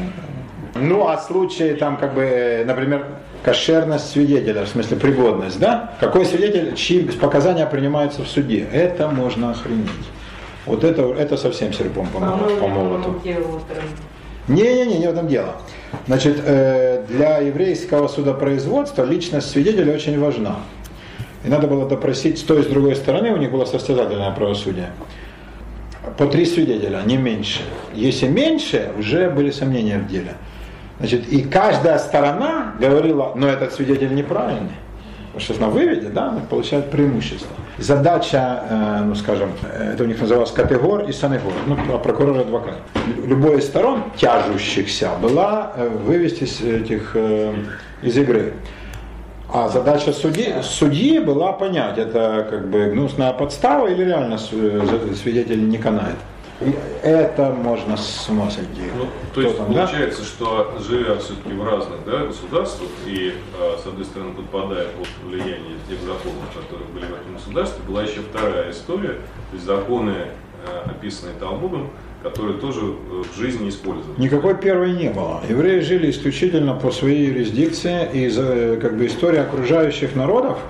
ну 0.80 1.08
а 1.08 1.18
случаи 1.18 1.74
там 1.74 1.96
как 1.96 2.14
бы, 2.14 2.64
например, 2.66 3.06
кошерность 3.42 4.10
свидетеля, 4.10 4.64
в 4.64 4.68
смысле 4.68 4.96
пригодность, 4.96 5.58
да? 5.58 5.94
Какой 6.00 6.24
свидетель, 6.24 6.74
чьи 6.74 7.02
показания 7.02 7.66
принимаются 7.66 8.22
в 8.22 8.28
суде? 8.28 8.66
Это 8.72 9.08
можно 9.08 9.50
охренеть. 9.50 9.88
Вот 10.66 10.84
это, 10.84 11.02
это 11.14 11.36
совсем 11.36 11.72
серпом 11.72 12.08
по, 12.08 12.20
по 12.20 12.68
молоту. 12.68 13.20
Не-не-не, 14.48 14.98
не 14.98 15.06
в 15.06 15.10
этом 15.10 15.28
дело. 15.28 15.56
Значит, 16.06 16.40
э, 16.44 17.04
для 17.08 17.38
еврейского 17.38 18.08
судопроизводства 18.08 19.04
личность 19.04 19.50
свидетеля 19.50 19.94
очень 19.94 20.18
важна. 20.18 20.56
И 21.44 21.48
надо 21.48 21.66
было 21.66 21.88
допросить 21.88 22.38
с 22.38 22.42
той 22.42 22.60
и 22.60 22.62
с 22.62 22.66
другой 22.66 22.96
стороны, 22.96 23.32
у 23.32 23.36
них 23.36 23.50
было 23.50 23.64
состязательное 23.64 24.30
правосудие. 24.32 24.90
По 26.16 26.26
три 26.26 26.46
свидетеля, 26.46 27.02
не 27.04 27.16
меньше. 27.16 27.60
Если 27.94 28.26
меньше, 28.26 28.90
уже 28.98 29.30
были 29.30 29.50
сомнения 29.50 29.98
в 29.98 30.08
деле. 30.08 30.34
Значит, 30.98 31.28
и 31.28 31.42
каждая 31.42 31.98
сторона 31.98 32.74
говорила, 32.80 33.32
но 33.34 33.48
этот 33.48 33.72
свидетель 33.72 34.14
неправильный. 34.14 34.76
Потому 35.32 35.54
что 35.54 35.60
на 35.60 35.68
выведе, 35.68 36.08
да, 36.08 36.30
он 36.30 36.40
получает 36.46 36.90
преимущество. 36.90 37.54
Задача, 37.78 38.64
э, 38.68 39.02
ну 39.04 39.14
скажем, 39.14 39.52
это 39.72 40.02
у 40.02 40.06
них 40.06 40.20
называлось 40.20 40.50
категор 40.50 41.04
и 41.04 41.12
санегор, 41.12 41.52
ну, 41.66 41.76
а 41.94 41.98
прокурор 41.98 42.38
и 42.38 42.40
адвокат. 42.40 42.74
Любой 43.24 43.58
из 43.58 43.66
сторон, 43.66 44.02
тяжущихся, 44.16 45.10
была 45.22 45.72
э, 45.76 45.88
вывести 45.88 46.44
этих 46.64 47.12
э, 47.14 47.54
из 48.02 48.16
игры. 48.16 48.54
А 49.52 49.68
задача 49.68 50.12
судьи, 50.12 50.56
судьи 50.62 51.20
была 51.20 51.52
понять, 51.52 51.98
это 51.98 52.46
как 52.50 52.68
бы 52.68 52.86
гнусная 52.86 53.32
подстава 53.32 53.86
или 53.86 54.04
реально 54.04 54.38
свидетель 54.38 55.68
не 55.68 55.78
канает. 55.78 56.16
И 56.60 56.74
это 57.04 57.50
можно 57.50 57.96
с 57.96 58.28
ума 58.28 58.50
сойти. 58.50 58.90
Ну, 58.96 59.06
то 59.32 59.40
есть 59.40 59.56
там, 59.56 59.66
получается, 59.66 60.22
да? 60.22 60.26
что 60.26 60.74
живя 60.80 61.16
все-таки 61.18 61.52
в 61.52 61.64
разных 61.64 62.04
да, 62.04 62.26
государствах 62.26 62.90
и, 63.06 63.34
а, 63.54 63.78
с 63.80 63.86
одной 63.86 64.04
стороны, 64.04 64.32
подпадая 64.32 64.88
под 64.88 65.06
влияние 65.24 65.76
тех 65.88 66.00
законов, 66.00 66.48
которые 66.52 66.88
были 66.88 67.04
в 67.04 67.14
этом 67.14 67.34
государстве, 67.34 67.80
была 67.86 68.02
еще 68.02 68.22
вторая 68.22 68.72
история, 68.72 69.14
то 69.50 69.54
есть 69.54 69.64
законы, 69.64 70.14
а, 70.66 70.90
описанные 70.90 71.36
Талмудом, 71.38 71.90
которые 72.24 72.58
тоже 72.58 72.80
э, 72.80 73.22
в 73.32 73.38
жизни 73.38 73.68
используют. 73.68 74.18
Никакой 74.18 74.56
первой 74.56 74.90
не 74.90 75.08
было. 75.08 75.40
Евреи 75.48 75.78
жили 75.78 76.10
исключительно 76.10 76.74
по 76.74 76.90
своей 76.90 77.26
юрисдикции, 77.26 78.08
и 78.12 78.28
э, 78.36 78.78
как 78.82 78.96
бы 78.96 79.06
история 79.06 79.42
окружающих 79.42 80.16
народов– 80.16 80.58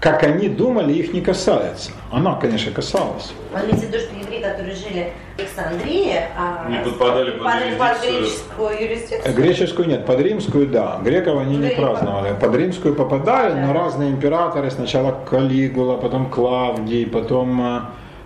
как 0.00 0.22
они 0.22 0.48
думали, 0.48 0.92
их 0.92 1.12
не 1.12 1.20
касается. 1.20 1.90
Она, 2.12 2.36
конечно, 2.36 2.70
касалась. 2.70 3.32
Вы 3.52 3.60
имеете 3.60 3.86
в 3.86 3.88
виду, 3.88 3.98
что 3.98 4.14
евреи, 4.38 4.50
которые 4.50 4.74
жили 4.74 5.12
в 5.36 5.40
Александрии, 5.40 6.14
а 6.36 6.68
не 6.68 6.78
подпадали 6.78 7.30
под, 7.32 7.42
под, 7.42 7.78
под 7.78 8.02
греческую 8.02 8.82
юрисдикцию? 8.82 9.34
Греческую 9.34 9.88
нет, 9.88 10.06
под 10.06 10.20
римскую 10.20 10.66
да. 10.66 11.00
Греков 11.02 11.38
они 11.38 11.56
не 11.56 11.70
праздновали. 11.70 12.34
Под 12.40 12.54
римскую 12.54 12.94
попадали, 12.94 13.54
да. 13.54 13.66
но 13.66 13.72
разные 13.72 14.10
императоры, 14.10 14.70
сначала 14.70 15.12
Калигула, 15.28 15.96
потом 15.96 16.30
Клавдий, 16.30 17.06
потом 17.06 17.60
э, 17.60 17.80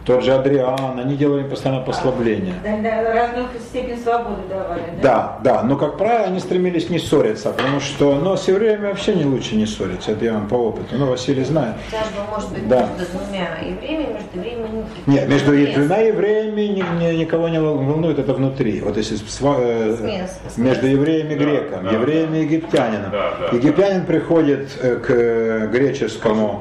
тот 0.05 0.24
же 0.24 0.32
Адриан, 0.32 0.98
они 0.98 1.16
делали 1.16 1.42
постоянно 1.42 1.82
послабления. 1.82 2.55
Да, 2.64 2.76
да, 2.82 3.12
разную 3.12 3.46
степень 3.61 3.98
свободы 3.98 4.42
давали. 4.48 4.82
Да? 5.03 5.38
да, 5.42 5.55
да, 5.55 5.62
но 5.62 5.76
как 5.76 5.96
правило 5.96 6.26
они 6.26 6.40
стремились 6.40 6.90
не 6.90 6.98
ссориться, 6.98 7.50
потому 7.50 7.80
что, 7.80 8.14
но 8.16 8.36
с 8.36 8.48
евреями 8.48 8.86
вообще 8.86 9.14
не 9.14 9.24
лучше 9.24 9.57
не 9.57 9.66
ссориться, 9.66 10.12
это 10.12 10.24
я 10.24 10.34
вам 10.34 10.48
по 10.48 10.55
опыту, 10.55 10.96
ну 10.96 11.07
Василий 11.07 11.44
знает. 11.44 11.76
Тяжба 11.90 12.26
может 12.30 12.50
быть 12.50 12.68
да. 12.68 12.88
между 12.98 13.18
двумя 13.18 13.59
евреями, 13.62 14.12
между 14.12 14.38
евреями 14.38 14.86
Нет, 15.07 15.28
между 15.28 15.50
двумя 15.53 15.98
евреями 15.98 16.62
ни, 16.62 16.82
ни, 16.82 17.16
никого 17.16 17.48
не 17.48 17.61
волнует, 17.61 18.18
это 18.18 18.34
внутри. 18.34 18.80
Вот 18.80 18.96
если 18.96 19.16
сва, 19.16 19.57
э, 19.59 19.96
смес, 19.96 20.57
между 20.57 20.86
евреями 20.86 21.34
и 21.34 21.36
греком, 21.36 21.84
да, 21.84 21.90
евреями 21.90 22.38
и 22.38 22.40
египтянином. 22.42 23.11
Да, 23.11 23.34
да, 23.40 23.57
Египтянин 23.57 24.05
приходит 24.05 24.70
э, 24.80 24.96
к 24.96 25.72
греческому 25.72 26.61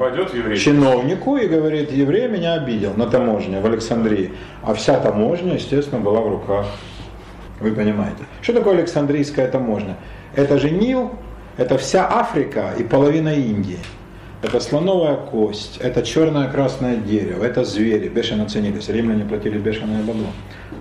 чиновнику 0.56 1.36
и 1.36 1.46
говорит, 1.46 1.92
еврей 1.92 2.28
меня 2.28 2.54
обидел 2.54 2.92
на 2.94 3.06
тому 3.06 3.31
таможня 3.32 3.60
в 3.60 3.66
Александрии, 3.66 4.30
а 4.62 4.74
вся 4.74 5.00
таможня, 5.00 5.54
естественно, 5.54 6.00
была 6.00 6.20
в 6.20 6.28
руках. 6.28 6.66
Вы 7.60 7.72
понимаете. 7.72 8.24
Что 8.42 8.52
такое 8.52 8.74
Александрийская 8.74 9.48
таможня? 9.48 9.96
Это 10.36 10.58
же 10.58 10.70
Нил, 10.70 11.12
это 11.56 11.78
вся 11.78 12.06
Африка 12.10 12.72
и 12.78 12.82
половина 12.82 13.34
Индии. 13.34 13.78
Это 14.42 14.58
слоновая 14.60 15.16
кость, 15.16 15.78
это 15.80 16.02
черное 16.02 16.50
красное 16.50 16.96
дерево, 16.96 17.44
это 17.44 17.64
звери, 17.64 18.08
бешено 18.08 18.48
ценились. 18.48 18.88
Римляне 18.88 19.24
платили 19.24 19.56
бешеное 19.58 20.02
бабло 20.02 20.26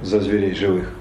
за 0.01 0.19
зверей 0.19 0.55
живых 0.55 0.91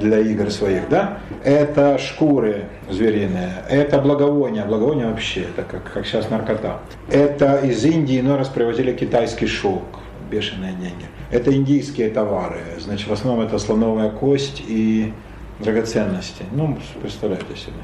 для 0.00 0.18
игр 0.18 0.50
своих, 0.50 0.88
да? 0.88 1.18
Это 1.44 1.98
шкуры 1.98 2.64
звериные, 2.90 3.62
это 3.68 3.98
благовония, 4.00 4.64
благовония 4.64 5.06
вообще, 5.08 5.42
это 5.42 5.62
как, 5.62 5.92
как 5.92 6.06
сейчас 6.06 6.30
наркота. 6.30 6.80
Это 7.10 7.58
из 7.58 7.84
Индии 7.84 8.18
иной 8.18 8.38
раз 8.38 8.48
привозили 8.48 8.92
китайский 8.92 9.46
шелк, 9.46 10.00
бешеные 10.30 10.72
деньги. 10.72 11.06
Это 11.30 11.54
индийские 11.54 12.10
товары, 12.10 12.60
значит, 12.78 13.08
в 13.08 13.12
основном 13.12 13.44
это 13.44 13.58
слоновая 13.58 14.10
кость 14.10 14.62
и 14.66 15.12
драгоценности. 15.58 16.44
Ну, 16.52 16.78
представляете 17.00 17.56
себе. 17.56 17.76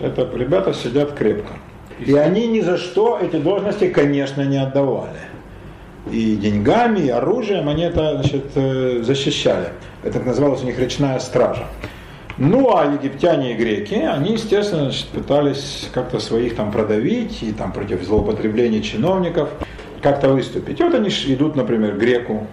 Это 0.00 0.28
ребята 0.34 0.72
сидят 0.72 1.12
крепко. 1.12 1.52
И 1.98 2.14
они 2.14 2.46
ни 2.46 2.60
за 2.60 2.78
что 2.78 3.18
эти 3.20 3.36
должности, 3.36 3.90
конечно, 3.90 4.42
не 4.42 4.56
отдавали. 4.56 5.20
И 6.10 6.36
деньгами, 6.36 7.00
и 7.00 7.08
оружием 7.10 7.68
они 7.68 7.82
это 7.82 8.14
значит, 8.14 8.46
э, 8.54 9.02
защищали. 9.02 9.68
Это 10.02 10.18
называлось 10.20 10.62
у 10.62 10.66
них 10.66 10.78
речная 10.78 11.18
стража. 11.18 11.66
Ну 12.38 12.74
а 12.74 12.86
египтяне 12.86 13.52
и 13.52 13.54
греки, 13.54 13.96
они, 13.96 14.32
естественно, 14.32 14.84
значит, 14.84 15.08
пытались 15.08 15.90
как-то 15.92 16.20
своих 16.20 16.56
там 16.56 16.72
продавить 16.72 17.42
и 17.42 17.52
там 17.52 17.70
против 17.70 18.02
злоупотребления 18.02 18.80
чиновников 18.80 19.50
как-то 20.02 20.28
выступить. 20.30 20.80
И 20.80 20.82
вот 20.82 20.94
они 20.94 21.08
идут, 21.08 21.56
например, 21.56 21.94
к 21.94 21.98
греку, 21.98 22.46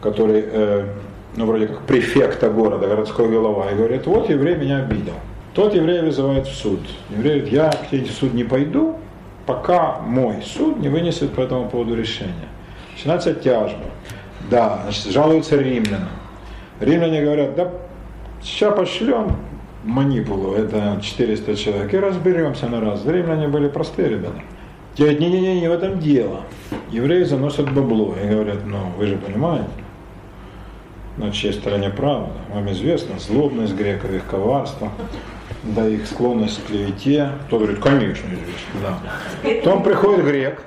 который, 0.00 0.44
э, 0.46 0.88
ну, 1.36 1.46
вроде 1.46 1.66
как 1.66 1.82
префекта 1.82 2.50
города, 2.50 2.86
городской 2.86 3.28
голова, 3.28 3.70
и 3.70 3.74
говорит, 3.74 4.06
вот 4.06 4.30
еврей 4.30 4.56
меня 4.56 4.78
обидел. 4.78 5.14
Тот 5.54 5.74
еврей 5.74 6.02
вызывает 6.02 6.46
в 6.46 6.54
суд. 6.54 6.80
Еврей 7.10 7.40
говорит, 7.40 7.52
я 7.52 7.70
к 7.70 7.90
тебе 7.90 8.04
в 8.04 8.10
суд 8.10 8.34
не 8.34 8.44
пойду, 8.44 8.98
пока 9.46 10.00
мой 10.00 10.42
суд 10.42 10.78
не 10.78 10.88
вынесет 10.88 11.32
по 11.32 11.40
этому 11.40 11.68
поводу 11.68 11.94
решение. 11.94 12.48
Начинается 12.92 13.34
тяжба. 13.34 13.86
Да, 14.50 14.80
значит, 14.84 15.06
жалуются 15.06 15.56
римлянам. 15.56 16.08
Римляне 16.80 17.22
говорят, 17.22 17.54
да 17.54 17.72
сейчас 18.42 18.76
пошлем 18.76 19.36
манипулу, 19.82 20.54
это 20.54 20.98
400 21.02 21.56
человек, 21.56 21.94
и 21.94 21.98
разберемся 21.98 22.68
на 22.68 22.80
раз. 22.80 23.04
Римляне 23.06 23.48
были 23.48 23.68
простые 23.68 24.08
ребята. 24.08 24.40
Говорят, 24.98 25.20
не-не-не, 25.20 25.60
не 25.60 25.68
в 25.68 25.72
этом 25.72 25.98
дело. 25.98 26.40
Евреи 26.90 27.24
заносят 27.24 27.70
бабло 27.72 28.14
и 28.22 28.26
говорят, 28.26 28.64
ну 28.64 28.78
вы 28.96 29.06
же 29.06 29.16
понимаете, 29.16 29.68
на 31.18 31.30
чьей 31.30 31.52
стороне 31.52 31.90
правда. 31.90 32.32
Вам 32.52 32.70
известно, 32.72 33.18
злобность 33.18 33.74
греков, 33.74 34.10
их 34.10 34.24
коварство, 34.26 34.90
да 35.64 35.86
их 35.86 36.06
склонность 36.06 36.62
к 36.62 36.68
клевете. 36.68 37.30
Кто 37.46 37.58
говорит, 37.58 37.78
конечно, 37.78 38.26
известно, 38.26 38.80
да. 38.82 38.98
Потом 39.62 39.82
приходит 39.82 40.24
грек 40.24 40.62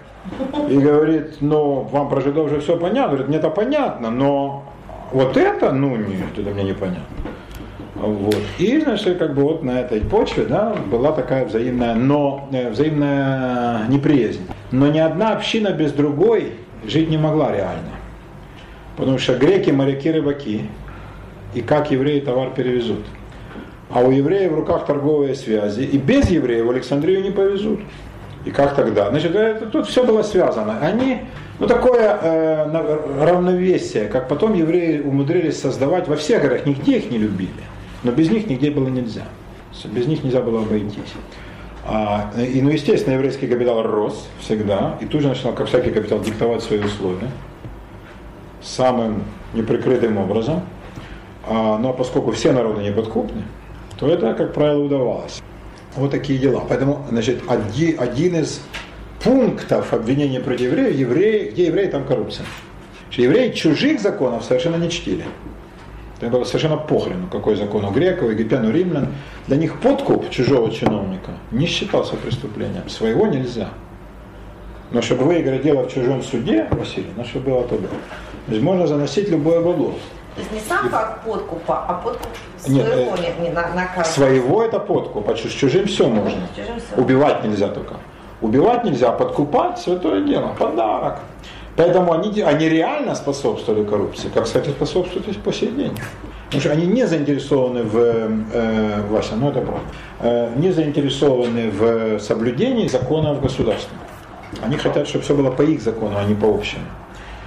и 0.70 0.78
говорит, 0.78 1.38
ну 1.42 1.82
вам 1.92 2.10
про 2.10 2.22
жидов 2.22 2.48
уже 2.48 2.60
все 2.60 2.78
понятно. 2.78 3.10
Говорит, 3.10 3.28
мне 3.30 3.38
это 3.38 3.50
понятно, 3.50 4.12
но 4.12 4.64
вот 5.12 5.38
это, 5.38 5.72
ну 5.72 5.96
нет, 5.96 6.38
это 6.38 6.52
мне 6.52 6.64
непонятно. 6.64 7.04
Вот. 8.00 8.38
И, 8.58 8.80
значит, 8.80 9.18
как 9.18 9.34
бы 9.36 9.44
вот 9.44 9.64
на 9.64 9.82
этой 9.82 10.00
почве 10.00 10.46
да, 10.46 10.74
была 10.90 11.12
такая 11.12 11.46
взаимная, 11.46 11.96
но, 11.96 12.48
э, 12.52 12.70
взаимная 12.70 13.88
неприязнь. 13.88 14.42
Но 14.72 14.88
ни 14.88 15.00
одна 15.00 15.34
община 15.34 15.72
без 15.72 15.92
другой 15.92 16.54
жить 16.86 17.10
не 17.10 17.18
могла 17.18 17.52
реально. 17.52 17.92
Потому 18.96 19.18
что 19.18 19.36
греки 19.38 19.72
моряки 19.72 20.12
рыбаки, 20.12 20.62
и 21.54 21.62
как 21.62 21.92
евреи 21.92 22.22
товар 22.22 22.52
перевезут. 22.56 23.06
А 23.90 24.02
у 24.02 24.12
евреев 24.12 24.52
в 24.52 24.56
руках 24.56 24.86
торговые 24.86 25.36
связи, 25.36 25.82
и 25.82 25.98
без 25.98 26.30
евреев 26.30 26.66
в 26.66 26.70
Александрию 26.70 27.22
не 27.22 27.32
повезут. 27.32 27.82
И 28.46 28.52
как 28.52 28.76
тогда? 28.76 29.10
Значит, 29.10 29.36
это, 29.36 29.66
тут 29.66 29.88
все 29.88 30.06
было 30.06 30.22
связано. 30.22 30.80
Они, 30.80 31.22
ну 31.60 31.68
такое 31.68 32.18
э, 32.22 33.22
равновесие, 33.22 34.06
как 34.06 34.30
потом 34.30 34.54
евреи 34.54 35.02
умудрились 35.02 35.60
создавать 35.60 36.08
во 36.08 36.16
всех 36.16 36.44
городах, 36.44 36.66
нигде 36.66 37.00
их 37.00 37.12
не 37.12 37.18
любили. 37.18 37.50
Но 38.04 38.12
без 38.12 38.30
них 38.30 38.48
нигде 38.48 38.72
было 38.72 38.88
нельзя. 38.88 39.26
Без 39.86 40.08
них 40.08 40.24
нельзя 40.24 40.42
было 40.42 40.62
обойтись. 40.62 41.14
А, 41.86 42.32
и, 42.38 42.62
ну, 42.62 42.70
естественно, 42.70 43.14
еврейский 43.14 43.48
капитал 43.48 43.82
рос 43.84 44.28
всегда, 44.40 44.98
и 45.02 45.06
тут 45.06 45.22
же 45.22 45.30
начинал, 45.30 45.54
как 45.54 45.68
всякий 45.68 45.92
капитал, 45.92 46.20
диктовать 46.20 46.62
свои 46.62 46.80
условия 46.80 47.30
самым 48.62 49.24
неприкрытым 49.54 50.18
образом. 50.18 50.62
А, 51.48 51.78
но 51.78 51.94
поскольку 51.94 52.32
все 52.32 52.52
народы 52.52 52.84
неподкупны, 52.84 53.44
то 53.98 54.08
это, 54.08 54.34
как 54.34 54.54
правило, 54.54 54.84
удавалось. 54.84 55.42
Вот 55.96 56.12
такие 56.12 56.38
дела. 56.38 56.64
Поэтому, 56.68 57.06
значит, 57.10 57.42
один, 57.48 58.00
один 58.00 58.36
из 58.36 58.62
пунктов 59.24 59.94
обвинения 59.94 60.40
против 60.40 60.72
евреев, 60.72 60.96
евреи, 60.96 61.50
где 61.50 61.68
евреи, 61.68 61.88
там 61.88 62.06
коррупция. 62.06 62.46
Евреи 63.12 63.52
чужих 63.52 64.00
законов 64.00 64.44
совершенно 64.44 64.76
не 64.76 64.90
чтили. 64.90 65.26
Это 66.22 66.32
было 66.32 66.44
совершенно 66.44 66.78
похрену, 66.78 67.28
какой 67.32 67.56
закон 67.56 67.86
у 67.86 67.92
греков, 67.92 68.30
египтян, 68.30 68.66
у 68.66 68.72
римлян. 68.72 69.08
Для 69.48 69.56
них 69.56 69.80
подкуп 69.80 70.30
чужого 70.30 70.70
чиновника 70.72 71.32
не 71.52 71.66
считался 71.66 72.16
преступлением. 72.16 72.90
Своего 72.90 73.28
нельзя. 73.28 73.70
Но 74.92 75.02
чтобы 75.02 75.24
выиграть 75.24 75.62
дело 75.62 75.84
в 75.84 75.94
чужом 75.94 76.22
суде, 76.24 76.68
Василий, 76.72 77.12
ну 77.16 77.24
что 77.24 77.40
было, 77.40 77.64
то 77.64 77.76
было. 77.76 77.90
То 78.48 78.52
есть 78.52 78.64
можно 78.64 78.88
заносить 78.88 79.30
любое 79.30 79.62
бабло. 79.62 79.94
То 80.36 80.42
есть 80.42 80.52
не 80.52 80.60
сам 80.60 80.90
факт 80.90 81.24
подкупа, 81.26 81.86
а 81.88 81.94
подкуп 81.96 82.32
своего 82.58 83.16
нет, 83.18 83.18
нет, 83.20 83.40
не 83.40 83.50
на, 83.50 83.70
на 83.74 84.04
Своего 84.04 84.64
это 84.64 84.80
подкуп, 84.80 85.30
а 85.30 85.36
с 85.36 85.40
чужим 85.40 85.86
все 85.86 86.08
можно. 86.08 86.48
Чужим 86.56 86.76
все. 86.80 87.02
Убивать 87.02 87.44
нельзя 87.44 87.68
только. 87.70 87.96
Убивать 88.42 88.84
нельзя, 88.84 89.12
подкупать 89.12 89.80
святое 89.80 90.22
дело, 90.22 90.56
подарок. 90.58 91.20
Поэтому 91.80 92.12
они, 92.12 92.42
они 92.42 92.68
реально 92.68 93.16
способствовали 93.16 93.86
коррупции, 93.86 94.30
как, 94.34 94.44
кстати, 94.44 94.68
способствуют 94.68 95.30
и 95.30 95.32
по 95.32 95.54
сей 95.54 95.72
день. 95.72 95.98
Потому 96.48 96.62
что 96.62 96.72
они 96.74 96.86
не 96.88 97.08
заинтересованы 97.08 97.84
в, 97.84 97.96
э, 97.96 99.02
Вася, 99.10 99.38
ну 99.38 99.50
это 99.50 99.62
правда, 99.62 99.86
э, 100.20 100.52
не 100.58 100.72
заинтересованы 100.72 101.72
в 101.72 102.20
соблюдении 102.20 102.90
законов 102.90 103.42
государства. 103.42 103.98
Они 104.62 104.76
хотят, 104.76 105.08
чтобы 105.08 105.24
все 105.24 105.34
было 105.34 105.52
по 105.52 105.62
их 105.62 105.82
закону, 105.82 106.18
а 106.18 106.26
не 106.26 106.36
по 106.36 106.48
общему. 106.48 106.84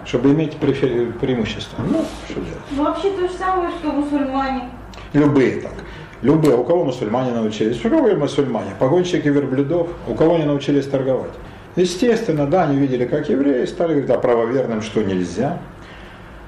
Чтобы 0.06 0.30
иметь 0.30 0.54
префе- 0.54 1.12
преимущество. 1.12 1.82
Ну, 1.86 2.02
что 2.24 2.40
делать? 2.40 2.58
Ну, 2.70 2.84
вообще 2.84 3.10
то 3.10 3.28
же 3.28 3.34
самое, 3.34 3.70
что 3.78 3.92
мусульмане. 3.92 4.70
Любые 5.12 5.60
так. 5.60 5.74
Любые. 6.22 6.56
У 6.56 6.64
кого 6.64 6.84
мусульмане 6.84 7.32
научились? 7.32 7.84
У 7.84 7.90
кого 7.90 8.08
мусульмане? 8.16 8.70
Погонщики 8.78 9.28
верблюдов. 9.28 9.88
У 10.08 10.14
кого 10.14 10.36
они 10.36 10.44
научились 10.44 10.86
торговать? 10.86 11.32
Естественно, 11.76 12.46
да, 12.46 12.64
они 12.64 12.76
видели, 12.76 13.06
как 13.06 13.28
евреи, 13.28 13.64
стали 13.64 13.92
говорить 13.92 14.10
о 14.10 14.18
правоверном, 14.18 14.82
что 14.82 15.02
нельзя. 15.02 15.58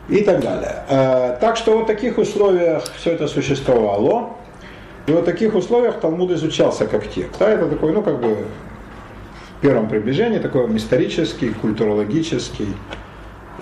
И 0.09 0.22
так 0.22 0.41
далее. 0.41 0.85
Э, 0.89 1.39
Так 1.41 1.57
что 1.57 1.79
в 1.79 1.87
таких 1.87 2.18
условиях 2.18 2.85
все 2.97 3.12
это 3.12 3.27
существовало. 3.27 4.31
И 5.07 5.12
в 5.12 5.22
таких 5.22 5.55
условиях 5.55 6.01
Талмуд 6.01 6.31
изучался 6.33 6.87
как 6.87 7.07
текст. 7.09 7.39
Да, 7.39 7.49
это 7.49 7.66
такой, 7.68 7.93
ну, 7.93 8.03
как 8.03 8.20
бы 8.20 8.37
в 9.59 9.61
первом 9.62 9.89
приближении 9.89 10.39
такой 10.39 10.75
исторический, 10.77 11.51
культурологический 11.51 12.68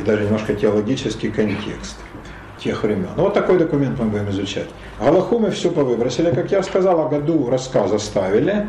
и 0.00 0.02
даже 0.02 0.24
немножко 0.24 0.54
теологический 0.54 1.30
контекст 1.30 1.96
тех 2.62 2.82
времен. 2.82 3.08
Ну, 3.16 3.24
вот 3.24 3.34
такой 3.34 3.58
документ 3.58 3.98
мы 3.98 4.06
будем 4.06 4.30
изучать. 4.30 4.68
Галаху 5.00 5.38
мы 5.38 5.50
все 5.50 5.70
повыбросили, 5.70 6.30
как 6.30 6.50
я 6.52 6.62
сказал, 6.62 7.00
о 7.00 7.08
году 7.08 7.50
рассказ 7.50 7.92
оставили. 7.92 8.68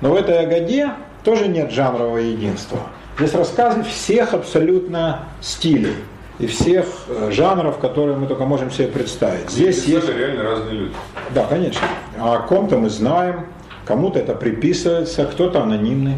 Но 0.00 0.12
в 0.12 0.16
этой 0.16 0.46
годе 0.46 0.90
тоже 1.26 1.48
нет 1.48 1.72
жанрового 1.72 2.18
единства. 2.18 2.78
Здесь 3.18 3.34
рассказы 3.34 3.82
всех 3.82 4.32
абсолютно 4.32 5.24
стилей 5.40 5.96
и 6.38 6.46
всех 6.46 6.86
э, 7.08 7.30
жанров, 7.32 7.78
которые 7.78 8.16
мы 8.16 8.28
только 8.28 8.44
можем 8.44 8.70
себе 8.70 8.86
представить. 8.86 9.50
Здесь 9.50 9.80
Писали 9.80 9.94
есть 9.96 10.08
реально 10.08 10.42
разные 10.44 10.74
люди. 10.74 10.94
да, 11.34 11.44
конечно. 11.46 11.80
О 12.20 12.38
ком-то 12.38 12.78
мы 12.78 12.90
знаем, 12.90 13.46
кому-то 13.84 14.20
это 14.20 14.36
приписывается, 14.36 15.24
кто-то 15.24 15.62
анонимный. 15.62 16.14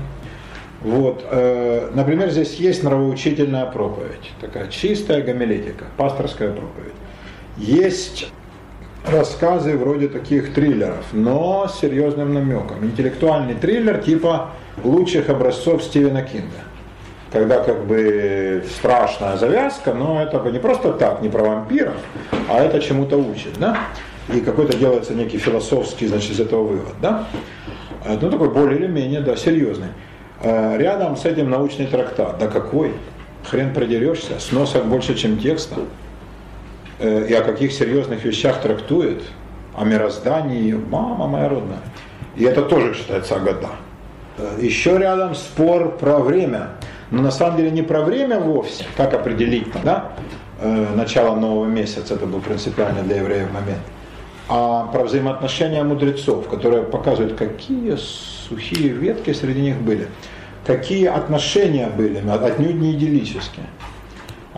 Вот, 0.82 1.24
э, 1.30 1.90
например, 1.94 2.28
здесь 2.28 2.56
есть 2.56 2.82
нравоучительная 2.82 3.64
проповедь, 3.64 4.30
такая 4.42 4.68
чистая 4.68 5.22
гомилетика, 5.22 5.86
пасторская 5.96 6.52
проповедь. 6.52 6.92
Есть 7.56 8.30
рассказы 9.10 9.76
вроде 9.76 10.08
таких 10.08 10.54
триллеров, 10.54 11.04
но 11.12 11.68
с 11.68 11.80
серьезным 11.80 12.34
намеком. 12.34 12.84
Интеллектуальный 12.84 13.54
триллер 13.54 13.98
типа 13.98 14.50
лучших 14.84 15.28
образцов 15.28 15.82
Стивена 15.82 16.22
Кинга. 16.22 16.62
Когда 17.32 17.62
как 17.62 17.84
бы 17.84 18.64
страшная 18.74 19.36
завязка, 19.36 19.92
но 19.92 20.22
это 20.22 20.38
не 20.50 20.58
просто 20.58 20.92
так, 20.92 21.20
не 21.20 21.28
про 21.28 21.42
вампиров, 21.44 21.96
а 22.48 22.60
это 22.60 22.80
чему-то 22.80 23.16
учит, 23.18 23.58
да? 23.58 23.78
И 24.34 24.40
какой-то 24.40 24.76
делается 24.76 25.14
некий 25.14 25.38
философский, 25.38 26.06
значит, 26.06 26.32
из 26.32 26.40
этого 26.40 26.62
вывод, 26.62 26.94
да? 27.02 27.26
Э, 28.04 28.16
Ну, 28.20 28.30
такой 28.30 28.48
более 28.50 28.78
или 28.78 28.86
менее, 28.86 29.20
да, 29.20 29.36
серьезный. 29.36 29.88
Э, 30.42 30.76
Рядом 30.78 31.16
с 31.16 31.24
этим 31.26 31.50
научный 31.50 31.86
трактат. 31.86 32.38
Да 32.38 32.46
какой? 32.46 32.92
Хрен 33.44 33.72
продерешься, 33.74 34.38
сносок 34.38 34.86
больше, 34.86 35.14
чем 35.14 35.38
текста. 35.38 35.76
Э, 36.98 37.26
И 37.28 37.34
о 37.34 37.42
каких 37.42 37.72
серьезных 37.72 38.24
вещах 38.24 38.60
трактует. 38.60 39.22
О 39.76 39.84
мироздании, 39.84 40.72
мама 40.72 41.26
моя 41.26 41.48
родная. 41.48 41.80
И 42.36 42.44
это 42.44 42.62
тоже 42.62 42.94
считается 42.94 43.36
Агада. 43.36 43.68
Э, 44.38 44.58
Еще 44.60 44.98
рядом 44.98 45.34
спор 45.34 45.96
про 45.96 46.18
время. 46.18 46.68
Но 47.10 47.22
на 47.22 47.30
самом 47.30 47.56
деле 47.56 47.70
не 47.70 47.82
про 47.82 48.02
время 48.02 48.38
вовсе, 48.38 48.84
как 48.96 49.14
определить, 49.14 49.68
да, 49.82 50.12
э, 50.60 50.86
начало 50.94 51.36
нового 51.36 51.64
месяца, 51.66 52.14
это 52.14 52.26
был 52.26 52.40
принципиально 52.40 53.02
для 53.02 53.16
евреев 53.16 53.50
момент, 53.52 53.80
а 54.48 54.86
про 54.92 55.04
взаимоотношения 55.04 55.82
мудрецов, 55.84 56.48
которые 56.48 56.82
показывают, 56.82 57.34
какие 57.34 57.96
сухие 57.96 58.88
ветки 58.88 59.32
среди 59.32 59.60
них 59.62 59.76
были, 59.80 60.08
какие 60.66 61.06
отношения 61.06 61.88
были, 61.88 62.22
отнюдь 62.28 62.74
не 62.74 62.92
идиллические, 62.92 63.66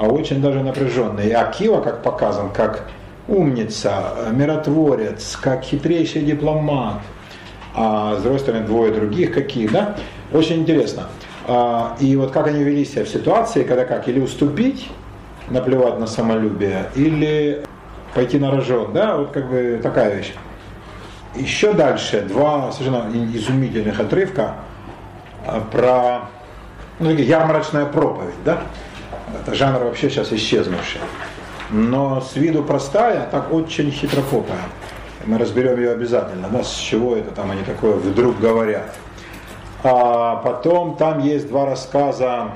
а 0.01 0.07
очень 0.07 0.41
даже 0.41 0.63
напряженные. 0.63 1.29
И 1.29 1.33
Акива, 1.33 1.83
как 1.83 2.03
показан, 2.03 2.49
как 2.51 2.87
умница, 3.29 4.31
миротворец, 4.33 5.37
как 5.37 5.63
хитрейший 5.63 6.23
дипломат, 6.23 7.03
а 7.75 8.17
с 8.17 8.23
другой 8.23 8.41
стороны 8.41 8.65
двое 8.65 8.93
других 8.93 9.35
какие, 9.35 9.69
да? 9.69 9.97
Очень 10.33 10.61
интересно. 10.61 11.09
А, 11.47 11.97
И 12.01 12.17
вот 12.17 12.31
как 12.31 12.47
они 12.47 12.65
вели 12.65 12.87
себя 12.87 13.05
в 13.05 13.09
ситуации, 13.09 13.63
когда 13.63 13.85
как, 13.85 14.09
или 14.09 14.21
уступить, 14.21 14.89
наплевать 15.51 15.99
на 15.99 16.07
самолюбие, 16.07 16.87
или 16.95 17.63
пойти 18.15 18.39
на 18.39 18.51
рожон, 18.51 18.95
да, 18.95 19.19
вот 19.19 19.33
как 19.33 19.51
бы 19.51 19.81
такая 19.83 20.17
вещь. 20.17 20.33
Еще 21.37 21.75
дальше 21.75 22.23
два 22.23 22.73
совершенно 22.73 23.07
изумительных 23.35 24.01
отрывка 24.01 24.55
а, 25.47 25.61
про 25.61 26.31
ну, 27.01 27.11
ярмарочная 27.11 27.85
проповедь, 27.85 28.35
да, 28.47 28.63
это 29.41 29.55
жанр 29.55 29.85
вообще 29.85 30.11
сейчас 30.11 30.33
исчезнувший, 30.33 31.01
но 31.71 32.21
с 32.21 32.37
виду 32.37 32.63
простая, 32.63 33.23
а 33.23 33.27
так 33.27 33.53
очень 33.53 33.91
хитропопая. 33.91 34.63
Мы 35.27 35.39
разберем 35.39 35.79
ее 35.79 35.93
обязательно, 35.93 36.49
да, 36.49 36.65
с 36.65 36.75
чего 36.75 37.17
это 37.17 37.31
там 37.31 37.51
они 37.51 37.63
такое 37.63 37.95
вдруг 37.97 38.39
говорят. 38.39 38.95
А 39.83 40.37
потом 40.37 40.97
там 40.97 41.21
есть 41.21 41.49
два 41.49 41.67
рассказа 41.67 42.53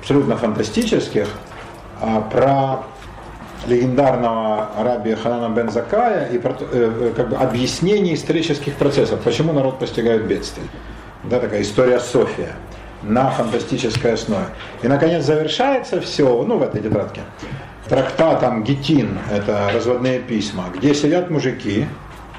абсолютно 0.00 0.36
фантастических 0.36 1.28
а, 2.00 2.20
про 2.20 2.84
легендарного 3.66 4.70
раби 4.78 5.14
Ханана 5.14 5.54
бен 5.54 5.70
Закая 5.70 6.28
и 6.28 6.38
про, 6.38 6.52
э, 6.52 6.56
э, 6.72 7.12
как 7.16 7.30
бы 7.30 7.36
объяснение 7.36 8.14
исторических 8.14 8.74
процессов, 8.74 9.20
почему 9.20 9.52
народ 9.52 9.78
постигает 9.78 10.26
бедствие. 10.26 10.66
Да, 11.24 11.40
такая 11.40 11.62
история 11.62 12.00
София 12.00 12.52
на 13.06 13.30
фантастической 13.30 14.14
основе. 14.14 14.46
И, 14.82 14.88
наконец, 14.88 15.24
завершается 15.24 16.00
все, 16.00 16.42
ну, 16.42 16.58
в 16.58 16.62
этой 16.62 16.80
тетрадке, 16.80 17.22
трактатом 17.88 18.64
Гетин, 18.64 19.18
это 19.30 19.70
разводные 19.72 20.20
письма, 20.20 20.64
где 20.74 20.94
сидят 20.94 21.30
мужики, 21.30 21.86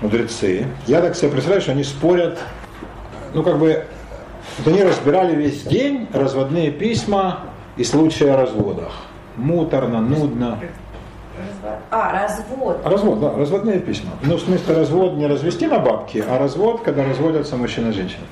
мудрецы. 0.02 0.66
Я 0.88 1.02
так 1.02 1.16
себе 1.16 1.32
представляю, 1.32 1.62
что 1.62 1.72
они 1.72 1.84
спорят, 1.84 2.40
ну, 3.34 3.44
как 3.44 3.60
бы, 3.60 3.86
вот 4.58 4.68
они 4.68 4.84
разбирали 4.84 5.36
весь 5.36 5.64
день 5.64 6.08
разводные 6.14 6.72
письма 6.72 7.42
и 7.78 7.84
случаи 7.84 8.28
о 8.28 8.38
разводах. 8.38 8.94
Муторно, 9.36 10.00
нудно. 10.02 10.60
А, 11.92 12.12
развод. 12.12 12.80
Развод, 12.86 13.20
да, 13.20 13.34
разводные 13.36 13.80
письма. 13.80 14.12
Ну, 14.22 14.38
в 14.38 14.42
смысле, 14.42 14.76
развод 14.76 15.16
не 15.16 15.28
развести 15.28 15.68
на 15.68 15.80
бабки, 15.80 16.24
а 16.28 16.38
развод, 16.38 16.82
когда 16.84 17.04
разводятся 17.04 17.58
мужчина 17.58 17.90
и 17.90 17.92
женщина. 17.92 18.24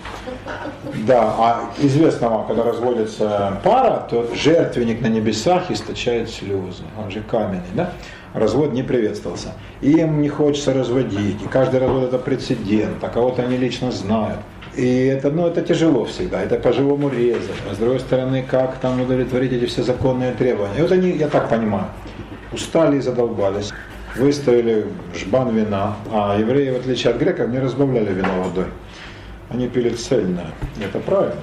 Да, 1.07 1.35
а 1.37 1.69
известно 1.79 2.29
вам, 2.29 2.47
когда 2.47 2.63
разводится 2.63 3.59
пара, 3.63 4.05
то 4.09 4.29
жертвенник 4.35 5.01
на 5.01 5.07
небесах 5.07 5.71
источает 5.71 6.29
слезы. 6.29 6.83
Он 7.01 7.09
же 7.11 7.21
каменный, 7.21 7.61
да? 7.73 7.91
Развод 8.33 8.73
не 8.73 8.83
приветствовался. 8.83 9.53
И 9.81 9.91
им 9.91 10.21
не 10.21 10.29
хочется 10.29 10.73
разводить. 10.73 11.41
И 11.41 11.47
каждый 11.47 11.79
развод 11.79 12.05
это 12.05 12.17
прецедент, 12.17 13.03
а 13.03 13.09
кого-то 13.09 13.43
они 13.43 13.57
лично 13.57 13.91
знают. 13.91 14.39
И 14.75 15.05
это, 15.05 15.29
ну, 15.29 15.45
это 15.45 15.61
тяжело 15.61 16.05
всегда, 16.05 16.41
это 16.41 16.55
по-живому 16.55 17.09
резать. 17.09 17.51
А 17.69 17.75
с 17.75 17.77
другой 17.77 17.99
стороны, 17.99 18.43
как 18.49 18.77
там 18.77 18.99
удовлетворить 19.01 19.53
эти 19.53 19.65
все 19.65 19.83
законные 19.83 20.33
требования. 20.33 20.79
И 20.79 20.81
вот 20.81 20.91
они, 20.91 21.11
я 21.11 21.27
так 21.27 21.47
понимаю, 21.47 21.85
устали 22.51 22.97
и 22.97 23.01
задолбались, 23.01 23.71
выставили 24.15 24.87
жбан 25.15 25.55
вина, 25.55 25.95
а 26.11 26.37
евреи, 26.39 26.71
в 26.71 26.77
отличие 26.77 27.13
от 27.13 27.19
греков, 27.19 27.49
не 27.49 27.59
разбавляли 27.59 28.13
вино 28.13 28.43
водой. 28.43 28.65
Они 29.53 29.67
пили 29.67 29.89
цельное, 29.89 30.47
это 30.83 30.97
правильно. 30.99 31.35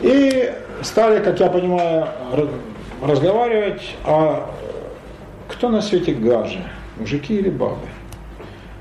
И 0.00 0.52
стали, 0.82 1.22
как 1.24 1.40
я 1.40 1.48
понимаю, 1.48 2.08
ра- 2.32 2.50
разговаривать, 3.02 3.94
а 4.04 4.50
кто 5.48 5.70
на 5.70 5.80
свете 5.80 6.12
гаже, 6.12 6.62
мужики 6.98 7.34
или 7.38 7.48
бабы? 7.48 7.86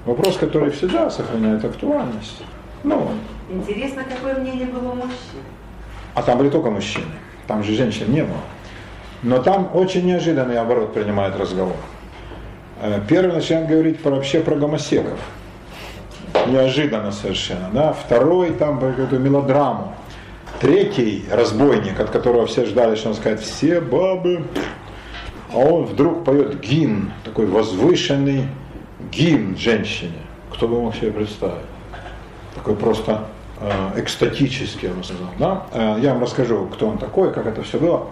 Вопрос, 0.06 0.36
который 0.38 0.72
всегда 0.72 1.10
сохраняет 1.10 1.64
актуальность. 1.64 2.44
Ну, 2.84 3.10
Интересно, 3.50 4.04
какое 4.04 4.36
мнение 4.40 4.66
было 4.66 4.92
у 4.92 4.96
мужчин. 4.96 5.42
а 6.16 6.22
там 6.24 6.38
были 6.38 6.50
только 6.50 6.70
мужчины, 6.72 7.06
там 7.48 7.64
же 7.64 7.74
женщин 7.74 8.12
не 8.12 8.22
было. 8.24 8.38
Но 9.24 9.38
там 9.42 9.70
очень 9.74 10.06
неожиданный 10.06 10.58
оборот 10.60 10.94
принимает 10.94 11.36
разговор. 11.38 11.76
Э, 12.82 13.00
Первый 13.08 13.34
начинает 13.34 13.68
говорить 13.70 14.00
про, 14.00 14.12
вообще 14.12 14.40
про 14.40 14.56
гомосеков. 14.56 15.20
Неожиданно 16.48 17.12
совершенно. 17.12 17.70
Да? 17.74 17.94
Второй 17.94 18.52
там 18.52 18.80
какую-то 18.80 19.18
мелодраму. 19.18 19.94
Третий 20.60 21.26
разбойник, 21.32 22.00
от 22.00 22.10
которого 22.10 22.46
все 22.46 22.66
ждали, 22.66 22.96
что 22.96 23.10
он 23.10 23.16
скажет 23.16 23.40
«все 23.42 23.82
бабы». 23.82 24.46
А 25.54 25.58
он 25.58 25.86
вдруг 25.86 26.24
поет 26.24 26.60
гимн, 26.62 27.12
такой 27.26 27.46
возвышенный 27.46 28.46
гимн 29.12 29.58
женщине. 29.58 30.20
Кто 30.54 30.68
бы 30.68 30.82
мог 30.82 30.96
себе 30.96 31.12
представить? 31.12 31.66
Такой 32.56 32.76
просто 32.76 33.26
э, 33.60 34.00
экстатический, 34.00 34.88
я 34.88 34.94
бы 34.94 35.04
сказал. 35.04 35.28
Да? 35.40 35.66
Э, 35.74 35.98
Я 36.00 36.14
вам 36.14 36.24
расскажу, 36.24 36.68
кто 36.72 36.88
он 36.88 36.98
такой, 36.98 37.34
как 37.34 37.48
это 37.48 37.64
все 37.64 37.80
было. 37.80 38.08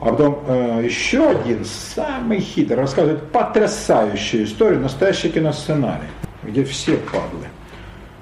А 0.00 0.06
потом 0.06 0.42
э, 0.46 0.82
еще 0.84 1.30
один, 1.30 1.64
самый 1.64 2.40
хитрый, 2.40 2.78
рассказывает 2.78 3.30
потрясающую 3.30 4.44
историю, 4.44 4.80
настоящий 4.80 5.30
киносценарий, 5.30 6.08
где 6.42 6.64
все 6.64 6.96
падлы. 6.98 7.46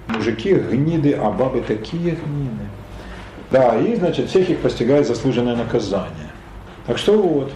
Мужики 0.08 0.54
гниды, 0.54 1.12
а 1.12 1.30
бабы 1.30 1.60
такие 1.60 2.12
гниды. 2.12 2.64
Да, 3.50 3.76
и, 3.76 3.94
значит, 3.94 4.28
всех 4.28 4.50
их 4.50 4.58
постигает 4.58 5.06
заслуженное 5.06 5.56
наказание. 5.56 6.30
Так 6.86 6.98
что 6.98 7.20
вот, 7.20 7.52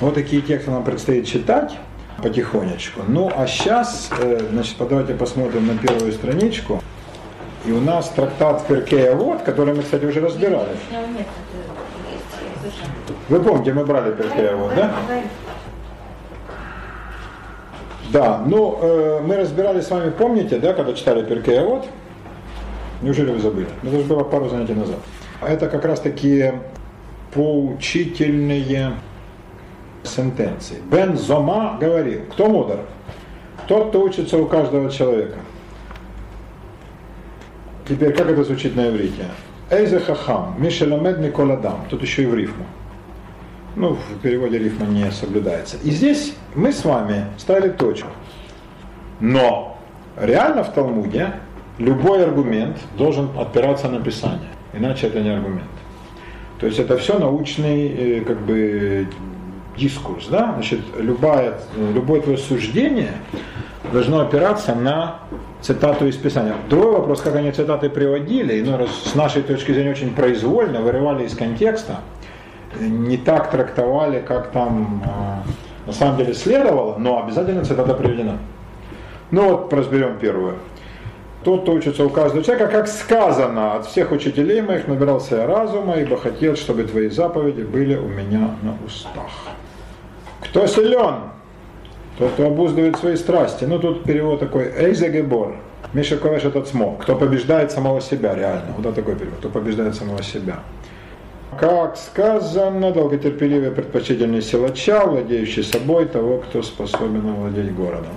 вот 0.00 0.14
такие 0.14 0.42
тексты 0.42 0.70
нам 0.70 0.84
предстоит 0.84 1.26
читать 1.26 1.76
потихонечку. 2.22 3.00
Ну, 3.08 3.30
а 3.34 3.46
сейчас, 3.46 4.10
э, 4.18 4.40
значит, 4.50 4.76
давайте 4.78 5.14
посмотрим 5.14 5.66
на 5.66 5.76
первую 5.78 6.12
страничку. 6.12 6.82
И 7.64 7.72
у 7.72 7.80
нас 7.80 8.08
трактат 8.10 8.66
Перкея 8.66 9.14
Вот, 9.14 9.42
который 9.42 9.74
мы, 9.74 9.82
кстати, 9.82 10.04
уже 10.04 10.20
разбирали. 10.20 10.76
Вы 13.28 13.40
помните, 13.40 13.72
мы 13.72 13.84
брали 13.84 14.12
Перкея 14.12 14.54
Вот, 14.54 14.74
да? 14.74 14.92
Да, 18.16 18.42
ну, 18.46 18.78
э, 18.80 19.20
мы 19.22 19.36
разбирали 19.36 19.82
с 19.82 19.90
вами, 19.90 20.08
помните, 20.08 20.58
да, 20.58 20.72
когда 20.72 20.94
читали 20.94 21.22
Перкея 21.22 21.62
Вот? 21.64 21.86
Неужели 23.02 23.30
вы 23.30 23.40
забыли? 23.40 23.68
Ну, 23.82 23.90
это 23.90 23.98
же 23.98 24.04
было 24.06 24.24
пару 24.24 24.48
занятий 24.48 24.72
назад. 24.72 24.96
А 25.42 25.50
Это 25.50 25.68
как 25.68 25.84
раз 25.84 26.00
такие 26.00 26.62
поучительные 27.34 28.92
сентенции. 30.02 30.78
Бен 30.90 31.18
Зома 31.18 31.76
говорил, 31.78 32.22
кто 32.30 32.46
мудр? 32.46 32.78
Тот, 33.68 33.90
кто 33.90 34.00
учится 34.00 34.38
у 34.38 34.46
каждого 34.46 34.90
человека. 34.90 35.36
Теперь, 37.86 38.14
как 38.14 38.30
это 38.30 38.44
звучит 38.44 38.76
на 38.76 38.88
иврите? 38.88 39.26
Эйзе 39.68 40.00
хахам, 40.00 40.54
мишеламед 40.56 41.18
миколадам. 41.18 41.84
Тут 41.90 42.00
еще 42.00 42.22
и 42.22 42.26
в 42.26 42.34
рифму. 42.34 42.64
Ну, 43.76 43.90
в 43.94 44.18
переводе 44.22 44.58
рифма 44.58 44.86
не 44.86 45.10
соблюдается. 45.10 45.76
И 45.84 45.90
здесь 45.90 46.34
мы 46.54 46.72
с 46.72 46.82
вами 46.84 47.26
ставили 47.36 47.68
точку. 47.68 48.08
Но 49.20 49.78
реально 50.16 50.64
в 50.64 50.72
Талмуде 50.72 51.34
любой 51.76 52.24
аргумент 52.24 52.78
должен 52.96 53.28
опираться 53.38 53.88
на 53.88 54.00
Писание. 54.00 54.48
Иначе 54.72 55.08
это 55.08 55.20
не 55.20 55.28
аргумент. 55.28 55.68
То 56.58 56.66
есть 56.66 56.78
это 56.78 56.96
все 56.96 57.18
научный 57.18 57.88
э, 57.88 58.20
как 58.22 58.40
бы 58.40 59.08
дискурс, 59.76 60.28
да? 60.28 60.52
Значит, 60.54 60.80
любое, 60.98 61.58
любое 61.94 62.22
твое 62.22 62.38
суждение 62.38 63.12
должно 63.92 64.20
опираться 64.20 64.74
на 64.74 65.20
цитату 65.60 66.06
из 66.06 66.16
Писания. 66.16 66.54
Другой 66.70 66.92
вопрос, 66.92 67.20
как 67.20 67.36
они 67.36 67.52
цитаты 67.52 67.90
приводили, 67.90 68.60
иной 68.60 68.76
раз 68.76 68.90
с 69.04 69.14
нашей 69.14 69.42
точки 69.42 69.72
зрения 69.72 69.90
очень 69.90 70.14
произвольно, 70.14 70.80
вырывали 70.80 71.24
из 71.24 71.36
контекста, 71.36 72.00
не 72.80 73.16
так 73.16 73.50
трактовали, 73.50 74.20
как 74.20 74.50
там 74.50 75.02
э, 75.04 75.86
на 75.86 75.92
самом 75.92 76.16
деле 76.16 76.34
следовало, 76.34 76.96
но 76.98 77.22
обязательно 77.22 77.64
цитата 77.64 77.94
приведена. 77.94 78.38
Ну 79.30 79.50
вот 79.50 79.72
разберем 79.72 80.18
первую. 80.18 80.56
Тот, 81.44 81.62
кто 81.62 81.74
учится 81.74 82.04
у 82.04 82.10
каждого 82.10 82.42
человека, 82.42 82.70
как 82.70 82.88
сказано, 82.88 83.74
от 83.74 83.86
всех 83.86 84.10
учителей 84.10 84.62
моих 84.62 84.88
набирался 84.88 85.36
я 85.36 85.46
разума, 85.46 85.94
ибо 85.94 86.16
хотел, 86.16 86.56
чтобы 86.56 86.84
твои 86.84 87.08
заповеди 87.08 87.62
были 87.62 87.94
у 87.94 88.08
меня 88.08 88.50
на 88.62 88.76
устах. 88.84 89.30
Кто 90.40 90.66
силен? 90.66 91.14
Тот, 92.18 92.32
кто 92.32 92.46
обуздывает 92.46 92.96
свои 92.96 93.14
страсти. 93.16 93.64
Ну, 93.64 93.78
тут 93.78 94.04
перевод 94.04 94.40
такой, 94.40 94.72
Эйзегебор. 94.76 95.56
Миша 95.92 96.16
Ковеш 96.16 96.44
этот 96.44 96.66
смог. 96.66 97.02
Кто 97.02 97.14
побеждает 97.14 97.70
самого 97.70 98.00
себя, 98.00 98.34
реально. 98.34 98.74
Вот 98.76 98.94
такой 98.94 99.14
перевод. 99.14 99.38
Кто 99.38 99.48
побеждает 99.48 99.94
самого 99.94 100.22
себя. 100.22 100.60
Как 101.58 101.96
сказано, 101.96 102.92
долготерпеливый 102.92 103.70
предпочтительный 103.70 104.42
силача, 104.42 105.06
владеющий 105.06 105.62
собой 105.62 106.06
того, 106.06 106.38
кто 106.38 106.62
способен 106.62 107.28
овладеть 107.30 107.74
городом. 107.74 108.12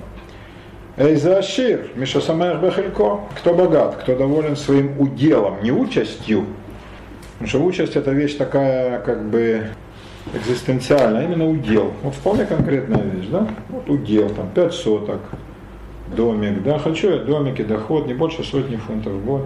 Эйзашир, 0.98 1.92
Миша 1.96 2.20
Самаях 2.20 2.62
Бехелько, 2.62 3.22
кто 3.38 3.54
богат, 3.54 3.96
кто 4.02 4.18
доволен 4.18 4.58
своим 4.58 5.00
уделом, 5.00 5.64
не 5.64 5.72
участью. 5.72 6.46
Потому 7.34 7.48
что 7.48 7.64
участь 7.64 7.96
это 7.96 8.12
вещь 8.12 8.36
такая, 8.36 9.00
как 9.00 9.30
бы, 9.30 9.68
экзистенциальная, 10.34 11.24
именно 11.24 11.50
удел. 11.50 11.94
Вот 12.04 12.16
вполне 12.16 12.46
конкретная 12.46 13.02
вещь, 13.02 13.28
да? 13.28 13.48
Вот 13.70 13.90
удел, 13.90 14.28
там, 14.30 14.50
5 14.54 14.74
соток, 14.74 15.22
домик, 16.14 16.62
да, 16.64 16.80
хочу 16.80 17.12
я 17.12 17.20
домики, 17.20 17.62
доход 17.62 18.08
не 18.08 18.14
больше 18.14 18.44
сотни 18.44 18.76
фунтов 18.76 19.14
в 19.14 19.26
год. 19.26 19.46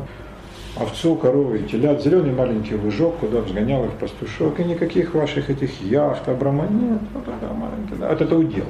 Овцу, 0.76 1.16
коровы 1.16 1.60
и 1.60 1.64
телят, 1.64 2.02
зеленый 2.02 2.34
маленький 2.34 2.76
лужок, 2.76 3.18
куда 3.20 3.42
взгонял 3.42 3.86
их 3.86 3.92
пастушок, 3.92 4.60
и 4.60 4.64
никаких 4.64 5.14
ваших 5.14 5.52
этих 5.52 5.82
яхт, 5.84 6.28
абрама, 6.28 6.66
нет, 6.68 7.00
вот 7.14 7.24
это 7.28 7.54
маленький, 7.54 7.96
да, 7.96 8.10
вот 8.10 8.22
это 8.22 8.36
удел. 8.36 8.66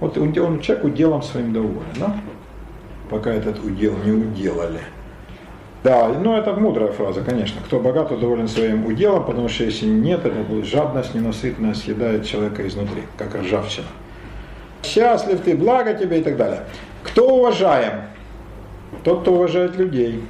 Вот 0.00 0.18
он, 0.18 0.60
человек 0.60 0.84
уделом 0.84 1.22
своим 1.22 1.54
доволен, 1.54 1.82
да? 1.98 2.14
Пока 3.08 3.32
этот 3.32 3.64
удел 3.64 3.94
не 4.04 4.12
уделали. 4.12 4.80
Да, 5.82 6.08
ну 6.08 6.36
это 6.36 6.52
мудрая 6.52 6.92
фраза, 6.92 7.22
конечно. 7.22 7.62
Кто 7.64 7.80
богат, 7.80 8.10
тот 8.10 8.20
доволен 8.20 8.46
своим 8.46 8.84
уделом, 8.84 9.24
потому 9.24 9.48
что 9.48 9.64
если 9.64 9.86
нет, 9.86 10.26
это 10.26 10.42
будет 10.42 10.66
жадность 10.66 11.14
ненасытная 11.14 11.72
съедает 11.72 12.26
человека 12.26 12.66
изнутри, 12.68 13.04
как 13.16 13.34
ржавчина. 13.34 13.86
Счастлив 14.82 15.40
ты, 15.40 15.56
благо 15.56 15.94
тебе 15.94 16.20
и 16.20 16.22
так 16.22 16.36
далее. 16.36 16.64
Кто 17.02 17.36
уважаем? 17.36 18.02
Тот, 19.04 19.22
кто 19.22 19.32
уважает 19.32 19.76
людей. 19.76 20.22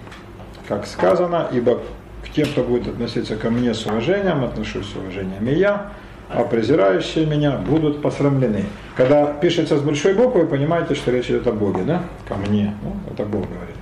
Как 0.71 0.87
сказано, 0.87 1.49
ибо 1.51 1.81
к 2.23 2.29
тем, 2.33 2.47
кто 2.47 2.63
будет 2.63 2.87
относиться 2.87 3.35
ко 3.35 3.51
мне 3.51 3.75
с 3.75 3.85
уважением, 3.87 4.45
отношусь 4.45 4.87
с 4.87 4.95
уважением 4.95 5.45
и 5.49 5.55
я, 5.55 5.91
а 6.29 6.45
презирающие 6.45 7.27
меня 7.27 7.57
будут 7.57 8.01
посрамлены. 8.01 8.67
Когда 8.97 9.27
пишется 9.27 9.79
с 9.79 9.81
большой 9.81 10.15
буквы, 10.15 10.47
понимаете, 10.47 10.95
что 10.95 11.11
речь 11.11 11.27
идет 11.29 11.49
о 11.49 11.53
Боге, 11.53 11.83
да? 11.83 12.03
Ко 12.29 12.37
мне. 12.37 12.73
Ну, 12.85 12.93
это 13.13 13.25
Бог 13.25 13.47
говорит. 13.47 13.75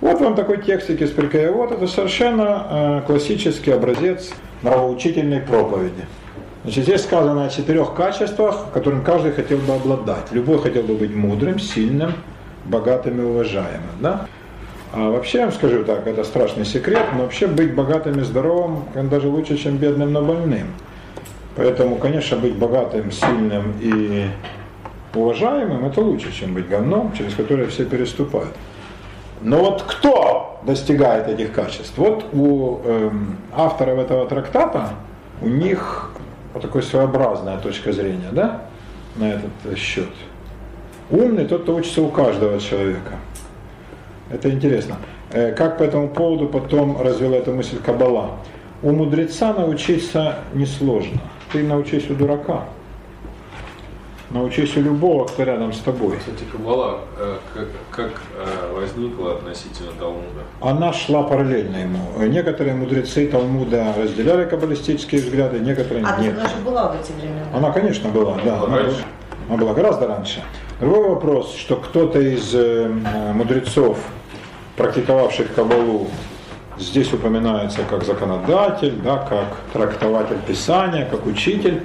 Вот 0.00 0.20
вам 0.20 0.34
такой 0.34 0.60
текстик 0.60 1.00
из 1.02 1.12
Прикая. 1.12 1.52
Вот 1.52 1.70
это 1.70 1.86
совершенно 1.86 2.66
э, 2.68 3.02
классический 3.06 3.70
образец 3.70 4.32
нравоучительной 4.62 5.40
проповеди. 5.40 6.04
Значит, 6.64 6.82
здесь 6.82 7.04
сказано 7.04 7.44
о 7.44 7.48
четырех 7.48 7.94
качествах, 7.94 8.72
которым 8.74 9.04
каждый 9.04 9.30
хотел 9.30 9.58
бы 9.58 9.72
обладать. 9.72 10.32
Любой 10.32 10.58
хотел 10.58 10.82
бы 10.82 10.94
быть 10.94 11.14
мудрым, 11.14 11.60
сильным, 11.60 12.14
богатым 12.64 13.20
и 13.20 13.24
уважаемым. 13.24 13.94
Да? 14.00 14.26
А 14.92 15.10
вообще, 15.10 15.40
вам 15.40 15.52
скажу 15.52 15.84
так, 15.84 16.06
это 16.06 16.24
страшный 16.24 16.64
секрет, 16.64 17.06
но 17.14 17.24
вообще 17.24 17.46
быть 17.46 17.74
богатым 17.74 18.20
и 18.20 18.22
здоровым 18.22 18.84
даже 19.10 19.28
лучше, 19.28 19.58
чем 19.58 19.76
бедным, 19.76 20.12
но 20.12 20.22
больным. 20.22 20.68
Поэтому, 21.56 21.96
конечно, 21.96 22.36
быть 22.38 22.54
богатым, 22.54 23.10
сильным 23.10 23.74
и 23.80 24.28
уважаемым, 25.14 25.84
это 25.84 26.00
лучше, 26.00 26.32
чем 26.32 26.54
быть 26.54 26.68
говном, 26.68 27.12
через 27.16 27.34
которое 27.34 27.66
все 27.66 27.84
переступают. 27.84 28.54
Но 29.42 29.58
вот 29.58 29.82
кто 29.82 30.60
достигает 30.64 31.28
этих 31.28 31.52
качеств? 31.52 31.92
Вот 31.96 32.24
у 32.32 32.80
эм, 32.84 33.36
авторов 33.52 33.98
этого 33.98 34.26
трактата, 34.26 34.90
у 35.42 35.48
них 35.48 36.10
вот 36.54 36.62
такая 36.62 36.82
своеобразная 36.82 37.58
точка 37.58 37.92
зрения, 37.92 38.30
да, 38.32 38.62
на 39.16 39.32
этот 39.32 39.78
счет. 39.78 40.08
Умный 41.10 41.46
тот, 41.46 41.62
кто 41.62 41.76
учится 41.76 42.02
у 42.02 42.08
каждого 42.08 42.58
человека. 42.60 43.12
Это 44.30 44.50
интересно. 44.50 44.96
Э, 45.32 45.52
как 45.52 45.78
по 45.78 45.82
этому 45.84 46.08
поводу 46.08 46.46
потом 46.48 47.00
развил 47.00 47.32
эту 47.34 47.52
мысль 47.52 47.78
Кабала? 47.84 48.30
У 48.82 48.92
мудреца 48.92 49.52
научиться 49.52 50.36
несложно. 50.54 51.18
Ты 51.52 51.62
научись 51.62 52.08
у 52.10 52.14
дурака. 52.14 52.64
Научись 54.30 54.76
у 54.76 54.82
любого, 54.82 55.24
кто 55.24 55.42
рядом 55.44 55.72
с 55.72 55.78
тобой. 55.78 56.18
Кстати, 56.18 56.44
Каббала 56.52 57.00
э, 57.18 57.36
как, 57.54 57.68
как 57.90 58.10
э, 58.36 58.72
возникла 58.74 59.36
относительно 59.36 59.90
Талмуда? 59.98 60.42
Она 60.60 60.92
шла 60.92 61.22
параллельно 61.22 61.76
ему. 61.76 61.98
Некоторые 62.26 62.74
мудрецы 62.74 63.26
Талмуда 63.26 63.94
разделяли 63.96 64.44
каббалистические 64.44 65.22
взгляды, 65.22 65.60
некоторые 65.60 66.04
А, 66.04 66.20
нет. 66.20 66.34
она 66.38 66.46
же 66.46 66.56
была 66.62 66.92
в 66.92 67.00
эти 67.00 67.12
времена. 67.18 67.40
Она, 67.54 67.70
конечно, 67.72 68.10
была, 68.10 68.36
да. 68.44 68.56
Была 68.58 68.66
Она, 68.66 68.76
раньше? 68.76 68.96
была- 68.96 69.48
она 69.48 69.56
была 69.56 69.72
гораздо 69.72 70.06
раньше. 70.08 70.42
Другой 70.78 71.08
вопрос, 71.08 71.54
что 71.56 71.76
кто-то 71.76 72.20
из 72.20 72.54
э, 72.54 72.86
мудрецов, 73.32 73.96
практиковавших 74.78 75.54
Кабалу, 75.54 76.08
здесь 76.78 77.12
упоминается 77.12 77.80
как 77.90 78.04
законодатель, 78.04 78.94
да, 79.04 79.18
как 79.18 79.56
трактователь 79.72 80.38
Писания, 80.46 81.04
как 81.04 81.26
учитель, 81.26 81.82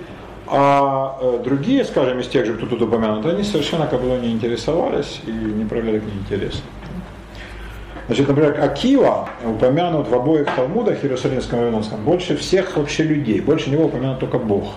а 0.47 1.17
э, 1.19 1.39
другие, 1.43 1.83
скажем, 1.83 2.19
из 2.19 2.27
тех 2.27 2.45
же, 2.45 2.53
кто 2.53 2.67
тут 2.67 2.83
упомянут, 2.83 3.25
они 3.25 3.43
совершенно 3.43 3.87
Кабалой 3.87 4.21
не 4.21 4.31
интересовались 4.31 5.21
и 5.25 5.31
не 5.31 5.65
проявляли 5.65 5.99
к 5.99 6.03
ней 6.03 6.19
интереса. 6.19 6.61
Значит, 8.07 8.27
например, 8.27 8.61
Акива 8.61 9.29
упомянут 9.45 10.09
в 10.09 10.13
обоих 10.13 10.47
Талмудах, 10.55 11.03
Иерусалимском 11.03 11.59
и 11.59 11.61
Вавилонском, 11.63 12.03
больше 12.03 12.35
всех 12.35 12.75
вообще 12.77 13.03
людей, 13.03 13.39
больше 13.39 13.69
него 13.69 13.85
упомянут 13.85 14.19
только 14.19 14.37
Бог. 14.37 14.73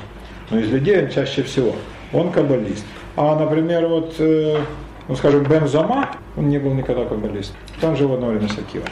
Но 0.50 0.60
из 0.60 0.70
людей 0.70 1.02
он 1.02 1.10
чаще 1.10 1.42
всего. 1.42 1.72
Он 2.12 2.30
каббалист. 2.30 2.84
А, 3.16 3.36
например, 3.36 3.88
вот, 3.88 4.14
э, 4.18 4.58
ну, 5.08 5.16
скажем, 5.16 5.44
Бен 5.44 5.66
Зама, 5.68 6.10
он 6.36 6.48
не 6.48 6.58
был 6.58 6.72
никогда 6.74 7.04
каббалист. 7.04 7.52
Там 7.80 7.96
жил 7.96 8.12
одновременно 8.14 8.48
с 8.48 8.58
Акивой. 8.58 8.88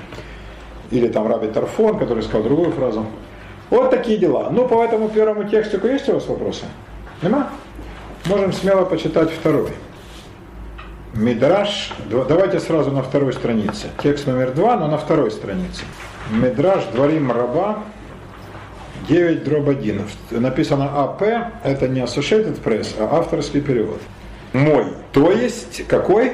Или 0.90 1.08
там 1.08 1.26
Раби 1.26 1.48
Тарфон, 1.48 1.98
который 1.98 2.22
сказал 2.22 2.42
другую 2.42 2.72
фразу. 2.72 3.06
Вот 3.70 3.90
такие 3.90 4.18
дела. 4.18 4.48
Ну, 4.50 4.68
по 4.68 4.84
этому 4.84 5.08
первому 5.08 5.44
текстику 5.44 5.86
есть 5.86 6.08
у 6.08 6.14
вас 6.14 6.26
вопросы? 6.28 6.64
Нема? 7.22 7.48
Можем 8.26 8.52
смело 8.52 8.84
почитать 8.84 9.30
второй. 9.30 9.70
Мидраш, 11.14 11.92
дв- 12.10 12.26
давайте 12.28 12.58
сразу 12.60 12.90
на 12.90 13.02
второй 13.02 13.32
странице. 13.32 13.88
Текст 14.02 14.26
номер 14.26 14.52
два, 14.52 14.76
но 14.76 14.88
на 14.88 14.98
второй 14.98 15.30
странице. 15.30 15.84
Мидраш 16.30 16.84
Дворим 16.92 17.30
Раба, 17.30 17.78
9 19.08 19.44
дробь 19.44 19.68
1. 19.68 20.02
Написано 20.32 21.02
АП, 21.02 21.22
это 21.62 21.88
не 21.88 22.00
Associated 22.00 22.60
Press, 22.62 22.94
а 22.98 23.18
авторский 23.18 23.60
перевод. 23.60 24.00
Мой. 24.55 24.86
То 25.12 25.30
есть, 25.32 25.86
какой? 25.88 26.32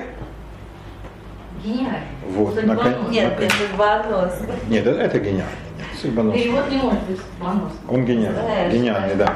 Гениально. 1.65 1.99
Вот, 2.29 2.55
Судьбонос. 2.55 2.85
наконец. 2.85 3.11
Нет, 3.11 3.41
нет, 3.41 3.53
судьбонос. 3.53 4.33
Нет, 4.69 4.87
это, 4.87 5.01
это 5.01 5.19
гениально. 5.19 5.45
Нет, 5.79 5.87
судьбонос. 6.01 6.35
Перевод 6.35 6.71
не 6.71 6.77
может 6.77 7.03
быть 7.05 7.19
судьбоносным. 7.19 7.81
Он 7.89 8.05
гениальный, 8.05 8.43
Знаешь, 8.43 8.73
гениальный, 8.75 9.15
да. 9.17 9.35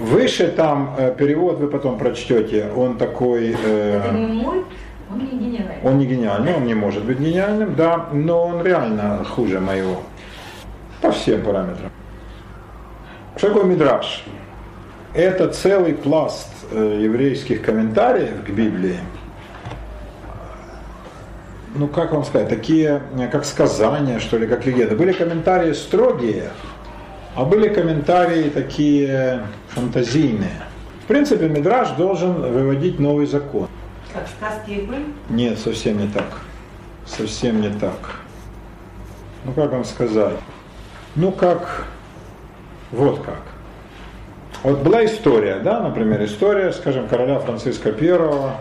Выше 0.00 0.48
там 0.48 0.94
э, 0.98 1.14
перевод 1.16 1.58
вы 1.58 1.68
потом 1.68 1.98
прочтете, 1.98 2.70
он 2.74 2.96
такой, 2.98 3.54
э, 3.64 4.00
Это 4.02 4.14
не 4.14 4.26
мой, 4.42 4.64
он 5.10 5.18
не 5.18 5.26
гениальный. 5.26 5.74
он 5.84 5.98
не 5.98 6.06
гениальный, 6.06 6.54
он 6.54 6.64
не 6.64 6.74
может 6.74 7.04
быть 7.04 7.18
гениальным, 7.18 7.74
да, 7.76 8.06
но 8.12 8.46
он 8.46 8.62
реально 8.64 9.24
хуже 9.24 9.60
моего 9.60 10.02
по 11.02 11.12
всем 11.12 11.42
параметрам. 11.42 11.90
Что 13.36 13.48
такое 13.48 13.64
мидраж? 13.64 14.24
Это 15.14 15.48
целый 15.48 15.94
пласт 15.94 16.48
еврейских 16.78 17.62
комментариев 17.62 18.44
к 18.46 18.50
Библии. 18.50 18.98
Ну, 21.74 21.88
как 21.88 22.12
вам 22.12 22.24
сказать, 22.24 22.48
такие, 22.48 23.02
э, 23.16 23.28
как 23.28 23.44
сказания, 23.44 24.18
что 24.18 24.36
ли, 24.36 24.46
как 24.46 24.66
легенды. 24.66 24.94
Были 24.94 25.12
комментарии 25.12 25.72
строгие, 25.72 26.50
а 27.34 27.44
были 27.44 27.68
комментарии 27.68 28.50
такие 28.50 29.42
фантазийные. 29.68 30.62
В 31.04 31.06
принципе, 31.06 31.48
Мидраж 31.48 31.90
должен 31.92 32.34
выводить 32.34 32.98
новый 32.98 33.26
закон. 33.26 33.68
Как 34.12 34.26
сказки 34.28 34.70
и 34.70 34.86
быль. 34.86 35.06
Нет, 35.30 35.58
совсем 35.58 35.98
не 35.98 36.08
так. 36.08 36.26
Совсем 37.06 37.60
не 37.60 37.70
так. 37.70 38.20
Ну 39.44 39.52
как 39.52 39.72
вам 39.72 39.84
сказать? 39.84 40.36
Ну 41.16 41.32
как, 41.32 41.86
вот 42.90 43.22
как. 43.22 43.42
Вот 44.62 44.78
была 44.82 45.04
история, 45.04 45.58
да, 45.58 45.80
например, 45.80 46.24
история, 46.24 46.72
скажем, 46.72 47.08
короля 47.08 47.40
Франциска 47.40 47.88
I, 47.90 48.52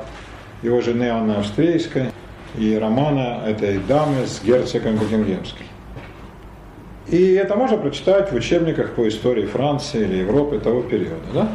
его 0.64 0.82
жены 0.82 1.10
Анны 1.10 1.34
Австрийской 1.34 2.12
и 2.56 2.76
романа 2.76 3.44
этой 3.46 3.78
дамы 3.78 4.26
с 4.26 4.42
герцогом 4.44 4.96
Букингемским. 4.96 5.66
И 7.08 7.34
это 7.34 7.56
можно 7.56 7.78
прочитать 7.78 8.32
в 8.32 8.36
учебниках 8.36 8.96
по 8.96 9.08
истории 9.08 9.46
Франции 9.46 10.02
или 10.02 10.18
Европы 10.18 10.60
того 10.60 10.82
периода, 10.82 11.26
да? 11.34 11.48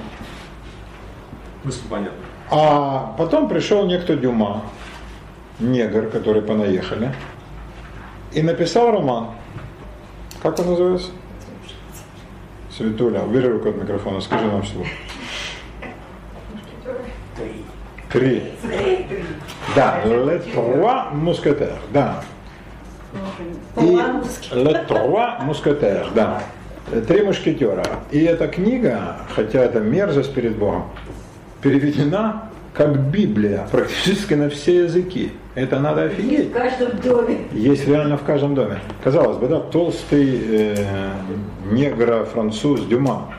Мысль 1.64 1.80
понятна. 1.90 2.18
А 2.48 3.14
потом 3.18 3.48
пришел 3.48 3.84
некто 3.86 4.14
Дюма, 4.14 4.62
негр, 5.58 6.08
который 6.08 6.42
понаехали, 6.42 7.12
и 8.32 8.42
написал 8.42 8.92
роман. 8.92 9.28
Как 10.40 10.56
он 10.60 10.66
называется? 10.66 11.10
Светуля, 12.76 13.22
убери 13.22 13.48
руку 13.48 13.70
от 13.70 13.76
микрофона, 13.76 14.20
скажи 14.20 14.44
нам 14.44 14.62
слово. 14.64 14.86
Три. 18.12 18.42
Да, 19.74 20.02
Le 20.04 20.42
Trois 20.54 21.12
Mousquetaires, 21.14 21.80
да. 21.92 22.22
И 23.76 23.96
Le 24.52 24.86
Trois 24.86 25.40
Mousquetaires, 25.46 26.12
да. 26.14 26.42
Три 27.08 27.22
мушкетера. 27.22 27.82
И 28.12 28.22
эта 28.22 28.46
книга, 28.46 29.16
хотя 29.34 29.64
это 29.64 29.80
мерзость 29.80 30.34
перед 30.34 30.56
Богом, 30.56 30.84
переведена 31.60 32.45
как 32.76 32.98
Библия 33.10 33.66
практически 33.72 34.34
на 34.34 34.50
все 34.50 34.84
языки. 34.84 35.32
Это 35.54 35.80
надо 35.80 36.04
офигеть. 36.04 36.50
В 36.50 36.52
каждом 36.52 36.98
доме. 37.00 37.38
Есть 37.52 37.88
реально 37.88 38.18
в 38.18 38.22
каждом 38.22 38.54
доме. 38.54 38.78
Казалось 39.02 39.38
бы, 39.38 39.48
да, 39.48 39.60
толстый 39.60 40.40
э, 40.46 41.10
негро-француз 41.70 42.82
Дюма. 42.84 43.32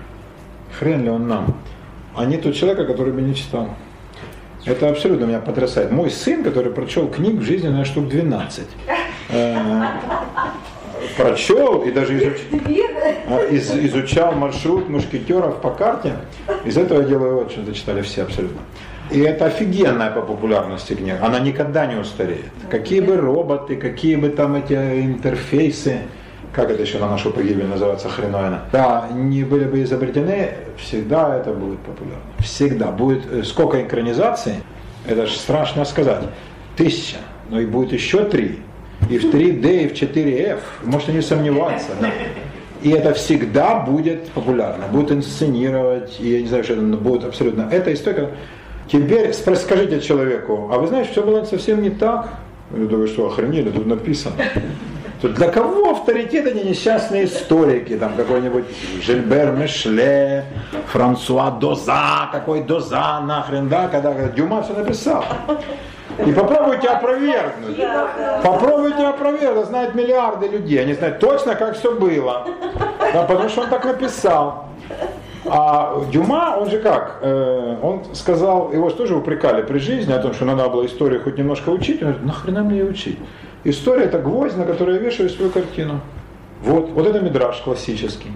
Хрен 0.79 1.03
ли 1.03 1.09
он 1.09 1.27
нам? 1.27 1.55
А 2.15 2.25
не 2.25 2.38
тот 2.38 2.55
человека, 2.55 2.85
который 2.85 3.13
бы 3.13 3.21
не 3.21 3.35
читал. 3.35 3.69
Это 4.65 4.89
абсолютно 4.89 5.25
меня 5.25 5.39
потрясает. 5.39 5.91
Мой 5.91 6.09
сын, 6.09 6.43
который 6.43 6.71
прочел 6.71 7.07
книг 7.07 7.35
в 7.35 7.43
жизни, 7.43 7.67
наверное, 7.67 7.85
штук 7.85 8.09
12. 8.09 8.65
Э, 9.29 9.85
прочел 11.15 11.83
и 11.83 11.91
даже 11.91 12.17
изучил, 12.17 12.59
а, 13.29 13.43
из- 13.45 13.71
изучал 13.71 14.33
маршрут 14.33 14.89
мушкетеров 14.89 15.61
по 15.61 15.69
карте. 15.69 16.13
Из 16.65 16.75
этого 16.75 17.01
я 17.01 17.07
делаю 17.07 17.35
вывод, 17.35 17.51
что 17.51 17.61
это 17.61 17.73
читали 17.73 18.01
все 18.01 18.23
абсолютно. 18.23 18.61
И 19.12 19.20
это 19.20 19.45
офигенная 19.45 20.12
по 20.12 20.22
популярности 20.22 20.93
книга. 20.93 21.20
Она 21.22 21.39
никогда 21.39 21.86
не 21.86 21.95
устареет. 21.95 22.51
Какие 22.70 22.99
бы 22.99 23.18
роботы, 23.18 23.76
какие 23.76 24.16
бы 24.16 24.30
там 24.30 24.55
эти 24.55 24.74
интерфейсы, 24.74 26.01
как 26.51 26.70
это 26.72 26.82
еще 26.82 26.97
на 26.97 27.10
нашу 27.10 27.32
погибель 27.32 27.68
называется, 27.68 28.10
хреновина, 28.10 28.64
да, 28.72 29.08
не 29.14 29.43
были 29.43 29.66
бы 29.66 29.84
изобретены, 29.84 30.51
всегда 30.78 31.38
это 31.38 31.51
будет 31.53 31.80
популярно. 31.80 32.24
Всегда. 32.39 32.88
Будет 32.91 33.32
э, 33.32 33.43
сколько 33.43 33.82
экранизаций, 33.82 34.55
это 35.05 35.26
же 35.26 35.38
страшно 35.38 35.86
сказать, 35.86 36.24
тысяча, 36.76 37.18
но 37.49 37.60
и 37.60 37.66
будет 37.66 37.93
еще 37.93 38.26
три. 38.26 38.60
И 39.10 39.18
в 39.20 39.26
3D, 39.26 39.86
и 39.86 39.88
в 39.88 39.93
4F, 39.93 40.60
можете 40.84 41.14
не 41.14 41.22
сомневаться. 41.22 41.91
Да. 42.01 42.10
И 42.82 42.89
это 42.89 43.14
всегда 43.14 43.80
будет 43.80 44.30
популярно, 44.30 44.86
будет 44.88 45.12
инсценировать, 45.12 46.18
и 46.20 46.30
я 46.30 46.41
не 46.41 46.47
знаю, 46.47 46.64
что 46.64 46.74
это 46.74 46.82
будет 46.82 47.24
абсолютно. 47.24 47.68
Это 47.72 47.93
история. 47.93 48.30
Теперь 48.88 49.33
скажите 49.33 49.99
человеку, 50.01 50.69
а 50.71 50.77
вы 50.77 50.88
знаете, 50.88 51.11
все 51.11 51.23
было 51.23 51.43
совсем 51.43 51.81
не 51.81 51.89
так? 51.89 52.29
Я 52.71 52.85
думаю, 52.85 53.07
что 53.07 53.27
охренели, 53.27 53.69
тут 53.69 53.85
написано. 53.85 54.35
То 55.21 55.29
для 55.29 55.47
кого 55.47 55.91
авторитет 55.91 56.45
эти 56.45 56.63
несчастные 56.65 57.25
историки, 57.25 57.97
там 57.97 58.13
какой-нибудь 58.15 58.65
Жильбер 59.01 59.51
Мешле, 59.51 60.45
Франсуа 60.91 61.49
Доза, 61.49 62.29
какой 62.31 62.61
Доза 62.63 63.19
нахрен, 63.21 63.67
да, 63.67 63.88
когда, 63.88 64.13
когда 64.13 64.29
Дюма 64.29 64.61
все 64.61 64.73
написал. 64.73 65.25
И 66.25 66.31
попробуйте 66.31 66.89
опровергнуть. 66.89 67.77
Попробуйте 68.43 69.07
опровергнуть, 69.07 69.65
знают 69.65 69.95
миллиарды 69.95 70.47
людей, 70.47 70.81
они 70.81 70.93
знают 70.93 71.19
точно, 71.19 71.55
как 71.55 71.77
все 71.77 71.95
было. 71.95 72.45
Да, 73.13 73.23
потому 73.23 73.49
что 73.49 73.61
он 73.61 73.69
так 73.69 73.85
написал. 73.85 74.67
А 75.50 76.02
Дюма, 76.12 76.58
он 76.60 76.70
же 76.70 76.80
как, 76.80 77.20
э, 77.22 77.78
он 77.82 78.04
сказал, 78.14 78.72
его 78.74 78.89
же 78.89 78.95
тоже 78.95 79.16
упрекали 79.16 79.62
при 79.62 79.80
жизни 79.80 80.12
о 80.14 80.20
том, 80.20 80.34
что 80.34 80.45
надо 80.45 80.68
было 80.70 80.86
историю 80.86 81.22
хоть 81.24 81.38
немножко 81.38 81.70
учить. 81.70 82.02
Он 82.02 82.10
говорит, 82.10 82.26
нахрена 82.26 82.64
мне 82.64 82.80
ее 82.80 82.86
учить? 82.86 83.18
История 83.64 84.06
это 84.06 84.20
гвоздь, 84.20 84.58
на 84.58 84.66
которой 84.66 84.95
я 84.95 85.02
вешаю 85.02 85.30
свою 85.30 85.52
картину. 85.52 86.02
Вот, 86.64 86.89
вот 86.89 87.08
это 87.08 87.20
мидраж 87.20 87.58
классический. 87.62 88.32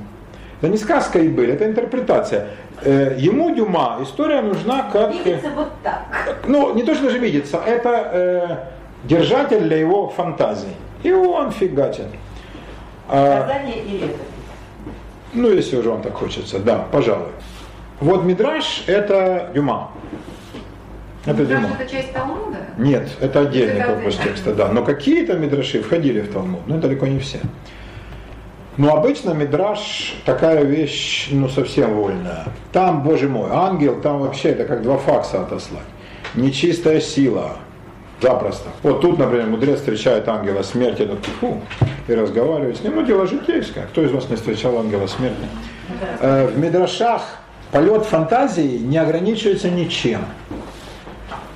Это 0.61 0.69
не 0.69 0.77
сказка 0.77 1.19
и 1.19 1.27
быль, 1.27 1.51
это 1.51 1.65
интерпретация. 1.65 2.47
Э, 2.83 3.15
ему 3.17 3.53
Дюма 3.55 3.97
история 4.01 4.41
нужна 4.41 4.89
как... 4.91 5.11
э, 5.11 5.23
Видится 5.23 5.49
вот 5.55 5.69
так. 5.83 6.37
Ну, 6.47 6.73
не 6.75 6.83
то, 6.83 6.93
что 6.95 7.05
даже 7.05 7.19
видится, 7.19 7.57
это 7.65 7.89
э, 7.89 9.07
держатель 9.07 9.61
для 9.61 9.77
его 9.77 10.09
фантазий. 10.09 10.75
И 11.03 11.11
он 11.11 11.51
фигачит. 11.51 12.05
А, 13.09 13.43
Сказание 13.43 13.83
и 13.83 13.97
лето. 13.97 14.19
Ну, 15.33 15.49
если 15.51 15.77
уже 15.77 15.89
он 15.89 16.01
так 16.01 16.13
хочется, 16.13 16.59
да, 16.59 16.85
пожалуй. 16.91 17.29
Вот 17.99 18.23
Мидраш 18.23 18.83
это 18.87 19.51
Дюма. 19.53 19.91
Это 21.25 21.45
Дюма. 21.45 21.69
Это 21.79 21.89
часть 21.89 22.13
Талмуда? 22.13 22.57
Нет, 22.77 23.09
это 23.19 23.41
отдельный 23.41 23.79
Это 23.81 23.93
корпус 23.93 24.15
отдельно. 24.15 24.31
текста, 24.31 24.53
да. 24.55 24.67
Но 24.69 24.83
какие-то 24.83 25.33
мидраши 25.37 25.81
входили 25.81 26.21
в 26.21 26.31
Талмуд, 26.33 26.61
но 26.67 26.77
далеко 26.77 27.05
не 27.05 27.19
все. 27.19 27.39
Но 28.77 28.95
обычно 28.95 29.31
мидраш 29.31 30.15
такая 30.25 30.63
вещь, 30.63 31.27
ну, 31.29 31.47
совсем 31.49 31.93
вольная. 31.93 32.45
Там, 32.71 33.03
боже 33.03 33.29
мой, 33.29 33.49
ангел, 33.51 34.01
там 34.01 34.19
вообще 34.19 34.49
это 34.49 34.65
как 34.65 34.81
два 34.81 34.97
факса 34.97 35.41
отослать. 35.41 35.83
Нечистая 36.33 37.01
сила, 37.01 37.57
запросто. 38.21 38.69
Вот 38.83 39.01
тут, 39.01 39.17
например, 39.17 39.47
мудрец 39.47 39.79
встречает 39.79 40.27
ангела 40.27 40.61
смерти, 40.63 41.01
этот 41.03 41.25
фу, 41.39 41.61
и 42.07 42.13
разговаривает 42.13 42.77
с 42.77 42.81
ним. 42.83 42.95
Ну, 42.95 43.03
дело 43.03 43.27
житейское. 43.27 43.85
Кто 43.87 44.03
из 44.03 44.11
вас 44.11 44.29
не 44.29 44.35
встречал 44.35 44.77
ангела 44.77 45.07
смерти? 45.07 45.37
Э, 46.19 46.47
В 46.47 46.57
мидрашах 46.57 47.23
полет 47.71 48.05
фантазии 48.05 48.77
не 48.77 48.97
ограничивается 48.97 49.69
ничем. 49.69 50.21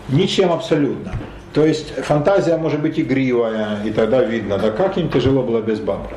Ничем 0.10 0.52
абсолютно. 0.52 1.14
То 1.54 1.66
есть 1.66 1.96
фантазия 2.04 2.58
может 2.58 2.82
быть 2.82 3.00
игривая, 3.00 3.82
и 3.86 3.92
тогда 3.92 4.22
видно, 4.24 4.58
да 4.58 4.72
как 4.72 4.98
им 4.98 5.10
тяжело 5.10 5.42
было 5.42 5.62
без 5.62 5.80
баб. 5.80 6.08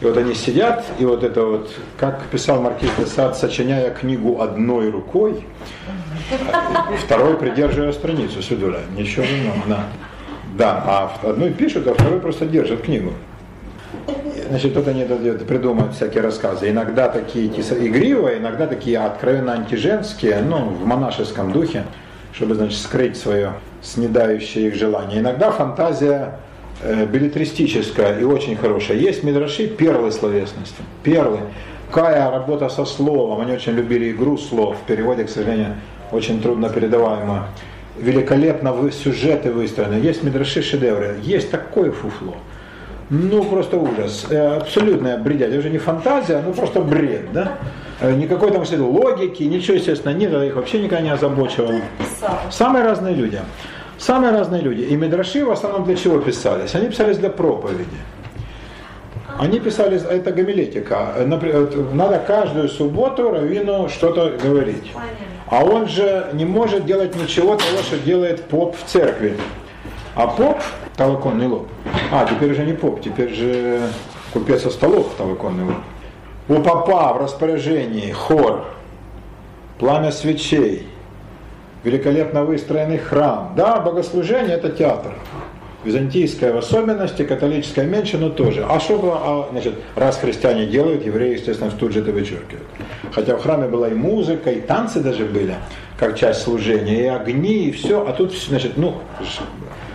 И 0.00 0.04
вот 0.04 0.16
они 0.16 0.34
сидят, 0.34 0.84
и 0.98 1.04
вот 1.04 1.22
это 1.22 1.44
вот, 1.44 1.70
как 1.98 2.22
писал 2.28 2.62
Маркиз 2.62 2.88
де 2.98 3.04
Сад, 3.04 3.36
сочиняя 3.36 3.90
книгу 3.90 4.40
одной 4.40 4.90
рукой, 4.90 5.44
второй 6.98 7.36
придерживая 7.36 7.92
страницу, 7.92 8.40
Сюдуля, 8.40 8.80
ничего 8.96 9.24
иного, 9.26 9.62
да. 9.68 9.84
Да, 10.56 10.84
а 10.86 11.28
одной 11.28 11.52
пишет, 11.52 11.86
а 11.86 11.94
второй 11.94 12.18
просто 12.18 12.46
держит 12.46 12.82
книгу. 12.82 13.12
значит, 14.48 14.74
тут 14.74 14.88
они 14.88 15.04
придумывают 15.04 15.94
всякие 15.94 16.22
рассказы. 16.22 16.70
Иногда 16.70 17.08
такие 17.08 17.46
игривые, 17.46 18.38
иногда 18.38 18.66
такие 18.66 18.98
откровенно 18.98 19.52
антиженские, 19.52 20.40
ну, 20.40 20.70
в 20.70 20.86
монашеском 20.86 21.52
духе, 21.52 21.84
чтобы, 22.32 22.54
значит, 22.54 22.78
скрыть 22.78 23.16
свое 23.18 23.52
снедающее 23.82 24.68
их 24.68 24.74
желание. 24.74 25.20
Иногда 25.20 25.50
фантазия 25.50 26.40
билетристическая 26.84 28.18
и 28.18 28.24
очень 28.24 28.56
хорошая. 28.56 28.96
Есть 28.98 29.22
мидраши 29.22 29.66
перлы 29.66 30.10
словесности. 30.12 30.82
Перлы. 31.02 31.40
Кая 31.90 32.30
работа 32.30 32.68
со 32.68 32.84
словом. 32.84 33.40
Они 33.40 33.52
очень 33.52 33.72
любили 33.72 34.10
игру 34.12 34.38
слов. 34.38 34.76
В 34.76 34.86
переводе, 34.86 35.24
к 35.24 35.30
сожалению, 35.30 35.76
очень 36.12 36.40
трудно 36.40 36.68
передаваемо. 36.68 37.48
Великолепно 37.98 38.72
вы, 38.72 38.92
сюжеты 38.92 39.50
выстроены. 39.52 39.94
Есть 39.94 40.22
мидраши 40.22 40.62
шедевры. 40.62 41.16
Есть 41.22 41.50
такое 41.50 41.90
фуфло. 41.90 42.34
Ну, 43.10 43.42
просто 43.42 43.76
ужас. 43.76 44.26
Э, 44.30 44.58
Абсолютная 44.58 45.18
бредятина. 45.18 45.54
Это 45.54 45.58
уже 45.58 45.70
не 45.70 45.78
фантазия, 45.78 46.40
ну 46.46 46.52
просто 46.52 46.80
бред, 46.80 47.32
да? 47.32 47.58
Э, 48.00 48.14
Никакой 48.14 48.52
там 48.52 48.62
логики, 48.86 49.42
ничего, 49.42 49.76
естественно, 49.76 50.14
нет, 50.14 50.30
это 50.32 50.44
их 50.44 50.54
вообще 50.54 50.78
никогда 50.78 51.02
не 51.02 51.10
озабочивало. 51.10 51.80
Самые 52.50 52.84
разные 52.84 53.16
люди. 53.16 53.40
Самые 54.00 54.32
разные 54.32 54.62
люди. 54.62 54.80
И 54.80 54.96
Мидраши 54.96 55.44
в 55.44 55.50
основном 55.50 55.84
для 55.84 55.94
чего 55.94 56.18
писались? 56.20 56.74
Они 56.74 56.88
писались 56.88 57.18
для 57.18 57.28
проповеди. 57.28 57.84
Они 59.38 59.60
писали, 59.60 60.00
это 60.02 60.32
гомилетика. 60.32 61.14
Надо 61.26 62.18
каждую 62.26 62.70
субботу 62.70 63.30
Равину 63.30 63.90
что-то 63.90 64.38
говорить. 64.42 64.90
А 65.48 65.64
он 65.64 65.86
же 65.86 66.30
не 66.32 66.46
может 66.46 66.86
делать 66.86 67.14
ничего 67.14 67.56
того, 67.56 67.82
что 67.82 67.98
делает 67.98 68.44
поп 68.44 68.74
в 68.74 68.88
церкви. 68.88 69.36
А 70.14 70.26
поп, 70.28 70.58
толоконный 70.96 71.46
лоб. 71.46 71.68
А, 72.10 72.26
теперь 72.26 72.52
уже 72.52 72.64
не 72.64 72.72
поп, 72.72 73.02
теперь 73.02 73.34
же 73.34 73.82
купец 74.32 74.62
со 74.62 74.70
столов 74.70 75.12
толоконный 75.18 75.64
лоб. 75.64 75.76
У 76.48 76.54
попа 76.62 77.12
в 77.12 77.22
распоряжении 77.22 78.12
хор, 78.12 78.64
пламя 79.78 80.10
свечей, 80.10 80.89
великолепно 81.84 82.44
выстроенный 82.44 82.98
храм. 82.98 83.52
Да, 83.56 83.80
богослужение 83.80 84.56
это 84.56 84.70
театр. 84.70 85.12
Византийская 85.82 86.52
в 86.52 86.58
особенности, 86.58 87.22
католическая 87.24 87.86
меньше, 87.86 88.18
но 88.18 88.28
тоже. 88.28 88.66
А 88.68 88.78
что 88.80 88.98
было, 88.98 89.18
а, 89.22 89.48
значит, 89.50 89.74
раз 89.96 90.18
христиане 90.18 90.66
делают, 90.66 91.06
евреи, 91.06 91.32
естественно, 91.32 91.70
тут 91.70 91.92
же 91.92 92.00
это 92.00 92.12
вычеркивают. 92.12 92.66
Хотя 93.14 93.36
в 93.36 93.42
храме 93.42 93.66
была 93.66 93.88
и 93.88 93.94
музыка, 93.94 94.50
и 94.50 94.60
танцы 94.60 95.00
даже 95.00 95.24
были, 95.24 95.54
как 95.98 96.18
часть 96.18 96.42
служения, 96.42 97.04
и 97.04 97.06
огни, 97.06 97.68
и 97.68 97.72
все. 97.72 98.06
А 98.06 98.12
тут, 98.12 98.34
значит, 98.34 98.76
ну, 98.76 98.96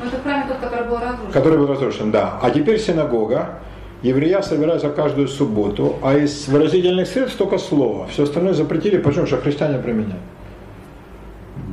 это 0.04 0.18
храм 0.24 0.48
тот, 0.48 0.58
который 0.58 0.88
был 0.88 0.98
разрушен. 0.98 1.32
который 1.32 1.58
был 1.60 1.68
разрушен, 1.68 2.12
да. 2.12 2.40
А 2.42 2.50
теперь 2.50 2.80
синагога. 2.80 3.60
Еврея 4.02 4.42
собираются 4.42 4.90
каждую 4.90 5.28
субботу, 5.28 5.98
а 6.04 6.16
из 6.16 6.48
выразительных 6.48 7.08
средств 7.08 7.38
только 7.38 7.58
слово. 7.58 8.08
Все 8.08 8.24
остальное 8.24 8.54
запретили, 8.54 8.98
почему? 8.98 9.26
Что 9.26 9.38
христиане 9.38 9.80
применяют. 9.80 10.22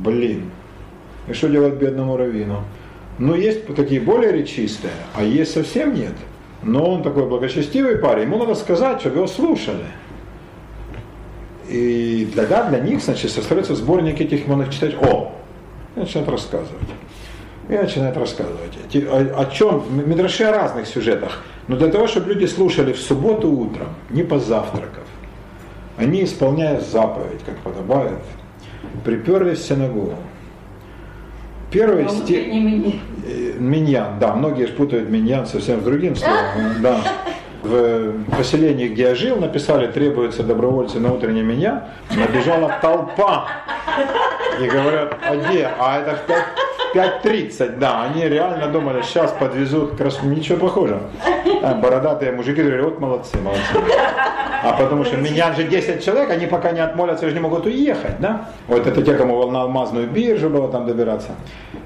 Блин. 0.03 0.51
И 1.27 1.33
что 1.33 1.47
делать 1.47 1.75
бедному 1.75 2.17
раввину? 2.17 2.63
Ну, 3.17 3.35
есть 3.35 3.73
такие 3.75 4.01
более 4.01 4.31
речистые, 4.31 4.93
а 5.15 5.23
есть 5.23 5.53
совсем 5.53 5.93
нет. 5.93 6.13
Но 6.63 6.85
он 6.89 7.03
такой 7.03 7.27
благочестивый 7.27 7.97
парень, 7.97 8.23
ему 8.23 8.37
надо 8.37 8.55
сказать, 8.55 8.99
чтобы 8.99 9.17
его 9.17 9.27
слушали. 9.27 9.85
И 11.69 12.27
для, 12.33 12.45
да, 12.45 12.69
для 12.69 12.79
них, 12.79 13.01
значит, 13.01 13.31
составляется 13.31 13.75
сборник 13.75 14.19
этих, 14.19 14.47
он 14.49 14.63
их 14.63 14.73
читать, 14.73 14.95
о, 15.01 15.33
и 15.95 15.99
начинает 15.99 16.29
рассказывать. 16.29 16.89
И 17.69 17.73
начинает 17.73 18.17
рассказывать. 18.17 18.73
О, 18.93 19.41
о 19.41 19.45
чем? 19.45 19.83
Мидраши 19.89 20.43
о 20.43 20.51
разных 20.51 20.87
сюжетах. 20.87 21.43
Но 21.67 21.77
для 21.77 21.89
того, 21.89 22.07
чтобы 22.07 22.33
люди 22.33 22.45
слушали 22.45 22.91
в 22.91 22.99
субботу 22.99 23.49
утром, 23.49 23.89
не 24.09 24.23
позавтракав, 24.23 25.05
они, 25.97 26.23
исполняя 26.23 26.81
заповедь, 26.81 27.41
как 27.45 27.57
подобает, 27.59 28.19
приперлись 29.03 29.59
в 29.59 29.65
синагогу. 29.65 30.15
Первый 31.71 32.05
А 32.05 32.09
стих... 32.09 32.39
Э, 32.47 33.53
Миньян, 33.57 34.19
да, 34.19 34.33
многие 34.35 34.67
путают 34.67 35.09
миньян 35.09 35.45
совсем 35.47 35.81
с 35.81 35.83
другим 35.83 36.15
словом. 36.15 36.81
Да. 36.81 36.99
В 37.63 38.13
поселении, 38.37 38.89
где 38.89 39.03
я 39.03 39.15
жил, 39.15 39.37
написали, 39.37 39.87
требуются 39.87 40.43
добровольцы 40.43 40.99
на 40.99 41.13
утренний 41.13 41.41
миньян. 41.41 41.81
Набежала 42.15 42.77
толпа. 42.81 43.47
И 44.61 44.67
говорят, 44.67 45.17
а 45.27 45.35
где? 45.37 45.69
А 45.79 45.99
это 45.99 46.15
в 46.17 46.27
пять- 46.27 47.23
в 47.23 47.25
5.30, 47.25 47.79
да. 47.79 48.03
Они 48.03 48.27
реально 48.27 48.67
думали, 48.67 49.01
сейчас 49.01 49.31
подвезут 49.31 49.95
крас... 49.95 50.21
Ничего 50.21 50.57
похожего. 50.59 51.01
А, 51.63 51.73
бородатые 51.75 52.33
мужики 52.33 52.61
говорили, 52.61 52.81
вот 52.81 52.99
молодцы, 52.99 53.37
молодцы. 53.37 53.61
А 54.65 54.73
потому 54.73 55.05
что 55.05 55.15
миньян 55.17 55.55
же 55.55 55.63
10 55.63 56.03
человек, 56.03 56.29
они 56.29 56.45
пока 56.45 56.71
не 56.71 56.79
отмолятся, 56.81 57.27
же 57.27 57.33
не 57.33 57.39
могут 57.39 57.65
уехать, 57.65 58.19
да? 58.19 58.49
Вот 58.67 58.85
это 58.85 59.01
те, 59.01 59.13
кому 59.15 59.49
на 59.49 59.61
алмазную 59.61 60.07
биржу 60.07 60.49
было 60.49 60.67
там 60.69 60.85
добираться. 60.85 61.29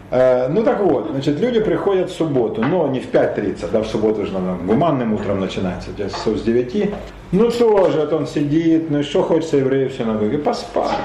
Э, 0.09 0.47
Ну 0.47 0.63
так 0.63 0.79
вот, 0.81 1.09
значит, 1.11 1.39
люди 1.39 1.59
приходят 1.59 2.09
в 2.09 2.15
субботу, 2.15 2.61
но 2.63 2.87
не 2.87 2.99
в 2.99 3.11
5.30, 3.11 3.71
да, 3.71 3.81
в 3.81 3.87
субботу 3.87 4.25
же 4.25 4.33
надо, 4.33 4.53
гуманным 4.63 5.13
утром 5.13 5.39
начинается, 5.39 5.91
где 5.91 6.09
часов 6.09 6.37
с 6.37 6.41
9. 6.41 6.93
Ну 7.31 7.51
тоже, 7.51 7.99
вот 7.99 8.13
он 8.13 8.25
сидит, 8.27 8.89
ну 8.89 9.03
что 9.03 9.21
хочется 9.21 9.57
еврею 9.57 9.89
в 9.89 9.93
синагоге? 9.93 10.37
Поспать. 10.39 10.97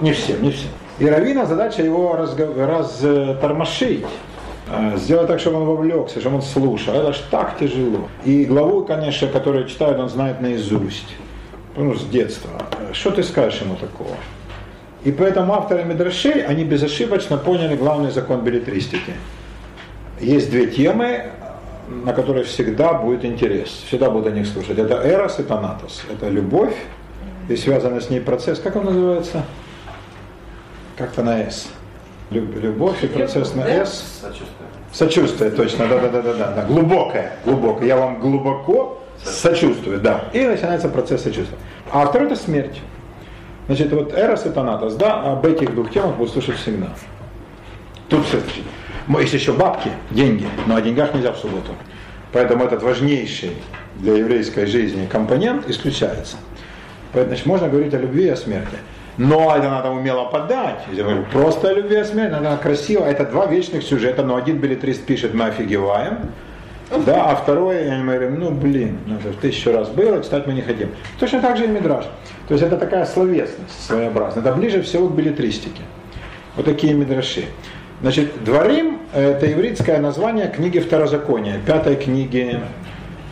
Не 0.00 0.12
всем, 0.12 0.40
не 0.42 0.50
всем. 0.50 0.70
И 1.00 1.08
Равина 1.08 1.46
задача 1.46 1.82
его 1.82 2.14
разго- 2.16 2.66
растормошить, 2.66 4.02
э, 4.02 4.04
сделать 4.96 5.28
так, 5.28 5.40
чтобы 5.40 5.58
он 5.58 5.64
вовлекся, 5.64 6.20
чтобы 6.20 6.36
он 6.36 6.42
слушал. 6.42 6.94
Это 6.94 7.12
ж 7.12 7.20
так 7.30 7.58
тяжело. 7.58 8.08
И 8.24 8.44
главу, 8.44 8.84
конечно, 8.84 9.28
которую 9.28 9.68
читают, 9.68 9.98
он 9.98 10.08
знает 10.08 10.40
наизусть. 10.40 11.14
Ну, 11.76 11.94
с 11.94 12.04
детства. 12.04 12.50
Что 12.92 13.10
ты 13.10 13.22
скажешь 13.22 13.60
ему 13.60 13.74
такого? 13.74 14.16
И 15.04 15.12
поэтому 15.12 15.54
авторы 15.54 15.84
Мидрашей, 15.84 16.42
они 16.42 16.64
безошибочно 16.64 17.36
поняли 17.36 17.76
главный 17.76 18.10
закон 18.10 18.42
билетристики. 18.42 19.12
Есть 20.20 20.50
две 20.50 20.68
темы, 20.68 21.24
на 21.88 22.12
которые 22.12 22.44
всегда 22.44 22.94
будет 22.94 23.24
интерес, 23.24 23.68
всегда 23.86 24.08
будут 24.08 24.28
о 24.28 24.30
них 24.30 24.46
слушать. 24.46 24.78
Это 24.78 24.94
эрос 25.06 25.40
и 25.40 25.42
танатос. 25.42 26.04
Это 26.10 26.28
любовь 26.28 26.74
и 27.48 27.56
связанный 27.56 28.00
с 28.00 28.08
ней 28.08 28.20
процесс. 28.20 28.58
Как 28.58 28.76
он 28.76 28.84
называется? 28.86 29.42
Как-то 30.96 31.22
на 31.22 31.40
«с». 31.40 31.68
Люб- 32.30 32.56
Любовь 32.60 33.02
и 33.04 33.06
процесс 33.06 33.54
на 33.54 33.62
«с». 33.66 34.20
Сочувствие. 34.22 34.48
Сочувствие, 34.92 35.50
точно, 35.50 35.86
да, 35.88 35.98
да, 35.98 36.08
да, 36.08 36.22
да, 36.22 36.34
да, 36.34 36.50
да. 36.52 36.62
Глубокое, 36.64 37.32
глубокое. 37.44 37.86
Я 37.88 37.96
вам 37.96 38.20
глубоко 38.20 39.02
сочувствую, 39.22 40.00
да. 40.00 40.24
И 40.32 40.44
начинается 40.44 40.88
процесс 40.88 41.22
сочувствия. 41.22 41.58
А 41.90 42.06
второй 42.06 42.28
это 42.28 42.36
смерть. 42.36 42.80
Значит, 43.66 43.92
вот 43.92 44.12
Эрос 44.16 44.46
и 44.46 44.50
Танатос, 44.50 44.94
да, 44.94 45.20
об 45.32 45.44
этих 45.46 45.74
двух 45.74 45.90
темах 45.90 46.16
будут 46.16 46.32
слушать 46.32 46.56
всегда. 46.56 46.88
Тут 48.08 48.26
все. 48.26 48.38
Мо- 49.06 49.20
Есть 49.20 49.34
еще 49.34 49.52
бабки, 49.52 49.90
деньги, 50.10 50.46
но 50.66 50.76
о 50.76 50.80
деньгах 50.82 51.14
нельзя 51.14 51.32
в 51.32 51.38
субботу. 51.38 51.72
Поэтому 52.32 52.64
этот 52.64 52.82
важнейший 52.82 53.52
для 53.96 54.14
еврейской 54.14 54.66
жизни 54.66 55.06
компонент 55.06 55.68
исключается. 55.68 56.36
Поэтому 57.12 57.28
значит, 57.30 57.46
можно 57.46 57.68
говорить 57.68 57.94
о 57.94 57.98
любви 57.98 58.24
и 58.26 58.28
о 58.28 58.36
смерти. 58.36 58.76
Но 59.16 59.54
это 59.56 59.68
надо 59.70 59.90
умело 59.90 60.24
подать. 60.24 60.84
Просто 61.32 61.72
любви 61.72 61.96
и 61.96 62.00
о 62.00 62.04
смерти, 62.04 62.32
надо 62.32 62.56
красиво. 62.56 63.04
Это 63.04 63.24
два 63.24 63.46
вечных 63.46 63.84
сюжета, 63.84 64.24
но 64.24 64.36
один 64.36 64.58
билетрист 64.58 65.04
пишет, 65.04 65.34
мы 65.34 65.46
офигеваем. 65.46 66.30
Да, 67.06 67.30
а 67.30 67.34
второй, 67.34 67.86
я 67.86 67.98
говорю, 67.98 68.30
ну 68.30 68.50
блин, 68.50 68.98
ну, 69.06 69.16
это 69.16 69.30
в 69.30 69.36
тысячу 69.36 69.72
раз 69.72 69.88
было, 69.88 70.22
читать 70.22 70.46
мы 70.46 70.52
не 70.52 70.62
хотим. 70.62 70.90
Точно 71.18 71.40
так 71.40 71.56
же 71.56 71.64
и 71.64 71.66
Мидраж. 71.66 72.04
То 72.46 72.54
есть 72.54 72.62
это 72.62 72.76
такая 72.76 73.06
словесность 73.06 73.86
своеобразная. 73.86 74.44
Это 74.44 74.52
ближе 74.52 74.82
всего 74.82 75.08
к 75.08 75.14
билетристике. 75.14 75.82
Вот 76.56 76.66
такие 76.66 76.94
мидраши. 76.94 77.46
Значит, 78.00 78.44
Дворим– 78.44 79.00
это 79.14 79.46
еврейское 79.46 79.98
название 79.98 80.48
книги 80.48 80.78
Второзакония, 80.78 81.58
пятой 81.66 81.96
книги 81.96 82.60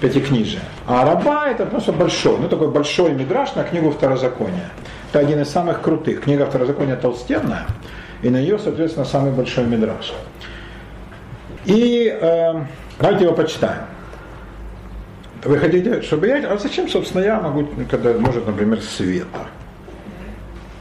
Пятикнижия. 0.00 0.60
А 0.86 1.04
Раба– 1.04 1.46
это 1.50 1.66
просто 1.66 1.92
большой, 1.92 2.38
ну 2.38 2.48
такой 2.48 2.68
большой 2.68 3.12
мидраш 3.12 3.54
на 3.54 3.64
книгу 3.64 3.90
Второзакония. 3.90 4.70
Это 5.12 5.18
один 5.18 5.42
из 5.42 5.50
самых 5.50 5.82
крутых. 5.82 6.22
Книга 6.22 6.46
Второзакония 6.46 6.96
толстенная, 6.96 7.66
и 8.22 8.30
на 8.30 8.40
нее, 8.40 8.58
соответственно, 8.58 9.04
самый 9.04 9.30
большой 9.30 9.66
мидраш. 9.66 10.14
И 11.66 12.08
э, 12.18 12.54
давайте 12.98 13.24
его 13.24 13.34
почитаем. 13.34 13.82
Вы 15.44 15.58
хотите, 15.58 16.00
чтобы 16.00 16.28
я... 16.28 16.50
А 16.50 16.56
зачем, 16.56 16.88
собственно, 16.88 17.22
я 17.22 17.38
могу, 17.40 17.68
когда 17.90 18.14
может, 18.14 18.46
например, 18.46 18.80
Света? 18.80 19.48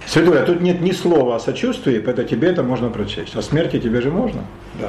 Светуля, 0.07 0.43
тут 0.43 0.61
нет 0.61 0.79
ни 0.79 0.91
слова 0.91 1.35
о 1.35 1.39
сочувствии, 1.41 1.99
поэтому 1.99 2.25
тебе 2.25 2.51
это 2.51 2.63
можно 2.63 2.89
прочесть. 2.89 3.35
О 3.35 3.41
смерти 3.41 3.81
тебе 3.81 3.99
же 3.99 4.11
можно? 4.11 4.43
Да. 4.79 4.87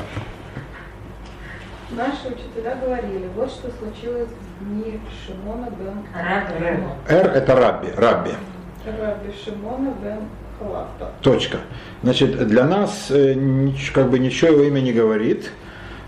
Наши 1.90 2.28
учителя 2.28 2.76
говорили, 2.80 3.28
вот 3.34 3.50
что 3.50 3.72
случилось 3.72 4.28
в 4.60 4.64
дни 4.64 5.00
Шимона 5.26 5.68
бен 5.70 6.04
Рабби. 6.14 6.80
Р– 7.08 7.26
это 7.34 7.56
Рабби, 7.56 7.88
Рабби. 7.96 8.30
Точка. 11.20 11.58
Значит, 12.02 12.46
для 12.46 12.64
нас 12.64 13.10
э, 13.10 13.34
как 13.94 14.10
бы 14.10 14.18
ничего 14.18 14.52
его 14.52 14.62
имя 14.64 14.80
не 14.80 14.92
говорит, 14.92 15.50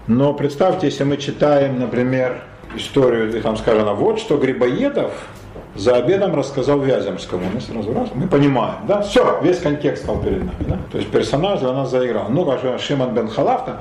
но 0.07 0.35
представьте, 0.35 0.87
если 0.87 1.05
мы 1.05 1.17
читаем, 1.17 1.79
например, 1.79 2.43
историю, 2.77 3.41
там 3.43 3.57
сказано, 3.57 3.95
вот 3.95 4.19
что 4.19 4.37
Грибоедов 4.37 5.13
за 5.75 5.97
обедом 5.97 6.35
рассказал 6.35 6.81
Вяземскому. 6.81 7.45
Мы 7.53 7.61
сразу 7.61 7.93
раз, 7.93 8.09
мы 8.15 8.29
понимаем, 8.29 8.87
да, 8.87 9.03
все, 9.03 9.41
весь 9.43 9.59
контекст 9.59 10.05
стал 10.05 10.21
перед 10.21 10.39
нами, 10.39 10.65
да. 10.67 10.79
То 10.93 10.99
есть 10.99 11.11
персонаж 11.11 11.61
для 11.61 11.73
нас 11.73 11.91
заиграл. 11.91 12.27
Ну, 12.29 12.45
как 12.45 12.81
Шимон 12.81 13.15
бен 13.15 13.29
Халафта, 13.29 13.81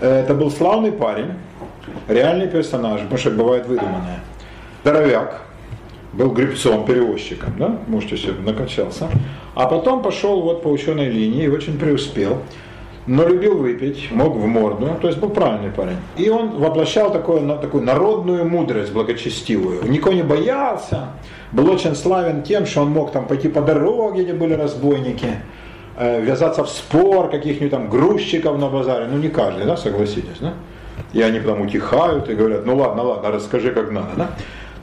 э, 0.00 0.22
это 0.22 0.34
был 0.34 0.50
славный 0.50 0.92
парень, 0.92 1.32
реальный 2.08 2.48
персонаж, 2.48 3.00
потому 3.00 3.18
что 3.18 3.30
бывает 3.30 3.66
выдуманное. 3.66 4.20
Здоровяк, 4.82 5.42
был 6.12 6.30
гребцом, 6.30 6.84
перевозчиком, 6.84 7.54
да, 7.58 7.78
можете 7.86 8.16
себе 8.16 8.34
накачался. 8.44 9.08
А 9.54 9.66
потом 9.66 10.02
пошел 10.02 10.42
вот 10.42 10.62
по 10.62 10.68
ученой 10.68 11.08
линии 11.08 11.44
и 11.44 11.48
очень 11.48 11.78
преуспел 11.78 12.42
но 13.06 13.26
любил 13.26 13.56
выпить, 13.56 14.10
мог 14.12 14.36
в 14.36 14.46
морду, 14.46 14.96
то 15.00 15.08
есть 15.08 15.18
был 15.18 15.30
правильный 15.30 15.70
парень. 15.70 15.96
И 16.16 16.28
он 16.28 16.58
воплощал 16.58 17.10
такую, 17.10 17.58
такую 17.58 17.82
народную 17.82 18.48
мудрость 18.48 18.92
благочестивую. 18.92 19.82
Никого 19.90 20.14
не 20.14 20.22
боялся, 20.22 21.08
был 21.50 21.70
очень 21.70 21.96
славен 21.96 22.42
тем, 22.42 22.66
что 22.66 22.82
он 22.82 22.90
мог 22.90 23.10
там 23.10 23.26
пойти 23.26 23.48
по 23.48 23.62
дороге, 23.62 24.24
где 24.24 24.32
были 24.32 24.54
разбойники, 24.54 25.26
э, 25.96 26.20
ввязаться 26.20 26.62
в 26.62 26.68
спор 26.68 27.30
каких-нибудь 27.30 27.70
там 27.70 27.88
грузчиков 27.88 28.58
на 28.58 28.68
базаре. 28.68 29.06
Ну 29.10 29.18
не 29.18 29.28
каждый, 29.28 29.66
да, 29.66 29.76
согласитесь, 29.76 30.38
да? 30.40 30.54
И 31.12 31.22
они 31.22 31.40
потом 31.40 31.62
утихают 31.62 32.28
и 32.28 32.34
говорят, 32.34 32.66
ну 32.66 32.76
ладно, 32.76 33.02
ладно, 33.02 33.30
расскажи 33.30 33.72
как 33.72 33.90
надо, 33.90 34.10
да? 34.16 34.30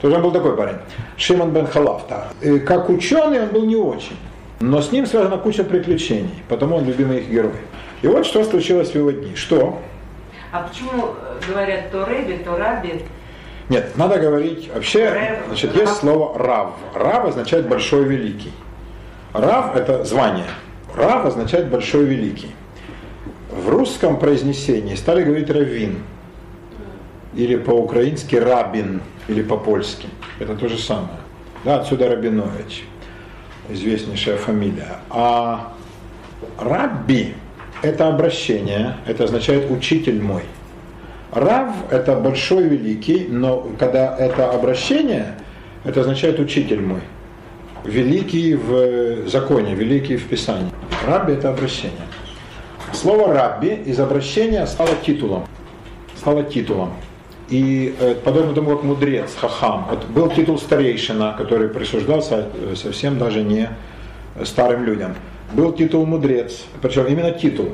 То 0.02 0.08
есть 0.08 0.18
он 0.18 0.24
был 0.24 0.32
такой 0.32 0.56
парень. 0.56 0.78
Шимон 1.18 1.52
бен 1.52 1.68
Халафта. 1.68 2.28
И 2.42 2.60
как 2.60 2.90
ученый 2.90 3.42
он 3.44 3.50
был 3.50 3.66
не 3.66 3.76
очень. 3.76 4.18
Но 4.60 4.82
с 4.82 4.92
ним 4.92 5.06
связана 5.06 5.38
куча 5.38 5.64
приключений, 5.64 6.44
потому 6.50 6.78
он 6.78 6.86
любимый 6.86 7.20
их 7.20 7.30
герой. 7.30 7.54
И 8.02 8.08
вот 8.08 8.26
что 8.26 8.44
случилось 8.44 8.92
в 8.92 8.96
его 8.96 9.12
дни. 9.12 9.36
Что? 9.36 9.80
А 10.52 10.68
почему 10.68 11.06
э, 11.06 11.40
говорят 11.48 11.92
то 11.92 12.06
Рэби, 12.06 12.42
то 12.44 12.58
Раби? 12.58 13.04
Нет, 13.70 13.98
надо 13.98 14.18
говорить, 14.18 14.70
вообще, 14.74 15.10
Рэб, 15.10 15.40
значит, 15.48 15.76
есть 15.76 15.88
Рав. 15.88 15.98
слово 15.98 16.38
рав. 16.40 16.72
Рав 16.94 17.26
означает 17.26 17.68
большой 17.68 18.06
великий. 18.06 18.52
Рав 19.34 19.76
это 19.76 20.06
звание. 20.06 20.46
Рав 20.96 21.26
означает 21.26 21.70
большой 21.70 22.06
великий. 22.06 22.56
В 23.52 23.70
русском 23.70 24.18
произнесении 24.18 24.96
стали 24.96 25.24
говорить 25.24 25.50
раввин. 25.50 26.02
Или 27.36 27.58
по-украински 27.58 28.36
рабин, 28.36 29.02
или 29.28 29.42
по-польски. 29.42 30.08
Это 30.40 30.56
то 30.56 30.68
же 30.68 30.78
самое. 30.78 31.20
Да, 31.64 31.80
отсюда 31.80 32.10
Рабинович, 32.10 32.86
известнейшая 33.70 34.38
фамилия. 34.38 34.98
А 35.10 35.74
рабби 36.60 37.36
это 37.82 38.08
обращение, 38.08 38.98
это 39.06 39.26
означает 39.26 39.70
учитель 39.70 40.22
мой. 40.22 40.44
Рав– 41.32 41.72
это 41.92 42.16
большой 42.16 42.64
великий, 42.64 43.28
но 43.30 43.70
когда 43.78 44.16
это 44.18 44.50
обращение, 44.50 45.36
это 45.84 46.02
означает 46.02 46.40
учитель 46.40 46.82
мой. 46.82 47.02
Великий 47.84 48.56
в 48.56 49.28
законе, 49.28 49.76
великий 49.76 50.18
в 50.18 50.28
Писании. 50.28 50.72
Рабби– 51.06 51.34
это 51.34 51.50
обращение. 51.50 52.08
Слово 52.94 53.34
«рабби» 53.34 53.84
из 53.86 54.00
обращения 54.00 54.66
стало 54.66 54.92
титулом. 55.06 55.46
Стало 56.16 56.44
титулом. 56.44 56.94
И 57.50 57.96
э, 58.00 58.16
подобно 58.16 58.54
тому, 58.54 58.72
как 58.72 58.84
мудрец, 58.84 59.36
хахам, 59.36 59.86
вот 59.90 60.06
был 60.08 60.30
титул 60.30 60.58
старейшина, 60.58 61.36
который 61.38 61.70
присуждался 61.70 62.50
э, 62.54 62.76
совсем 62.76 63.18
даже 63.18 63.42
не 63.42 63.70
старым 64.44 64.84
людям. 64.84 65.16
Был 65.54 65.72
титул 65.72 66.06
мудрец, 66.06 66.66
причем 66.82 67.06
именно 67.06 67.32
титул. 67.32 67.70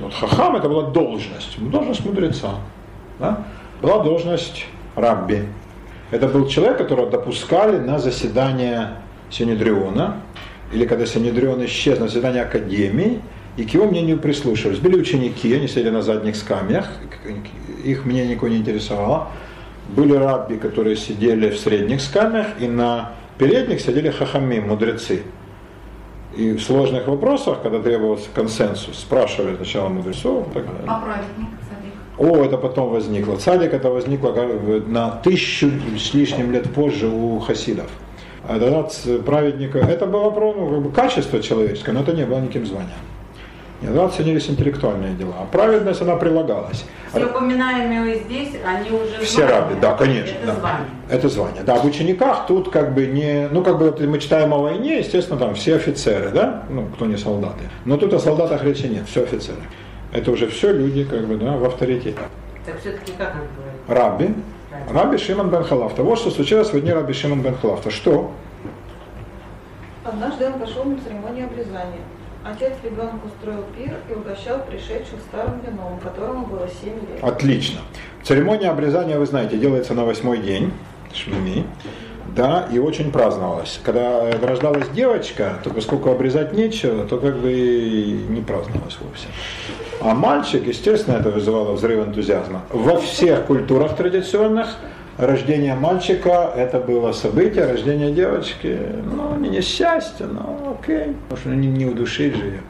Вот 0.00 0.14
Хахам 0.14 0.56
это 0.56 0.68
была 0.68 0.90
должность, 0.90 1.58
должность 1.58 2.04
мудреца. 2.04 2.54
Да? 3.18 3.44
Была 3.80 4.02
должность 4.02 4.66
рабби. 4.94 5.46
Это 6.10 6.28
был 6.28 6.46
человек, 6.46 6.78
которого 6.78 7.10
допускали 7.10 7.78
на 7.78 7.98
заседание 7.98 8.98
Синедриона, 9.30 10.18
или 10.72 10.86
когда 10.86 11.06
Синедрион 11.06 11.64
исчез 11.64 11.98
на 11.98 12.08
заседание 12.08 12.42
Академии, 12.42 13.20
и 13.56 13.64
к 13.64 13.70
его 13.70 13.86
мнению 13.86 14.18
прислушивались. 14.18 14.78
Были 14.78 14.96
ученики, 14.96 15.52
они 15.54 15.68
сидели 15.68 15.90
на 15.90 16.02
задних 16.02 16.36
скамьях, 16.36 16.88
их 17.84 18.04
мнение 18.04 18.34
никого 18.34 18.48
не 18.48 18.58
интересовало. 18.58 19.28
Были 19.88 20.14
рабби, 20.14 20.56
которые 20.56 20.96
сидели 20.96 21.50
в 21.50 21.58
средних 21.58 22.00
скамьях, 22.00 22.46
и 22.60 22.66
на 22.66 23.12
передних 23.36 23.80
сидели 23.80 24.10
хахами, 24.10 24.60
мудрецы. 24.60 25.22
И 26.36 26.52
в 26.52 26.62
сложных 26.62 27.08
вопросах, 27.08 27.62
когда 27.62 27.78
требовался 27.80 28.28
консенсус, 28.34 28.98
спрашивали 28.98 29.56
сначала 29.56 29.90
мудрецов 29.90 30.48
и 30.48 30.54
так 30.54 30.64
далее. 30.64 30.84
А 30.86 31.00
праведник, 31.00 31.48
садик? 31.68 31.92
О, 32.16 32.42
это 32.42 32.56
потом 32.56 32.88
возникло. 32.88 33.36
Цадик 33.36 33.74
это 33.74 33.90
возникло 33.90 34.32
на 34.86 35.10
тысячу 35.10 35.70
с 35.98 36.14
лишним 36.14 36.52
лет 36.52 36.72
позже 36.72 37.08
у 37.08 37.38
хасидов. 37.40 37.90
А 38.48 38.58
тогда 38.58 38.88
праведника, 39.24 39.78
это 39.78 40.06
было 40.06 40.30
ну, 40.30 40.70
как 40.70 40.82
бы 40.82 40.90
качество 40.90 41.40
человеческое, 41.42 41.92
но 41.92 42.00
это 42.00 42.12
не 42.12 42.24
было 42.24 42.40
никаким 42.40 42.64
званием. 42.64 42.90
Тогда 43.82 44.08
ценились 44.08 44.48
интеллектуальные 44.48 45.14
дела. 45.14 45.34
А 45.40 45.44
праведность, 45.44 46.00
она 46.02 46.16
прилагалась. 46.16 46.84
Все 47.10 47.26
упоминаемые 47.26 48.20
здесь, 48.20 48.54
они 48.64 48.90
уже 48.90 49.20
Все 49.24 49.46
звания. 49.46 49.52
рабы, 49.52 49.74
да, 49.80 49.94
конечно. 49.94 50.34
Это 50.34 50.46
да. 50.46 50.54
звание. 50.54 50.86
Это 51.10 51.28
звание. 51.28 51.62
Да, 51.64 51.74
в 51.76 51.84
учениках 51.84 52.46
тут 52.46 52.70
как 52.70 52.94
бы 52.94 53.06
не, 53.06 53.48
ну 53.50 53.62
как 53.62 53.78
бы 53.78 53.86
вот 53.86 54.00
мы 54.00 54.18
читаем 54.18 54.54
о 54.54 54.58
войне, 54.58 54.98
естественно, 54.98 55.38
там 55.38 55.54
все 55.54 55.76
офицеры, 55.76 56.30
да, 56.30 56.62
ну 56.70 56.86
кто 56.94 57.06
не 57.06 57.16
солдаты. 57.16 57.64
Но 57.84 57.96
тут 57.96 58.14
о 58.14 58.18
солдатах 58.18 58.62
речи 58.62 58.86
нет, 58.86 59.06
все 59.08 59.24
офицеры. 59.24 59.58
Это 60.12 60.30
уже 60.30 60.46
все 60.46 60.72
люди 60.72 61.04
как 61.04 61.26
бы, 61.26 61.36
да, 61.36 61.56
в 61.56 61.64
авторитете. 61.64 62.16
Так 62.64 62.78
все-таки 62.80 63.12
как 63.18 63.34
он 63.34 63.40
говорит? 63.56 64.32
Раби, 64.32 64.34
Раби 64.90 65.18
Шимон 65.18 65.50
бен 65.50 65.64
Халафта. 65.64 66.02
Вот 66.02 66.18
что 66.18 66.30
случилось 66.30 66.72
в 66.72 66.80
дни 66.80 66.92
Раби 66.92 67.12
Шимон 67.12 67.42
бен 67.42 67.56
Халафта. 67.56 67.90
Что? 67.90 68.30
Однажды 70.04 70.46
он 70.46 70.54
пошел 70.54 70.84
на 70.84 70.98
церемонию 71.00 71.46
обрезания. 71.46 72.00
Отец 72.44 72.72
ребенку 72.82 73.28
устроил 73.28 73.64
пир 73.76 73.94
и 74.10 74.14
угощал 74.14 74.58
пришедших 74.68 75.20
старым 75.28 75.60
вином, 75.60 76.00
которому 76.02 76.46
было 76.46 76.68
7 76.68 76.92
лет. 76.92 77.22
Отлично. 77.22 77.80
Церемония 78.24 78.70
обрезания, 78.70 79.16
вы 79.18 79.26
знаете, 79.26 79.56
делается 79.56 79.94
на 79.94 80.04
восьмой 80.04 80.38
день, 80.38 80.72
шмини, 81.14 81.64
да, 82.34 82.66
и 82.72 82.78
очень 82.78 83.12
праздновалась. 83.12 83.80
Когда 83.84 84.30
рождалась 84.40 84.88
девочка, 84.88 85.58
то 85.62 85.70
поскольку 85.70 86.10
обрезать 86.10 86.52
нечего, 86.52 87.06
то 87.06 87.18
как 87.18 87.36
бы 87.36 87.52
и 87.52 88.12
не 88.28 88.40
праздновалось 88.40 88.98
вовсе. 89.00 89.28
А 90.00 90.14
мальчик, 90.14 90.66
естественно, 90.66 91.18
это 91.18 91.30
вызывало 91.30 91.72
взрыв 91.72 92.06
энтузиазма. 92.06 92.62
Во 92.70 92.96
всех 92.98 93.46
культурах 93.46 93.94
традиционных 93.94 94.76
рождение 95.18 95.74
мальчика 95.74 96.52
это 96.56 96.78
было 96.78 97.12
событие, 97.12 97.66
рождение 97.66 98.12
девочки, 98.12 98.78
ну, 99.04 99.36
не 99.38 99.48
несчастье, 99.48 100.26
но 100.26 100.78
окей, 100.80 101.14
потому 101.28 101.40
что 101.40 101.48
не, 101.50 101.68
не 101.68 101.86
удушить 101.86 102.36
же 102.36 102.44
ее. 102.44 102.60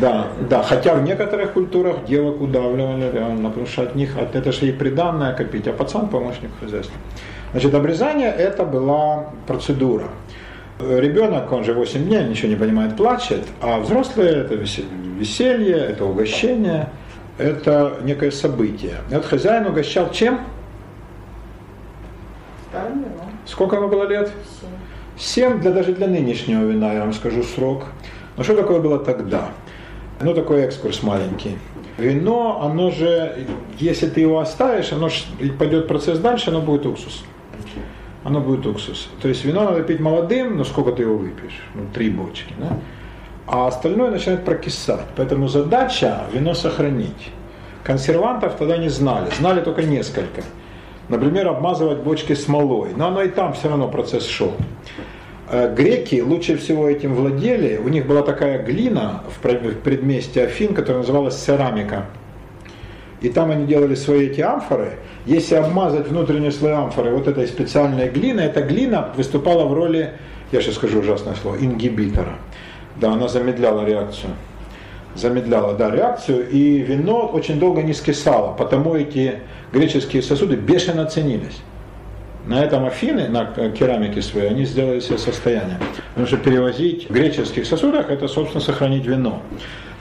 Да, 0.00 0.28
да, 0.48 0.62
хотя 0.62 0.94
в 0.94 1.02
некоторых 1.02 1.52
культурах 1.52 2.04
девок 2.06 2.40
удавливали 2.40 3.10
реально, 3.12 3.48
потому 3.48 3.66
что 3.66 3.82
от 3.82 3.94
них, 3.94 4.16
от, 4.18 4.36
это 4.36 4.52
же 4.52 4.66
ей 4.66 4.72
приданное 4.72 5.32
копить, 5.34 5.66
а 5.66 5.72
пацан 5.72 6.08
помощник 6.08 6.50
хозяйства. 6.60 6.94
Значит, 7.52 7.74
обрезание 7.74 8.30
это 8.30 8.64
была 8.64 9.30
процедура. 9.46 10.08
Ребенок, 10.78 11.52
он 11.52 11.64
же 11.64 11.74
8 11.74 12.06
дней, 12.06 12.24
ничего 12.24 12.48
не 12.48 12.56
понимает, 12.56 12.96
плачет, 12.96 13.42
а 13.60 13.80
взрослые 13.80 14.30
это 14.30 14.54
веселье, 14.54 15.76
это 15.76 16.06
угощение, 16.06 16.88
это 17.36 17.98
некое 18.02 18.30
событие. 18.30 18.96
И 19.10 19.14
вот 19.14 19.26
хозяин 19.26 19.66
угощал 19.66 20.10
чем? 20.10 20.40
Сколько 23.50 23.76
ему 23.76 23.88
было 23.88 24.04
лет? 24.04 24.30
7. 24.60 25.50
7 25.50 25.60
для, 25.60 25.72
даже 25.72 25.92
для 25.92 26.06
нынешнего 26.06 26.64
вина, 26.64 26.92
я 26.92 27.00
вам 27.00 27.12
скажу 27.12 27.42
срок. 27.42 27.84
Но 28.36 28.44
что 28.44 28.54
такое 28.54 28.80
было 28.80 28.98
тогда? 28.98 29.48
Ну, 30.20 30.34
такой 30.34 30.60
экскурс 30.62 31.02
маленький. 31.02 31.58
Вино, 31.98 32.60
оно 32.62 32.90
же, 32.90 33.46
если 33.78 34.08
ты 34.08 34.20
его 34.20 34.38
оставишь, 34.38 34.92
оно 34.92 35.08
ж 35.08 35.24
пойдет 35.58 35.88
процесс 35.88 36.18
дальше, 36.20 36.50
оно 36.50 36.60
будет 36.60 36.86
уксус. 36.86 37.24
Оно 38.22 38.40
будет 38.40 38.66
уксус. 38.66 39.08
То 39.20 39.28
есть 39.28 39.44
вино 39.44 39.64
надо 39.64 39.82
пить 39.82 39.98
молодым, 39.98 40.56
но 40.56 40.64
сколько 40.64 40.92
ты 40.92 41.02
его 41.02 41.16
выпьешь? 41.16 41.60
Ну, 41.74 41.82
три 41.92 42.08
бочки. 42.08 42.54
Да? 42.58 42.78
А 43.46 43.66
остальное 43.66 44.10
начинает 44.10 44.44
прокисать. 44.44 45.06
Поэтому 45.16 45.48
задача 45.48 46.20
вино 46.32 46.54
сохранить. 46.54 47.30
Консервантов 47.82 48.54
тогда 48.56 48.76
не 48.76 48.90
знали. 48.90 49.28
Знали 49.38 49.60
только 49.60 49.82
несколько. 49.82 50.42
Например, 51.10 51.48
обмазывать 51.48 51.98
бочки 51.98 52.34
смолой. 52.34 52.90
Но 52.96 53.08
оно 53.08 53.22
и 53.22 53.28
там 53.28 53.52
все 53.52 53.68
равно 53.68 53.88
процесс 53.88 54.26
шел. 54.26 54.52
Э, 55.50 55.74
Греки 55.74 56.20
лучше 56.20 56.56
всего 56.56 56.88
этим 56.88 57.14
владели. 57.14 57.78
У 57.78 57.88
них 57.88 58.06
была 58.06 58.22
такая 58.22 58.62
глина 58.62 59.24
в 59.28 59.40
предместе 59.40 60.44
Афин, 60.44 60.72
которая 60.72 61.02
называлась 61.02 61.34
церамика. 61.34 62.06
И 63.20 63.28
там 63.28 63.50
они 63.50 63.66
делали 63.66 63.96
свои 63.96 64.28
эти 64.28 64.40
амфоры. 64.40 64.92
Если 65.26 65.56
обмазать 65.56 66.08
внутренний 66.08 66.52
слой 66.52 66.74
амфоры 66.74 67.10
вот 67.10 67.26
этой 67.26 67.48
специальной 67.48 68.08
глиной, 68.08 68.44
эта 68.44 68.62
глина 68.62 69.12
выступала 69.16 69.66
в 69.66 69.74
роли, 69.74 70.12
я 70.52 70.62
сейчас 70.62 70.76
скажу 70.76 71.00
ужасное 71.00 71.34
слово, 71.34 71.56
ингибитора. 71.56 72.36
Да, 72.96 73.12
она 73.12 73.26
замедляла 73.26 73.84
реакцию. 73.84 74.30
Замедляло 75.14 75.74
да, 75.74 75.90
реакцию, 75.90 76.48
и 76.48 76.78
вино 76.78 77.26
очень 77.32 77.58
долго 77.58 77.82
не 77.82 77.92
скисало, 77.92 78.54
потому 78.54 78.94
эти 78.94 79.40
греческие 79.72 80.22
сосуды 80.22 80.56
бешено 80.56 81.04
ценились. 81.06 81.60
На 82.46 82.64
этом 82.64 82.86
Афины, 82.86 83.28
на 83.28 83.44
керамике 83.70 84.22
своей, 84.22 84.48
они 84.48 84.64
сделали 84.64 85.00
себе 85.00 85.18
состояние. 85.18 85.78
Потому 86.10 86.26
что 86.26 86.36
перевозить 86.38 87.08
в 87.08 87.12
греческих 87.12 87.66
сосудах, 87.66 88.10
это, 88.10 88.28
собственно, 88.28 88.62
сохранить 88.62 89.04
вино. 89.04 89.42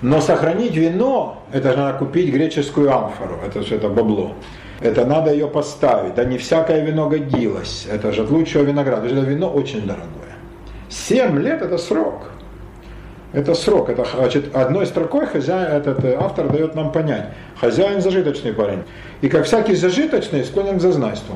Но 0.01 0.21
сохранить 0.21 0.75
вино, 0.75 1.43
это 1.51 1.71
же 1.73 1.77
надо 1.77 1.97
купить 1.97 2.33
греческую 2.33 2.95
амфору, 2.95 3.39
это 3.45 3.61
же 3.63 3.75
это 3.75 3.89
бабло. 3.89 4.35
Это 4.79 5.05
надо 5.05 5.33
ее 5.33 5.47
поставить. 5.47 6.15
Да 6.15 6.23
не 6.23 6.37
всякое 6.37 6.85
вино 6.85 7.09
годилось. 7.09 7.85
Это 7.91 8.13
же 8.13 8.23
от 8.23 8.29
лучшего 8.29 8.63
винограда. 8.63 9.07
Это 9.07 9.19
вино 9.19 9.51
очень 9.51 9.81
дорогое. 9.81 10.37
Семь 10.89 11.39
лет 11.39 11.61
это 11.61 11.77
срок. 11.77 12.31
Это 13.31 13.53
срок. 13.53 13.89
Это, 13.89 14.05
значит, 14.15 14.55
одной 14.55 14.87
строкой 14.87 15.27
хозяин, 15.27 15.71
этот 15.71 16.03
э, 16.03 16.17
автор 16.19 16.49
дает 16.49 16.75
нам 16.75 16.91
понять. 16.91 17.27
Хозяин 17.59 18.01
зажиточный 18.01 18.53
парень. 18.53 18.83
И 19.21 19.29
как 19.29 19.45
всякий 19.45 19.75
зажиточный, 19.75 20.43
склонен 20.43 20.79
к 20.79 20.81
зазнайству. 20.81 21.35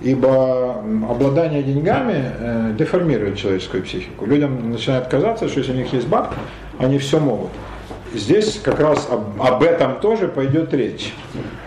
Ибо 0.00 0.82
обладание 1.08 1.62
деньгами 1.62 2.32
э, 2.38 2.74
деформирует 2.78 3.36
человеческую 3.36 3.82
психику. 3.82 4.24
Людям 4.24 4.70
начинают 4.70 5.08
казаться, 5.08 5.48
что 5.48 5.58
если 5.58 5.72
у 5.72 5.76
них 5.76 5.92
есть 5.92 6.08
бабки, 6.08 6.38
они 6.78 6.98
все 6.98 7.20
могут. 7.20 7.50
Здесь 8.14 8.60
как 8.62 8.80
раз 8.80 9.08
об, 9.10 9.40
об 9.40 9.62
этом 9.62 10.00
тоже 10.00 10.28
пойдет 10.28 10.72
речь. 10.74 11.14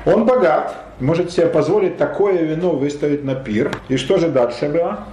Он 0.06 0.26
богат, 0.26 0.76
может 1.00 1.32
себе 1.32 1.48
позволить 1.48 1.98
такое 1.98 2.42
вино 2.42 2.72
выставить 2.72 3.24
на 3.24 3.36
пир. 3.36 3.72
И 3.90 3.98
что 3.98 4.18
же 4.18 4.30
дальше 4.30 4.70
было? 4.70 5.06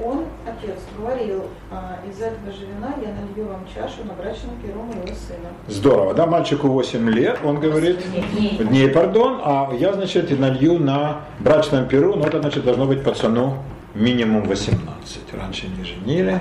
Он, 0.00 0.24
отец, 0.46 0.78
говорил, 0.96 1.44
«А, 1.72 1.98
из 2.08 2.20
этого 2.20 2.52
же 2.52 2.66
вина 2.66 2.94
я 3.02 3.08
налью 3.14 3.50
вам 3.50 3.66
чашу 3.74 4.04
на 4.04 4.12
брачном 4.14 4.54
перу 4.62 4.82
моего 4.82 5.06
сына. 5.06 5.48
Здорово, 5.66 6.14
да, 6.14 6.26
мальчику 6.26 6.68
8 6.68 7.10
лет, 7.10 7.38
он 7.44 7.58
говорит, 7.58 7.98
Дней. 8.32 8.58
дней, 8.58 8.88
пардон, 8.88 9.40
а 9.42 9.72
я, 9.76 9.92
значит, 9.92 10.30
и 10.30 10.36
налью 10.36 10.78
на 10.78 11.22
брачном 11.40 11.88
перу, 11.88 12.14
но 12.14 12.26
это, 12.26 12.40
значит, 12.40 12.64
должно 12.64 12.86
быть 12.86 13.02
пацану 13.02 13.56
минимум 13.94 14.44
18. 14.44 15.34
Раньше 15.34 15.66
не 15.76 15.84
женили, 15.84 16.40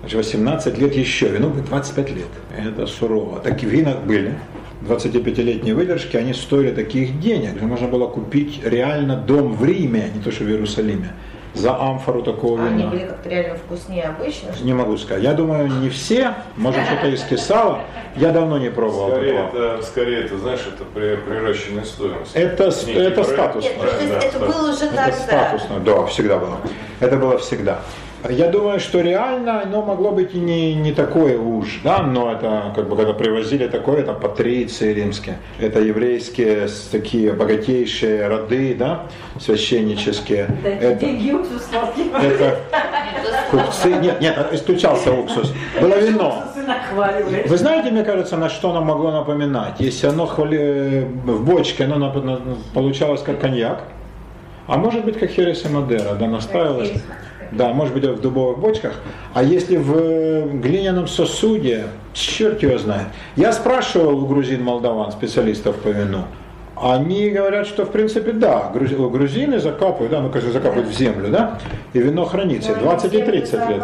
значит, 0.00 0.16
18 0.18 0.76
лет 0.78 0.94
еще, 0.94 1.28
вину 1.28 1.48
будет 1.48 1.64
25 1.66 2.10
лет. 2.10 2.26
Это 2.54 2.86
сурово. 2.86 3.40
Такие 3.40 3.72
вина 3.72 3.94
были, 3.94 4.34
25-летние 4.82 5.74
выдержки, 5.74 6.18
они 6.18 6.34
стоили 6.34 6.70
таких 6.72 7.18
денег. 7.18 7.62
Можно 7.62 7.88
было 7.88 8.06
купить 8.08 8.60
реально 8.62 9.16
дом 9.16 9.54
в 9.54 9.64
Риме, 9.64 10.10
не 10.14 10.20
то 10.20 10.30
что 10.30 10.44
в 10.44 10.48
Иерусалиме, 10.48 11.12
за 11.54 11.78
амфору 11.80 12.22
такого 12.22 12.60
А 12.62 12.66
они 12.66 12.78
вина. 12.82 12.90
были 12.90 13.04
как-то 13.06 13.28
реально 13.28 13.54
вкуснее 13.56 14.04
обычно. 14.04 14.52
что 14.52 14.64
Не 14.64 14.72
могу 14.74 14.96
сказать. 14.96 15.22
Я 15.22 15.32
думаю, 15.34 15.68
не 15.68 15.88
все. 15.88 16.34
Может, 16.56 16.84
что-то 16.86 17.14
искисало. 17.14 17.80
Я 18.16 18.30
давно 18.30 18.58
не 18.58 18.70
пробовал 18.70 19.10
Скорее 19.10 19.42
такого. 19.44 19.74
это, 19.74 19.82
скорее 19.84 20.24
это, 20.24 20.38
знаешь, 20.38 20.60
это 20.72 20.84
при, 20.84 21.16
приращенная 21.16 21.84
стоимость. 21.84 22.30
Это, 22.34 22.64
Некий 22.86 22.92
это 22.92 23.24
статусно. 23.24 23.68
Нет, 23.68 23.78
Да, 24.10 24.18
это 24.18 24.38
да. 24.38 24.46
было 24.46 24.68
уже 24.70 24.84
Это 24.84 24.96
тогда. 24.96 25.12
статусно, 25.12 25.80
да, 25.80 26.06
всегда 26.06 26.38
было. 26.38 26.56
Это 27.00 27.16
было 27.16 27.38
всегда. 27.38 27.80
Я 28.30 28.48
думаю, 28.48 28.80
что 28.80 29.02
реально 29.02 29.62
оно 29.62 29.82
могло 29.82 30.10
быть 30.10 30.34
и 30.34 30.38
не, 30.38 30.74
не 30.74 30.92
такое 30.92 31.36
уж, 31.38 31.80
да, 31.84 32.02
но 32.02 32.32
это, 32.32 32.72
как 32.74 32.88
бы, 32.88 32.96
когда 32.96 33.12
привозили 33.12 33.66
такое, 33.68 34.00
это 34.00 34.14
патриции 34.14 34.94
римские, 34.94 35.36
это 35.60 35.80
еврейские 35.80 36.68
такие 36.90 37.32
богатейшие 37.32 38.26
роды, 38.26 38.74
да, 38.78 39.02
священнические. 39.38 40.48
Это, 40.64 40.94
Деньги 40.94 41.32
уксус 41.32 41.68
это 42.22 42.60
купцы, 43.50 43.92
нет, 43.92 44.20
нет, 44.22 44.48
исключался 44.52 45.12
уксус. 45.12 45.52
Было 45.78 45.98
вино. 45.98 46.44
Вы 47.46 47.56
знаете, 47.58 47.90
мне 47.90 48.04
кажется, 48.04 48.38
на 48.38 48.48
что 48.48 48.70
оно 48.70 48.80
могло 48.82 49.10
напоминать? 49.10 49.80
Если 49.80 50.06
оно 50.06 50.24
хвали- 50.24 51.06
в 51.26 51.44
бочке, 51.44 51.84
оно 51.84 52.10
получалось 52.72 53.20
как 53.20 53.40
коньяк, 53.40 53.82
а 54.66 54.78
может 54.78 55.04
быть 55.04 55.18
как 55.18 55.28
Херес 55.28 55.66
и 55.66 55.68
Мадера, 55.68 56.14
да, 56.14 56.26
настаивалось. 56.26 56.92
Да, 57.52 57.72
может 57.72 57.94
быть 57.94 58.04
в 58.04 58.20
дубовых 58.20 58.58
бочках. 58.58 59.00
А 59.32 59.42
если 59.42 59.76
в 59.76 59.96
э, 59.96 60.48
глиняном 60.52 61.08
сосуде, 61.08 61.84
черт 62.12 62.62
его 62.62 62.78
знает. 62.78 63.06
Я 63.36 63.52
спрашивал 63.52 64.22
у 64.22 64.26
грузин-молдаван, 64.26 65.12
специалистов 65.12 65.76
по 65.76 65.88
вину, 65.88 66.24
они 66.76 67.30
говорят, 67.30 67.66
что 67.66 67.84
в 67.84 67.90
принципе 67.90 68.32
да, 68.32 68.70
грузи- 68.74 69.10
грузины 69.10 69.60
закапывают, 69.60 70.10
да, 70.10 70.20
ну 70.20 70.28
конечно 70.28 70.52
закапывают 70.52 70.88
в 70.88 70.92
землю, 70.92 71.28
да, 71.30 71.58
и 71.92 71.98
вино 72.00 72.24
хранится 72.24 72.74
20 72.74 73.14
и 73.14 73.22
30 73.22 73.68
лет. 73.70 73.82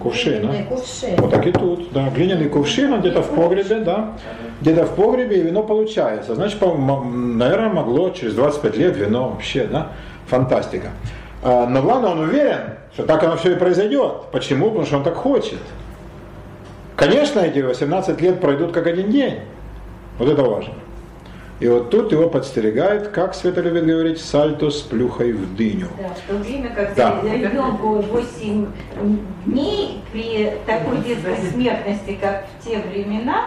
Кувшин, 0.00 0.40
Глиняный 0.40 0.62
а? 0.62 0.64
кувшин. 0.64 1.16
Вот 1.18 1.30
так 1.30 1.46
и 1.46 1.52
тут, 1.52 1.92
да. 1.92 2.10
Глиняный 2.10 2.48
кувшин, 2.48 2.98
где-то 3.00 3.22
в 3.22 3.30
погребе, 3.34 3.76
да. 3.80 4.16
Где-то 4.60 4.86
в 4.86 4.94
погребе 4.96 5.38
и 5.38 5.42
вино 5.42 5.62
получается. 5.62 6.34
Значит, 6.34 6.60
наверное, 6.60 7.70
могло 7.70 8.10
через 8.10 8.34
25 8.34 8.76
лет 8.76 8.96
вино 8.96 9.28
вообще, 9.28 9.64
да. 9.64 9.88
Фантастика. 10.26 10.88
А, 11.42 11.66
Но 11.66 11.82
главное, 11.82 12.10
он 12.10 12.20
уверен, 12.20 12.60
что 12.94 13.04
так 13.04 13.22
оно 13.24 13.36
все 13.36 13.52
и 13.52 13.54
произойдет. 13.58 14.30
Почему? 14.32 14.66
Потому 14.68 14.86
что 14.86 14.96
он 14.98 15.02
так 15.04 15.14
хочет. 15.14 15.58
Конечно, 16.96 17.40
эти 17.40 17.60
18 17.60 18.20
лет 18.20 18.40
пройдут 18.40 18.72
как 18.72 18.86
один 18.86 19.10
день. 19.10 19.40
Вот 20.18 20.28
это 20.28 20.42
важно. 20.42 20.74
И 21.60 21.68
вот 21.68 21.90
тут 21.90 22.10
его 22.12 22.28
подстерегает, 22.28 23.08
как 23.08 23.34
Света 23.34 23.60
любит 23.60 23.84
говорить, 23.86 24.18
сальто 24.20 24.70
с 24.70 24.80
плюхой 24.80 25.32
в 25.32 25.56
дыню. 25.56 25.88
Да, 25.98 26.08
в 26.08 26.20
то 26.28 26.34
время 26.42 26.70
как 26.70 26.94
Да. 26.94 27.20
ребенку 27.22 27.96
8 28.00 28.66
дней 29.44 30.02
при 30.10 30.54
такой 30.66 30.98
детской 30.98 31.36
смертности, 31.52 32.18
как 32.20 32.46
в 32.58 32.64
те 32.66 32.78
времена, 32.78 33.44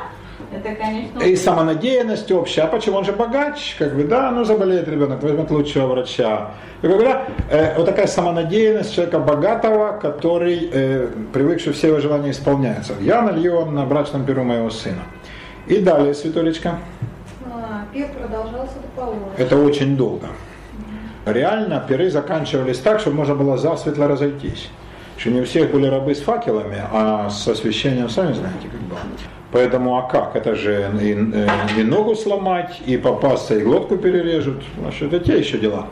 это, 0.52 0.76
конечно, 0.76 1.20
И 1.20 1.36
самонадеянность 1.36 2.32
общая. 2.32 2.64
А 2.64 2.68
почему? 2.68 2.98
Он 2.98 3.06
же 3.06 3.12
богач, 3.14 3.76
как 3.78 3.96
бы, 3.96 4.04
да, 4.04 4.32
ну 4.32 4.44
заболеет 4.44 4.88
ребенок, 4.88 5.22
возьмет 5.24 5.52
лучшего 5.52 5.88
врача. 5.88 6.52
И 6.82 6.88
как 6.88 6.98
бы, 6.98 7.04
да, 7.04 7.24
э, 7.50 7.76
вот 7.78 7.86
такая 7.86 8.08
самонадеянность 8.08 8.94
человека 8.94 9.20
богатого, 9.20 10.00
который 10.02 10.70
э, 10.72 11.08
привык, 11.32 11.60
что 11.60 11.74
все 11.74 11.88
его 11.88 12.00
желания 12.00 12.32
исполняются. 12.32 12.94
Я 13.00 13.22
налью 13.22 13.56
вам 13.56 13.76
на 13.76 13.86
брачном 13.86 14.26
перу 14.26 14.44
моего 14.44 14.70
сына. 14.70 15.04
И 15.68 15.78
далее, 15.80 16.14
Светулечка, 16.14 16.80
А, 17.46 17.86
Пир 17.94 18.08
продолжался 18.10 18.76
до 18.76 19.02
полуночи. 19.02 19.38
это 19.38 19.58
очень 19.58 19.96
долго. 19.96 20.28
Реально 21.26 21.82
пиры 21.88 22.10
заканчивались 22.12 22.80
так, 22.80 23.00
чтобы 23.00 23.16
можно 23.16 23.36
было 23.36 23.58
засветло 23.58 24.08
разойтись. 24.08 24.70
Что 25.16 25.30
не 25.30 25.40
у 25.42 25.46
всех 25.46 25.72
были 25.72 25.86
рабы 25.88 26.16
с 26.16 26.22
факелами, 26.22 26.82
а 26.92 27.30
с 27.30 27.48
освещением, 27.48 28.10
сами 28.10 28.34
знаете, 28.34 28.68
как 28.70 28.82
было. 28.82 29.00
Поэтому, 29.54 30.00
а 30.00 30.02
как? 30.02 30.36
Это 30.36 30.56
же 30.56 30.92
и, 31.00 31.14
э, 31.14 31.48
и 31.78 31.84
ногу 31.84 32.16
сломать, 32.16 32.82
и 32.88 32.98
попасться, 32.98 33.56
и 33.56 33.62
глотку 33.62 33.98
перережут. 33.98 34.64
Значит, 34.80 35.14
это 35.14 35.24
те 35.24 35.38
еще 35.38 35.60
дела. 35.60 35.90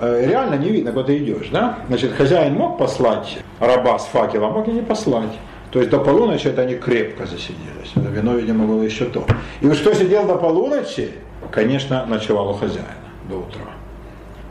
Э, 0.00 0.26
Реально 0.28 0.56
не 0.56 0.68
видно, 0.68 0.92
куда 0.92 1.06
ты 1.06 1.16
идешь, 1.16 1.48
да? 1.50 1.78
Значит, 1.88 2.12
хозяин 2.12 2.54
мог 2.54 2.76
послать 2.76 3.38
раба 3.58 3.98
с 3.98 4.04
факелом, 4.04 4.52
мог 4.52 4.68
и 4.68 4.72
не 4.72 4.82
послать. 4.82 5.32
То 5.70 5.78
есть 5.78 5.90
до 5.90 5.98
полуночи 5.98 6.48
это 6.48 6.60
они 6.60 6.74
крепко 6.74 7.24
засиделись. 7.24 7.92
Вино, 7.94 8.34
видимо, 8.34 8.66
было 8.66 8.82
еще 8.82 9.06
то. 9.06 9.24
И 9.62 9.66
вот 9.66 9.76
что 9.78 9.94
сидел 9.94 10.26
до 10.26 10.34
полуночи, 10.34 11.12
конечно, 11.50 12.04
ночевал 12.04 12.50
у 12.50 12.52
хозяина 12.52 12.86
до 13.30 13.36
утра. 13.36 13.62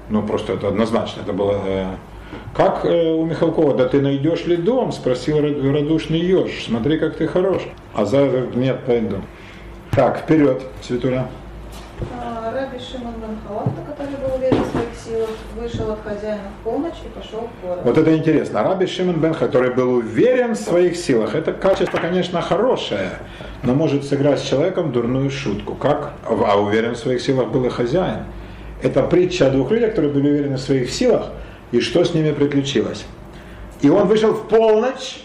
Ну, 0.10 0.24
просто 0.24 0.54
это 0.54 0.70
однозначно. 0.70 1.22
Это 1.22 1.34
было... 1.34 1.62
Как 2.54 2.84
э, 2.84 3.12
у 3.14 3.26
Михалкова, 3.26 3.76
да 3.76 3.88
ты 3.88 4.02
найдешь 4.02 4.46
ли 4.46 4.58
дом? 4.58 4.92
Спросил 4.92 5.42
рад- 5.42 5.64
радушный 5.64 6.20
еж. 6.20 6.66
Смотри, 6.66 6.98
как 6.98 7.16
ты 7.16 7.28
хорош. 7.28 7.62
А 7.94 8.06
за 8.06 8.28
нет, 8.54 8.80
пойду. 8.86 9.18
Так, 9.92 10.20
вперед, 10.20 10.62
Светуля. 10.82 11.28
А, 12.22 12.54
Раби 12.54 12.80
Шимон 12.80 13.14
бен 13.16 13.38
который 13.86 14.16
был 14.16 14.36
уверен 14.36 14.64
в 14.64 14.72
своих 14.72 14.96
силах, 15.06 15.30
вышел 15.60 15.92
от 15.92 16.02
хозяина 16.04 16.44
в 16.60 16.64
полночь 16.64 16.94
и 17.04 17.10
пошел 17.20 17.50
в 17.62 17.66
город. 17.66 17.82
Вот 17.84 17.98
это 17.98 18.16
интересно. 18.16 18.64
Раби 18.64 18.88
Шимон 18.88 19.20
бен, 19.20 19.34
который 19.34 19.74
был 19.74 19.96
уверен 19.96 20.54
в 20.54 20.58
своих 20.58 20.96
силах, 20.96 21.36
это 21.36 21.52
качество, 21.52 21.98
конечно, 21.98 22.42
хорошее, 22.42 23.12
но 23.64 23.74
может 23.74 24.06
сыграть 24.06 24.40
с 24.40 24.44
человеком 24.44 24.92
дурную 24.92 25.30
шутку. 25.30 25.76
Как? 25.76 26.14
А 26.26 26.60
уверен 26.60 26.94
в 26.94 26.98
своих 26.98 27.22
силах 27.22 27.50
был 27.50 27.66
и 27.66 27.70
хозяин. 27.70 28.24
Это 28.82 29.04
притча 29.04 29.48
о 29.48 29.50
двух 29.50 29.72
людях, 29.72 29.90
которые 29.90 30.14
были 30.14 30.30
уверены 30.30 30.56
в 30.56 30.62
своих 30.62 30.90
силах, 30.90 31.32
и 31.72 31.80
что 31.80 32.04
с 32.04 32.14
ними 32.14 32.32
приключилось. 32.32 33.06
И 33.82 33.90
он 33.90 34.08
вышел 34.08 34.34
в 34.34 34.48
полночь, 34.48 35.22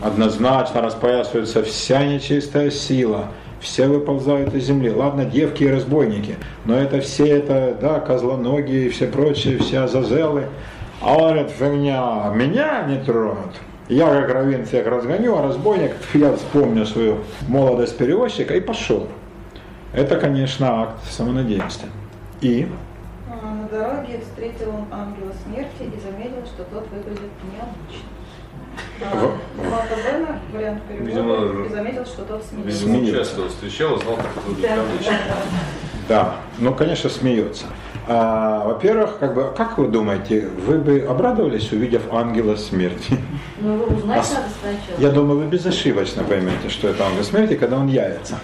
однозначно 0.00 0.80
распоясывается 0.80 1.62
вся 1.62 2.04
нечистая 2.04 2.70
сила, 2.70 3.28
все 3.60 3.88
выползают 3.88 4.54
из 4.54 4.64
земли. 4.64 4.90
Ладно, 4.90 5.24
девки 5.24 5.64
и 5.64 5.70
разбойники, 5.70 6.36
но 6.64 6.76
это 6.76 7.00
все 7.00 7.26
это, 7.26 7.76
да, 7.80 8.00
козлоногие 8.00 8.86
и 8.86 8.88
все 8.90 9.06
прочие, 9.06 9.58
все 9.58 9.80
азазелы. 9.80 10.48
А 11.00 11.14
он 11.14 11.32
говорит, 11.32 11.50
фигня, 11.50 12.30
меня 12.34 12.84
не 12.88 12.98
тронут. 12.98 13.54
Я 13.88 14.06
как 14.06 14.32
раввин 14.32 14.64
всех 14.64 14.86
разгоню, 14.86 15.36
а 15.36 15.42
разбойник, 15.42 15.92
я 16.14 16.34
вспомню 16.36 16.86
свою 16.86 17.18
молодость 17.48 17.98
перевозчика 17.98 18.54
и 18.54 18.60
пошел. 18.60 19.08
Это, 19.92 20.16
конечно, 20.16 20.82
акт 20.82 21.04
самонадеянности. 21.10 21.86
И 22.40 22.66
дороге 23.78 24.20
встретил 24.22 24.70
он 24.70 24.86
ангела 24.92 25.32
смерти 25.44 25.82
и 25.94 26.00
заметил, 26.00 26.44
что 26.46 26.64
тот 26.64 26.86
выглядит 26.90 27.30
необычно. 27.52 28.08
В- 29.00 29.70
Малка 29.70 29.94
Бена, 30.04 30.38
вариант 30.52 30.82
Видимо, 30.88 31.36
перевода, 31.36 31.64
и 31.68 31.68
заметил, 31.72 32.04
что 32.06 32.22
тот 32.24 32.42
смеется. 32.44 32.86
Видимо, 32.86 33.06
часто 33.18 33.48
встречал, 33.48 33.98
знал, 34.00 34.16
как 34.16 34.26
это 34.26 34.40
выглядит 34.46 34.70
Да, 34.76 34.82
обычно. 34.82 35.18
да. 36.08 36.34
Ну, 36.58 36.74
конечно, 36.74 37.10
смеется. 37.10 37.66
А, 38.06 38.64
во-первых, 38.66 39.18
как, 39.18 39.34
бы, 39.34 39.52
как 39.56 39.78
вы 39.78 39.88
думаете, 39.88 40.46
вы 40.66 40.78
бы 40.78 41.00
обрадовались, 41.08 41.72
увидев 41.72 42.12
ангела 42.12 42.56
смерти? 42.56 43.18
Ну, 43.60 43.74
его 43.74 43.84
узнать 43.86 44.26
А 44.30 44.34
надо 44.34 44.48
сначала. 44.60 45.00
Я 45.00 45.10
думаю, 45.10 45.38
вы 45.40 45.46
безошибочно 45.46 46.22
поймете, 46.24 46.68
что 46.68 46.88
это 46.88 47.06
ангел 47.06 47.24
смерти, 47.24 47.54
когда 47.56 47.78
он 47.78 47.86
явится. 47.88 48.38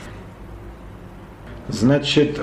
Значит, 1.68 2.40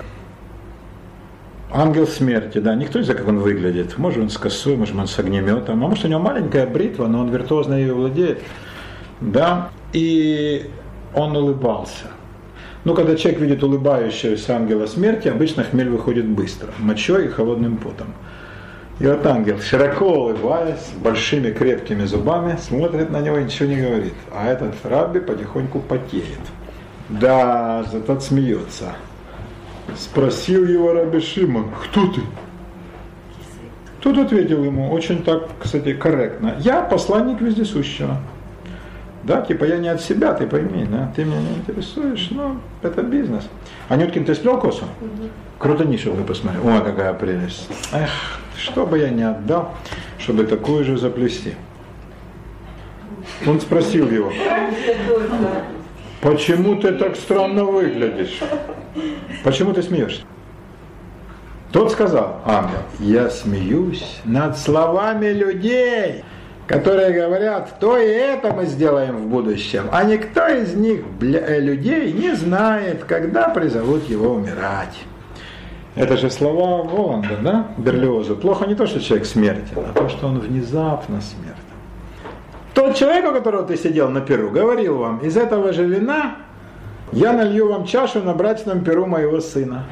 ангел 1.72 2.08
смерти, 2.08 2.60
да, 2.60 2.76
никто 2.76 3.00
не 3.00 3.06
знает, 3.06 3.20
как 3.20 3.30
он 3.30 3.40
выглядит. 3.40 3.98
Может, 3.98 4.20
он 4.20 4.30
с 4.30 4.38
косой, 4.38 4.76
может, 4.78 4.96
он 4.96 5.08
с 5.08 5.20
огнеметом, 5.20 5.84
а 5.84 5.88
может, 5.88 6.06
у 6.06 6.08
него 6.08 6.20
маленькая 6.20 6.66
бритва, 6.68 7.08
но 7.08 7.22
он 7.22 7.30
виртуозно 7.30 7.74
ее 7.74 7.94
владеет. 7.94 8.42
Да, 9.22 9.70
и 9.94 10.70
он 11.14 11.36
улыбался. 11.36 12.06
Ну, 12.84 12.94
когда 12.94 13.16
человек 13.16 13.42
видит 13.42 13.64
улыбающегося 13.64 14.56
ангела 14.56 14.86
смерти, 14.86 15.28
обычно 15.28 15.64
хмель 15.64 15.90
выходит 15.90 16.26
быстро, 16.26 16.70
мочой 16.80 17.26
и 17.26 17.28
холодным 17.28 17.78
потом. 17.78 18.08
И 19.00 19.06
вот 19.06 19.26
ангел, 19.26 19.60
широко 19.60 20.06
улыбаясь, 20.06 20.90
большими 21.04 21.52
крепкими 21.52 22.06
зубами, 22.06 22.58
смотрит 22.60 23.12
на 23.12 23.20
него 23.20 23.38
и 23.38 23.44
ничего 23.44 23.70
не 23.70 23.76
говорит. 23.76 24.14
А 24.32 24.48
этот 24.48 24.74
рабби 24.84 25.20
потихоньку 25.20 25.80
потеет. 25.80 26.40
Да, 27.10 27.86
зато 27.92 28.20
смеется. 28.20 28.96
Спросил 29.96 30.66
его 30.66 30.94
рабби 30.94 31.20
Шимон, 31.20 31.72
кто 31.84 32.08
ты? 32.08 32.22
Тот 34.02 34.18
ответил 34.18 34.64
ему, 34.64 34.92
очень 34.92 35.24
так, 35.24 35.50
кстати, 35.60 35.94
корректно. 35.94 36.56
Я 36.60 36.82
посланник 36.82 37.42
вездесущего. 37.42 38.18
Да, 39.24 39.42
типа 39.42 39.66
я 39.66 39.78
не 39.78 39.90
от 39.90 40.02
себя, 40.02 40.34
ты 40.34 40.48
пойми, 40.48 40.86
да, 40.90 41.12
ты 41.16 41.26
меня 41.26 41.42
не 41.42 41.58
интересуешь, 41.58 42.30
но 42.32 42.62
это 42.82 43.02
бизнес. 43.02 43.50
Анюткин, 43.90 44.24
ты 44.24 44.36
сплел 44.36 44.60
косу? 44.60 44.86
Круто 45.58 45.84
нишу 45.84 46.14
вы 46.14 46.24
посмотри. 46.24 46.62
Ой, 46.64 46.82
какая 46.82 47.14
прелесть. 47.14 47.68
Эх, 47.92 48.10
что 48.56 48.86
бы 48.86 49.00
я 49.00 49.10
не 49.10 49.24
отдал, 49.24 49.76
чтобы 50.18 50.46
такую 50.46 50.86
же 50.86 50.98
заплести. 50.98 51.56
Он 53.46 53.60
спросил 53.60 54.10
его. 54.10 54.32
Почему 56.22 56.76
ты 56.76 56.94
так 56.94 57.16
странно 57.16 57.64
выглядишь? 57.66 58.40
Почему 59.44 59.74
ты 59.74 59.82
смеешься? 59.84 60.24
Тот 61.72 61.92
сказал, 61.92 62.42
ангел, 62.46 62.80
я 63.00 63.30
смеюсь 63.30 64.20
над 64.24 64.58
словами 64.58 65.28
людей, 65.28 66.24
которые 66.66 67.12
говорят, 67.12 67.80
то 67.80 67.98
и 67.98 68.06
это 68.08 68.54
мы 68.54 68.66
сделаем 68.66 69.18
в 69.18 69.28
будущем, 69.28 69.84
а 69.92 70.04
никто 70.06 70.48
из 70.48 70.74
них, 70.76 71.02
бля- 71.20 71.44
э, 71.46 71.60
людей, 71.60 72.14
не 72.14 72.36
знает, 72.36 73.04
когда 73.04 73.50
призовут 73.50 74.10
его 74.10 74.36
умирать. 74.36 74.98
Это 75.96 76.16
же 76.16 76.30
слова 76.30 76.84
Воланда, 76.84 77.38
да, 77.42 77.68
Берлиозу. 77.78 78.36
Плохо 78.36 78.66
не 78.66 78.76
то, 78.76 78.86
что 78.86 79.00
человек 79.02 79.26
смертен, 79.26 79.78
а 79.78 79.94
то, 79.94 80.08
что 80.10 80.28
он 80.28 80.40
внезапно 80.40 81.22
смертен. 81.22 81.58
Тот 82.78 82.94
человек, 82.94 83.28
у 83.28 83.34
которого 83.34 83.64
ты 83.64 83.76
сидел 83.76 84.08
на 84.12 84.22
перу, 84.22 84.52
говорил 84.52 85.00
вам, 85.00 85.18
из 85.18 85.36
этого 85.36 85.74
же 85.74 85.84
вина 85.84 86.36
я 87.12 87.34
налью 87.34 87.72
вам 87.72 87.86
чашу 87.86 88.22
на 88.22 88.36
брачном 88.36 88.84
перу 88.84 89.08
моего 89.08 89.40
сына. 89.42 89.86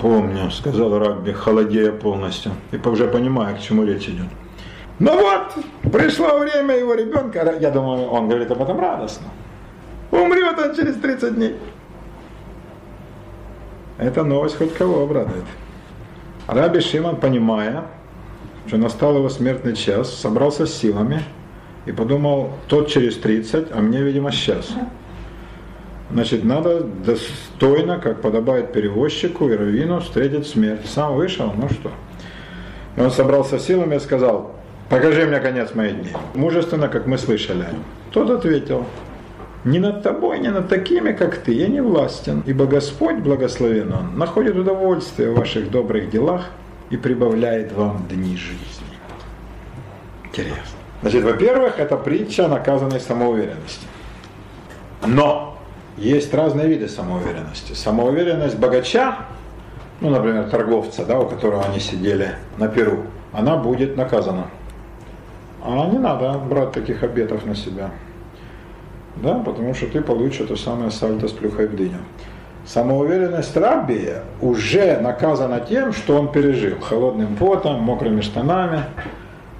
Помню, 0.00 0.50
сказал 0.50 0.98
Рабби, 0.98 1.32
холодея 1.32 1.92
полностью, 1.92 2.52
и 2.72 2.78
уже 2.88 3.08
понимая, 3.08 3.54
к 3.56 3.60
чему 3.60 3.84
речь 3.84 4.08
идет. 4.08 4.28
Ну 4.98 5.20
вот, 5.20 5.92
пришло 5.92 6.38
время 6.38 6.78
его 6.78 6.94
ребенка, 6.94 7.56
я 7.60 7.70
думаю, 7.70 8.08
он 8.08 8.26
говорит 8.30 8.50
об 8.50 8.62
этом 8.62 8.80
радостно. 8.80 9.26
Умрет 10.10 10.58
он 10.58 10.74
через 10.74 10.94
30 10.94 11.34
дней. 11.34 11.56
Эта 13.98 14.24
новость 14.24 14.56
хоть 14.56 14.72
кого 14.72 15.02
обрадует. 15.02 15.44
Раби 16.46 16.80
Шимон, 16.80 17.16
понимая, 17.16 17.84
что 18.66 18.78
настал 18.78 19.16
его 19.16 19.28
смертный 19.28 19.76
час, 19.76 20.08
собрался 20.08 20.64
с 20.64 20.72
силами 20.72 21.22
и 21.86 21.92
подумал, 21.92 22.50
тот 22.68 22.88
через 22.88 23.16
30, 23.16 23.68
а 23.72 23.80
мне, 23.80 24.02
видимо, 24.02 24.32
сейчас. 24.32 24.68
Значит, 26.10 26.44
надо 26.44 26.80
достойно, 26.80 27.98
как 27.98 28.20
подобает 28.20 28.72
перевозчику 28.72 29.48
и 29.48 29.56
раввину, 29.56 30.00
встретить 30.00 30.46
смерть. 30.46 30.86
Сам 30.86 31.14
вышел, 31.14 31.52
ну 31.56 31.68
что. 31.68 31.90
И 32.96 33.00
он 33.00 33.10
собрался 33.10 33.58
силами 33.58 33.96
и 33.96 34.00
сказал, 34.00 34.52
покажи 34.88 35.24
мне 35.24 35.38
конец 35.38 35.74
моих 35.74 36.00
дней. 36.00 36.12
Мужественно, 36.34 36.88
как 36.88 37.06
мы 37.06 37.16
слышали. 37.16 37.66
Тот 38.10 38.28
ответил, 38.30 38.86
не 39.64 39.78
над 39.78 40.02
тобой, 40.02 40.40
не 40.40 40.50
над 40.50 40.68
такими, 40.68 41.12
как 41.12 41.36
ты, 41.36 41.52
я 41.52 41.68
не 41.68 41.80
властен, 41.80 42.42
ибо 42.46 42.66
Господь, 42.66 43.18
благословен 43.18 43.92
Он, 43.92 44.18
находит 44.18 44.56
удовольствие 44.56 45.30
в 45.30 45.38
ваших 45.38 45.70
добрых 45.70 46.10
делах 46.10 46.46
и 46.90 46.96
прибавляет 46.96 47.72
вам 47.72 48.06
дни 48.08 48.36
жизни. 48.36 48.96
Интересно. 50.24 50.79
Значит, 51.02 51.24
во-первых, 51.24 51.78
это 51.78 51.96
притча 51.96 52.46
о 52.46 52.48
наказанной 52.48 53.00
самоуверенности. 53.00 53.86
Но 55.06 55.56
есть 55.96 56.32
разные 56.34 56.68
виды 56.68 56.88
самоуверенности. 56.88 57.72
Самоуверенность 57.72 58.58
богача, 58.58 59.16
ну, 60.00 60.10
например, 60.10 60.50
торговца, 60.50 61.04
да, 61.04 61.18
у 61.18 61.26
которого 61.26 61.64
они 61.64 61.80
сидели 61.80 62.34
на 62.58 62.68
перу, 62.68 63.04
она 63.32 63.56
будет 63.56 63.96
наказана. 63.96 64.46
А 65.62 65.88
не 65.90 65.98
надо 65.98 66.32
брать 66.32 66.72
таких 66.72 67.02
обетов 67.02 67.46
на 67.46 67.54
себя. 67.54 67.90
Да, 69.16 69.34
потому 69.34 69.74
что 69.74 69.86
ты 69.86 70.00
получишь 70.00 70.40
это 70.40 70.56
самое 70.56 70.90
сальто 70.90 71.28
с 71.28 71.32
плюхой 71.32 71.66
в 71.66 71.76
дыню. 71.76 71.98
Самоуверенность 72.66 73.56
Рабби 73.56 74.14
уже 74.40 74.98
наказана 74.98 75.60
тем, 75.60 75.92
что 75.92 76.18
он 76.18 76.30
пережил 76.30 76.78
холодным 76.80 77.36
потом, 77.36 77.82
мокрыми 77.82 78.20
штанами, 78.20 78.84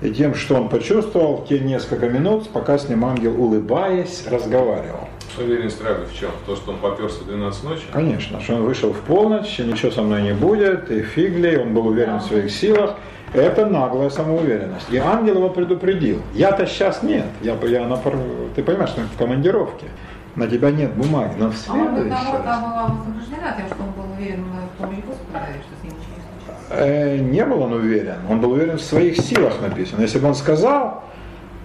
и 0.03 0.11
тем, 0.11 0.35
что 0.35 0.57
он 0.57 0.69
почувствовал 0.69 1.45
те 1.49 1.59
несколько 1.59 2.09
минут, 2.09 2.49
пока 2.51 2.79
с 2.79 2.89
ним 2.89 3.05
ангел, 3.05 3.41
улыбаясь, 3.41 4.27
разговаривал. 4.27 5.09
Уверенность 5.39 5.83
Раби 5.83 6.05
в 6.05 6.19
чем? 6.19 6.31
То, 6.47 6.57
что 6.57 6.73
он 6.73 6.79
поперся 6.79 7.21
в 7.21 7.27
12 7.27 7.65
ночи? 7.65 7.83
Конечно, 7.93 8.41
что 8.41 8.57
он 8.57 8.63
вышел 8.63 8.93
в 8.93 9.01
полночь, 9.01 9.61
и 9.61 9.63
ничего 9.63 9.91
со 9.93 10.03
мной 10.03 10.23
не 10.23 10.33
будет, 10.35 10.91
и 10.91 11.03
фигли, 11.03 11.57
он 11.57 11.73
был 11.73 11.87
уверен 11.87 12.19
в 12.19 12.23
своих 12.23 12.51
силах. 12.51 12.97
Это 13.33 13.65
наглая 13.65 14.11
самоуверенность. 14.11 14.91
И 14.91 14.97
ангел 14.97 15.37
его 15.37 15.51
предупредил. 15.51 16.21
Я-то 16.35 16.67
сейчас 16.67 17.05
нет. 17.05 17.27
Я, 17.43 17.57
я 17.63 17.87
на, 17.87 17.97
ты 18.57 18.63
понимаешь, 18.65 18.91
что 18.91 19.03
я 19.03 19.07
в 19.07 19.17
командировке. 19.17 19.87
На 20.35 20.47
тебя 20.49 20.71
нет 20.71 20.93
бумаги, 20.95 21.35
но 21.39 21.51
в 21.51 21.55
А 21.69 21.73
он, 21.73 21.95
следующий 21.95 22.09
наоборот, 22.11 22.47
раз. 22.47 22.61
была 22.61 22.87
вознаграждена 22.87 23.55
тем, 23.57 23.67
что 23.67 23.83
он 23.83 23.91
был 23.93 24.13
уверен 24.17 24.45
в 24.45 24.79
помощи 24.83 25.03
Господа, 25.07 25.47
и 25.51 25.63
что 25.63 25.75
с 25.81 25.83
ним 25.85 25.93
ничего 25.93 26.10
Э, 26.71 27.19
не 27.19 27.45
был 27.45 27.63
он 27.63 27.73
уверен. 27.73 28.19
Он 28.29 28.41
был 28.41 28.53
уверен 28.53 28.79
в 28.79 28.83
своих 28.83 29.17
силах 29.19 29.61
написано. 29.61 30.03
Если 30.03 30.21
бы 30.21 30.29
он 30.29 30.37
сказал, 30.37 31.03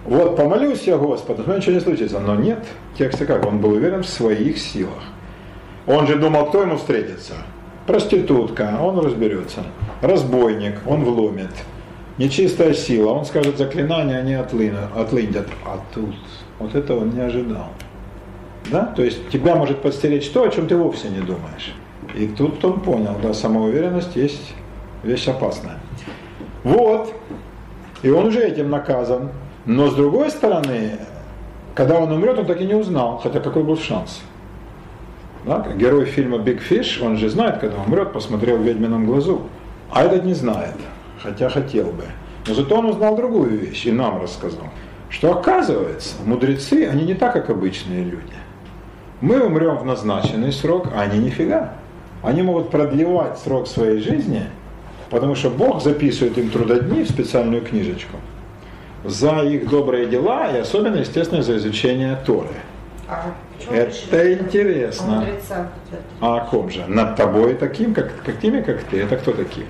вот 0.04 0.36
помолюсь 0.36 0.82
я 0.82 0.98
Господу, 0.98 1.44
то 1.44 1.56
ничего 1.56 1.72
не 1.72 1.80
случится. 1.80 2.18
Но 2.18 2.34
нет, 2.34 2.64
тексте 2.98 3.24
как? 3.24 3.46
Он 3.46 3.60
был 3.60 3.70
уверен 3.70 4.02
в 4.02 4.08
своих 4.08 4.58
силах. 4.58 5.02
Он 5.86 6.08
же 6.08 6.16
думал, 6.16 6.46
кто 6.46 6.62
ему 6.62 6.76
встретится? 6.76 7.34
Проститутка, 7.86 8.78
он 8.82 8.98
разберется. 8.98 9.62
Разбойник, 10.02 10.80
он 10.86 11.04
вломит. 11.04 11.52
Нечистая 12.18 12.74
сила, 12.74 13.10
он 13.12 13.24
скажет 13.24 13.58
заклинание, 13.58 14.18
они 14.18 14.34
отлындят. 14.34 15.46
А 15.64 15.78
тут, 15.94 16.16
вот 16.58 16.74
этого 16.74 17.02
он 17.02 17.10
не 17.10 17.20
ожидал. 17.20 17.68
Да? 18.72 18.86
То 18.86 19.04
есть 19.04 19.28
тебя 19.28 19.54
может 19.54 19.82
подстеречь 19.82 20.28
то, 20.30 20.42
о 20.42 20.48
чем 20.48 20.66
ты 20.66 20.76
вовсе 20.76 21.08
не 21.10 21.20
думаешь. 21.20 21.74
И 22.16 22.26
тут 22.26 22.64
он 22.64 22.80
понял, 22.80 23.16
да, 23.22 23.34
самоуверенность 23.34 24.16
есть 24.16 24.54
вещь 25.02 25.28
опасная. 25.28 25.78
Вот. 26.64 27.12
И 28.02 28.10
он 28.10 28.26
уже 28.26 28.40
этим 28.40 28.70
наказан. 28.70 29.30
Но 29.64 29.88
с 29.88 29.94
другой 29.94 30.30
стороны, 30.30 30.92
когда 31.74 31.98
он 31.98 32.10
умрет, 32.12 32.38
он 32.38 32.46
так 32.46 32.60
и 32.60 32.64
не 32.64 32.74
узнал, 32.74 33.18
хотя 33.18 33.40
какой 33.40 33.62
был 33.62 33.76
шанс. 33.76 34.22
Да? 35.44 35.66
Герой 35.76 36.06
фильма 36.06 36.38
Big 36.38 36.60
Fish, 36.68 37.04
он 37.04 37.16
же 37.16 37.28
знает, 37.28 37.58
когда 37.58 37.76
умрет, 37.80 38.12
посмотрел 38.12 38.58
в 38.58 38.62
ведьмином 38.62 39.06
глазу. 39.06 39.42
А 39.90 40.02
этот 40.02 40.24
не 40.24 40.34
знает, 40.34 40.74
хотя 41.22 41.48
хотел 41.48 41.86
бы. 41.86 42.04
Но 42.46 42.54
зато 42.54 42.76
он 42.76 42.86
узнал 42.86 43.16
другую 43.16 43.58
вещь 43.58 43.86
и 43.86 43.92
нам 43.92 44.20
рассказал, 44.20 44.66
что 45.08 45.36
оказывается, 45.36 46.16
мудрецы, 46.24 46.88
они 46.90 47.04
не 47.04 47.14
так, 47.14 47.32
как 47.32 47.50
обычные 47.50 48.04
люди. 48.04 48.34
Мы 49.20 49.40
умрем 49.40 49.78
в 49.78 49.84
назначенный 49.84 50.52
срок, 50.52 50.88
а 50.94 51.02
они 51.02 51.18
нифига. 51.18 51.72
Они 52.22 52.42
могут 52.42 52.70
продлевать 52.70 53.38
срок 53.38 53.66
своей 53.66 54.00
жизни, 54.00 54.42
потому 55.10 55.34
что 55.34 55.50
Бог 55.50 55.82
записывает 55.82 56.38
им 56.38 56.50
трудодни 56.50 57.02
в 57.02 57.08
специальную 57.08 57.62
книжечку 57.62 58.16
за 59.04 59.42
их 59.42 59.68
добрые 59.68 60.06
дела 60.06 60.50
и 60.50 60.58
особенно, 60.58 60.96
естественно, 60.96 61.42
за 61.42 61.56
изучение 61.56 62.18
Торы. 62.26 62.48
А 63.08 63.34
Это 63.70 64.32
интересно. 64.32 65.06
А 65.06 65.20
мудреца. 65.20 65.68
А 66.20 66.36
о 66.38 66.40
ком 66.46 66.70
же? 66.70 66.84
Над 66.88 67.16
тобой 67.16 67.54
таким, 67.54 67.94
как, 67.94 68.12
как 68.24 68.40
теми, 68.40 68.60
как 68.62 68.82
ты. 68.82 69.00
Это 69.00 69.16
кто 69.16 69.32
такие? 69.32 69.66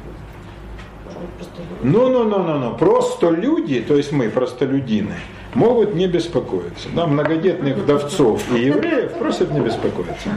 Ну, 1.82 2.08
ну, 2.08 2.24
ну, 2.24 2.42
ну, 2.42 2.58
ну. 2.58 2.74
Просто 2.76 3.30
люди, 3.30 3.80
то 3.80 3.96
есть 3.96 4.12
мы, 4.12 4.30
простолюдины, 4.30 5.14
могут 5.54 5.94
не 5.94 6.06
беспокоиться. 6.06 6.88
Да, 6.94 7.06
многодетных 7.06 7.76
вдовцов 7.76 8.42
и 8.52 8.64
евреев 8.64 9.12
просят 9.14 9.50
не 9.52 9.60
беспокоиться. 9.60 10.28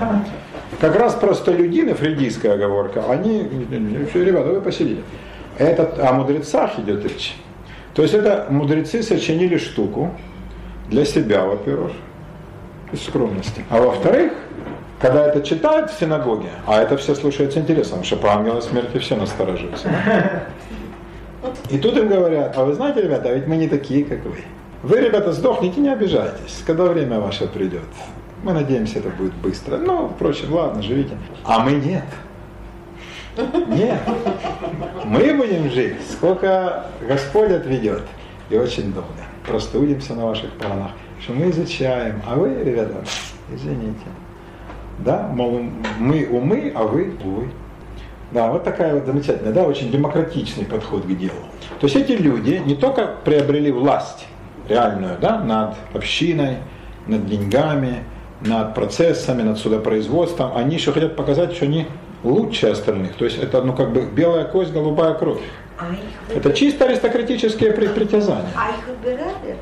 Как 0.80 0.96
раз 0.96 1.16
простолюдины, 1.16 1.94
фридийская 1.94 2.54
оговорка, 2.54 3.04
они, 3.10 3.44
ребята, 3.44 4.50
вы 4.50 4.62
посидите. 4.62 5.02
Это 5.58 6.08
о 6.08 6.14
мудрецах 6.14 6.80
идет 6.80 7.04
речь. 7.04 7.36
То 7.94 8.04
есть 8.04 8.14
это 8.14 8.46
мудрецы 8.50 9.04
сочинили 9.04 9.58
штуку 9.58 10.12
для 10.90 11.06
себя, 11.06 11.44
во-первых, 11.44 11.92
из 12.92 13.04
скромности. 13.04 13.64
А 13.70 13.82
во-вторых, 13.82 14.32
когда 15.02 15.28
это 15.28 15.42
читают 15.42 15.92
в 15.92 16.00
синагоге, 16.00 16.50
а 16.66 16.82
это 16.82 16.98
все 16.98 17.16
слушается 17.16 17.60
интересом, 17.60 18.00
потому 18.00 18.06
что 18.06 18.16
по 18.18 18.34
ангела 18.34 18.62
смерти 18.62 19.00
все 19.00 19.16
настораживаются. 19.16 19.90
И 21.70 21.78
тут 21.78 21.98
им 21.98 22.10
говорят, 22.10 22.58
а 22.58 22.64
вы 22.64 22.74
знаете, 22.74 23.02
ребята, 23.02 23.30
а 23.30 23.34
ведь 23.34 23.48
мы 23.48 23.56
не 23.58 23.68
такие, 23.68 24.06
как 24.06 24.24
вы. 24.26 24.38
Вы, 24.84 24.98
ребята, 25.02 25.34
сдохните, 25.34 25.82
не 25.82 25.90
обижайтесь, 25.90 26.64
когда 26.66 26.86
время 26.86 27.20
ваше 27.20 27.48
придет. 27.48 27.82
Мы 28.44 28.54
надеемся, 28.54 29.00
это 29.00 29.10
будет 29.10 29.34
быстро. 29.36 29.78
Ну, 29.78 30.10
впрочем, 30.10 30.54
ладно, 30.54 30.82
живите. 30.82 31.18
А 31.44 31.60
мы 31.60 31.74
нет. 31.74 32.06
Нет. 33.68 34.00
Мы 35.06 35.34
будем 35.34 35.70
жить, 35.70 35.98
сколько 36.10 36.88
Господь 37.08 37.52
отведет. 37.52 38.04
И 38.50 38.58
очень 38.58 38.94
долго. 38.94 39.08
Просто 39.46 39.80
удимся 39.80 40.14
на 40.16 40.26
ваших 40.26 40.52
планах. 40.54 40.92
Что 41.22 41.34
мы 41.34 41.50
изучаем, 41.50 42.22
а 42.26 42.36
вы, 42.36 42.64
ребята, 42.64 43.04
извините. 43.54 44.06
Да, 45.00 45.30
мол, 45.34 45.62
мы 46.00 46.28
умы, 46.28 46.72
а 46.76 46.84
вы 46.84 47.14
увы. 47.24 47.50
Да, 48.32 48.52
вот 48.52 48.64
такая 48.64 48.94
вот 48.94 49.06
замечательная, 49.06 49.54
да, 49.54 49.64
очень 49.64 49.92
демократичный 49.92 50.66
подход 50.66 51.04
к 51.04 51.18
делу. 51.18 51.40
То 51.80 51.88
есть 51.88 51.96
эти 51.96 52.12
люди 52.12 52.62
не 52.64 52.76
только 52.76 53.16
приобрели 53.26 53.72
власть 53.72 54.28
реальную, 54.68 55.18
да, 55.20 55.40
над 55.40 55.76
общиной, 55.94 56.58
над 57.08 57.26
деньгами, 57.26 58.04
над 58.42 58.74
процессами, 58.76 59.42
над 59.42 59.58
судопроизводством, 59.58 60.56
они 60.56 60.76
еще 60.76 60.92
хотят 60.92 61.16
показать, 61.16 61.54
что 61.54 61.66
они 61.66 61.88
лучше 62.24 62.68
остальных. 62.68 63.16
То 63.16 63.26
есть 63.26 63.38
это 63.38 63.62
ну 63.62 63.74
как 63.74 63.92
бы 63.94 64.02
белая 64.04 64.46
кость, 64.46 64.72
голубая 64.72 65.14
кровь. 65.14 65.40
А 65.82 65.86
Это 66.36 66.52
чисто 66.52 66.86
аристократические 66.86 67.72
притязания. 67.72 68.50
А 68.54 68.70
их 68.72 68.86
выбирали? 68.88 69.56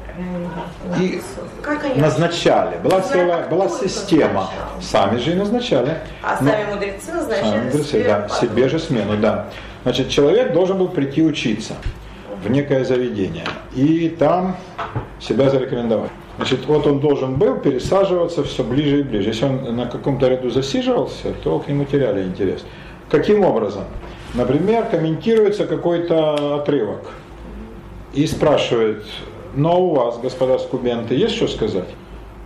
И 1.00 1.22
Как 1.62 1.86
они? 1.86 2.02
назначали. 2.02 2.78
Была 2.84 3.02
целая 3.02 3.48
была 3.48 3.70
система. 3.70 4.50
назначал. 4.82 4.82
Сами 4.82 5.18
же 5.20 5.32
и 5.34 5.36
назначали. 5.36 5.98
А 6.24 6.38
Но- 6.42 6.50
сами 6.50 6.74
мудрецы 6.74 7.06
Сами 7.06 7.18
назначали 7.20 7.60
мудрецы, 7.66 7.84
себе 7.92 8.04
да, 8.04 8.30
себе 8.30 8.70
же 8.70 8.80
смену, 8.80 9.18
да. 9.18 9.46
Значит, 9.84 10.10
человек 10.10 10.54
должен 10.54 10.80
был 10.80 10.88
прийти 10.88 11.22
учиться 11.22 11.74
в 12.44 12.50
некое 12.50 12.84
заведение 12.84 13.46
и 13.76 14.10
там 14.10 14.56
себя 15.20 15.52
зарекомендовать. 15.52 16.10
Значит, 16.38 16.66
вот 16.68 16.86
он 16.86 17.00
должен 17.00 17.36
был 17.36 17.56
пересаживаться 17.56 18.44
все 18.44 18.64
ближе 18.64 19.00
и 19.00 19.04
ближе. 19.04 19.30
Если 19.30 19.46
он 19.46 19.76
на 19.76 19.88
каком-то 19.88 20.28
ряду 20.28 20.50
засиживался, 20.50 21.34
то 21.44 21.60
к 21.60 21.68
нему 21.68 21.86
теряли 21.86 22.24
интерес. 22.24 22.64
Каким 23.10 23.44
образом? 23.44 23.86
Например, 24.34 24.86
комментируется 24.86 25.66
какой-то 25.66 26.58
отрывок 26.58 27.10
и 28.14 28.28
спрашивает, 28.28 29.04
но 29.56 29.82
у 29.82 29.96
вас, 29.96 30.20
господа 30.20 30.60
скубенты, 30.60 31.16
есть 31.16 31.36
что 31.36 31.48
сказать? 31.48 31.88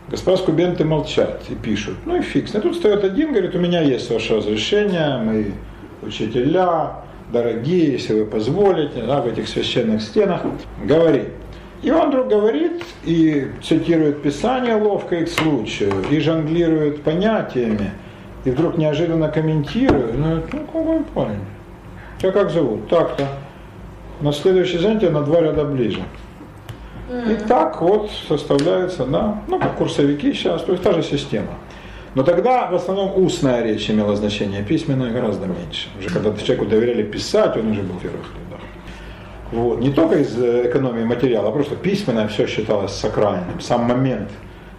Господа 0.09 0.37
скубенты 0.37 0.85
молчат 0.85 1.41
и 1.49 1.55
пишут. 1.55 1.95
Ну 2.05 2.17
и 2.17 2.21
фикс. 2.21 2.55
И 2.55 2.59
тут 2.59 2.75
встает 2.75 3.03
один, 3.03 3.31
говорит, 3.31 3.55
у 3.55 3.59
меня 3.59 3.81
есть 3.81 4.09
ваше 4.09 4.37
разрешение, 4.37 5.17
мы 5.17 5.53
учителя, 6.01 7.03
дорогие, 7.31 7.93
если 7.93 8.19
вы 8.19 8.25
позволите, 8.25 9.03
да, 9.03 9.21
в 9.21 9.27
этих 9.27 9.47
священных 9.47 10.01
стенах, 10.01 10.41
говори. 10.83 11.25
И 11.83 11.89
он 11.89 12.09
вдруг 12.09 12.27
говорит 12.27 12.83
и 13.03 13.47
цитирует 13.63 14.21
Писание 14.21 14.75
ловко 14.75 15.15
и 15.15 15.25
к 15.25 15.29
случаю, 15.29 15.91
и 16.11 16.19
жонглирует 16.19 17.01
понятиями, 17.01 17.91
и 18.45 18.51
вдруг 18.51 18.77
неожиданно 18.77 19.29
комментирует. 19.29 20.17
Ну, 20.17 20.43
ну 20.51 20.59
какой 20.59 20.99
парень? 21.13 21.45
Тебя 22.19 22.31
как 22.31 22.51
зовут? 22.51 22.87
Так-то. 22.87 23.27
На 24.21 24.31
следующее 24.31 24.79
занятие 24.79 25.09
на 25.09 25.21
два 25.21 25.41
ряда 25.41 25.65
ближе. 25.65 26.03
И 27.09 27.35
так 27.47 27.81
вот 27.81 28.11
составляется, 28.27 29.05
да, 29.05 29.41
ну 29.47 29.59
как 29.59 29.75
курсовики 29.75 30.31
сейчас, 30.33 30.63
то 30.63 30.71
есть 30.71 30.83
та 30.83 30.93
же 30.93 31.01
система. 31.03 31.57
Но 32.13 32.23
тогда 32.23 32.67
в 32.67 32.75
основном 32.75 33.21
устная 33.21 33.63
речь 33.63 33.89
имела 33.89 34.15
значение, 34.15 34.63
письменная 34.63 35.11
гораздо 35.11 35.47
меньше. 35.47 35.89
Уже 35.99 36.09
когда 36.09 36.33
человеку 36.37 36.65
доверяли 36.65 37.03
писать, 37.03 37.57
он 37.57 37.71
уже 37.71 37.81
был 37.81 37.95
первых. 37.99 38.27
Вот. 39.51 39.79
Не 39.79 39.91
только 39.91 40.15
из 40.15 40.37
э, 40.41 40.69
экономии 40.69 41.03
материала, 41.03 41.49
а 41.49 41.51
просто 41.51 41.75
письменное 41.75 42.27
все 42.27 42.47
считалось 42.47 42.93
сакральным. 42.93 43.59
Сам 43.59 43.83
момент 43.83 44.29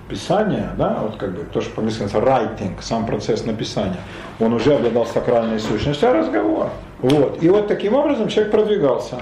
писания, 0.08 0.70
да, 0.76 0.98
вот 1.02 1.16
как 1.16 1.32
бы 1.32 1.44
то, 1.52 1.60
что 1.60 1.74
по-английски 1.74 2.02
называется 2.02 2.64
writing, 2.64 2.72
сам 2.80 3.06
процесс 3.06 3.44
написания, 3.44 4.00
он 4.40 4.52
уже 4.52 4.74
обладал 4.74 5.06
сакральной 5.06 5.58
сущностью, 5.58 6.10
а 6.10 6.12
разговор. 6.12 6.70
Вот. 7.00 7.42
И 7.42 7.48
вот 7.48 7.68
таким 7.68 7.94
образом 7.94 8.28
человек 8.28 8.52
продвигался. 8.52 9.18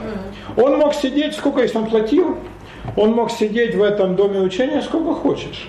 Он 0.56 0.78
мог 0.78 0.94
сидеть, 0.94 1.34
сколько 1.34 1.62
если 1.62 1.78
он 1.78 1.86
платил, 1.86 2.36
он 2.96 3.12
мог 3.12 3.30
сидеть 3.30 3.74
в 3.74 3.82
этом 3.82 4.16
доме 4.16 4.40
учения 4.40 4.82
сколько 4.82 5.14
хочешь. 5.14 5.68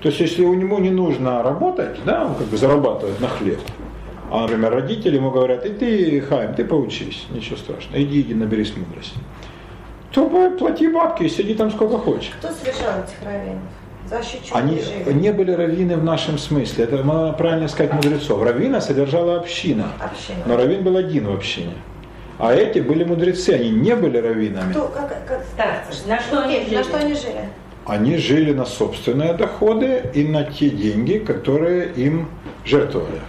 То 0.00 0.08
есть, 0.08 0.20
если 0.20 0.44
у 0.44 0.54
него 0.54 0.78
не 0.78 0.90
нужно 0.90 1.42
работать, 1.42 1.98
да, 2.04 2.24
он 2.26 2.34
как 2.36 2.46
бы 2.46 2.56
зарабатывает 2.56 3.20
на 3.20 3.28
хлеб, 3.28 3.58
а, 4.30 4.42
например, 4.42 4.72
родители 4.72 5.16
ему 5.16 5.30
говорят, 5.30 5.64
и 5.66 5.70
ты, 5.70 6.20
Хайм, 6.20 6.54
ты 6.54 6.64
поучись, 6.64 7.26
ничего 7.30 7.56
страшного, 7.56 8.02
иди, 8.02 8.20
иди, 8.20 8.34
наберись 8.34 8.74
мудрости. 8.76 9.18
То 10.12 10.28
плати 10.58 10.88
бабки 10.88 11.24
и 11.24 11.28
сиди 11.28 11.54
там 11.54 11.70
сколько 11.70 11.98
хочешь. 11.98 12.32
Кто 12.38 12.48
совершал 12.52 13.02
этих 13.04 13.22
раввинов? 13.24 13.62
За 14.08 14.22
счет 14.22 14.42
чего 14.42 14.56
Они 14.56 14.80
жили? 14.80 15.12
не 15.12 15.32
были 15.32 15.52
раввины 15.52 15.96
в 15.96 16.04
нашем 16.04 16.38
смысле, 16.38 16.84
это 16.84 17.04
надо 17.04 17.34
правильно 17.34 17.68
сказать 17.68 17.92
мудрецов. 17.92 18.42
Раввина 18.42 18.80
содержала 18.80 19.36
община, 19.36 19.92
Община. 20.00 20.38
но 20.46 20.56
раввин 20.56 20.82
был 20.82 20.96
один 20.96 21.26
в 21.26 21.32
общине. 21.34 21.74
А 22.38 22.54
эти 22.54 22.78
были 22.78 23.04
мудрецы, 23.04 23.50
они 23.50 23.70
не 23.70 23.94
были 23.96 24.16
раввинами. 24.18 24.70
Кто, 24.72 24.88
как, 24.88 25.08
как, 25.26 25.44
Так, 25.56 25.84
на 26.06 26.18
что 26.20 26.42
они 26.44 26.60
жили? 26.64 26.74
на 26.76 26.84
что 26.84 26.96
они 26.96 27.14
жили? 27.14 27.48
Они 27.84 28.16
жили 28.16 28.52
на 28.52 28.64
собственные 28.64 29.34
доходы 29.34 30.02
и 30.14 30.24
на 30.24 30.44
те 30.44 30.70
деньги, 30.70 31.18
которые 31.18 31.90
им 31.92 32.28
жертвовали. 32.64 33.20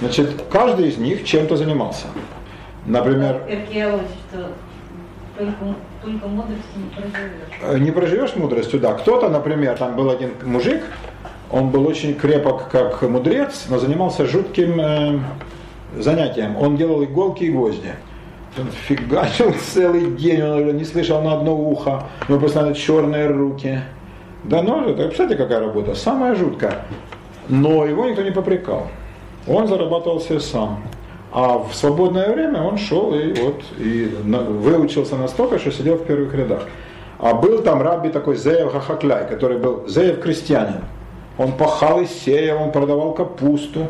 Значит, 0.00 0.42
каждый 0.50 0.88
из 0.88 0.98
них 0.98 1.24
чем-то 1.24 1.56
занимался. 1.56 2.06
Например, 2.86 3.42
только, 5.38 5.74
только 6.02 6.26
мудростью 6.26 6.64
не 6.76 6.90
проживешь. 6.90 7.58
э, 7.62 7.78
не 7.78 7.90
проживешь 7.90 8.36
мудростью, 8.36 8.80
да. 8.80 8.94
Кто-то, 8.94 9.28
например, 9.28 9.76
там 9.76 9.94
был 9.94 10.10
один 10.10 10.32
мужик, 10.42 10.82
он 11.50 11.70
был 11.70 11.86
очень 11.86 12.14
крепок 12.14 12.68
как 12.70 13.02
мудрец, 13.02 13.66
но 13.68 13.78
занимался 13.78 14.26
жутким 14.26 14.80
э, 14.80 15.18
занятием. 15.96 16.56
Он 16.56 16.76
делал 16.76 17.04
иголки 17.04 17.44
и 17.44 17.50
гвозди. 17.50 17.92
Он 18.58 18.66
фигачил 18.86 19.54
целый 19.72 20.10
день, 20.16 20.42
он 20.42 20.76
не 20.76 20.84
слышал 20.84 21.22
на 21.22 21.34
одно 21.34 21.56
ухо, 21.56 22.04
у 22.28 22.32
него 22.32 22.42
постоянно 22.42 22.74
черные 22.74 23.28
руки. 23.28 23.80
Да 24.44 24.62
ну, 24.62 24.88
это, 24.88 25.04
представляете, 25.04 25.42
какая 25.42 25.60
работа, 25.60 25.94
самая 25.94 26.34
жуткая. 26.34 26.82
Но 27.48 27.84
его 27.84 28.06
никто 28.06 28.22
не 28.22 28.30
попрекал. 28.30 28.88
Он 29.46 29.66
зарабатывал 29.66 30.20
себе 30.20 30.40
сам. 30.40 30.82
А 31.32 31.58
в 31.58 31.74
свободное 31.74 32.32
время 32.32 32.62
он 32.62 32.78
шел 32.78 33.14
и 33.14 33.32
вот 33.34 33.62
и 33.78 34.10
выучился 34.24 35.16
настолько, 35.16 35.58
что 35.58 35.70
сидел 35.70 35.96
в 35.96 36.04
первых 36.04 36.34
рядах. 36.34 36.62
А 37.18 37.34
был 37.34 37.62
там 37.62 37.82
рабби 37.82 38.08
такой 38.08 38.36
Зеев 38.36 38.72
Хахакляй, 38.72 39.28
который 39.28 39.58
был 39.58 39.86
Зеев 39.88 40.20
крестьянин. 40.20 40.84
Он 41.36 41.52
пахал 41.52 42.00
и 42.00 42.06
сеял, 42.06 42.62
он 42.62 42.72
продавал 42.72 43.12
капусту. 43.12 43.88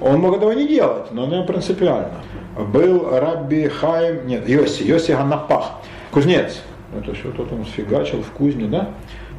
Он 0.00 0.20
мог 0.20 0.36
этого 0.36 0.52
не 0.52 0.66
делать, 0.66 1.12
но 1.12 1.26
не 1.26 1.42
принципиально. 1.44 2.20
Был 2.58 3.08
Рабби 3.18 3.68
Хаим, 3.68 4.26
нет, 4.26 4.48
Йоси, 4.48 4.82
Йоси 4.82 5.12
Ганапах, 5.12 5.72
кузнец. 6.10 6.60
Это 6.94 7.14
все 7.14 7.30
тот 7.30 7.50
он 7.52 7.64
сфигачил 7.64 8.22
в 8.22 8.30
кузне, 8.32 8.66
да? 8.66 8.90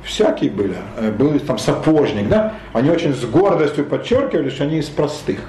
Всякие 0.04 0.52
были. 0.52 0.76
Э, 0.98 1.12
Был 1.12 1.40
там 1.40 1.58
сапожник, 1.58 2.28
да? 2.28 2.54
Они 2.74 2.90
очень 2.90 3.14
с 3.14 3.24
гордостью 3.26 3.86
подчеркивали, 3.86 4.50
что 4.50 4.64
они 4.66 4.80
из 4.80 4.90
простых. 4.90 5.40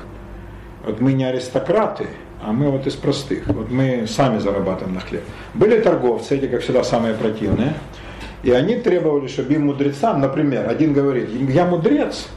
Вот 0.86 1.00
мы 1.00 1.12
не 1.12 1.24
аристократы, 1.24 2.06
а 2.42 2.52
мы 2.52 2.70
вот 2.70 2.86
из 2.86 2.94
простых. 2.94 3.46
Вот 3.46 3.70
мы 3.70 4.06
сами 4.06 4.38
зарабатываем 4.38 4.94
на 4.94 5.00
хлеб. 5.00 5.22
Были 5.54 5.80
торговцы, 5.80 6.36
эти, 6.36 6.46
как 6.46 6.60
всегда, 6.62 6.84
самые 6.84 7.14
противные. 7.14 7.74
И 8.42 8.50
они 8.50 8.76
требовали, 8.76 9.26
чтобы 9.26 9.54
им 9.54 9.66
мудрецам, 9.66 10.20
например, 10.20 10.68
один 10.68 10.92
говорит, 10.92 11.30
я 11.30 11.64
мудрец, 11.64 12.28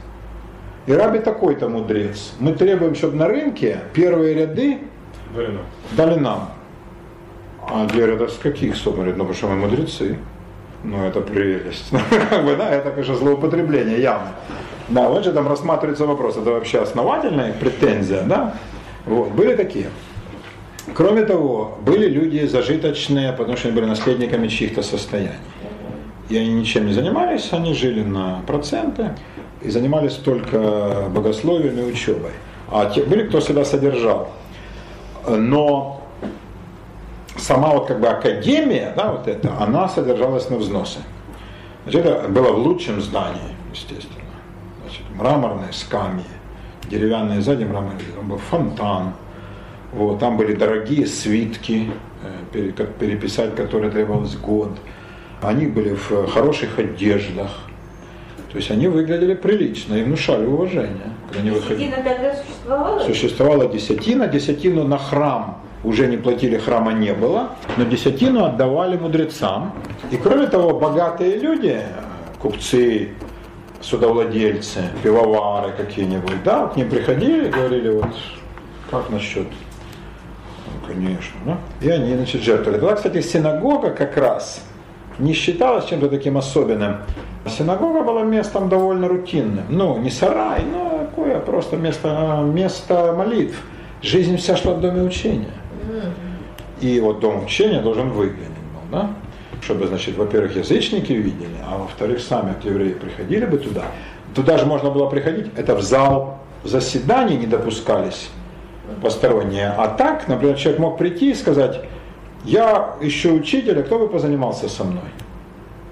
и 0.86 0.92
раби 0.92 1.18
такой-то 1.18 1.68
мудрец. 1.68 2.32
Мы 2.40 2.54
требуем, 2.54 2.94
чтобы 2.94 3.16
на 3.16 3.28
рынке 3.28 3.80
первые 3.92 4.32
ряды 4.34 4.78
Дарина. 5.36 5.60
дали 5.92 6.18
нам. 6.18 6.50
А 7.60 7.86
говорят, 7.86 8.22
а 8.22 8.28
с 8.28 8.38
каких? 8.38 8.82
Говорят, 8.82 9.18
ну 9.18 9.24
потому 9.26 9.34
что 9.34 9.48
мы 9.48 9.56
мудрецы. 9.56 10.16
Ну 10.84 11.04
это 11.04 11.20
прелесть. 11.20 11.90
Бы, 11.92 12.56
да, 12.56 12.70
это, 12.70 12.90
конечно, 12.90 13.16
злоупотребление 13.16 14.00
явно. 14.00 14.32
Да, 14.88 15.08
вот 15.08 15.24
же 15.24 15.32
там 15.32 15.48
рассматривается 15.48 16.06
вопрос, 16.06 16.36
это 16.36 16.50
вообще 16.50 16.80
основательная 16.80 17.52
претензия, 17.52 18.22
да? 18.22 18.54
Вот, 19.04 19.30
были 19.32 19.54
такие. 19.54 19.88
Кроме 20.94 21.24
того, 21.24 21.78
были 21.82 22.08
люди 22.08 22.46
зажиточные, 22.46 23.32
потому 23.32 23.56
что 23.56 23.68
они 23.68 23.76
были 23.76 23.86
наследниками 23.86 24.48
чьих-то 24.48 24.82
состояний. 24.82 25.32
и 26.30 26.36
они 26.36 26.52
ничем 26.52 26.86
не 26.86 26.92
занимались, 26.92 27.48
они 27.52 27.74
жили 27.74 28.02
на 28.02 28.42
проценты 28.46 29.14
и 29.62 29.70
занимались 29.70 30.14
только 30.14 31.08
богословием 31.10 31.78
и 31.78 31.82
учебой. 31.82 32.32
А 32.70 32.86
те, 32.86 33.02
были, 33.02 33.26
кто 33.26 33.40
себя 33.40 33.64
содержал. 33.64 34.30
Но 35.26 36.02
сама 37.38 37.70
вот 37.70 37.86
как 37.86 38.00
бы 38.00 38.08
академия, 38.08 38.92
да, 38.96 39.12
вот 39.12 39.28
эта, 39.28 39.52
она 39.58 39.88
содержалась 39.88 40.48
на 40.50 40.56
взносы. 40.56 40.98
Значит, 41.84 42.06
это 42.06 42.28
было 42.28 42.52
в 42.52 42.58
лучшем 42.58 43.00
здании, 43.00 43.56
естественно. 43.72 44.18
Значит, 44.82 45.02
мраморные 45.14 45.72
скамьи, 45.72 46.24
деревянные 46.88 47.40
сзади 47.40 47.64
мраморные, 47.64 48.02
там 48.14 48.28
был 48.28 48.38
фонтан, 48.38 49.12
вот, 49.92 50.18
там 50.18 50.36
были 50.36 50.54
дорогие 50.54 51.06
свитки, 51.06 51.90
э, 52.52 52.72
переписать 52.98 53.54
которые 53.54 53.90
требовалось 53.90 54.36
год. 54.36 54.70
Они 55.40 55.66
были 55.66 55.94
в 55.94 56.26
хороших 56.26 56.78
одеждах, 56.78 57.50
то 58.50 58.56
есть 58.56 58.70
они 58.70 58.88
выглядели 58.88 59.34
прилично 59.34 59.94
и 59.94 60.02
внушали 60.02 60.46
уважение. 60.46 61.12
Когда 61.28 61.40
они 61.40 61.50
десятина 61.50 61.70
выходили. 61.70 61.90
тогда 61.90 62.34
существовала? 62.34 63.00
Существовала 63.00 63.68
десятина, 63.68 64.26
десятину 64.26 64.84
на 64.84 64.98
храм 64.98 65.62
уже 65.84 66.06
не 66.06 66.16
платили, 66.16 66.58
храма 66.58 66.92
не 66.92 67.12
было, 67.12 67.50
но 67.76 67.84
десятину 67.84 68.44
отдавали 68.44 68.96
мудрецам. 68.96 69.74
И 70.10 70.16
кроме 70.16 70.46
того, 70.46 70.78
богатые 70.78 71.38
люди, 71.38 71.80
купцы, 72.40 73.10
судовладельцы, 73.80 74.80
пивовары 75.02 75.72
какие-нибудь, 75.76 76.42
да, 76.44 76.66
к 76.66 76.76
ним 76.76 76.90
приходили 76.90 77.48
говорили, 77.48 77.90
вот, 77.90 78.14
как 78.90 79.10
насчет 79.10 79.46
ну, 80.66 80.86
конечно. 80.86 81.38
Да? 81.46 81.58
И 81.80 81.90
они, 81.90 82.14
значит, 82.14 82.42
жертвовали. 82.42 82.80
Была, 82.80 82.94
кстати, 82.94 83.20
синагога 83.20 83.90
как 83.90 84.16
раз 84.16 84.62
не 85.18 85.32
считалась 85.32 85.86
чем-то 85.86 86.08
таким 86.08 86.36
особенным. 86.36 86.98
Синагога 87.46 88.02
была 88.02 88.22
местом 88.22 88.68
довольно 88.68 89.08
рутинным. 89.08 89.64
Ну, 89.68 89.98
не 89.98 90.10
сарай, 90.10 90.62
но 90.70 91.06
такое 91.06 91.38
просто 91.40 91.76
место, 91.76 92.40
место 92.44 93.14
молитв. 93.16 93.56
Жизнь 94.02 94.36
вся 94.36 94.56
шла 94.56 94.74
в 94.74 94.80
доме 94.80 95.02
учения. 95.02 95.48
И 96.80 97.00
вот 97.00 97.20
дом 97.20 97.44
учения 97.44 97.80
должен 97.80 98.10
выглядеть 98.10 98.48
был, 98.48 98.98
да? 98.98 99.10
Чтобы, 99.60 99.86
значит, 99.86 100.16
во-первых, 100.16 100.56
язычники 100.56 101.12
видели, 101.12 101.56
а 101.66 101.78
во-вторых, 101.78 102.20
сами 102.20 102.52
от 102.52 102.64
евреи 102.64 102.92
приходили 102.92 103.44
бы 103.44 103.58
туда. 103.58 103.86
Туда 104.34 104.58
же 104.58 104.66
можно 104.66 104.90
было 104.90 105.06
приходить, 105.06 105.46
это 105.56 105.74
в 105.74 105.82
зал 105.82 106.38
заседаний 106.64 107.36
не 107.36 107.46
допускались 107.46 108.30
посторонние. 109.02 109.74
А 109.76 109.88
так, 109.88 110.28
например, 110.28 110.56
человек 110.56 110.80
мог 110.80 110.98
прийти 110.98 111.32
и 111.32 111.34
сказать, 111.34 111.80
я 112.44 112.96
ищу 113.00 113.34
учителя, 113.34 113.82
кто 113.82 113.98
бы 113.98 114.08
позанимался 114.08 114.68
со 114.68 114.84
мной? 114.84 115.02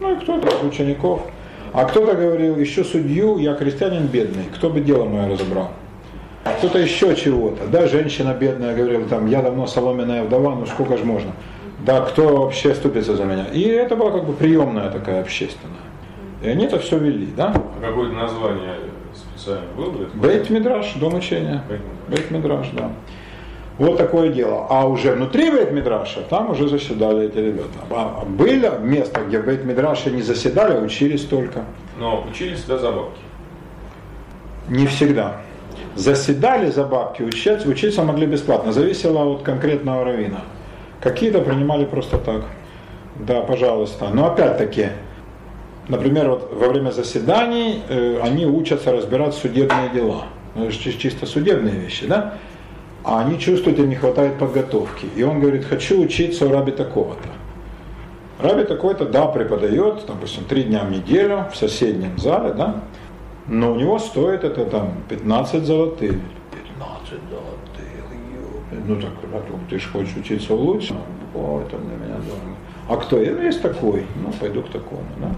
Ну 0.00 0.14
и 0.14 0.20
кто-то 0.20 0.48
из 0.48 0.62
учеников. 0.62 1.22
А 1.72 1.84
кто-то 1.84 2.14
говорил, 2.14 2.62
ищу 2.62 2.84
судью, 2.84 3.38
я 3.38 3.54
крестьянин 3.54 4.06
бедный, 4.06 4.44
кто 4.54 4.70
бы 4.70 4.80
дело 4.80 5.04
мое 5.04 5.28
разобрал? 5.28 5.70
Кто-то 6.52 6.78
еще 6.78 7.14
чего-то. 7.16 7.66
Да, 7.66 7.86
женщина 7.86 8.34
бедная 8.34 8.74
говорила, 8.74 9.04
там, 9.08 9.26
я 9.26 9.42
давно 9.42 9.66
соломенная 9.66 10.22
вдова, 10.24 10.54
ну 10.54 10.66
сколько 10.66 10.96
же 10.96 11.04
можно. 11.04 11.32
Да, 11.84 12.00
кто 12.00 12.36
вообще 12.36 12.74
ступится 12.74 13.16
за 13.16 13.24
меня? 13.24 13.46
И 13.52 13.62
это 13.62 13.96
была 13.96 14.10
как 14.10 14.24
бы 14.24 14.32
приемная 14.32 14.90
такая 14.90 15.20
общественная. 15.20 15.76
И 16.42 16.48
они 16.48 16.64
это 16.64 16.78
все 16.78 16.98
вели, 16.98 17.26
да? 17.36 17.54
А 17.54 17.86
какое-то 17.86 18.14
название 18.14 18.74
специально 19.14 19.66
было? 19.76 19.92
Бейт 20.14 20.50
Мидраш, 20.50 20.94
дом 20.94 21.14
учения. 21.14 21.62
Бейт 22.08 22.30
Мидраш, 22.30 22.68
да. 22.70 22.90
Вот 23.78 23.98
такое 23.98 24.30
дело. 24.30 24.66
А 24.70 24.86
уже 24.86 25.12
внутри 25.12 25.50
Бейт 25.50 25.70
Мидраша, 25.72 26.22
там 26.22 26.50
уже 26.50 26.68
заседали 26.68 27.26
эти 27.26 27.38
ребята. 27.38 27.78
А 27.90 28.24
были 28.26 28.70
места, 28.80 29.20
где 29.22 29.40
Бейт 29.40 29.64
Мидраше 29.64 30.10
не 30.10 30.22
заседали, 30.22 30.76
а 30.76 30.80
учились 30.80 31.24
только. 31.24 31.64
Но 31.98 32.26
учились 32.30 32.58
всегда 32.58 32.78
за 32.78 32.92
бабки? 32.92 33.20
Не 34.68 34.86
всегда 34.86 35.36
заседали 35.96 36.70
за 36.70 36.84
бабки, 36.84 37.22
учиться, 37.22 37.68
учиться 37.68 38.02
могли 38.02 38.26
бесплатно, 38.26 38.72
зависело 38.72 39.24
от 39.24 39.42
конкретного 39.42 40.04
равина. 40.04 40.42
Какие-то 41.00 41.40
принимали 41.40 41.84
просто 41.84 42.18
так. 42.18 42.42
Да, 43.16 43.40
пожалуйста. 43.40 44.08
Но 44.12 44.26
опять-таки, 44.26 44.88
например, 45.88 46.28
вот 46.30 46.52
во 46.52 46.68
время 46.68 46.90
заседаний 46.90 47.82
э, 47.88 48.20
они 48.22 48.46
учатся 48.46 48.92
разбирать 48.92 49.34
судебные 49.34 49.88
дела. 49.94 50.24
Ну, 50.54 50.70
чисто 50.70 51.26
судебные 51.26 51.74
вещи, 51.74 52.06
да? 52.06 52.34
А 53.04 53.20
они 53.20 53.38
чувствуют, 53.38 53.78
им 53.78 53.88
не 53.88 53.94
хватает 53.94 54.38
подготовки. 54.38 55.06
И 55.16 55.22
он 55.22 55.40
говорит, 55.40 55.64
хочу 55.64 56.00
учиться 56.02 56.46
у 56.46 56.52
раби 56.52 56.72
такого-то. 56.72 57.28
Раби 58.38 58.64
такой-то, 58.64 59.06
да, 59.06 59.26
преподает, 59.26 60.04
допустим, 60.06 60.44
три 60.44 60.64
дня 60.64 60.80
в 60.84 60.90
неделю 60.90 61.46
в 61.52 61.56
соседнем 61.56 62.18
зале, 62.18 62.52
да, 62.52 62.82
но 63.48 63.72
у 63.72 63.76
него 63.76 63.98
стоит 63.98 64.44
это 64.44 64.64
там 64.66 64.94
15 65.08 65.64
золотых. 65.64 66.12
15 66.52 67.10
золотых, 67.30 67.66
ну 68.86 69.00
так, 69.00 69.10
а 69.32 69.42
ты 69.68 69.78
же 69.78 69.88
хочешь 69.88 70.16
учиться 70.16 70.54
лучше? 70.54 70.94
О, 71.34 71.62
это 71.66 71.76
для 71.78 71.96
меня 71.96 72.16
дорого. 72.16 72.56
А 72.88 72.96
кто? 72.96 73.20
Я 73.20 73.32
есть 73.42 73.62
такой, 73.62 74.06
ну 74.22 74.32
пойду 74.38 74.62
к 74.62 74.68
такому, 74.68 75.04
да. 75.18 75.30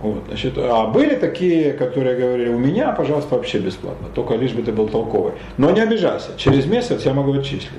Вот, 0.00 0.24
значит, 0.26 0.54
а 0.56 0.86
были 0.86 1.14
такие, 1.14 1.74
которые 1.74 2.16
говорили, 2.16 2.48
у 2.48 2.58
меня, 2.58 2.90
пожалуйста, 2.92 3.36
вообще 3.36 3.60
бесплатно, 3.60 4.08
только 4.12 4.34
лишь 4.34 4.52
бы 4.52 4.62
ты 4.62 4.72
был 4.72 4.88
толковый. 4.88 5.34
Но 5.58 5.70
не 5.70 5.80
обижайся, 5.80 6.30
через 6.36 6.66
месяц 6.66 7.04
я 7.04 7.14
могу 7.14 7.32
отчислить. 7.32 7.70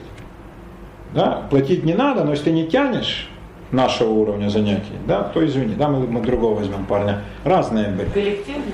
Да? 1.14 1.46
Платить 1.50 1.84
не 1.84 1.94
надо, 1.94 2.24
но 2.24 2.32
если 2.32 2.46
ты 2.46 2.52
не 2.52 2.66
тянешь, 2.66 3.30
нашего 3.72 4.12
уровня 4.12 4.50
занятий, 4.50 4.94
да, 5.08 5.24
то 5.24 5.44
извини, 5.44 5.74
да, 5.74 5.90
мы, 5.90 6.06
мы 6.06 6.22
другого 6.22 6.60
возьмем 6.60 6.86
парня. 6.86 7.24
Разные 7.44 7.88
были. 7.88 8.08
Коллективно? 8.10 8.72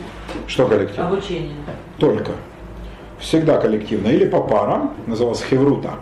Что 0.48 0.68
коллективно? 0.68 1.10
Обучение. 1.10 1.56
Только. 1.98 2.32
Всегда 3.20 3.58
коллективно. 3.58 4.08
Или 4.08 4.26
по 4.26 4.42
парам, 4.42 4.94
называлось 5.08 5.44
хеврута, 5.44 5.96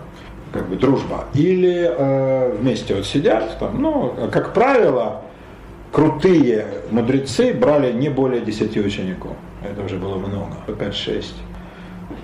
как 0.53 0.67
бы 0.69 0.75
дружба, 0.75 1.25
или 1.33 1.89
э, 1.89 2.57
вместе 2.59 2.95
вот 2.95 3.05
сидят, 3.05 3.57
там, 3.59 3.81
ну, 3.81 4.13
как 4.31 4.53
правило, 4.53 5.23
крутые 5.91 6.65
мудрецы 6.91 7.53
брали 7.53 7.91
не 7.91 8.09
более 8.09 8.41
10 8.41 8.77
учеников. 8.77 9.31
Это 9.63 9.83
уже 9.83 9.97
было 9.97 10.15
много, 10.17 10.53
5-6. 10.67 11.25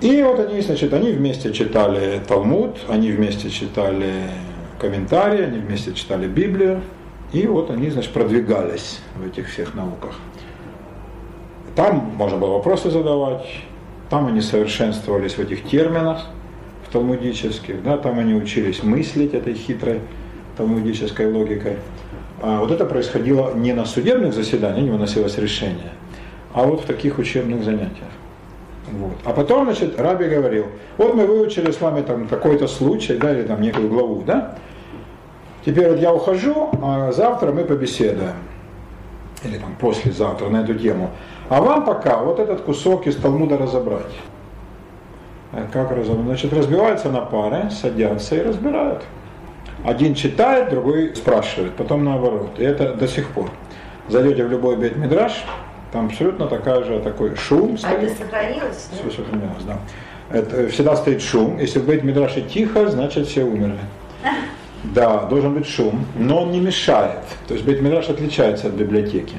И 0.00 0.22
вот 0.22 0.40
они, 0.40 0.60
значит, 0.60 0.92
они 0.92 1.12
вместе 1.12 1.52
читали 1.52 2.20
Талмуд, 2.26 2.78
они 2.88 3.10
вместе 3.10 3.50
читали 3.50 4.12
комментарии, 4.80 5.44
они 5.44 5.58
вместе 5.58 5.92
читали 5.92 6.26
Библию, 6.26 6.82
и 7.32 7.46
вот 7.46 7.70
они, 7.70 7.90
значит, 7.90 8.12
продвигались 8.12 9.00
в 9.16 9.26
этих 9.26 9.48
всех 9.50 9.74
науках. 9.74 10.14
Там 11.76 12.12
можно 12.16 12.38
было 12.38 12.54
вопросы 12.54 12.90
задавать, 12.90 13.44
там 14.08 14.28
они 14.28 14.40
совершенствовались 14.40 15.34
в 15.34 15.40
этих 15.40 15.64
терминах, 15.64 16.26
в 16.86 16.92
талмудических, 16.92 17.82
да, 17.82 17.98
там 17.98 18.18
они 18.20 18.34
учились 18.34 18.82
мыслить 18.82 19.34
этой 19.34 19.54
хитрой 19.54 20.00
талмудической 20.56 21.26
логикой. 21.32 21.78
А 22.40 22.60
вот 22.60 22.70
это 22.70 22.84
происходило 22.84 23.54
не 23.54 23.72
на 23.72 23.86
судебных 23.86 24.34
заседаниях, 24.34 24.84
не 24.84 24.90
выносилось 24.90 25.36
решение, 25.38 25.92
а 26.52 26.64
вот 26.64 26.82
в 26.82 26.86
таких 26.86 27.18
учебных 27.18 27.64
занятиях. 27.64 28.10
Вот. 28.92 29.16
А 29.24 29.32
потом, 29.32 29.64
значит, 29.64 29.98
Раби 29.98 30.26
говорил, 30.26 30.66
вот 30.98 31.14
мы 31.14 31.26
выучили 31.26 31.72
с 31.72 31.80
вами 31.80 32.02
там 32.02 32.28
какой-то 32.28 32.68
случай, 32.68 33.16
да, 33.16 33.32
или 33.32 33.42
там 33.42 33.60
некую 33.60 33.88
главу, 33.88 34.22
да, 34.24 34.58
теперь 35.64 35.88
вот 35.88 35.98
я 35.98 36.12
ухожу, 36.12 36.70
а 36.82 37.10
завтра 37.10 37.50
мы 37.50 37.64
побеседуем, 37.64 38.34
или 39.42 39.58
там 39.58 39.74
послезавтра 39.80 40.48
на 40.50 40.58
эту 40.58 40.74
тему. 40.74 41.10
А 41.48 41.60
вам 41.60 41.84
пока 41.84 42.18
вот 42.18 42.38
этот 42.40 42.62
кусок 42.62 43.06
из 43.06 43.16
Талмуда 43.16 43.58
разобрать. 43.58 44.12
Э, 45.52 45.66
как 45.72 45.90
разобрать? 45.90 46.26
Значит, 46.26 46.52
разбиваются 46.52 47.10
на 47.10 47.20
пары, 47.20 47.70
садятся 47.70 48.36
и 48.36 48.42
разбирают. 48.42 49.04
Один 49.84 50.14
читает, 50.14 50.70
другой 50.70 51.14
спрашивает, 51.14 51.74
потом 51.74 52.04
наоборот. 52.04 52.58
И 52.58 52.64
это 52.64 52.94
до 52.94 53.06
сих 53.06 53.28
пор. 53.30 53.50
Зайдете 54.08 54.44
в 54.44 54.50
любой 54.50 54.76
бейт 54.76 54.96
мидраш, 54.96 55.44
там 55.92 56.06
абсолютно 56.06 56.46
такая 56.46 56.82
же, 56.84 57.00
такой 57.00 57.36
шум 57.36 57.76
стоит. 57.76 57.94
А 57.94 58.02
это 58.02 58.14
сохранилось? 58.14 58.88
Все 58.92 59.10
сохранилось, 59.10 59.62
да. 59.66 59.78
Это, 60.30 60.68
всегда 60.68 60.96
стоит 60.96 61.20
шум. 61.20 61.58
Если 61.58 61.78
в 61.78 61.86
бейт 61.86 62.02
мидраше 62.02 62.40
тихо, 62.40 62.88
значит 62.88 63.26
все 63.26 63.44
умерли. 63.44 63.78
Да, 64.94 65.22
должен 65.22 65.54
быть 65.54 65.66
шум, 65.66 66.04
но 66.14 66.42
он 66.42 66.52
не 66.52 66.60
мешает. 66.60 67.20
То 67.48 67.54
есть 67.54 67.64
бейт 67.64 67.80
мидраш 67.80 68.10
отличается 68.10 68.66
от 68.66 68.74
библиотеки. 68.74 69.36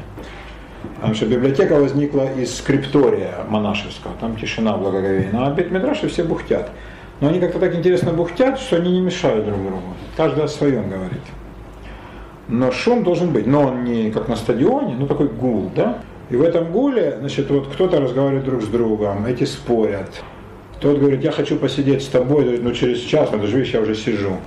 Потому 1.06 1.18
что 1.18 1.28
библиотека 1.28 1.74
возникла 1.80 2.34
из 2.36 2.58
скриптория 2.58 3.36
монашеского, 3.48 4.16
там 4.20 4.36
тишина 4.38 4.76
благоговейна, 4.76 5.46
а 5.46 5.52
бейт 5.52 5.70
мидраши 5.70 6.08
все 6.08 6.24
бухтят. 6.24 6.72
Но 7.22 7.28
они 7.28 7.40
как-то 7.40 7.60
так 7.60 7.76
интересно 7.76 8.12
бухтят, 8.12 8.58
что 8.58 8.78
они 8.78 8.92
не 8.92 9.02
мешают 9.02 9.46
друг 9.46 9.62
другу. 9.62 9.84
Каждый 10.18 10.44
о 10.44 10.48
своем 10.48 10.90
говорит. 10.90 11.22
Но 12.48 12.72
шум 12.72 13.04
должен 13.04 13.30
быть, 13.30 13.46
но 13.46 13.68
он 13.68 13.84
не 13.84 14.10
как 14.10 14.28
на 14.28 14.36
стадионе, 14.36 14.96
ну 14.98 15.06
такой 15.06 15.28
гул, 15.28 15.70
да? 15.76 16.00
И 16.32 16.36
в 16.38 16.42
этом 16.42 16.72
гуле, 16.72 17.18
значит, 17.20 17.52
вот 17.52 17.68
кто-то 17.68 18.02
разговаривает 18.02 18.46
друг 18.46 18.64
с 18.64 18.68
другом, 18.68 19.28
эти 19.28 19.44
спорят. 19.44 20.24
Тот 20.80 20.98
говорит, 20.98 21.24
я 21.24 21.32
хочу 21.32 21.58
посидеть 21.58 22.02
с 22.02 22.08
тобой, 22.08 22.46
говорит, 22.46 22.64
ну 22.64 22.72
через 22.72 23.02
час, 23.02 23.30
ну 23.32 23.38
ты 23.40 23.62
я 23.62 23.80
уже 23.80 23.94
сижу. 23.94 24.38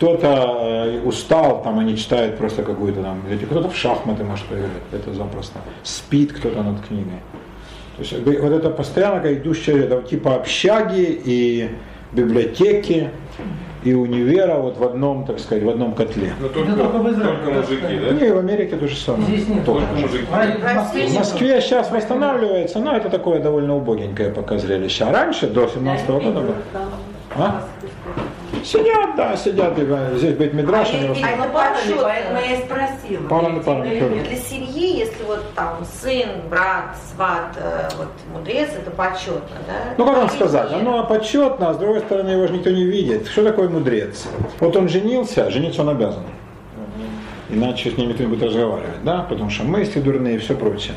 Кто-то 0.00 0.56
э, 0.62 1.00
устал, 1.04 1.62
там 1.62 1.78
они 1.78 1.94
читают 1.94 2.38
просто 2.38 2.62
какую-то 2.62 3.02
там, 3.02 3.20
или 3.28 3.44
кто-то 3.44 3.68
в 3.68 3.76
шахматы 3.76 4.24
может 4.24 4.46
поиграть, 4.46 4.70
это 4.92 5.12
запросто. 5.12 5.58
Спит 5.82 6.32
кто-то 6.32 6.62
над 6.62 6.80
книгой. 6.86 7.20
То 7.98 8.02
есть 8.02 8.14
э, 8.14 8.40
вот 8.40 8.50
это 8.50 8.70
постоянно 8.70 9.30
идущее 9.34 9.84
это 9.84 10.00
типа 10.00 10.36
общаги 10.36 11.20
и 11.22 11.68
библиотеки 12.12 13.10
и 13.84 13.92
универа 13.92 14.56
вот 14.56 14.78
в 14.78 14.84
одном, 14.84 15.26
так 15.26 15.38
сказать, 15.38 15.64
в 15.64 15.68
одном 15.68 15.92
котле. 15.92 16.32
Ну, 16.40 16.48
только, 16.48 16.72
только 16.72 16.96
в 16.96 17.10
Израиле, 17.10 17.36
только 17.36 17.58
мужики, 17.58 17.98
да? 17.98 18.10
Не, 18.12 18.26
и 18.26 18.30
в 18.30 18.38
Америке 18.38 18.76
то 18.76 18.88
же 18.88 18.96
самое. 18.96 19.24
Здесь 19.24 19.48
нет. 19.48 19.64
Тоже 19.66 19.86
Только 19.86 20.00
мужики. 20.00 20.24
мужики. 20.30 20.62
А 20.64 20.72
в 20.72 20.76
Москве 20.76 21.06
В 21.06 21.14
Москве 21.14 21.60
сейчас 21.60 21.90
восстанавливается, 21.90 22.78
но 22.78 22.96
это 22.96 23.10
такое 23.10 23.40
довольно 23.40 23.76
убогенькое 23.76 24.30
пока 24.30 24.56
зрелище. 24.56 25.04
А 25.04 25.12
раньше, 25.12 25.46
до 25.46 25.68
17 25.68 26.08
года 26.08 26.40
было. 26.40 26.54
А? 27.36 27.64
Сидят, 28.64 29.16
да, 29.16 29.36
сидят. 29.36 29.78
и, 29.78 29.82
э, 29.82 30.14
Здесь 30.16 30.36
быть 30.36 30.52
Мидраш, 30.52 30.92
они 30.94 31.04
А 31.04 31.08
вообще- 31.08 31.22
это 31.22 31.48
Поэтому 31.52 32.00
почетно. 32.00 32.38
я 32.38 32.52
и 32.54 32.62
спросила. 32.64 33.28
Парами, 33.28 33.60
парами, 33.60 34.22
Для 34.22 34.36
семьи, 34.36 34.98
если 34.98 35.24
вот 35.24 35.42
там 35.54 35.78
сын, 36.00 36.28
брат, 36.48 36.96
сват, 37.12 37.56
э, 37.56 37.88
вот 37.96 38.08
мудрец, 38.32 38.70
это 38.76 38.90
почетно, 38.90 39.56
да? 39.66 39.94
Ну, 39.96 40.04
как 40.06 40.16
вам 40.16 40.28
сказать, 40.30 40.72
оно 40.72 41.04
почетно, 41.06 41.70
а 41.70 41.74
с 41.74 41.78
другой 41.78 42.00
стороны, 42.00 42.30
его 42.30 42.46
же 42.46 42.52
никто 42.54 42.70
не 42.70 42.84
видит. 42.84 43.26
Что 43.28 43.44
такое 43.44 43.68
мудрец? 43.68 44.26
Вот 44.58 44.76
он 44.76 44.88
женился, 44.88 45.50
жениться 45.50 45.82
он 45.82 45.90
обязан. 45.90 46.22
Иначе 47.48 47.90
с 47.90 47.96
ними 47.96 48.12
кто-нибудь 48.12 48.38
будет 48.38 48.48
разговаривать, 48.50 49.02
да? 49.04 49.26
Потому 49.28 49.50
что 49.50 49.64
мысли 49.64 50.00
дурные 50.00 50.36
и 50.36 50.38
все 50.38 50.54
прочее. 50.54 50.94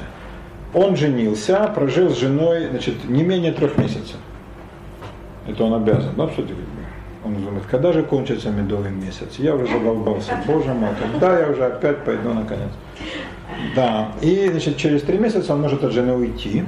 Он 0.75 0.95
женился, 0.95 1.71
прожил 1.73 2.09
с 2.09 2.17
женой, 2.17 2.67
значит, 2.69 3.07
не 3.07 3.23
менее 3.23 3.51
трех 3.51 3.77
месяцев. 3.77 4.17
Это 5.47 5.63
он 5.63 5.73
обязан, 5.73 6.13
да, 6.15 6.27
что 6.29 6.43
ты 6.43 6.53
Он 7.25 7.35
думает, 7.35 7.63
когда 7.71 7.93
же 7.93 8.03
кончится 8.03 8.49
медовый 8.49 8.91
месяц? 8.91 9.35
Я 9.37 9.55
уже 9.55 9.67
задолбался, 9.67 10.37
боже 10.45 10.73
мой, 10.73 10.89
когда 11.01 11.39
я 11.39 11.49
уже 11.49 11.65
опять 11.65 12.03
пойду 12.03 12.33
наконец? 12.33 12.69
Да, 13.75 14.11
и 14.21 14.49
значит, 14.49 14.77
через 14.77 15.03
три 15.03 15.17
месяца 15.17 15.53
он 15.53 15.61
может 15.61 15.83
от 15.83 15.91
жены 15.93 16.13
уйти 16.13 16.65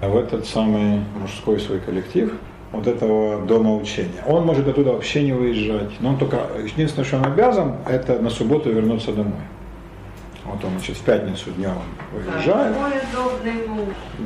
в 0.00 0.16
этот 0.16 0.46
самый 0.46 1.00
мужской 1.20 1.60
свой 1.60 1.80
коллектив, 1.80 2.32
вот 2.72 2.86
этого 2.86 3.42
дома 3.42 3.74
учения. 3.76 4.22
Он 4.26 4.44
может 4.46 4.66
оттуда 4.66 4.92
вообще 4.92 5.22
не 5.22 5.32
выезжать, 5.32 5.90
но 6.00 6.10
он 6.10 6.18
только, 6.18 6.38
единственное, 6.64 7.04
что 7.04 7.18
он 7.18 7.26
обязан, 7.26 7.74
это 7.88 8.18
на 8.18 8.30
субботу 8.30 8.70
вернуться 8.70 9.12
домой. 9.12 9.32
Вот 10.44 10.62
он, 10.64 10.70
значит, 10.72 10.96
в 10.96 11.02
пятницу 11.02 11.50
днем 11.52 11.76
выезжает. 12.12 12.74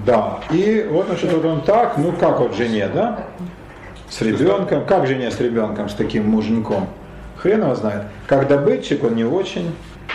Да, 0.04 0.40
и 0.50 0.86
вот, 0.90 1.06
значит, 1.06 1.32
вот 1.32 1.44
он 1.44 1.60
так, 1.62 1.96
ну 1.98 2.12
как 2.12 2.40
вот 2.40 2.54
жене, 2.56 2.88
да? 2.88 3.24
С 4.10 4.22
ребенком, 4.22 4.86
как 4.86 5.06
жене 5.06 5.30
с 5.30 5.38
ребенком, 5.38 5.88
с 5.88 5.94
таким 5.94 6.28
муженьком? 6.28 6.86
Хрен 7.36 7.62
его 7.62 7.74
знает. 7.74 8.04
Как 8.26 8.48
добытчик 8.48 9.04
он 9.04 9.14
не 9.14 9.24
очень, 9.24 9.70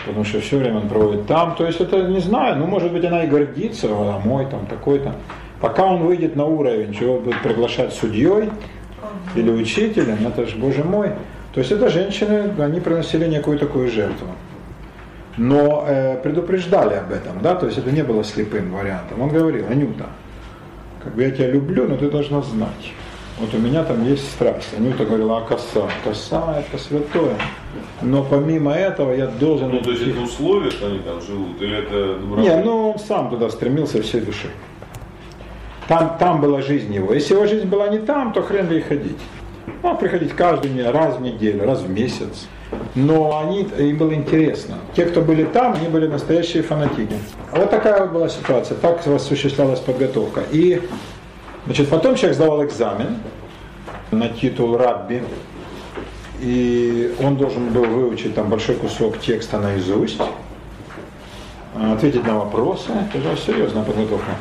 потому 0.06 0.26
что 0.26 0.41
все 0.41 0.57
время 0.57 0.78
он 0.80 0.90
проводит 0.90 1.28
там. 1.28 1.56
То 1.56 1.65
есть 1.65 1.80
это, 1.80 2.03
не 2.03 2.20
знаю, 2.20 2.57
ну 2.57 2.65
может 2.65 2.91
быть 2.91 3.06
она 3.06 3.24
и 3.24 3.28
гордится, 3.28 3.88
а 3.90 4.20
мой 4.24 4.45
там 4.48 4.65
такой-то. 4.65 5.14
Пока 5.61 5.86
он 5.86 6.03
выйдет 6.03 6.36
на 6.36 6.45
уровень, 6.45 6.94
чего 6.94 7.20
будет 7.20 7.41
приглашать 7.41 7.94
судьей 7.94 8.49
или 9.36 9.49
учителем, 9.49 10.18
это 10.28 10.45
же, 10.45 10.57
боже 10.57 10.84
мой. 10.84 11.11
То 11.53 11.60
есть 11.60 11.72
это 11.72 11.90
женщины, 11.90 12.52
они 12.57 12.80
приносили 12.80 13.28
некую 13.28 13.60
такую 13.60 13.90
жертву. 13.90 14.28
Но 15.38 15.86
э, 15.88 16.18
предупреждали 16.22 16.95
об 16.95 17.11
этом, 17.11 17.41
да, 17.41 17.56
то 17.56 17.65
есть 17.65 17.78
это 17.78 17.91
не 17.91 18.03
было 18.03 18.24
слепым 18.24 18.72
вариантом. 18.72 19.22
Он 19.22 19.30
говорил, 19.30 19.65
Анюта, 19.68 20.07
как 21.03 21.15
бы 21.15 21.24
я 21.24 21.32
тебя 21.32 21.49
люблю, 21.49 21.88
но 21.88 21.95
ты 21.95 22.10
должна 22.10 22.41
знать. 22.41 22.91
Вот 23.39 23.53
у 23.53 23.57
меня 23.57 23.84
там 23.84 24.05
есть 24.05 24.31
страсть. 24.31 24.69
Анюта 24.77 25.05
говорила, 25.05 25.39
а 25.39 25.41
коса? 25.41 25.89
Коса 26.03 26.60
это 26.60 26.81
святое. 26.81 27.35
Но 28.01 28.23
помимо 28.23 28.72
этого 28.73 29.11
я 29.11 29.27
должен... 29.27 29.69
Ну, 29.69 29.81
то 29.81 29.91
есть 29.91 30.07
это 30.07 30.22
условия, 30.22 30.69
что 30.69 30.88
они 30.88 30.99
там 30.99 31.19
живут, 31.22 31.61
или 31.61 31.77
это 31.80 32.19
добровольно? 32.19 32.41
не, 32.41 32.64
ну 32.64 32.91
он 32.91 32.99
сам 32.99 33.30
туда 33.30 33.49
стремился 33.49 34.01
всей 34.01 34.22
душой. 34.22 34.51
Там, 35.88 36.18
там 36.19 36.41
была 36.41 36.61
жизнь 36.61 36.93
его. 36.93 37.14
Если 37.14 37.34
его 37.34 37.45
жизнь 37.47 37.68
была 37.68 37.88
не 37.89 37.99
там, 37.99 38.34
то 38.34 38.41
хрен 38.41 38.68
бы 38.68 38.77
и 38.77 38.81
ходить. 38.81 39.19
Мог 39.81 39.99
приходить 39.99 40.34
каждый 40.34 40.72
день, 40.72 40.89
раз 40.89 41.18
в 41.18 41.22
неделю, 41.22 41.65
раз 41.65 41.81
в 41.81 41.89
месяц. 41.89 42.47
Но 42.95 43.39
они, 43.39 43.68
им 43.77 43.97
было 43.97 44.14
интересно. 44.14 44.76
Те, 44.95 45.05
кто 45.05 45.22
были 45.22 45.43
там, 45.43 45.73
они 45.73 45.88
были 45.88 46.07
настоящие 46.07 46.64
фанатики. 46.64 47.15
Вот 47.51 47.69
такая 47.69 48.01
вот 48.01 48.11
была 48.11 48.30
ситуация. 48.30 48.77
Так 48.77 49.05
осуществлялась 49.05 49.80
подготовка. 49.80 50.43
И 50.51 50.81
значит, 51.65 51.90
потом 51.90 52.15
человек 52.15 52.35
сдавал 52.35 52.65
экзамен 52.65 53.18
на 54.11 54.30
титул 54.30 54.77
рабби. 54.77 55.23
И 56.40 57.15
он 57.23 57.38
должен 57.38 57.69
был 57.69 57.85
выучить 57.85 58.35
там 58.35 58.49
большой 58.49 58.76
кусок 58.76 59.19
текста 59.19 59.60
наизусть 59.60 60.19
ответить 61.76 62.26
на 62.26 62.40
вопросы, 62.40 62.91
это 62.91 63.22
же 63.22 63.38
серьезная 63.38 63.84
подготовка. 63.84 64.31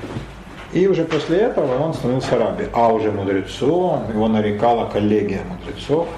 И 0.72 0.86
уже 0.86 1.04
после 1.04 1.38
этого 1.38 1.82
он 1.82 1.92
становился 1.92 2.38
раби, 2.38 2.66
а 2.72 2.88
уже 2.88 3.10
мудрецом, 3.10 4.04
его 4.12 4.28
нарекала 4.28 4.86
коллегия 4.86 5.42
мудрецов, 5.44 6.08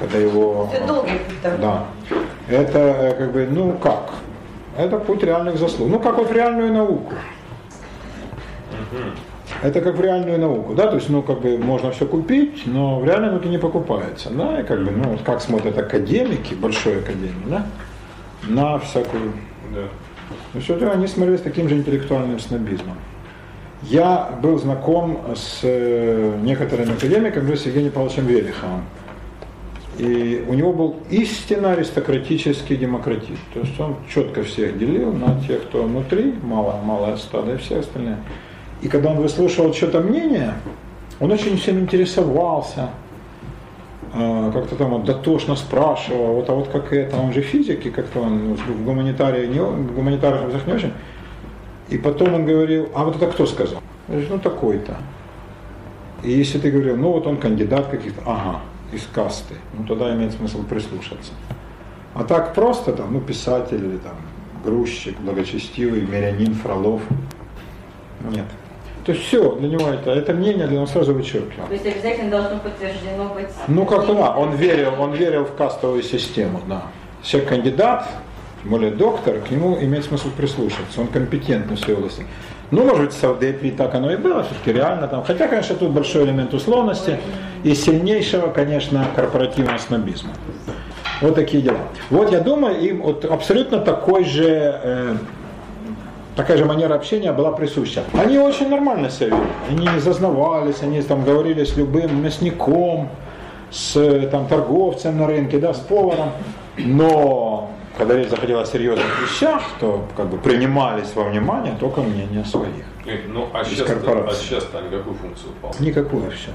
когда 0.00 0.18
его... 0.18 0.68
Это 0.72 0.86
долгий 0.86 1.18
путь 1.18 1.42
такой. 1.42 1.58
Да. 1.58 1.84
Это 2.48 2.78
э, 2.78 3.14
как 3.14 3.32
бы, 3.32 3.48
ну 3.50 3.72
как? 3.72 4.10
Это 4.76 4.98
путь 4.98 5.22
реальных 5.24 5.58
заслуг. 5.58 5.88
Ну 5.88 5.98
как 5.98 6.16
вот 6.16 6.30
в 6.30 6.32
реальную 6.32 6.72
науку. 6.72 7.12
Это 9.62 9.80
как 9.80 9.96
в 9.96 10.00
реальную 10.00 10.38
науку, 10.38 10.74
да, 10.74 10.86
то 10.86 10.96
есть, 10.96 11.08
ну, 11.08 11.22
как 11.22 11.40
бы 11.40 11.58
можно 11.58 11.90
все 11.90 12.06
купить, 12.06 12.62
но 12.66 13.00
в 13.00 13.04
реальной 13.04 13.30
науке 13.30 13.48
не 13.48 13.58
покупается, 13.58 14.30
да, 14.30 14.60
и 14.60 14.62
как 14.62 14.84
бы, 14.84 14.92
ну, 14.92 15.18
как 15.24 15.40
смотрят 15.40 15.76
академики, 15.76 16.54
большой 16.54 17.00
академии, 17.00 17.44
да, 17.46 17.66
на 18.46 18.78
всякую 18.78 19.32
Да. 19.74 19.82
ну, 20.54 20.60
все 20.60 20.76
они 20.90 21.06
смотрели 21.08 21.36
с 21.36 21.40
таким 21.40 21.68
же 21.68 21.76
интеллектуальным 21.76 22.38
снобизмом. 22.38 22.96
Я 23.82 24.30
был 24.42 24.58
знаком 24.58 25.20
с 25.34 25.60
э, 25.62 26.36
некоторыми 26.42 26.94
академиками, 26.94 27.54
с 27.54 27.66
Евгением 27.66 27.92
Павловичем 27.92 28.26
Велиховым. 28.26 28.82
И 29.98 30.44
у 30.48 30.54
него 30.54 30.72
был 30.72 30.96
истинно 31.10 31.72
аристократический 31.72 32.76
демократизм. 32.76 33.38
То 33.52 33.60
есть 33.60 33.78
он 33.80 33.96
четко 34.12 34.42
всех 34.42 34.78
делил 34.78 35.12
на 35.12 35.40
тех, 35.46 35.62
кто 35.64 35.84
внутри, 35.84 36.34
мало, 36.42 36.80
малое 36.84 37.16
стадо, 37.16 37.54
и 37.54 37.56
все 37.56 37.80
остальные. 37.80 38.18
И 38.82 38.88
когда 38.88 39.10
он 39.10 39.16
выслушивал 39.18 39.74
что-то 39.74 40.00
мнение, 40.00 40.54
он 41.20 41.32
очень 41.32 41.56
всем 41.56 41.80
интересовался, 41.80 42.90
э, 44.14 44.50
как-то 44.52 44.76
там 44.76 44.90
вот 44.90 45.04
дотошно 45.04 45.56
спрашивал, 45.56 46.34
вот, 46.34 46.48
а 46.48 46.54
вот 46.54 46.68
как 46.68 46.92
это, 46.92 47.16
он 47.16 47.32
же 47.32 47.42
физик, 47.42 47.84
и 47.86 47.90
как-то 47.90 48.20
он 48.20 48.50
ну, 48.50 48.54
в 48.54 48.84
гуманитарии 48.84 49.46
не, 49.46 49.60
в 49.60 49.94
гуманитарных 49.94 50.44
вузах 50.44 50.66
не 50.66 50.74
очень. 50.74 50.92
И 51.88 51.98
потом 51.98 52.34
он 52.34 52.46
говорил, 52.46 52.88
а 52.94 53.04
вот 53.04 53.16
это 53.16 53.26
кто 53.26 53.46
сказал? 53.46 53.82
Я 54.08 54.14
говорю, 54.14 54.28
ну 54.34 54.38
такой-то. 54.38 54.96
И 56.22 56.30
если 56.30 56.58
ты 56.58 56.70
говорил, 56.70 56.96
ну 56.96 57.12
вот 57.12 57.26
он 57.26 57.38
кандидат 57.38 57.88
каких-то, 57.88 58.22
ага, 58.26 58.60
из 58.92 59.06
касты, 59.12 59.54
ну 59.76 59.86
тогда 59.86 60.14
имеет 60.14 60.32
смысл 60.32 60.62
прислушаться. 60.64 61.32
А 62.14 62.24
так 62.24 62.54
просто 62.54 62.92
там, 62.92 63.12
ну 63.12 63.20
писатель 63.20 63.84
или 63.84 63.98
там 63.98 64.16
грузчик, 64.64 65.18
благочестивый, 65.20 66.02
мирянин, 66.02 66.54
Фролов. 66.54 67.02
Нет. 68.30 68.46
То 69.08 69.14
есть 69.14 69.24
все, 69.24 69.52
для 69.52 69.70
него 69.70 69.88
это, 69.88 70.10
это 70.10 70.34
мнение 70.34 70.66
для 70.66 70.76
него 70.76 70.86
сразу 70.86 71.14
вычеркивал. 71.14 71.66
То 71.66 71.72
есть 71.72 71.86
обязательно 71.86 72.30
должно 72.30 72.58
подтверждено 72.58 73.32
быть. 73.34 73.48
Ну 73.66 73.86
как-то 73.86 74.12
да, 74.12 74.36
он 74.36 74.54
верил, 74.54 75.00
он 75.00 75.14
верил 75.14 75.46
в 75.46 75.54
кастовую 75.54 76.02
систему, 76.02 76.60
да. 76.68 76.82
Человек 77.22 77.48
кандидат, 77.48 78.06
тем 78.60 78.70
более 78.70 78.90
доктор, 78.90 79.40
к 79.40 79.50
нему 79.50 79.78
имеет 79.80 80.04
смысл 80.04 80.28
прислушаться, 80.36 81.00
он 81.00 81.06
компетентный 81.06 81.76
в 81.76 81.80
своей 81.80 81.96
области. 81.98 82.26
Ну, 82.70 82.84
может 82.84 83.06
быть, 83.06 83.14
в 83.14 83.18
Саудепии 83.18 83.70
так 83.70 83.94
оно 83.94 84.12
и 84.12 84.16
было, 84.16 84.42
все-таки 84.42 84.74
реально 84.74 85.08
там. 85.08 85.24
Хотя, 85.24 85.48
конечно, 85.48 85.74
тут 85.74 85.92
большой 85.92 86.26
элемент 86.26 86.52
условности 86.52 87.18
и 87.64 87.74
сильнейшего, 87.74 88.48
конечно, 88.48 89.06
корпоративного 89.16 89.78
снобизма. 89.78 90.32
Вот 91.22 91.34
такие 91.34 91.62
дела. 91.62 91.80
Вот 92.10 92.30
я 92.30 92.40
думаю, 92.40 92.78
им 92.78 93.00
вот 93.00 93.24
абсолютно 93.24 93.78
такой 93.78 94.24
же, 94.24 94.44
э, 94.82 95.16
такая 96.38 96.56
же 96.56 96.64
манера 96.64 96.94
общения 96.94 97.32
была 97.32 97.50
присуща. 97.50 98.04
Они 98.14 98.38
очень 98.38 98.68
нормально 98.68 99.10
себя 99.10 99.26
вели. 99.26 99.48
Они 99.68 99.88
не 99.88 99.98
зазнавались, 99.98 100.82
они 100.82 101.02
там 101.02 101.24
говорили 101.24 101.64
с 101.64 101.76
любым 101.76 102.22
мясником, 102.22 103.08
с 103.72 104.28
там, 104.30 104.46
торговцем 104.46 105.18
на 105.18 105.26
рынке, 105.26 105.58
да, 105.58 105.74
с 105.74 105.80
поваром. 105.80 106.30
Но 106.76 107.68
когда 107.98 108.14
речь 108.16 108.28
заходила 108.28 108.62
о 108.62 108.66
серьезных 108.66 109.20
вещах, 109.20 109.62
то 109.80 110.04
как 110.16 110.28
бы 110.28 110.38
принимались 110.38 111.12
во 111.16 111.24
внимание 111.24 111.74
только 111.80 112.02
мнения 112.02 112.44
своих. 112.44 112.84
Ну, 113.26 113.48
а 113.52 113.64
сейчас, 113.64 113.90
а 113.90 114.32
сейчас 114.32 114.68
они 114.74 114.96
какую 114.96 115.16
функцию 115.16 115.48
выполняют? 115.54 115.80
Никакую 115.80 116.30
все. 116.30 116.50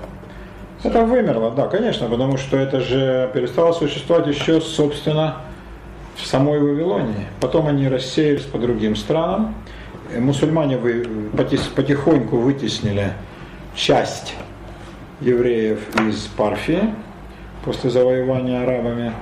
Это 0.83 1.03
вымерло, 1.05 1.51
да, 1.51 1.67
конечно, 1.67 2.07
потому 2.07 2.37
что 2.37 2.55
это 2.55 2.79
же 2.79 3.29
перестало 3.33 3.73
существовать 3.73 4.27
еще, 4.27 4.61
собственно, 4.61 5.39
в 6.15 6.25
самой 6.25 6.59
Вавилонии. 6.59 7.27
Потом 7.41 7.67
они 7.67 7.89
рассеялись 7.89 8.43
по 8.43 8.57
другим 8.57 8.95
странам. 8.95 9.55
Э, 10.13 10.19
Мусульмане 10.19 10.77
вы- 10.77 11.03
потис- 11.35 11.69
потихоньку 11.75 12.37
вытеснили 12.37 13.13
часть 13.75 14.35
евреев 15.21 15.79
из 16.07 16.27
Парфии 16.37 16.93
после 17.65 17.89
завоевания 17.89 18.61
арабами. 18.63 19.13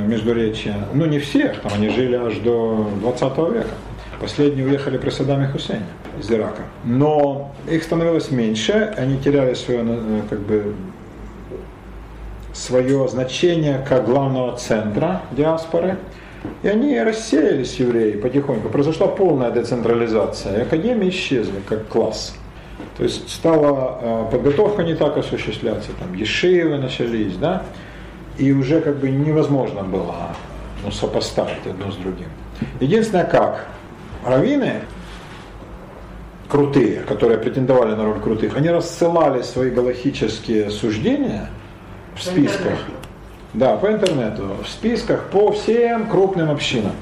Междуречия. 0.00 0.76
Ну, 0.94 1.06
не 1.06 1.18
всех, 1.18 1.60
там 1.60 1.72
они 1.74 1.88
жили 1.88 2.14
аж 2.14 2.36
до 2.38 2.88
20 3.00 3.50
века. 3.50 3.70
Последние 4.20 4.64
уехали 4.66 4.96
при 4.96 5.10
Саддаме 5.10 5.48
Хусейне 5.48 5.82
из 6.20 6.30
Ирака. 6.30 6.62
Но 6.84 7.52
их 7.68 7.82
становилось 7.82 8.30
меньше, 8.30 8.94
они 8.96 9.18
теряли 9.18 9.54
свое, 9.54 9.80
э, 9.84 10.20
как 10.30 10.38
бы, 10.40 10.74
свое 12.52 13.08
значение 13.08 13.84
как 13.88 14.04
главного 14.06 14.56
центра 14.56 15.22
диаспоры. 15.32 15.96
И 16.62 16.68
они 16.68 17.00
рассеялись, 17.00 17.74
евреи, 17.76 18.12
потихоньку. 18.12 18.68
Произошла 18.68 19.06
полная 19.06 19.50
децентрализация. 19.50 20.58
И 20.58 20.62
академии 20.62 21.08
исчезли 21.08 21.60
как 21.68 21.88
класс. 21.88 22.34
То 22.96 23.04
есть 23.04 23.28
стала 23.30 23.98
э, 24.00 24.24
подготовка 24.30 24.82
не 24.82 24.94
так 24.94 25.16
осуществляться, 25.16 25.90
там 25.98 26.14
ешивы 26.14 26.78
начались, 26.78 27.36
да, 27.36 27.62
и 28.38 28.52
уже 28.52 28.80
как 28.80 28.98
бы 28.98 29.10
невозможно 29.10 29.82
было 29.82 30.36
ну, 30.84 30.90
сопоставить 30.90 31.66
одно 31.66 31.90
с 31.90 31.96
другим. 31.96 32.28
Единственное 32.80 33.24
как, 33.24 33.66
раввины 34.24 34.80
крутые, 36.48 37.00
которые 37.00 37.38
претендовали 37.38 37.94
на 37.94 38.04
роль 38.04 38.20
крутых, 38.20 38.56
они 38.56 38.70
рассылали 38.70 39.42
свои 39.42 39.70
галахические 39.70 40.70
суждения 40.70 41.50
в 42.16 42.22
списках. 42.22 42.78
Да, 43.54 43.76
по 43.76 43.86
интернету, 43.86 44.56
в 44.62 44.68
списках 44.68 45.24
по 45.30 45.52
всем 45.52 46.06
крупным 46.08 46.50
общинам. 46.50 46.92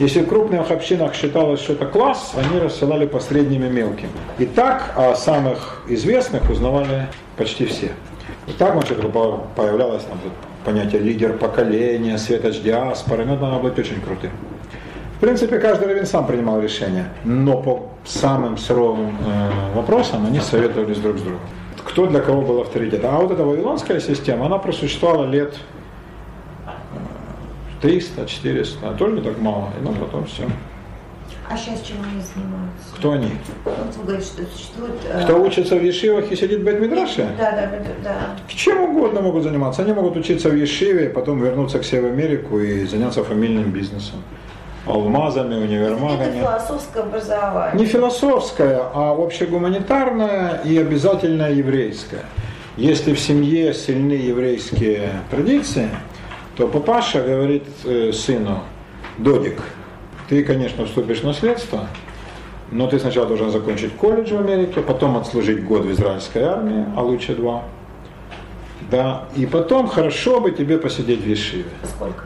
Если 0.00 0.22
в 0.22 0.28
крупных 0.28 0.70
общинах 0.70 1.14
считалось, 1.14 1.60
что 1.60 1.74
это 1.74 1.86
класс, 1.86 2.32
они 2.34 2.58
рассылали 2.58 3.06
по 3.06 3.20
средним 3.20 3.64
и 3.66 3.68
мелким. 3.68 4.08
И 4.38 4.46
так 4.46 4.94
о 4.96 5.14
самых 5.14 5.82
известных 5.88 6.48
узнавали 6.50 7.06
почти 7.36 7.66
все. 7.66 7.92
И 8.48 8.52
так 8.52 8.72
значит, 8.72 8.98
появлялось 9.00 10.02
там, 10.04 10.18
понятие 10.64 11.02
лидер 11.02 11.34
поколения, 11.34 12.18
светоч 12.18 12.60
диаспоры, 12.60 13.24
ну, 13.24 13.36
надо 13.36 13.58
быть 13.58 13.78
очень 13.78 14.00
крутым. 14.00 14.30
В 15.18 15.20
принципе, 15.20 15.58
каждый 15.58 15.86
раввин 15.86 16.06
сам 16.06 16.26
принимал 16.26 16.60
решения, 16.60 17.10
но 17.24 17.58
по 17.58 17.90
самым 18.06 18.56
суровым 18.56 19.16
э, 19.24 19.76
вопросам 19.76 20.26
они 20.26 20.40
советовались 20.40 20.96
друг 20.96 21.18
с 21.18 21.20
другом. 21.20 21.40
Кто 21.84 22.06
для 22.06 22.20
кого 22.20 22.42
был 22.42 22.60
авторитет. 22.60 23.04
А 23.04 23.18
вот 23.18 23.30
эта 23.30 23.44
вавилонская 23.44 24.00
система, 24.00 24.46
она 24.46 24.58
просуществовала 24.58 25.26
лет 25.26 25.56
300, 27.82 28.26
400, 28.26 28.88
а 28.90 28.94
тоже 28.94 29.14
не 29.16 29.22
так 29.22 29.38
мало, 29.38 29.70
и 29.78 29.82
ну 29.82 29.92
потом 29.94 30.26
все. 30.26 30.44
А 31.48 31.56
сейчас 31.56 31.80
чем 31.82 31.96
они 32.02 32.22
занимаются? 32.22 32.94
Кто 32.96 33.12
они? 33.12 33.32
Вот 33.64 33.96
вы 33.96 34.04
говорите, 34.04 34.26
что 34.28 34.42
существует... 34.56 34.92
э, 35.12 35.24
Кто 35.24 35.42
учится 35.42 35.74
в 35.76 35.82
Ешивах 35.82 36.30
и 36.30 36.36
сидит 36.36 36.60
в 36.60 36.64
Бет-Мидраше? 36.64 37.26
Да, 37.36 37.50
да, 37.50 37.66
да, 37.66 37.78
да. 38.04 38.36
Чем 38.54 38.82
угодно 38.82 39.20
могут 39.20 39.42
заниматься. 39.42 39.82
Они 39.82 39.92
могут 39.92 40.16
учиться 40.16 40.48
в 40.48 40.54
Ешиве, 40.54 41.08
потом 41.08 41.42
вернуться 41.42 41.80
к 41.80 41.84
себе 41.84 42.02
в 42.02 42.06
Америку 42.06 42.60
и 42.60 42.84
заняться 42.86 43.24
фамильным 43.24 43.72
бизнесом. 43.72 44.22
Алмазами, 44.86 45.54
Это 45.54 45.62
универмагами. 45.64 46.40
философское 46.40 47.02
образование. 47.02 47.80
Не 47.80 47.86
философское, 47.86 48.80
а 48.94 49.12
общегуманитарное 49.12 50.62
и 50.64 50.78
обязательно 50.78 51.50
еврейское. 51.50 52.24
Если 52.76 53.12
в 53.14 53.20
семье 53.20 53.74
сильны 53.74 54.12
еврейские 54.12 55.10
традиции, 55.30 55.88
то 56.56 56.66
папаша 56.66 57.20
говорит 57.22 57.64
э, 57.84 58.12
сыну, 58.12 58.60
Додик, 59.18 59.60
ты, 60.28 60.42
конечно, 60.44 60.86
вступишь 60.86 61.20
в 61.20 61.24
наследство, 61.24 61.86
но 62.70 62.86
ты 62.86 62.98
сначала 62.98 63.26
должен 63.26 63.50
закончить 63.50 63.94
колледж 63.96 64.32
в 64.32 64.38
Америке, 64.38 64.80
потом 64.80 65.16
отслужить 65.16 65.64
год 65.64 65.84
в 65.84 65.92
израильской 65.92 66.42
армии, 66.42 66.86
а 66.96 67.02
лучше 67.02 67.34
два. 67.34 67.64
Да, 68.90 69.24
и 69.36 69.44
потом 69.44 69.86
хорошо 69.88 70.40
бы 70.40 70.52
тебе 70.52 70.78
посидеть 70.78 71.22
в 71.22 71.26
Ешиве. 71.28 71.64
Сколько? 71.84 72.24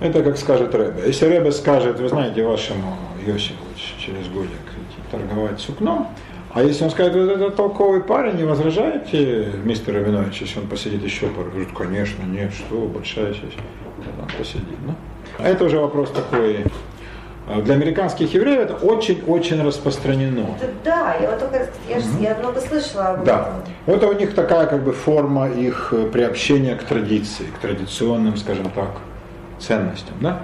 Это 0.00 0.22
как 0.22 0.38
скажет 0.38 0.74
Рэбе. 0.74 1.02
Если 1.06 1.26
Рэбе 1.26 1.52
скажет, 1.52 2.00
вы 2.00 2.08
знаете, 2.08 2.42
вашему 2.42 2.96
Йосифу 3.26 3.62
через 3.98 4.28
годик 4.28 4.50
идти 4.50 4.98
торговать 5.10 5.60
сукном, 5.60 6.08
а 6.52 6.62
если 6.62 6.84
он 6.84 6.90
скажет, 6.90 7.14
вот 7.14 7.28
это 7.30 7.50
толковый 7.50 8.02
парень, 8.02 8.36
не 8.36 8.44
возражаете, 8.44 9.52
мистер 9.62 9.94
Рабинович, 9.94 10.40
если 10.40 10.58
он 10.60 10.66
посидит 10.68 11.04
еще 11.04 11.26
пару? 11.28 11.50
Говорит, 11.50 11.68
конечно, 11.76 12.22
нет, 12.24 12.50
что, 12.52 12.76
большая 12.86 13.34
честь. 13.34 13.58
Он 14.20 14.28
посидит. 14.38 14.64
Ну. 14.86 14.94
Это 15.38 15.64
уже 15.64 15.78
вопрос 15.78 16.10
такой. 16.10 16.64
А 17.46 17.60
Для 17.60 17.74
американских 17.74 18.32
евреев 18.32 18.60
это 18.60 18.74
очень-очень 18.74 19.62
распространено. 19.62 20.46
Да, 20.60 20.66
да, 20.84 21.14
я 21.20 21.30
вот 21.30 21.40
только, 21.40 21.66
я, 21.88 21.98
ж- 21.98 22.04
я 22.20 22.36
много 22.36 22.60
слышала 22.60 23.08
об 23.08 23.24
Да. 23.24 23.40
этом. 23.86 24.00
Вот 24.00 24.14
у 24.14 24.18
них 24.18 24.34
такая 24.34 24.66
как 24.66 24.82
бы 24.84 24.92
форма 24.92 25.48
их 25.48 25.92
приобщения 26.12 26.74
к 26.76 26.84
традиции, 26.84 27.44
к 27.54 27.58
традиционным, 27.58 28.36
скажем 28.36 28.70
так, 28.70 28.90
ценностям. 29.60 30.14
Да? 30.20 30.42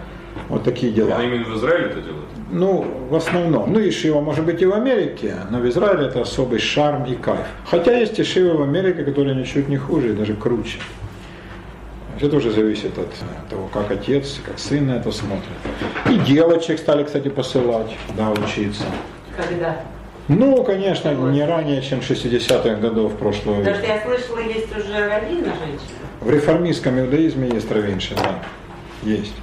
Вот 0.48 0.64
такие 0.64 0.93
дела. 0.93 1.16
А 1.18 1.22
именно 1.22 1.44
в 1.44 1.56
Израиле 1.56 1.86
это 1.86 2.01
делают? 2.01 2.26
Ну, 2.51 2.86
в 3.10 3.14
основном. 3.16 3.72
Ну, 3.72 3.80
Ишива 3.80 4.20
может 4.20 4.44
быть 4.44 4.62
и 4.62 4.66
в 4.66 4.72
Америке, 4.72 5.34
но 5.51 5.59
в 5.59 5.68
Израиле 5.68 6.06
это 6.06 6.20
особый 6.20 6.60
шарм 6.60 7.05
и 7.05 7.16
кайф. 7.16 7.47
Хотя 7.68 7.98
есть 7.98 8.20
Ишивы 8.20 8.56
в 8.56 8.62
Америке, 8.62 9.05
которые 9.05 9.34
ничуть 9.34 9.68
не 9.68 9.76
хуже 9.76 10.10
и 10.10 10.12
даже 10.12 10.34
круче. 10.34 10.78
Это 12.20 12.36
уже 12.36 12.51
зависит 12.51 12.97
от 12.98 13.09
того, 13.51 13.68
как 13.72 13.90
отец, 13.90 14.40
как 14.47 14.59
сын 14.59 14.86
на 14.86 14.93
это 14.93 15.10
смотрит. 15.10 15.44
И 16.10 16.14
девочек 16.18 16.78
стали, 16.78 17.05
кстати, 17.05 17.28
посылать, 17.28 17.94
да, 18.16 18.30
учиться. 18.30 18.84
Когда? 19.36 19.80
Ну, 20.28 20.64
конечно, 20.64 21.12
не 21.14 21.44
ранее, 21.44 21.82
чем 21.82 22.01
60-х 22.01 22.76
годов 22.76 23.16
прошлого 23.16 23.59
Потому 23.59 23.76
века. 23.76 23.78
что 23.78 23.86
я 23.86 24.02
слышала, 24.02 24.38
есть 24.40 24.76
уже 24.76 25.09
раввина 25.09 25.52
женщина. 25.60 26.06
В 26.20 26.30
реформистском 26.30 26.98
иудаизме 26.98 27.48
есть 27.48 27.70
равенши, 27.70 28.14
да. 28.14 28.38
Есть. 29.06 29.34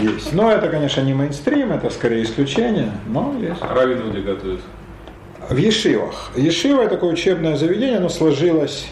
Есть. 0.00 0.32
Но 0.32 0.50
это, 0.50 0.68
конечно, 0.68 1.00
не 1.00 1.12
мейнстрим, 1.12 1.72
это 1.72 1.90
скорее 1.90 2.22
исключение, 2.22 2.92
но 3.06 3.34
есть. 3.40 3.60
А 3.60 3.74
раввины 3.74 4.10
где 4.10 4.20
готовят? 4.20 4.60
В 5.48 5.56
Ешивах. 5.56 6.30
Ешива 6.36 6.82
это 6.82 6.94
такое 6.94 7.12
учебное 7.12 7.56
заведение, 7.56 7.98
оно 7.98 8.08
сложилось 8.08 8.86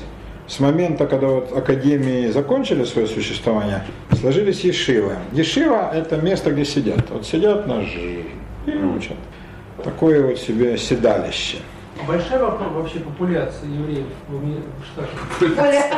с 0.49 0.59
момента, 0.59 1.07
когда 1.07 1.29
вот 1.29 1.57
академии 1.57 2.29
закончили 2.31 2.83
свое 2.85 3.07
существование, 3.07 3.85
сложились 4.13 4.61
Ешивы. 4.61 5.15
Ешива 5.33 5.93
это 5.95 6.17
место, 6.17 6.51
где 6.51 6.65
сидят. 6.65 7.09
Вот 7.11 7.25
сидят 7.25 7.69
на 7.69 7.83
и 7.83 8.27
учат. 8.97 9.17
Такое 9.85 10.27
вот 10.27 10.39
себе 10.39 10.77
седалище. 10.77 11.59
Большая 12.09 12.41
вопрос 12.41 12.69
вообще 12.73 12.99
популяция 12.99 13.69
евреев 13.69 14.07
в 14.29 14.85
Штатах. 14.93 15.91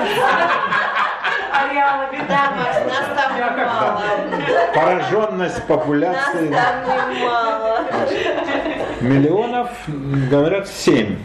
Ареала 1.71 2.11
беда. 2.13 2.53
Нас 2.87 3.07
там 3.17 3.57
мало. 3.57 4.03
Пораженность 4.75 5.59
Нас 5.59 5.67
популяции 5.67 6.49
там 6.49 7.15
немало. 7.15 7.81
миллионов, 9.01 9.71
говорят, 10.31 10.69
7. 10.69 11.17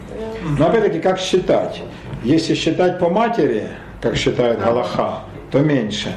Но 0.58 0.68
опять-таки, 0.68 1.00
как 1.00 1.18
считать? 1.18 1.82
Если 2.22 2.54
считать 2.54 2.98
по 2.98 3.08
матери, 3.08 3.68
как 4.00 4.16
считает 4.16 4.60
Галаха, 4.60 5.20
то 5.50 5.60
меньше. 5.60 6.12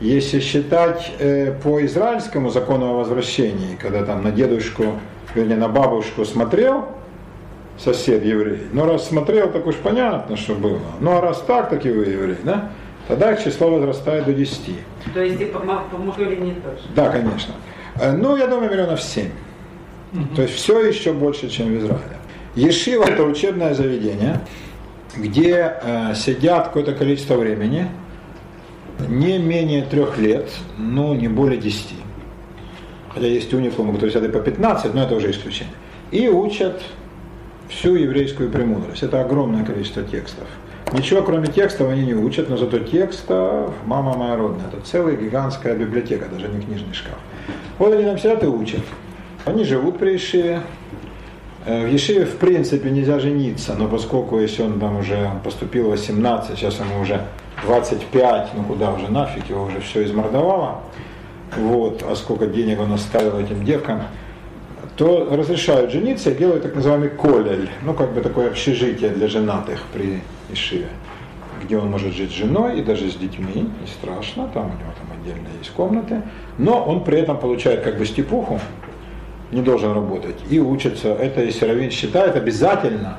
Если 0.00 0.40
считать 0.40 1.12
э, 1.18 1.52
по 1.62 1.84
израильскому 1.86 2.50
закону 2.50 2.90
о 2.90 2.92
возвращении, 2.94 3.76
когда 3.76 4.04
там 4.04 4.22
на 4.22 4.30
дедушку, 4.32 4.98
вернее 5.34 5.56
на 5.56 5.68
бабушку 5.68 6.24
смотрел 6.24 6.88
сосед 7.78 8.24
еврей, 8.24 8.62
ну 8.72 8.84
раз 8.84 9.08
смотрел, 9.08 9.50
так 9.50 9.66
уж 9.66 9.76
понятно, 9.76 10.36
что 10.36 10.54
было. 10.54 10.80
Ну 11.00 11.16
а 11.16 11.20
раз 11.20 11.42
так, 11.46 11.70
так 11.70 11.86
и 11.86 11.90
вы 11.90 12.04
еврей, 12.04 12.36
да? 12.42 12.70
Тогда 13.08 13.36
число 13.36 13.70
возрастает 13.70 14.24
до 14.24 14.32
10. 14.32 14.60
То 15.12 15.22
есть 15.22 15.40
и 15.40 15.44
по, 15.44 15.58
ма- 15.58 15.84
по 15.90 15.98
мужчине 15.98 16.54
тоже. 16.62 16.82
Да, 16.94 17.10
конечно. 17.10 17.54
Э, 18.00 18.12
Ну, 18.12 18.36
я 18.36 18.46
думаю, 18.46 18.70
миллионов 18.70 19.00
семь. 19.02 19.30
То 20.36 20.42
есть 20.42 20.54
все 20.54 20.80
еще 20.80 21.12
больше, 21.12 21.48
чем 21.48 21.66
в 21.74 21.78
Израиле. 21.78 22.16
Ешива– 22.54 23.04
это 23.08 23.24
учебное 23.24 23.74
заведение, 23.74 24.40
где 25.16 25.74
э, 25.82 26.14
сидят 26.14 26.68
какое-то 26.68 26.92
количество 26.92 27.34
времени, 27.34 27.88
не 29.08 29.38
менее 29.38 29.82
трех 29.82 30.18
лет, 30.18 30.48
ну, 30.78 31.14
не 31.14 31.26
более 31.28 31.60
десяти. 31.60 31.96
Хотя 33.12 33.26
есть 33.26 33.52
уникумы, 33.52 33.92
которые 33.94 34.12
сидят 34.12 34.28
и 34.28 34.32
по 34.32 34.38
15, 34.38 34.94
но 34.94 35.02
это 35.02 35.16
уже 35.16 35.30
исключение. 35.32 35.74
И 36.12 36.28
учат 36.28 36.80
всю 37.68 37.96
еврейскую 37.96 38.50
премудрость. 38.50 39.02
Это 39.02 39.20
огромное 39.20 39.64
количество 39.64 40.04
текстов. 40.04 40.46
Ничего 40.92 41.22
кроме 41.22 41.48
текстов 41.48 41.90
они 41.90 42.04
не 42.04 42.14
учат, 42.14 42.48
но 42.48 42.56
зато 42.56 42.78
текстов, 42.78 43.72
мама 43.84 44.14
моя 44.16 44.36
родная, 44.36 44.68
это 44.68 44.80
целая 44.84 45.16
гигантская 45.16 45.74
библиотека, 45.74 46.26
даже 46.26 46.48
не 46.48 46.60
книжный 46.60 46.94
шкаф. 46.94 47.18
Вот 47.78 47.92
они 47.92 48.04
там 48.04 48.18
сидят 48.18 48.44
и 48.44 48.46
учат. 48.46 48.82
Они 49.44 49.64
живут 49.64 49.98
при 49.98 50.12
Ешиве. 50.12 50.60
Э, 51.66 51.86
В 51.86 51.92
Ешиве 51.92 52.26
в 52.26 52.36
принципе 52.36 52.90
нельзя 52.90 53.18
жениться, 53.18 53.74
но 53.76 53.88
поскольку 53.88 54.38
если 54.38 54.62
он 54.62 54.78
там 54.78 54.98
уже 54.98 55.30
поступил 55.42 55.86
в 55.86 55.90
18, 55.90 56.56
сейчас 56.56 56.78
ему 56.78 57.00
уже 57.00 57.20
25, 57.64 58.48
ну 58.54 58.62
куда 58.64 58.92
уже 58.92 59.10
нафиг, 59.10 59.48
его 59.48 59.64
уже 59.64 59.80
все 59.80 60.04
измордовало, 60.04 60.82
вот, 61.56 62.04
а 62.08 62.14
сколько 62.14 62.46
денег 62.46 62.80
он 62.80 62.92
оставил 62.92 63.38
этим 63.38 63.64
девкам, 63.64 64.02
то 64.96 65.28
разрешают 65.30 65.90
жениться 65.90 66.30
и 66.30 66.34
делают 66.34 66.62
так 66.62 66.74
называемый 66.74 67.08
колель, 67.08 67.68
ну 67.82 67.94
как 67.94 68.12
бы 68.12 68.20
такое 68.20 68.48
общежитие 68.48 69.10
для 69.10 69.26
женатых 69.26 69.80
при 69.92 70.20
Ишиве, 70.52 70.88
где 71.62 71.78
он 71.78 71.90
может 71.90 72.14
жить 72.14 72.30
с 72.30 72.34
женой 72.34 72.78
и 72.78 72.82
даже 72.82 73.10
с 73.10 73.14
детьми, 73.14 73.70
не 73.80 73.86
страшно, 73.86 74.48
там 74.52 74.66
у 74.66 74.68
него 74.68 74.92
там 74.98 75.18
отдельно 75.20 75.48
есть 75.58 75.70
комнаты, 75.70 76.22
но 76.58 76.82
он 76.84 77.04
при 77.04 77.18
этом 77.18 77.38
получает 77.38 77.82
как 77.82 77.98
бы 77.98 78.06
степуху, 78.06 78.60
не 79.50 79.62
должен 79.62 79.92
работать 79.92 80.36
и 80.50 80.58
учится. 80.58 81.08
Это 81.14 81.42
если 81.42 81.66
Равин 81.66 81.90
считает 81.90 82.36
обязательно, 82.36 83.18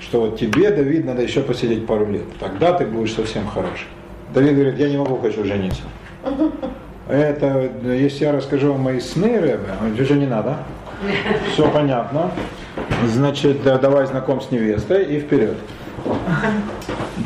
что 0.00 0.20
вот 0.22 0.38
тебе, 0.38 0.70
Давид, 0.70 1.04
надо 1.04 1.22
еще 1.22 1.40
посидеть 1.42 1.86
пару 1.86 2.06
лет, 2.10 2.24
тогда 2.38 2.72
ты 2.72 2.84
будешь 2.86 3.14
совсем 3.14 3.46
хорош. 3.46 3.86
Давид 4.34 4.54
говорит, 4.54 4.78
я 4.78 4.88
не 4.88 4.96
могу, 4.96 5.16
хочу 5.16 5.44
жениться. 5.44 5.82
Это, 7.08 7.70
если 7.84 8.24
я 8.24 8.32
расскажу 8.32 8.72
вам 8.72 8.82
мои 8.82 8.98
сны, 8.98 9.40
Рэбе, 9.40 9.68
говорит, 9.78 10.00
уже 10.00 10.14
не 10.14 10.26
надо. 10.26 10.58
Все 11.52 11.70
понятно. 11.70 12.30
Значит, 13.06 13.62
да, 13.62 13.78
давай 13.78 14.06
знаком 14.06 14.40
с 14.40 14.50
невестой 14.50 15.04
и 15.04 15.20
вперед. 15.20 15.56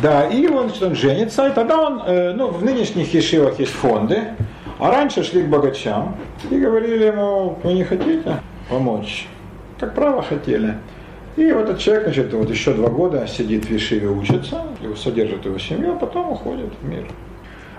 Да, 0.03 0.27
и 0.29 0.47
он, 0.47 0.69
значит, 0.69 0.83
он 0.83 0.95
женится, 0.95 1.49
и 1.49 1.53
тогда 1.53 1.81
он, 1.81 2.03
э, 2.07 2.33
ну, 2.33 2.49
в 2.49 2.65
нынешних 2.65 3.13
ешивах 3.13 3.59
есть 3.59 3.73
фонды, 3.73 4.35
а 4.79 4.91
раньше 4.91 5.25
шли 5.25 5.43
к 5.43 5.47
богачам 5.49 6.17
и 6.51 6.59
говорили 6.59 7.07
ему, 7.07 7.59
вы 7.63 7.75
не 7.75 7.85
хотите 7.85 8.41
помочь? 8.69 9.27
Как 9.79 9.95
право 9.95 10.23
хотели. 10.23 10.77
И 11.37 11.53
вот 11.53 11.65
этот 11.65 11.79
человек, 11.79 12.05
значит, 12.05 12.33
вот 12.33 12.51
еще 12.51 12.75
два 12.75 12.89
года 12.89 13.27
сидит 13.27 13.65
в 13.65 13.71
Ешиве, 13.71 14.09
учится, 14.09 14.63
его 14.81 14.97
содержит 14.97 15.45
его 15.45 15.59
семью, 15.59 15.93
а 15.93 15.97
потом 15.97 16.33
уходит 16.33 16.73
в 16.81 16.89
мир. 16.89 17.07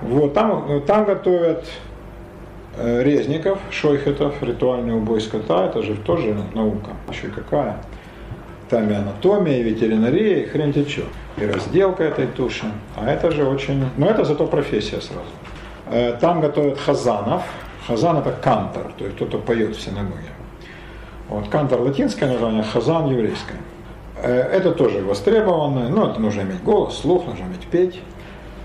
Вот, 0.02 0.34
там, 0.34 0.82
там 0.88 1.06
готовят 1.06 1.66
э, 2.78 3.04
резников, 3.04 3.60
шойхетов, 3.70 4.42
ритуальный 4.42 4.96
убой 4.96 5.22
скота, 5.22 5.68
это 5.68 5.84
же 5.84 5.96
тоже 5.96 6.36
наука, 6.54 6.92
еще 7.12 7.28
какая. 7.28 7.78
Там 8.72 8.90
и 8.90 8.94
анатомия, 8.96 9.58
и 9.58 9.64
ветеринария, 9.64 10.44
и 10.44 10.46
хрен 10.48 10.72
те 10.72 10.86
чё. 10.86 11.02
И 11.36 11.46
разделка 11.46 12.04
этой 12.06 12.26
туши. 12.28 12.66
А 12.96 13.06
это 13.06 13.30
же 13.30 13.46
очень... 13.46 13.86
Но 13.98 14.08
это 14.08 14.24
зато 14.24 14.48
профессия 14.48 15.02
сразу. 15.02 15.26
Э, 15.88 16.18
Там 16.22 16.40
готовят 16.40 16.80
хазанов. 16.80 17.44
Хазан 17.86 18.18
это 18.20 18.32
кантор, 18.32 18.94
то 18.98 19.04
есть 19.04 19.18
кто-то 19.18 19.40
поет 19.40 19.76
в 19.76 19.82
синагоге. 19.82 20.30
Вот, 21.28 21.50
кантор 21.50 21.82
латинское 21.82 22.32
название, 22.32 22.64
хазан 22.64 23.10
еврейское. 23.10 23.58
Э, 24.24 24.40
Это 24.54 24.72
тоже 24.72 25.04
востребовано, 25.04 25.90
ну 25.90 26.08
это 26.08 26.22
нужно 26.22 26.42
иметь 26.42 26.64
голос, 26.64 26.98
слух, 27.00 27.26
нужно 27.26 27.44
иметь 27.44 27.68
петь. 27.68 28.00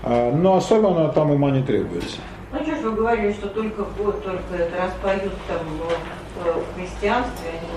Э, 0.03 0.31
Но 0.33 0.55
особенно 0.55 1.09
там 1.09 1.31
ума 1.31 1.51
не 1.51 1.63
требуется. 1.63 2.19
Ну 2.53 2.59
что 2.63 2.75
ж 2.75 2.79
вы 2.79 2.91
говорили, 2.91 3.33
что 3.33 3.49
только 3.49 3.83
вот 3.99 4.23
только 4.23 4.55
это 4.55 4.83
распоют 4.85 5.33
там 5.49 5.59
в, 6.45 6.77
христианстве, 6.79 7.49
они 7.49 7.67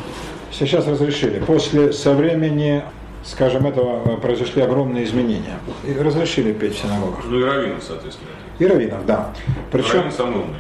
Сейчас 0.53 0.87
разрешили. 0.87 1.39
После, 1.41 1.93
со 1.93 2.13
времени, 2.13 2.83
скажем, 3.25 3.67
этого 3.67 4.03
э, 4.05 4.17
произошли 4.17 4.63
огромные 4.63 5.05
изменения. 5.05 5.59
И 5.87 5.93
разрешили 5.95 6.53
петь 6.53 6.75
в 6.75 6.83
синагогах. 6.83 7.21
Ну 7.27 7.39
и 7.39 7.45
раввины, 7.45 7.77
соответственно. 7.81 8.31
И 8.59 8.67
раввинов, 8.67 9.07
да. 9.07 9.31
Причем, 9.71 9.95
Раввины 9.95 10.13
самые 10.13 10.39
умные. 10.41 10.57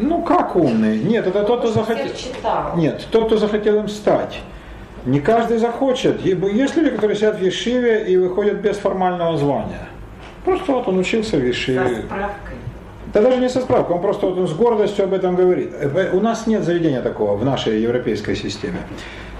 ну 0.00 0.22
как 0.22 0.56
умные? 0.56 0.98
Нет, 0.98 1.26
это 1.26 1.44
тот, 1.44 1.60
кто 1.60 1.72
захотел. 1.72 2.06
Нет, 2.76 3.06
тот, 3.10 3.26
кто 3.26 3.36
захотел 3.36 3.78
им 3.78 3.88
стать. 3.88 4.40
Не 5.04 5.20
каждый 5.20 5.58
захочет. 5.58 6.24
Ибо 6.24 6.48
Есть 6.50 6.76
люди, 6.76 6.90
которые 6.90 7.14
сидят 7.16 7.38
в 7.38 7.42
Ешиве 7.44 8.04
и 8.08 8.16
выходят 8.16 8.56
без 8.56 8.76
формального 8.78 9.36
звания. 9.36 9.86
Просто 10.44 10.72
вот 10.72 10.88
он 10.88 10.98
учился 10.98 11.36
в 11.36 11.40
Со 11.40 11.46
Ешиве. 11.46 12.02
справкой. 12.06 12.53
Да 13.14 13.22
даже 13.22 13.38
не 13.38 13.48
со 13.48 13.60
справкой, 13.60 13.94
он 13.96 14.02
просто 14.02 14.26
вот 14.26 14.36
он 14.38 14.48
с 14.48 14.52
гордостью 14.52 15.04
об 15.04 15.14
этом 15.14 15.36
говорит. 15.36 15.72
Э, 15.72 16.10
У 16.12 16.20
нас 16.20 16.46
нет 16.48 16.64
заведения 16.64 17.00
такого 17.00 17.36
в 17.36 17.44
нашей 17.44 17.80
европейской 17.80 18.34
системе. 18.34 18.78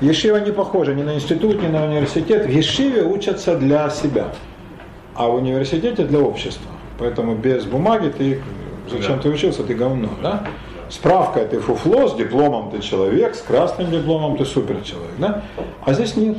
Ешива 0.01 0.37
не 0.37 0.53
похожа 0.53 0.95
ни 0.95 1.03
на 1.03 1.15
институт, 1.15 1.61
ни 1.61 1.67
на 1.67 1.85
университет. 1.85 2.47
В 2.47 2.49
Ешиве 2.51 3.03
учатся 3.03 3.57
для 3.57 3.91
себя, 3.91 4.29
а 5.15 5.29
в 5.29 5.35
университете 5.35 6.05
для 6.05 6.21
общества. 6.21 6.71
Поэтому 6.99 7.35
без 7.35 7.65
бумаги 7.65 8.13
ты, 8.17 8.41
зачем 8.89 9.17
Да. 9.17 9.23
ты 9.23 9.29
учился, 9.31 9.65
ты 9.65 9.75
говно, 9.75 10.09
да? 10.23 10.45
Справка 10.89 11.45
ты 11.45 11.59
фуфло, 11.59 12.07
с 12.07 12.15
дипломом 12.15 12.71
ты 12.71 12.79
человек, 12.81 13.35
с 13.35 13.41
красным 13.41 13.91
дипломом 13.91 14.37
ты 14.37 14.45
супер 14.45 14.77
человек, 14.85 15.15
да? 15.19 15.43
А 15.85 15.93
здесь 15.95 16.17
нет. 16.17 16.37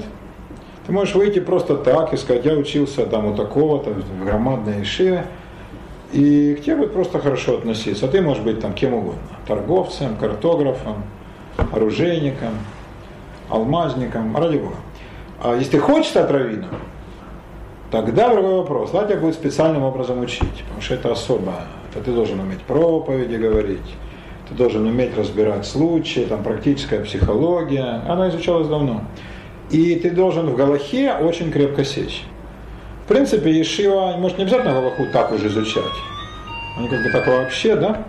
Ты 0.88 0.94
можешь 0.94 1.16
выйти 1.16 1.40
просто 1.40 1.76
так 1.76 2.14
и 2.14 2.18
сказать, 2.18 2.46
я 2.46 2.54
учился 2.54 3.06
там 3.08 3.26
у 3.26 3.36
такого-то 3.36 3.90
в 3.90 4.24
громадной 4.24 4.80
Ешиве, 4.82 5.26
и 6.12 6.56
к 6.56 6.64
тебе 6.64 6.78
будет 6.78 6.94
просто 6.94 7.20
хорошо 7.20 7.58
относиться. 7.58 8.06
А 8.06 8.10
ты 8.10 8.22
можешь 8.22 8.44
быть 8.44 8.60
там 8.60 8.74
кем 8.74 8.94
угодно. 8.94 9.22
Торговцем, 9.48 10.16
картографом, 10.18 11.04
оружейником, 11.72 12.54
алмазником, 13.50 14.36
ради 14.36 14.58
бога. 14.58 14.78
А 15.42 15.56
если 15.56 15.72
ты 15.72 15.80
хочешь 15.80 16.10
стать 16.10 16.30
раввином, 16.32 16.70
тогда 17.92 18.30
другой 18.30 18.56
вопрос. 18.58 18.92
Тогда 18.92 19.08
тебя 19.08 19.20
будет 19.20 19.36
специальным 19.36 19.84
образом 19.84 20.20
учить, 20.22 20.64
потому 20.64 20.82
что 20.82 20.94
это 20.96 21.12
особо. 21.12 21.54
Это 21.92 22.04
ты 22.04 22.12
должен 22.12 22.40
уметь 22.40 22.62
проповеди 22.62 23.36
говорить, 23.36 23.96
ты 24.50 24.56
должен 24.56 24.86
уметь 24.86 25.18
разбирать 25.18 25.66
случаи, 25.66 26.22
там 26.22 26.44
практическая 26.44 27.00
психология. 27.00 28.02
Она 28.08 28.30
изучалась 28.30 28.68
давно. 28.68 29.02
И 29.72 29.96
ты 29.96 30.12
должен 30.12 30.48
в 30.48 30.56
Галахе 30.56 31.14
очень 31.14 31.52
крепко 31.52 31.84
сечь. 31.84 32.24
В 33.06 33.08
принципе, 33.08 33.52
Ешива, 33.52 34.16
может, 34.18 34.40
не 34.40 34.46
обязательно 34.46 34.74
Галаху 34.74 35.06
так 35.14 35.32
уже 35.32 35.48
изучать. 35.48 35.84
Они 36.76 36.88
как 36.90 37.04
бы 37.04 37.10
так 37.12 37.28
вообще, 37.28 37.76
да? 37.76 38.04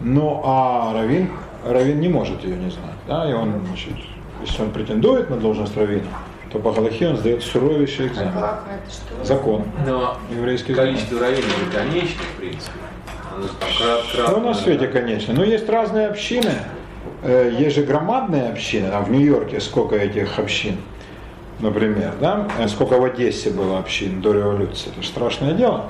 Ну, 0.00 0.42
а 0.44 0.92
Равин, 0.92 1.30
Равин 1.64 2.00
не 2.00 2.08
может 2.08 2.42
ее 2.42 2.56
не 2.56 2.68
знать, 2.70 2.96
да? 3.06 3.30
И 3.30 3.32
он, 3.32 3.64
значит, 3.68 3.94
если 4.44 4.62
он 4.62 4.72
претендует 4.72 5.30
на 5.30 5.36
должность 5.36 5.76
Равина, 5.76 6.08
то 6.50 6.58
по 6.58 6.72
Галахе 6.72 7.10
он 7.10 7.16
сдает 7.16 7.44
суровейший 7.44 8.08
экзамен. 8.08 8.32
Закон. 9.22 9.62
Но 9.86 10.16
Еврейский 10.32 10.74
закон. 10.74 10.88
количество 10.90 11.20
раввинов 11.20 11.44
же 11.44 11.70
конечно, 11.72 12.20
в 12.34 12.40
принципе. 12.40 12.78
Оно 13.36 13.46
там 13.46 13.68
крат, 13.78 14.04
Что 14.26 14.40
на 14.40 14.54
свете, 14.54 14.88
конечно. 14.88 15.32
Но 15.32 15.44
есть 15.44 15.68
разные 15.68 16.08
общины. 16.08 16.52
Э, 17.22 17.52
Есть 17.56 17.76
же 17.76 17.84
громадные 17.84 18.50
общины. 18.50 18.90
Там 18.90 19.04
в 19.04 19.10
Нью-Йорке 19.12 19.60
сколько 19.60 19.94
этих 19.94 20.38
общин, 20.40 20.76
например, 21.62 22.12
да? 22.20 22.46
Э, 22.58 22.68
Сколько 22.68 22.98
в 22.98 23.04
Одессе 23.04 23.50
было 23.50 23.78
общин 23.78 24.20
до 24.20 24.32
революции. 24.32 24.90
Это 24.90 25.00
же 25.02 25.08
страшное 25.08 25.52
дело. 25.52 25.86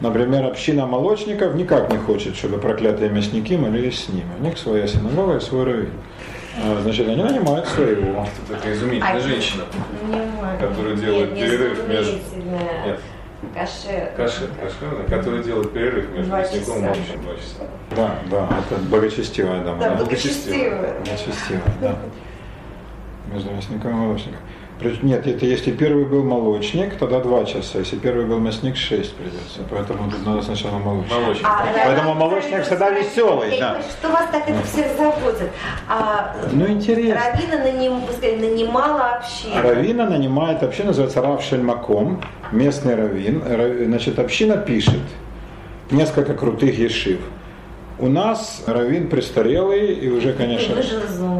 Например, 0.00 0.44
община 0.44 0.86
молочников 0.86 1.54
никак 1.54 1.90
не 1.90 1.98
хочет, 1.98 2.36
чтобы 2.36 2.58
проклятые 2.58 3.10
мясники 3.10 3.56
молились 3.56 4.04
с 4.04 4.08
ними. 4.08 4.26
У 4.38 4.42
них 4.42 4.58
своя 4.58 4.86
синагога 4.86 5.36
и 5.36 5.40
свой 5.40 5.64
раввин. 5.64 5.90
А, 6.62 6.80
Значит, 6.82 7.08
они 7.08 7.22
нанимают 7.22 7.66
своего. 7.68 8.22
Это 8.22 8.54
такая 8.56 8.74
изумительная 8.74 9.16
А- 9.16 9.20
женщина. 9.20 9.64
Которая 10.60 10.94
Нет, 10.94 11.04
делает 11.04 11.32
не 11.34 11.40
перерыв 11.42 11.88
между- 11.88 12.10
изумительная. 12.18 12.86
Нет. 12.86 13.00
Каше. 13.54 14.10
Каши, 14.16 14.48
каши, 14.60 15.08
который 15.08 15.42
делает 15.44 15.70
перерыв 15.72 16.10
между 16.16 16.32
мясником 16.32 16.78
и 16.78 16.80
молочным 16.82 17.22
два 17.22 17.34
часа. 17.34 17.64
Да, 17.94 18.14
да, 18.30 18.48
это 18.58 18.80
благочестивая 18.84 19.62
дама. 19.62 19.78
Да, 19.80 19.90
да. 19.90 19.96
благочестивая. 19.96 20.94
Благочестивая, 21.04 21.62
да. 21.80 21.96
Между 23.32 23.50
мясником 23.50 23.90
и 23.90 23.94
молочником. 23.94 24.38
Нет, 25.02 25.26
это 25.26 25.46
если 25.46 25.70
первый 25.70 26.04
был 26.04 26.24
молочник, 26.24 26.96
тогда 26.96 27.20
два 27.20 27.44
часа. 27.44 27.78
Если 27.78 27.96
первый 27.96 28.26
был 28.26 28.38
мясник, 28.38 28.76
шесть 28.76 29.14
придется. 29.14 29.60
Поэтому 29.70 30.10
тут 30.10 30.26
надо 30.26 30.42
сначала 30.42 30.78
молочник. 30.78 31.12
Молочник. 31.12 31.46
А, 31.46 31.66
Поэтому 31.86 32.08
да, 32.14 32.20
молочник 32.20 32.56
да, 32.56 32.62
всегда 32.62 32.90
да, 32.90 32.98
веселый, 32.98 33.54
я 33.54 33.60
да. 33.60 33.68
говорю, 33.74 33.84
Что 33.88 34.08
вас 34.10 34.26
так 34.32 34.48
это 34.48 34.62
всех 34.64 34.86
заботит? 34.98 35.50
А, 35.88 36.34
Ну, 36.52 36.66
интересно. 36.66 37.20
Равина 37.32 37.64
наним, 37.64 38.00
вы 38.00 38.12
сказали, 38.12 38.36
нанимала 38.50 39.10
общину. 39.14 39.62
Равина 39.62 40.06
нанимает, 40.10 40.62
община 40.62 40.88
называется 40.88 41.22
Рав 41.22 41.42
Шельмаком, 41.42 42.20
местный 42.52 42.96
раввин. 42.96 43.42
Ра- 43.46 43.84
Значит, 43.86 44.18
община 44.18 44.56
пишет 44.56 45.00
несколько 45.90 46.34
крутых 46.34 46.76
ешив. 46.78 47.20
У 47.98 48.08
нас 48.08 48.64
раввин 48.66 49.08
престарелый 49.08 49.94
и 49.94 50.08
уже, 50.08 50.32
конечно, 50.32 50.74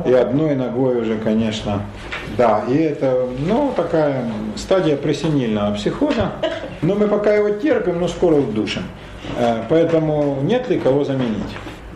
и 0.07 0.13
одной 0.13 0.55
ногой 0.55 1.01
уже, 1.01 1.19
конечно, 1.19 1.83
да, 2.39 2.65
и 2.69 2.77
это, 2.77 3.27
ну, 3.41 3.73
такая 3.75 4.25
стадия 4.55 4.97
пресенильного 4.97 5.75
психоза, 5.75 6.33
но 6.81 6.95
мы 6.95 7.09
пока 7.09 7.35
его 7.35 7.51
терпим, 7.51 7.99
но 8.01 8.07
скоро 8.07 8.37
удушим, 8.37 8.85
Э, 9.37 9.63
поэтому 9.69 10.39
нет 10.43 10.69
ли 10.69 10.79
кого 10.79 11.05
заменить. 11.05 11.43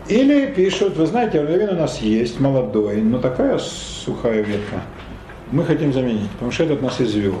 Или 0.07 0.47
пишут, 0.47 0.97
вы 0.97 1.05
знаете, 1.05 1.41
раввин 1.41 1.69
у 1.69 1.75
нас 1.75 1.99
есть, 2.01 2.39
молодой, 2.39 3.01
но 3.01 3.19
такая 3.19 3.59
сухая 3.59 4.41
ветка, 4.41 4.81
мы 5.51 5.63
хотим 5.63 5.93
заменить, 5.93 6.29
потому 6.31 6.51
что 6.51 6.63
этот 6.63 6.81
нас 6.81 6.99
извел. 6.99 7.35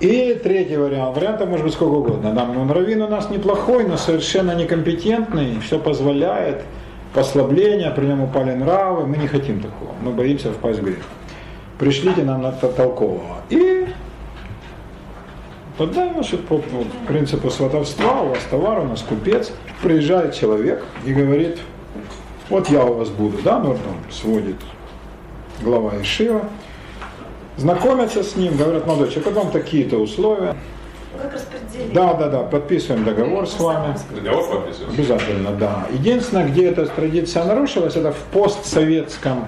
И 0.00 0.40
третий 0.42 0.76
вариант. 0.76 1.14
Вариантов 1.14 1.48
может 1.48 1.64
быть 1.64 1.74
сколько 1.74 1.92
угодно. 1.92 2.32
Да, 2.32 2.46
ну, 2.46 2.66
раввин 2.72 3.02
у 3.02 3.08
нас 3.08 3.28
неплохой, 3.28 3.84
но 3.84 3.98
совершенно 3.98 4.54
некомпетентный, 4.54 5.60
все 5.60 5.78
позволяет, 5.78 6.62
послабления, 7.12 7.90
при 7.90 8.06
нем 8.06 8.22
упали 8.22 8.52
нравы, 8.52 9.06
мы 9.06 9.18
не 9.18 9.26
хотим 9.26 9.60
такого, 9.60 9.90
мы 10.02 10.12
боимся 10.12 10.52
впасть 10.52 10.78
в 10.78 10.84
грех. 10.84 11.04
Пришлите 11.78 12.22
нам 12.22 12.42
на 12.42 12.52
толкового. 12.52 13.42
И 13.50 13.86
тогда, 15.76 16.10
значит, 16.12 16.46
по, 16.46 16.62
принципу 17.06 17.50
сватовства, 17.50 18.22
у 18.22 18.28
вас 18.30 18.40
товар, 18.50 18.80
у 18.80 18.84
нас 18.84 19.02
купец, 19.02 19.52
приезжает 19.82 20.34
человек 20.34 20.82
и 21.04 21.12
говорит, 21.12 21.58
вот 22.48 22.70
я 22.70 22.84
у 22.84 22.94
вас 22.94 23.10
буду, 23.10 23.38
да, 23.42 23.60
там 23.60 23.76
сводит 24.10 24.56
глава 25.62 25.92
Ишива, 26.00 26.42
знакомятся 27.60 28.22
с 28.22 28.36
ним, 28.36 28.56
говорят, 28.56 28.86
молодой 28.86 29.08
человек, 29.08 29.26
вот 29.26 29.44
вам 29.44 29.52
такие-то 29.52 29.98
условия, 29.98 30.56
Как 31.16 31.34
распределить? 31.34 31.92
Да, 31.92 32.14
да, 32.14 32.28
да, 32.28 32.42
подписываем 32.42 33.04
договор 33.04 33.46
с 33.46 33.58
вами. 33.60 33.94
Договор 34.14 34.48
подписывается. 34.48 34.94
Обязательно, 34.94 35.50
да. 35.52 35.86
Единственное, 35.92 36.48
где 36.48 36.68
эта 36.68 36.86
традиция 36.86 37.44
нарушилась, 37.44 37.96
это 37.96 38.12
в 38.12 38.18
постсоветском 38.32 39.44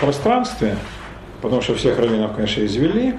пространстве, 0.00 0.76
потому 1.42 1.60
что 1.60 1.74
всех 1.74 1.98
раввинов, 1.98 2.34
конечно, 2.34 2.64
извели. 2.64 3.14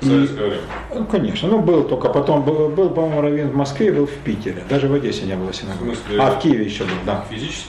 Время. 0.00 0.58
Ну, 0.92 1.04
конечно, 1.06 1.48
ну 1.48 1.60
был 1.60 1.84
только 1.84 2.08
потом, 2.08 2.42
был, 2.42 2.68
был 2.68 2.90
по-моему, 2.90 3.20
раввин 3.20 3.50
в 3.50 3.54
Москве, 3.54 3.92
был 3.92 4.06
в 4.06 4.14
Питере, 4.24 4.64
даже 4.68 4.88
в 4.88 4.94
Одессе 4.94 5.26
не 5.26 5.36
было. 5.36 5.52
В 5.52 5.56
смысле? 5.56 6.18
А, 6.18 6.32
в 6.32 6.40
Киеве 6.40 6.64
еще 6.64 6.82
был, 6.82 6.90
да. 7.06 7.24
Физически 7.30 7.68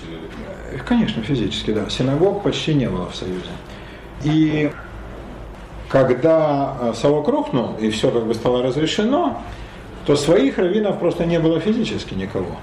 Конечно, 0.87 1.21
физически, 1.21 1.71
да. 1.71 1.89
Синагог 1.89 2.41
почти 2.41 2.73
не 2.73 2.89
было 2.89 3.07
в 3.07 3.15
Союзе. 3.15 3.51
И 4.23 4.71
когда 5.93 6.73
э, 6.81 6.93
совок 6.95 7.27
рухнул, 7.27 7.75
и 7.79 7.91
все 7.91 8.09
как 8.09 8.25
бы 8.25 8.33
стало 8.33 8.63
разрешено, 8.63 9.37
то 10.07 10.15
своих 10.15 10.57
раввинов 10.57 10.97
просто 10.97 11.23
не 11.23 11.39
было 11.39 11.59
физически 11.59 12.15
никого. 12.15 12.55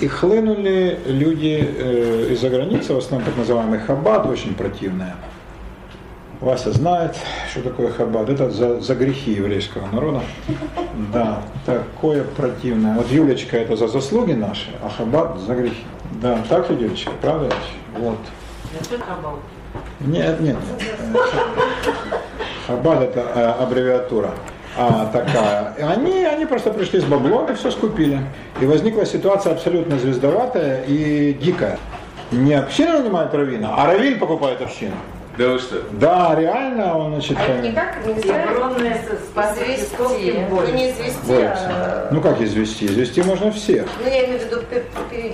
И 0.00 0.08
хлынули 0.08 0.98
люди 1.06 1.64
э, 1.64 2.32
из-за 2.32 2.50
границы, 2.50 2.94
в 2.94 2.98
основном 2.98 3.28
так 3.28 3.36
называемый 3.38 3.78
хаббат, 3.78 4.26
очень 4.26 4.54
противная. 4.54 5.14
Вася 6.40 6.72
знает, 6.72 7.16
что 7.48 7.62
такое 7.62 7.92
хаббат. 7.92 8.28
Это 8.28 8.50
за, 8.50 8.80
за 8.80 8.96
грехи 8.96 9.30
еврейского 9.34 9.86
народа. 9.92 10.22
Да, 11.12 11.42
такое 11.64 12.24
противное. 12.24 12.96
Вот 12.96 13.08
Юлечка 13.08 13.56
это 13.56 13.76
за 13.76 13.86
заслуги 13.86 14.32
наши, 14.32 14.70
а 14.82 14.88
хаббат 14.88 15.38
за 15.38 15.54
грехи. 15.54 15.84
Да, 16.20 16.38
так 16.48 16.68
ли, 16.70 16.76
Юлечка, 16.76 17.12
правда? 17.20 17.54
Вот. 17.96 18.18
Нет, 20.00 20.40
нет, 20.40 20.40
нет. 20.40 20.56
Хаббат 22.66 23.02
это 23.02 23.20
э, 23.34 23.62
аббревиатура 23.62 24.30
а, 24.76 25.10
такая. 25.12 25.74
Они, 25.92 26.24
они 26.24 26.46
просто 26.46 26.70
пришли 26.70 27.00
с 27.00 27.04
баблом 27.04 27.50
и 27.50 27.54
все 27.54 27.70
скупили. 27.70 28.20
И 28.60 28.66
возникла 28.66 29.04
ситуация 29.04 29.52
абсолютно 29.52 29.98
звездоватая 29.98 30.84
и 30.86 31.32
дикая. 31.34 31.78
Не 32.30 32.54
община 32.54 32.98
нанимает 32.98 33.34
равина, 33.34 33.74
а 33.76 33.86
равин 33.86 34.18
покупает 34.18 34.62
общину. 34.62 34.94
Да 35.38 35.48
вы 35.48 35.58
что? 35.58 35.76
Да, 35.92 36.34
реально 36.38 36.98
он, 36.98 37.12
значит, 37.12 37.38
А 37.40 37.44
это 37.44 37.66
никак 37.66 38.06
не 38.06 38.12
И 38.12 38.20
знаю. 38.20 38.50
огромное 38.50 39.00
спасибо 39.32 39.64
Извести. 39.74 40.46
Ну 40.50 40.72
не 40.74 40.90
извести, 40.90 41.26
борется. 41.26 41.68
а... 41.70 42.08
Ну 42.10 42.20
как 42.20 42.40
извести? 42.42 42.84
Извести 42.84 43.20
можно 43.22 43.50
всех. 43.50 43.86
Ну 44.04 44.10
я 44.10 44.26
имею 44.26 44.40
в 44.40 44.44
виду 44.44 44.60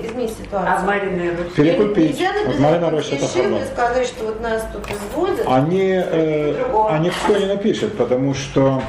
изменить 0.07 0.31
ситуацию. 0.31 0.77
А 0.79 0.83
Мариной 0.85 1.31
Руси? 1.31 1.51
Перекупить. 1.57 2.11
Нельзя 2.20 2.31
Вот 2.47 2.59
Марина 2.61 2.91
Роща 2.91 3.16
это 3.16 3.27
хаббат. 3.27 3.66
сказать, 3.73 4.07
что 4.07 4.25
вот 4.27 4.41
нас 4.41 4.65
тут 4.73 4.85
изводят. 4.89 5.45
Они, 5.49 5.91
э, 5.91 6.65
а 6.91 6.99
никто 6.99 7.37
не 7.37 7.47
напишет, 7.47 7.97
потому 7.99 8.35
что, 8.35 8.81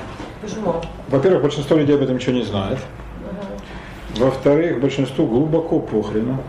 Почему? 0.41 0.75
во-первых, 1.07 1.41
большинство 1.41 1.75
людей 1.75 1.95
об 1.95 2.03
этом 2.03 2.17
ничего 2.17 2.33
не 2.33 2.43
знает. 2.43 2.77
Во-вторых, 4.15 4.79
большинству 4.79 5.25
глубоко 5.25 5.79
похрену. 5.79 6.43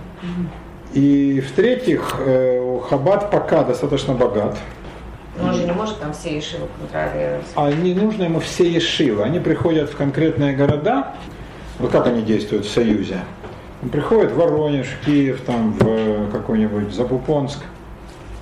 И 0.92 1.40
в-третьих, 1.40 2.16
э, 2.18 2.80
Хаббат 2.88 3.30
пока 3.30 3.62
достаточно 3.62 4.14
богат. 4.14 4.56
Он 5.40 5.54
же 5.54 5.64
не 5.64 5.72
может 5.72 6.00
там 6.00 6.12
все 6.12 6.36
ешивы 6.36 6.66
контролировать. 6.78 7.46
А 7.54 7.70
не 7.70 7.94
нужно 7.94 8.24
ему 8.24 8.40
все 8.40 8.68
ешивы. 8.68 9.22
Они 9.22 9.38
приходят 9.38 9.90
в 9.90 9.96
конкретные 9.96 10.54
города. 10.54 11.14
Вот 11.78 11.92
как 11.92 12.06
они 12.08 12.22
действуют 12.22 12.66
в 12.66 12.70
Союзе? 12.70 13.20
Приходят 13.92 14.32
в 14.32 14.36
Воронеж, 14.36 14.88
Киев, 15.06 15.40
там, 15.42 15.72
в 15.72 15.86
э, 15.86 16.26
какой-нибудь 16.32 16.92
Запупонск. 16.92 17.60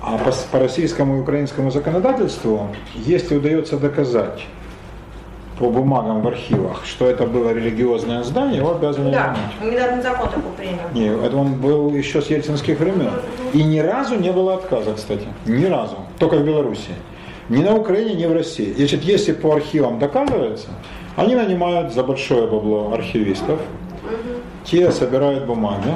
А 0.01 0.17
по, 0.17 0.31
по 0.51 0.59
российскому 0.59 1.17
и 1.17 1.19
украинскому 1.21 1.71
законодательству, 1.71 2.69
если 2.95 3.35
удается 3.35 3.77
доказать 3.77 4.45
по 5.59 5.69
бумагам 5.69 6.21
в 6.21 6.27
архивах, 6.27 6.85
что 6.85 7.05
это 7.05 7.25
было 7.25 7.49
религиозное 7.53 8.23
здание, 8.23 8.57
его 8.59 8.71
обязаны 8.75 9.11
Да, 9.11 9.35
вернуть. 9.59 9.73
недавно 9.73 10.01
закон 10.01 10.29
такой 10.29 10.51
принял. 10.57 10.79
Не, 10.93 11.07
это 11.25 11.35
он 11.35 11.55
был 11.55 11.93
еще 11.93 12.21
с 12.21 12.27
ельцинских 12.27 12.79
времен. 12.79 13.11
И 13.53 13.61
ни 13.63 13.79
разу 13.79 14.15
не 14.15 14.31
было 14.31 14.53
отказа, 14.55 14.93
кстати. 14.93 15.27
Ни 15.45 15.65
разу. 15.65 15.97
Только 16.17 16.37
в 16.37 16.45
Беларуси. 16.45 16.91
Ни 17.49 17.61
на 17.61 17.75
Украине, 17.75 18.13
ни 18.13 18.25
в 18.25 18.31
России. 18.33 18.73
Значит, 18.73 19.03
если 19.03 19.33
по 19.33 19.53
архивам 19.53 19.99
доказывается, 19.99 20.69
они 21.17 21.35
нанимают 21.35 21.93
за 21.93 22.03
большое 22.03 22.47
бабло 22.47 22.93
архивистов. 22.93 23.59
Те 24.63 24.91
собирают 24.91 25.45
бумаги. 25.45 25.93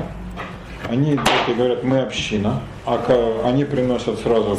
Они 0.89 1.15
такие 1.17 1.55
говорят, 1.57 1.83
мы 1.85 2.01
община. 2.01 2.59
А 2.85 2.99
они 3.45 3.63
приносят 3.63 4.19
сразу 4.19 4.57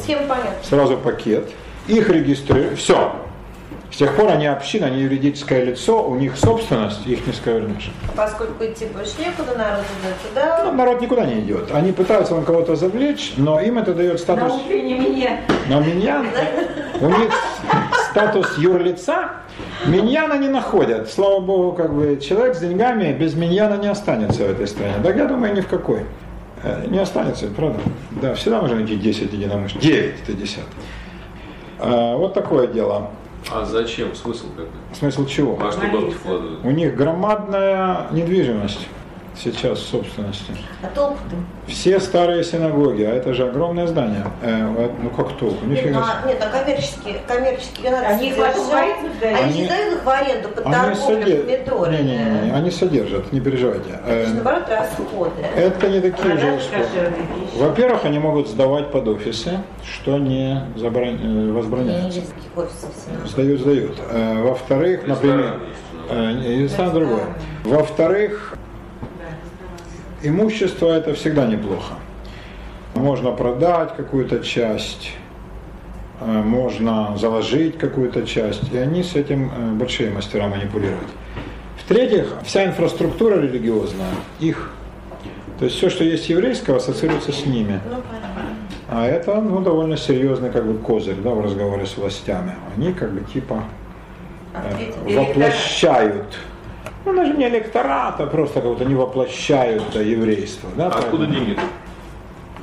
сразу 0.62 0.96
пакет, 0.96 1.50
их 1.88 2.08
регистрируют, 2.08 2.78
все. 2.78 3.12
С 3.94 3.96
тех 3.96 4.16
пор 4.16 4.28
они 4.28 4.48
община, 4.48 4.88
они 4.88 5.02
юридическое 5.02 5.62
лицо, 5.62 6.04
у 6.04 6.16
них 6.16 6.36
собственность, 6.36 7.06
их 7.06 7.24
не 7.28 7.32
сковырнешь. 7.32 7.92
Поскольку 8.16 8.64
идти 8.64 8.86
больше 8.86 9.12
некуда, 9.20 9.56
народ 9.56 9.84
идет 10.02 10.16
туда. 10.28 10.64
Ну, 10.64 10.72
народ 10.72 11.00
никуда 11.00 11.24
не 11.24 11.38
идет. 11.38 11.72
Они 11.72 11.92
пытаются 11.92 12.34
там 12.34 12.44
кого-то 12.44 12.74
завлечь, 12.74 13.34
но 13.36 13.60
им 13.60 13.78
это 13.78 13.94
дает 13.94 14.14
На 14.14 14.18
статус... 14.18 14.52
утреннем 14.54 15.00
мне. 15.12 15.42
Но 15.68 15.80
миньян, 15.80 16.26
у 17.00 17.06
них 17.06 17.30
статус 18.10 18.58
юрлица, 18.58 19.28
миньяна 19.86 20.38
не 20.38 20.48
находят. 20.48 21.08
Слава 21.08 21.38
богу, 21.38 21.76
как 21.76 21.94
бы 21.94 22.16
человек 22.20 22.56
с 22.56 22.58
деньгами 22.58 23.12
без 23.12 23.34
миньяна 23.34 23.76
не 23.80 23.86
останется 23.86 24.42
в 24.42 24.50
этой 24.50 24.66
стране. 24.66 24.94
Да 25.04 25.10
я 25.12 25.26
думаю, 25.26 25.54
ни 25.54 25.60
в 25.60 25.68
какой. 25.68 26.04
Э, 26.64 26.84
Не 26.88 26.98
останется, 26.98 27.46
правда? 27.46 27.78
Да, 28.10 28.34
всегда 28.34 28.60
можно 28.60 28.74
найти 28.74 28.96
10 28.96 29.32
единомышленников. 29.32 29.82
9 29.88 30.14
это 30.24 30.32
10. 30.32 30.58
А, 31.78 32.16
Вот 32.16 32.34
такое 32.34 32.66
дело. 32.66 33.10
А 33.50 33.64
зачем? 33.64 34.14
Смысл 34.14 34.46
какой? 34.50 34.66
Смысл 34.94 35.26
чего? 35.26 35.58
А 35.60 35.70
что 35.72 35.86
бабки 35.86 36.14
вкладывают? 36.14 36.64
У 36.64 36.70
них 36.70 36.94
громадная 36.94 38.08
недвижимость 38.10 38.88
сейчас 39.36 39.78
в 39.78 39.88
собственности. 39.88 40.52
А 40.82 40.86
толку-то? 40.94 41.36
Все 41.70 41.98
старые 42.00 42.44
синагоги, 42.44 43.02
а 43.02 43.10
это 43.14 43.34
же 43.34 43.48
огромное 43.48 43.86
здание. 43.86 44.24
Э, 44.42 44.88
ну 45.02 45.10
как 45.10 45.36
толку? 45.36 45.64
Нет, 45.66 45.82
Нифига 45.84 45.98
ну, 46.00 46.04
а- 46.04 46.26
нет, 46.28 46.38
а 46.40 46.48
коммерческие, 46.58 47.20
коммерческие 47.26 47.90
надо 47.90 48.06
Они 48.06 48.28
их 48.28 48.34
сдают? 48.34 48.56
Они, 49.22 49.34
Они- 49.34 49.60
не 49.62 49.66
дают 49.68 49.94
их 49.96 50.04
в 50.04 50.08
аренду 50.08 50.48
под 50.50 50.66
Они 50.66 50.74
торговлю 50.74 51.36
помидорами. 51.44 51.96
Не, 51.96 52.02
не, 52.02 52.16
не, 52.46 52.50
они 52.52 52.70
содержат, 52.70 53.32
не 53.32 53.40
переживайте. 53.40 53.90
Это 54.06 54.12
Э, 54.12 54.26
же 54.26 54.34
наоборот 54.34 54.64
расходы. 54.68 55.30
Это 55.56 55.88
не 55.88 56.00
такие 56.00 56.36
же 56.38 56.54
расходы. 56.56 57.12
Во-первых, 57.56 58.04
они 58.04 58.18
могут 58.18 58.48
сдавать 58.48 58.90
под 58.90 59.08
офисы, 59.08 59.58
что 59.84 60.18
не 60.18 60.62
забран- 60.76 61.18
э, 61.22 61.52
возбраняется. 61.52 62.20
Сдают, 63.26 63.60
сдают. 63.60 63.96
Э, 64.10 64.42
Во-вторых, 64.42 65.06
например, 65.06 65.60
э, 66.10 66.32
и 66.44 66.62
ресторан 66.64 66.92
другое. 66.94 67.24
Во-вторых, 67.64 68.54
имущество 70.24 70.88
это 70.88 71.14
всегда 71.14 71.46
неплохо. 71.46 71.94
Можно 72.94 73.32
продать 73.32 73.96
какую-то 73.96 74.40
часть, 74.40 75.12
э, 76.20 76.24
можно 76.26 77.16
заложить 77.16 77.76
какую-то 77.78 78.26
часть, 78.26 78.72
и 78.72 78.78
они 78.78 79.02
с 79.02 79.14
этим 79.14 79.50
э, 79.50 79.72
большие 79.72 80.10
мастера 80.10 80.48
манипулировать. 80.48 81.08
В-третьих, 81.84 82.34
вся 82.44 82.64
инфраструктура 82.64 83.40
религиозная, 83.40 84.14
их, 84.40 84.72
то 85.58 85.66
есть 85.66 85.76
все, 85.76 85.90
что 85.90 86.04
есть 86.04 86.28
еврейского, 86.28 86.78
ассоциируется 86.78 87.32
с 87.32 87.46
ними. 87.46 87.80
А 88.88 89.06
это 89.06 89.40
ну, 89.40 89.60
довольно 89.60 89.96
серьезный 89.96 90.50
как 90.50 90.66
бы 90.66 90.78
козырь 90.78 91.16
да, 91.16 91.30
в 91.30 91.40
разговоре 91.40 91.86
с 91.86 91.96
властями. 91.96 92.54
Они 92.76 92.92
как 92.92 93.12
бы 93.12 93.20
типа 93.32 93.64
э, 94.54 94.72
Ответили. 94.72 95.16
воплощают. 95.16 96.38
Ну, 97.04 97.14
даже 97.14 97.34
не 97.34 97.46
электорат, 97.48 98.20
а 98.20 98.26
просто 98.26 98.60
как-то 98.60 98.84
не 98.84 98.94
воплощают 98.94 99.94
э, 99.94 100.04
еврейство. 100.04 100.70
Да, 100.76 100.86
А 100.86 100.98
откуда 100.98 101.26
деньги? 101.26 101.56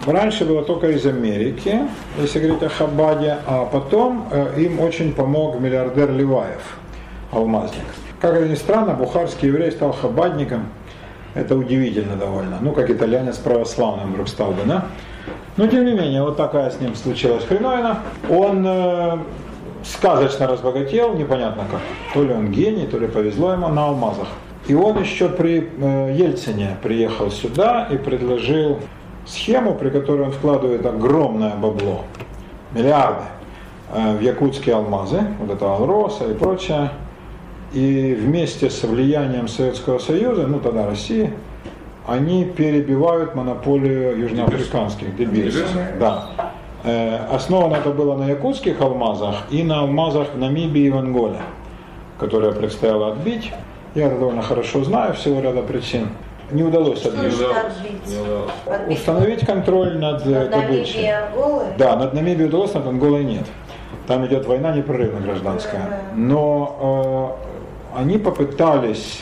Раньше 0.06 0.46
было 0.46 0.64
только 0.64 0.90
из 0.90 1.06
Америки, 1.06 1.82
если 2.18 2.40
говорить 2.40 2.64
о 2.64 2.70
Хабаде, 2.70 3.38
а 3.46 3.66
потом 3.66 4.28
э, 4.32 4.56
им 4.58 4.80
очень 4.80 5.14
помог 5.14 5.60
миллиардер 5.60 6.12
Ливаев, 6.12 6.78
алмазник. 7.32 7.86
Как 8.20 8.34
это 8.34 8.48
ни 8.48 8.56
странно, 8.56 8.94
бухарский 8.94 9.48
еврей 9.50 9.72
стал 9.72 9.94
хабадником. 9.94 10.70
Это 11.36 11.56
удивительно 11.56 12.16
довольно. 12.16 12.58
Ну, 12.62 12.72
как 12.72 12.90
итальянец 12.90 13.38
православным 13.38 14.14
вдруг 14.14 14.28
стал 14.28 14.52
бы, 14.52 14.64
да? 14.66 14.86
Но 15.56 15.68
тем 15.68 15.86
не 15.86 15.94
менее, 15.94 16.24
вот 16.24 16.36
такая 16.36 16.72
с 16.72 16.80
ним 16.80 16.96
случилась 16.96 17.46
хреновина. 17.46 18.00
Он 18.30 18.66
э, 18.66 19.18
сказочно 19.84 20.48
разбогател, 20.48 21.14
непонятно 21.14 21.66
как. 21.70 21.82
То 22.14 22.24
ли 22.24 22.34
он 22.34 22.52
гений, 22.52 22.88
то 22.88 22.98
ли 22.98 23.08
повезло 23.08 23.54
ему 23.54 23.68
на 23.68 23.86
алмазах. 23.86 24.28
И 24.68 24.74
он 24.74 25.00
еще 25.00 25.28
при 25.30 25.70
э, 25.78 26.16
Ельцине 26.16 26.78
приехал 26.84 27.32
сюда 27.32 27.88
и 27.92 27.98
предложил 27.98 28.80
схему, 29.26 29.76
при 29.76 29.90
которой 29.90 30.28
он 30.28 30.32
вкладывает 30.32 30.86
огромное 30.86 31.56
бабло, 31.56 32.04
миллиарды, 32.74 33.24
э, 33.94 34.18
в 34.18 34.22
якутские 34.22 34.76
алмазы, 34.76 35.22
вот 35.40 35.52
это 35.52 35.74
Алроса 35.74 36.26
и 36.26 36.34
прочее. 36.34 36.92
И 37.74 38.14
вместе 38.20 38.70
с 38.70 38.84
влиянием 38.84 39.48
Советского 39.48 39.98
Союза, 39.98 40.46
ну 40.46 40.60
тогда 40.60 40.86
России, 40.86 41.34
они 42.06 42.46
перебивают 42.46 43.34
монополию 43.34 44.18
южноафриканских 44.20 45.16
дебильцев. 45.16 45.70
Дебильцев? 45.72 46.00
Да. 46.00 46.52
Э, 46.84 47.28
Основано 47.32 47.76
это 47.76 47.92
было 47.92 48.16
на 48.16 48.30
якутских 48.30 48.82
алмазах 48.82 49.36
и 49.52 49.64
на 49.64 49.82
алмазах 49.82 50.36
Намибии 50.36 50.84
и 50.84 50.90
в 50.90 50.98
Анголе, 50.98 51.40
которое 52.20 52.52
предстояло 52.52 53.12
отбить. 53.12 53.52
Я 53.94 54.08
это 54.08 54.18
довольно 54.18 54.42
хорошо 54.42 54.84
знаю, 54.84 55.14
всего 55.14 55.42
ряда 55.42 55.62
причин. 55.62 56.10
Не 56.52 56.64
удалось 56.64 57.00
Что 57.00 57.10
отбить. 57.10 57.38
Не 57.38 57.46
удалось. 57.46 58.52
Отбить 58.66 58.98
Установить 59.00 59.46
контроль 59.46 59.98
над, 59.98 60.26
э, 60.26 60.30
над 60.30 60.50
добычей. 60.50 61.10
Да, 61.78 61.96
над 61.96 62.14
Намибией 62.14 62.48
удалось, 62.48 62.74
над 62.74 62.88
Анголой 62.88 63.26
нет. 63.26 63.46
Там 64.08 64.26
идет 64.26 64.48
война 64.48 64.76
непрерывно 64.76 65.20
гражданская. 65.20 66.02
Но 66.16 67.38
э, 67.96 68.00
они 68.00 68.18
попытались 68.18 69.22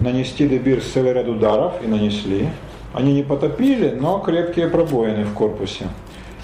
нанести 0.00 0.48
Дебир 0.48 0.82
с 0.82 0.92
целый 0.92 1.12
ряд 1.12 1.28
ударов 1.28 1.74
и 1.82 1.86
нанесли. 1.86 2.48
Они 2.92 3.14
не 3.14 3.22
потопили, 3.22 3.90
но 3.90 4.18
крепкие 4.18 4.68
пробоины 4.68 5.24
в 5.24 5.34
корпусе. 5.34 5.86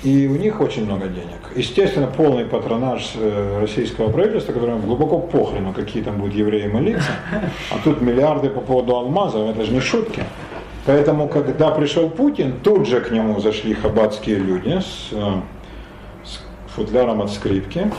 И 0.06 0.28
у 0.28 0.36
них 0.36 0.60
очень 0.60 0.84
много 0.84 1.08
денег. 1.08 1.50
Естественно, 1.56 2.06
полный 2.06 2.44
патронаж 2.44 3.14
э, 3.16 3.58
российского 3.60 4.08
правительства, 4.08 4.52
которому 4.52 4.78
глубоко 4.78 5.18
похрену, 5.18 5.72
какие 5.72 6.00
там 6.00 6.18
будут 6.18 6.32
евреи 6.32 6.68
молиться. 6.68 7.10
А 7.72 7.78
тут 7.82 8.00
миллиарды 8.00 8.48
по 8.48 8.60
поводу 8.60 8.94
алмазов, 8.94 9.50
это 9.50 9.64
же 9.64 9.72
не 9.72 9.80
шутки. 9.80 10.22
Поэтому, 10.84 11.26
когда 11.26 11.72
пришел 11.72 12.08
Путин, 12.08 12.54
тут 12.62 12.86
же 12.86 13.00
к 13.00 13.10
нему 13.10 13.40
зашли 13.40 13.74
хабатские 13.74 14.36
люди 14.36 14.78
с, 14.78 15.08
э, 15.10 15.40
с 16.22 16.38
футляром 16.72 17.20
от 17.20 17.32
скрипки 17.32 17.90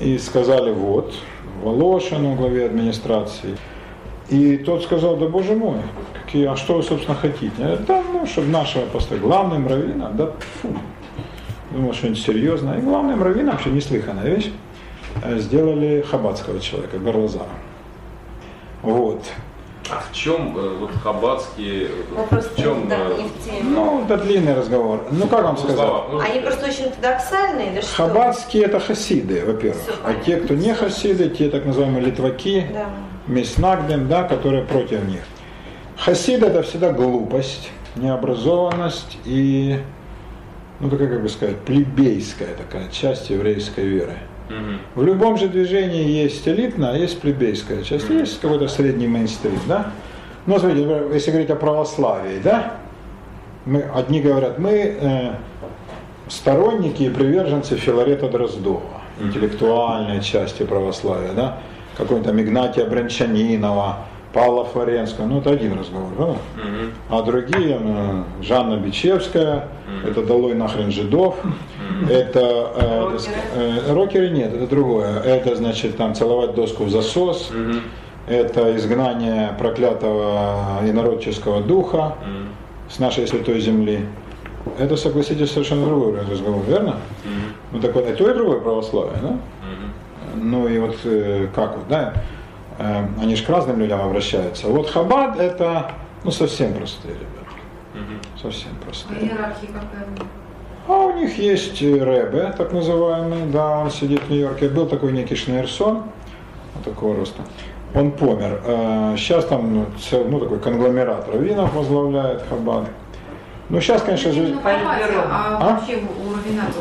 и 0.00 0.18
сказали, 0.18 0.70
вот, 0.70 1.14
Волошин, 1.62 2.36
главе 2.36 2.66
администрации. 2.66 3.56
И 4.30 4.56
тот 4.58 4.84
сказал, 4.84 5.16
да 5.16 5.26
боже 5.26 5.56
мой, 5.56 5.78
какие, 6.24 6.46
а 6.46 6.56
что 6.56 6.76
вы, 6.76 6.82
собственно, 6.84 7.16
хотите? 7.16 7.50
Я 7.58 7.64
говорю, 7.64 7.84
да, 7.88 8.02
ну, 8.12 8.26
чтобы 8.26 8.46
нашего 8.46 8.86
поставить 8.86 9.22
главным 9.22 9.66
раввином, 9.66 10.16
да, 10.16 10.30
фу. 10.62 10.68
Думал, 11.72 11.92
что-нибудь 11.92 12.22
серьезное. 12.22 12.78
И 12.78 12.80
главным 12.80 13.22
раввином, 13.22 13.52
вообще 13.52 13.70
неслыханная 13.70 14.26
вещь, 14.26 14.50
э, 15.24 15.38
сделали 15.38 16.04
хабатского 16.08 16.60
человека, 16.60 16.98
Горлазара. 16.98 17.46
Вот. 18.82 19.24
А 19.90 20.00
в 20.08 20.14
чем 20.14 20.56
э, 20.56 20.76
вот 20.78 20.90
хабатские, 21.02 21.88
Вопрос 22.16 22.50
в 22.54 22.56
чем 22.56 22.88
да, 22.88 22.98
э, 23.08 23.22
не 23.22 23.28
в 23.28 23.44
теме. 23.44 23.62
Ну, 23.64 24.04
это 24.04 24.16
длинный 24.16 24.54
разговор. 24.54 25.06
Ну, 25.10 25.26
как 25.26 25.42
вам 25.42 25.54
ну, 25.54 25.58
сказать? 25.58 25.76
слова, 25.76 26.08
можно 26.08 26.28
Они 26.28 26.40
просто 26.40 26.66
очень 26.66 26.84
ортодоксальные 26.84 27.72
или 27.72 27.80
что? 27.80 27.94
Хабатские 27.96 28.64
это 28.64 28.78
хасиды, 28.78 29.44
во-первых. 29.44 29.82
А 30.04 30.14
те, 30.14 30.36
кто 30.36 30.54
не 30.54 30.72
хасиды, 30.72 31.30
те 31.30 31.50
так 31.50 31.64
называемые 31.64 32.04
литваки, 32.04 32.66
Да. 32.72 32.86
Меснагдем, 33.26 34.08
да, 34.08 34.24
которые 34.24 34.64
против 34.64 35.04
них. 35.06 35.22
Хасид 35.96 36.42
это 36.42 36.62
всегда 36.62 36.92
глупость, 36.92 37.70
необразованность 37.96 39.18
и, 39.24 39.78
ну 40.80 40.88
такая, 40.88 41.08
как 41.08 41.22
бы 41.22 41.28
сказать, 41.28 41.58
плебейская 41.58 42.54
такая 42.54 42.88
часть 42.90 43.30
еврейской 43.30 43.84
веры. 43.84 44.14
В 44.94 45.04
любом 45.04 45.36
же 45.36 45.48
движении 45.48 46.08
есть 46.08 46.46
элитная, 46.48 46.94
а 46.94 46.96
есть 46.96 47.20
плебейская 47.20 47.82
часть, 47.82 48.10
есть 48.10 48.40
какой-то 48.40 48.66
средний 48.66 49.06
мейнстрим, 49.06 49.60
да? 49.68 49.92
Ну, 50.46 50.58
смотрите, 50.58 50.88
если 51.12 51.30
говорить 51.30 51.50
о 51.50 51.56
православии, 51.56 52.40
да, 52.42 52.78
мы, 53.64 53.82
одни 53.94 54.20
говорят, 54.20 54.58
мы 54.58 54.70
э, 54.70 55.34
сторонники 56.28 57.04
и 57.04 57.10
приверженцы 57.10 57.76
Филарета 57.76 58.28
Дроздова, 58.28 59.02
интеллектуальной 59.20 60.20
части 60.22 60.64
православия, 60.64 61.32
да, 61.32 61.58
какой-нибудь 61.96 62.26
там 62.26 62.40
Игнатия 62.40 62.84
Брончанинова, 62.84 63.98
Павла 64.32 64.64
Флоренского, 64.64 65.26
ну 65.26 65.38
это 65.38 65.50
один 65.50 65.78
разговор? 65.78 66.36
Мгм. 66.56 66.92
А 67.08 67.22
другие, 67.22 67.78
э, 67.80 68.22
Жанна 68.42 68.76
Бичевская, 68.76 69.68
это 70.06 70.22
«Долой 70.22 70.54
нахрен 70.54 70.92
жидов», 70.92 71.36
это 72.08 72.72
э, 72.76 73.18
э, 73.54 73.92
рокеры 73.92 74.30
нет, 74.30 74.54
это 74.54 74.66
другое, 74.68 75.20
это 75.20 75.56
значит 75.56 75.96
там 75.96 76.14
целовать 76.14 76.54
доску 76.54 76.84
в 76.84 76.90
засос, 76.90 77.50
это 78.28 78.76
изгнание 78.76 79.52
проклятого 79.58 80.78
инородческого 80.84 81.60
духа 81.60 82.14
с 82.88 83.00
нашей 83.00 83.26
святой 83.26 83.60
земли. 83.60 84.06
Это, 84.78 84.96
согласитесь, 84.96 85.50
совершенно 85.50 85.86
другой 85.86 86.20
разговор, 86.30 86.62
верно? 86.68 86.96
Ну 87.72 87.80
так 87.80 87.94
вот, 87.94 88.08
и 88.08 88.12
то, 88.12 88.30
и 88.30 88.34
другое 88.34 88.60
православие, 88.60 89.16
да? 89.22 89.36
Ну 90.34 90.68
и 90.68 90.78
вот 90.78 90.96
э, 91.04 91.48
как 91.54 91.76
вот, 91.76 91.88
да, 91.88 92.14
э, 92.78 93.04
они 93.20 93.36
же 93.36 93.44
к 93.44 93.48
разным 93.48 93.78
людям 93.78 94.00
обращаются. 94.00 94.68
Вот 94.68 94.90
Хабад 94.90 95.38
это, 95.38 95.92
ну, 96.24 96.30
совсем 96.30 96.72
простые 96.74 97.14
ребята, 97.14 97.56
Мгм. 97.94 98.20
совсем 98.40 98.70
А 98.80 98.84
простые. 98.84 99.20
иерархия 99.20 99.68
какая? 99.68 100.06
А 100.88 100.92
у 101.06 101.12
них 101.16 101.38
есть 101.38 101.80
э, 101.82 101.86
Ребе, 101.98 102.52
так 102.56 102.72
называемый, 102.72 103.46
да, 103.46 103.78
он 103.78 103.90
сидит 103.90 104.22
в 104.22 104.30
Нью-Йорке. 104.30 104.68
Был 104.68 104.86
такой 104.86 105.12
некий 105.12 105.36
Шнейрсон, 105.36 106.02
вот 106.74 106.84
такого 106.84 107.16
роста. 107.16 107.42
Он 107.94 108.12
помер. 108.12 108.60
Сейчас 109.16 109.46
там 109.46 109.74
ну, 109.74 109.86
ну, 110.12 110.38
такой 110.38 110.60
конгломерат 110.60 111.28
раввинов 111.28 111.74
возглавляет 111.74 112.42
Хабад. 112.48 112.84
Ну, 113.70 113.80
сейчас, 113.80 114.02
конечно, 114.02 114.32
же... 114.32 114.54
Хаббате, 114.54 115.04
а, 115.30 115.58
А? 115.60 115.74
вообще 115.74 115.98
у 115.98 116.34
Равинатов, 116.34 116.76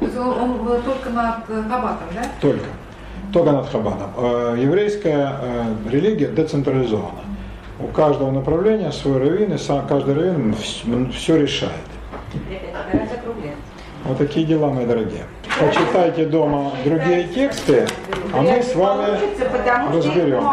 э, 0.00 0.18
он, 0.18 0.64
был 0.64 0.80
только 0.80 1.10
над 1.10 1.34
э, 1.48 1.62
Хаббатом, 1.68 2.08
да? 2.14 2.22
Только. 2.40 2.64
Только 3.34 3.52
над 3.52 3.68
Хабадом. 3.68 4.10
Э, 4.16 4.56
Еврейская 4.58 5.36
религия 5.90 6.28
децентрализована. 6.28 7.20
У 7.78 7.88
каждого 7.88 8.30
направления 8.30 8.90
свой 8.92 9.18
раввин, 9.18 9.52
и 9.52 9.58
сам, 9.58 9.86
каждый 9.86 10.14
раввин 10.14 10.54
все 11.12 11.36
решает. 11.36 11.72
Вот 14.04 14.16
такие 14.16 14.46
дела, 14.46 14.70
мои 14.70 14.86
дорогие. 14.86 15.24
Почитайте 15.60 16.24
дома 16.24 16.72
другие 16.84 17.24
тексты, 17.24 17.86
а 18.32 18.40
мы 18.40 18.62
с 18.62 18.74
вами 18.74 19.18
разберем. 19.94 20.44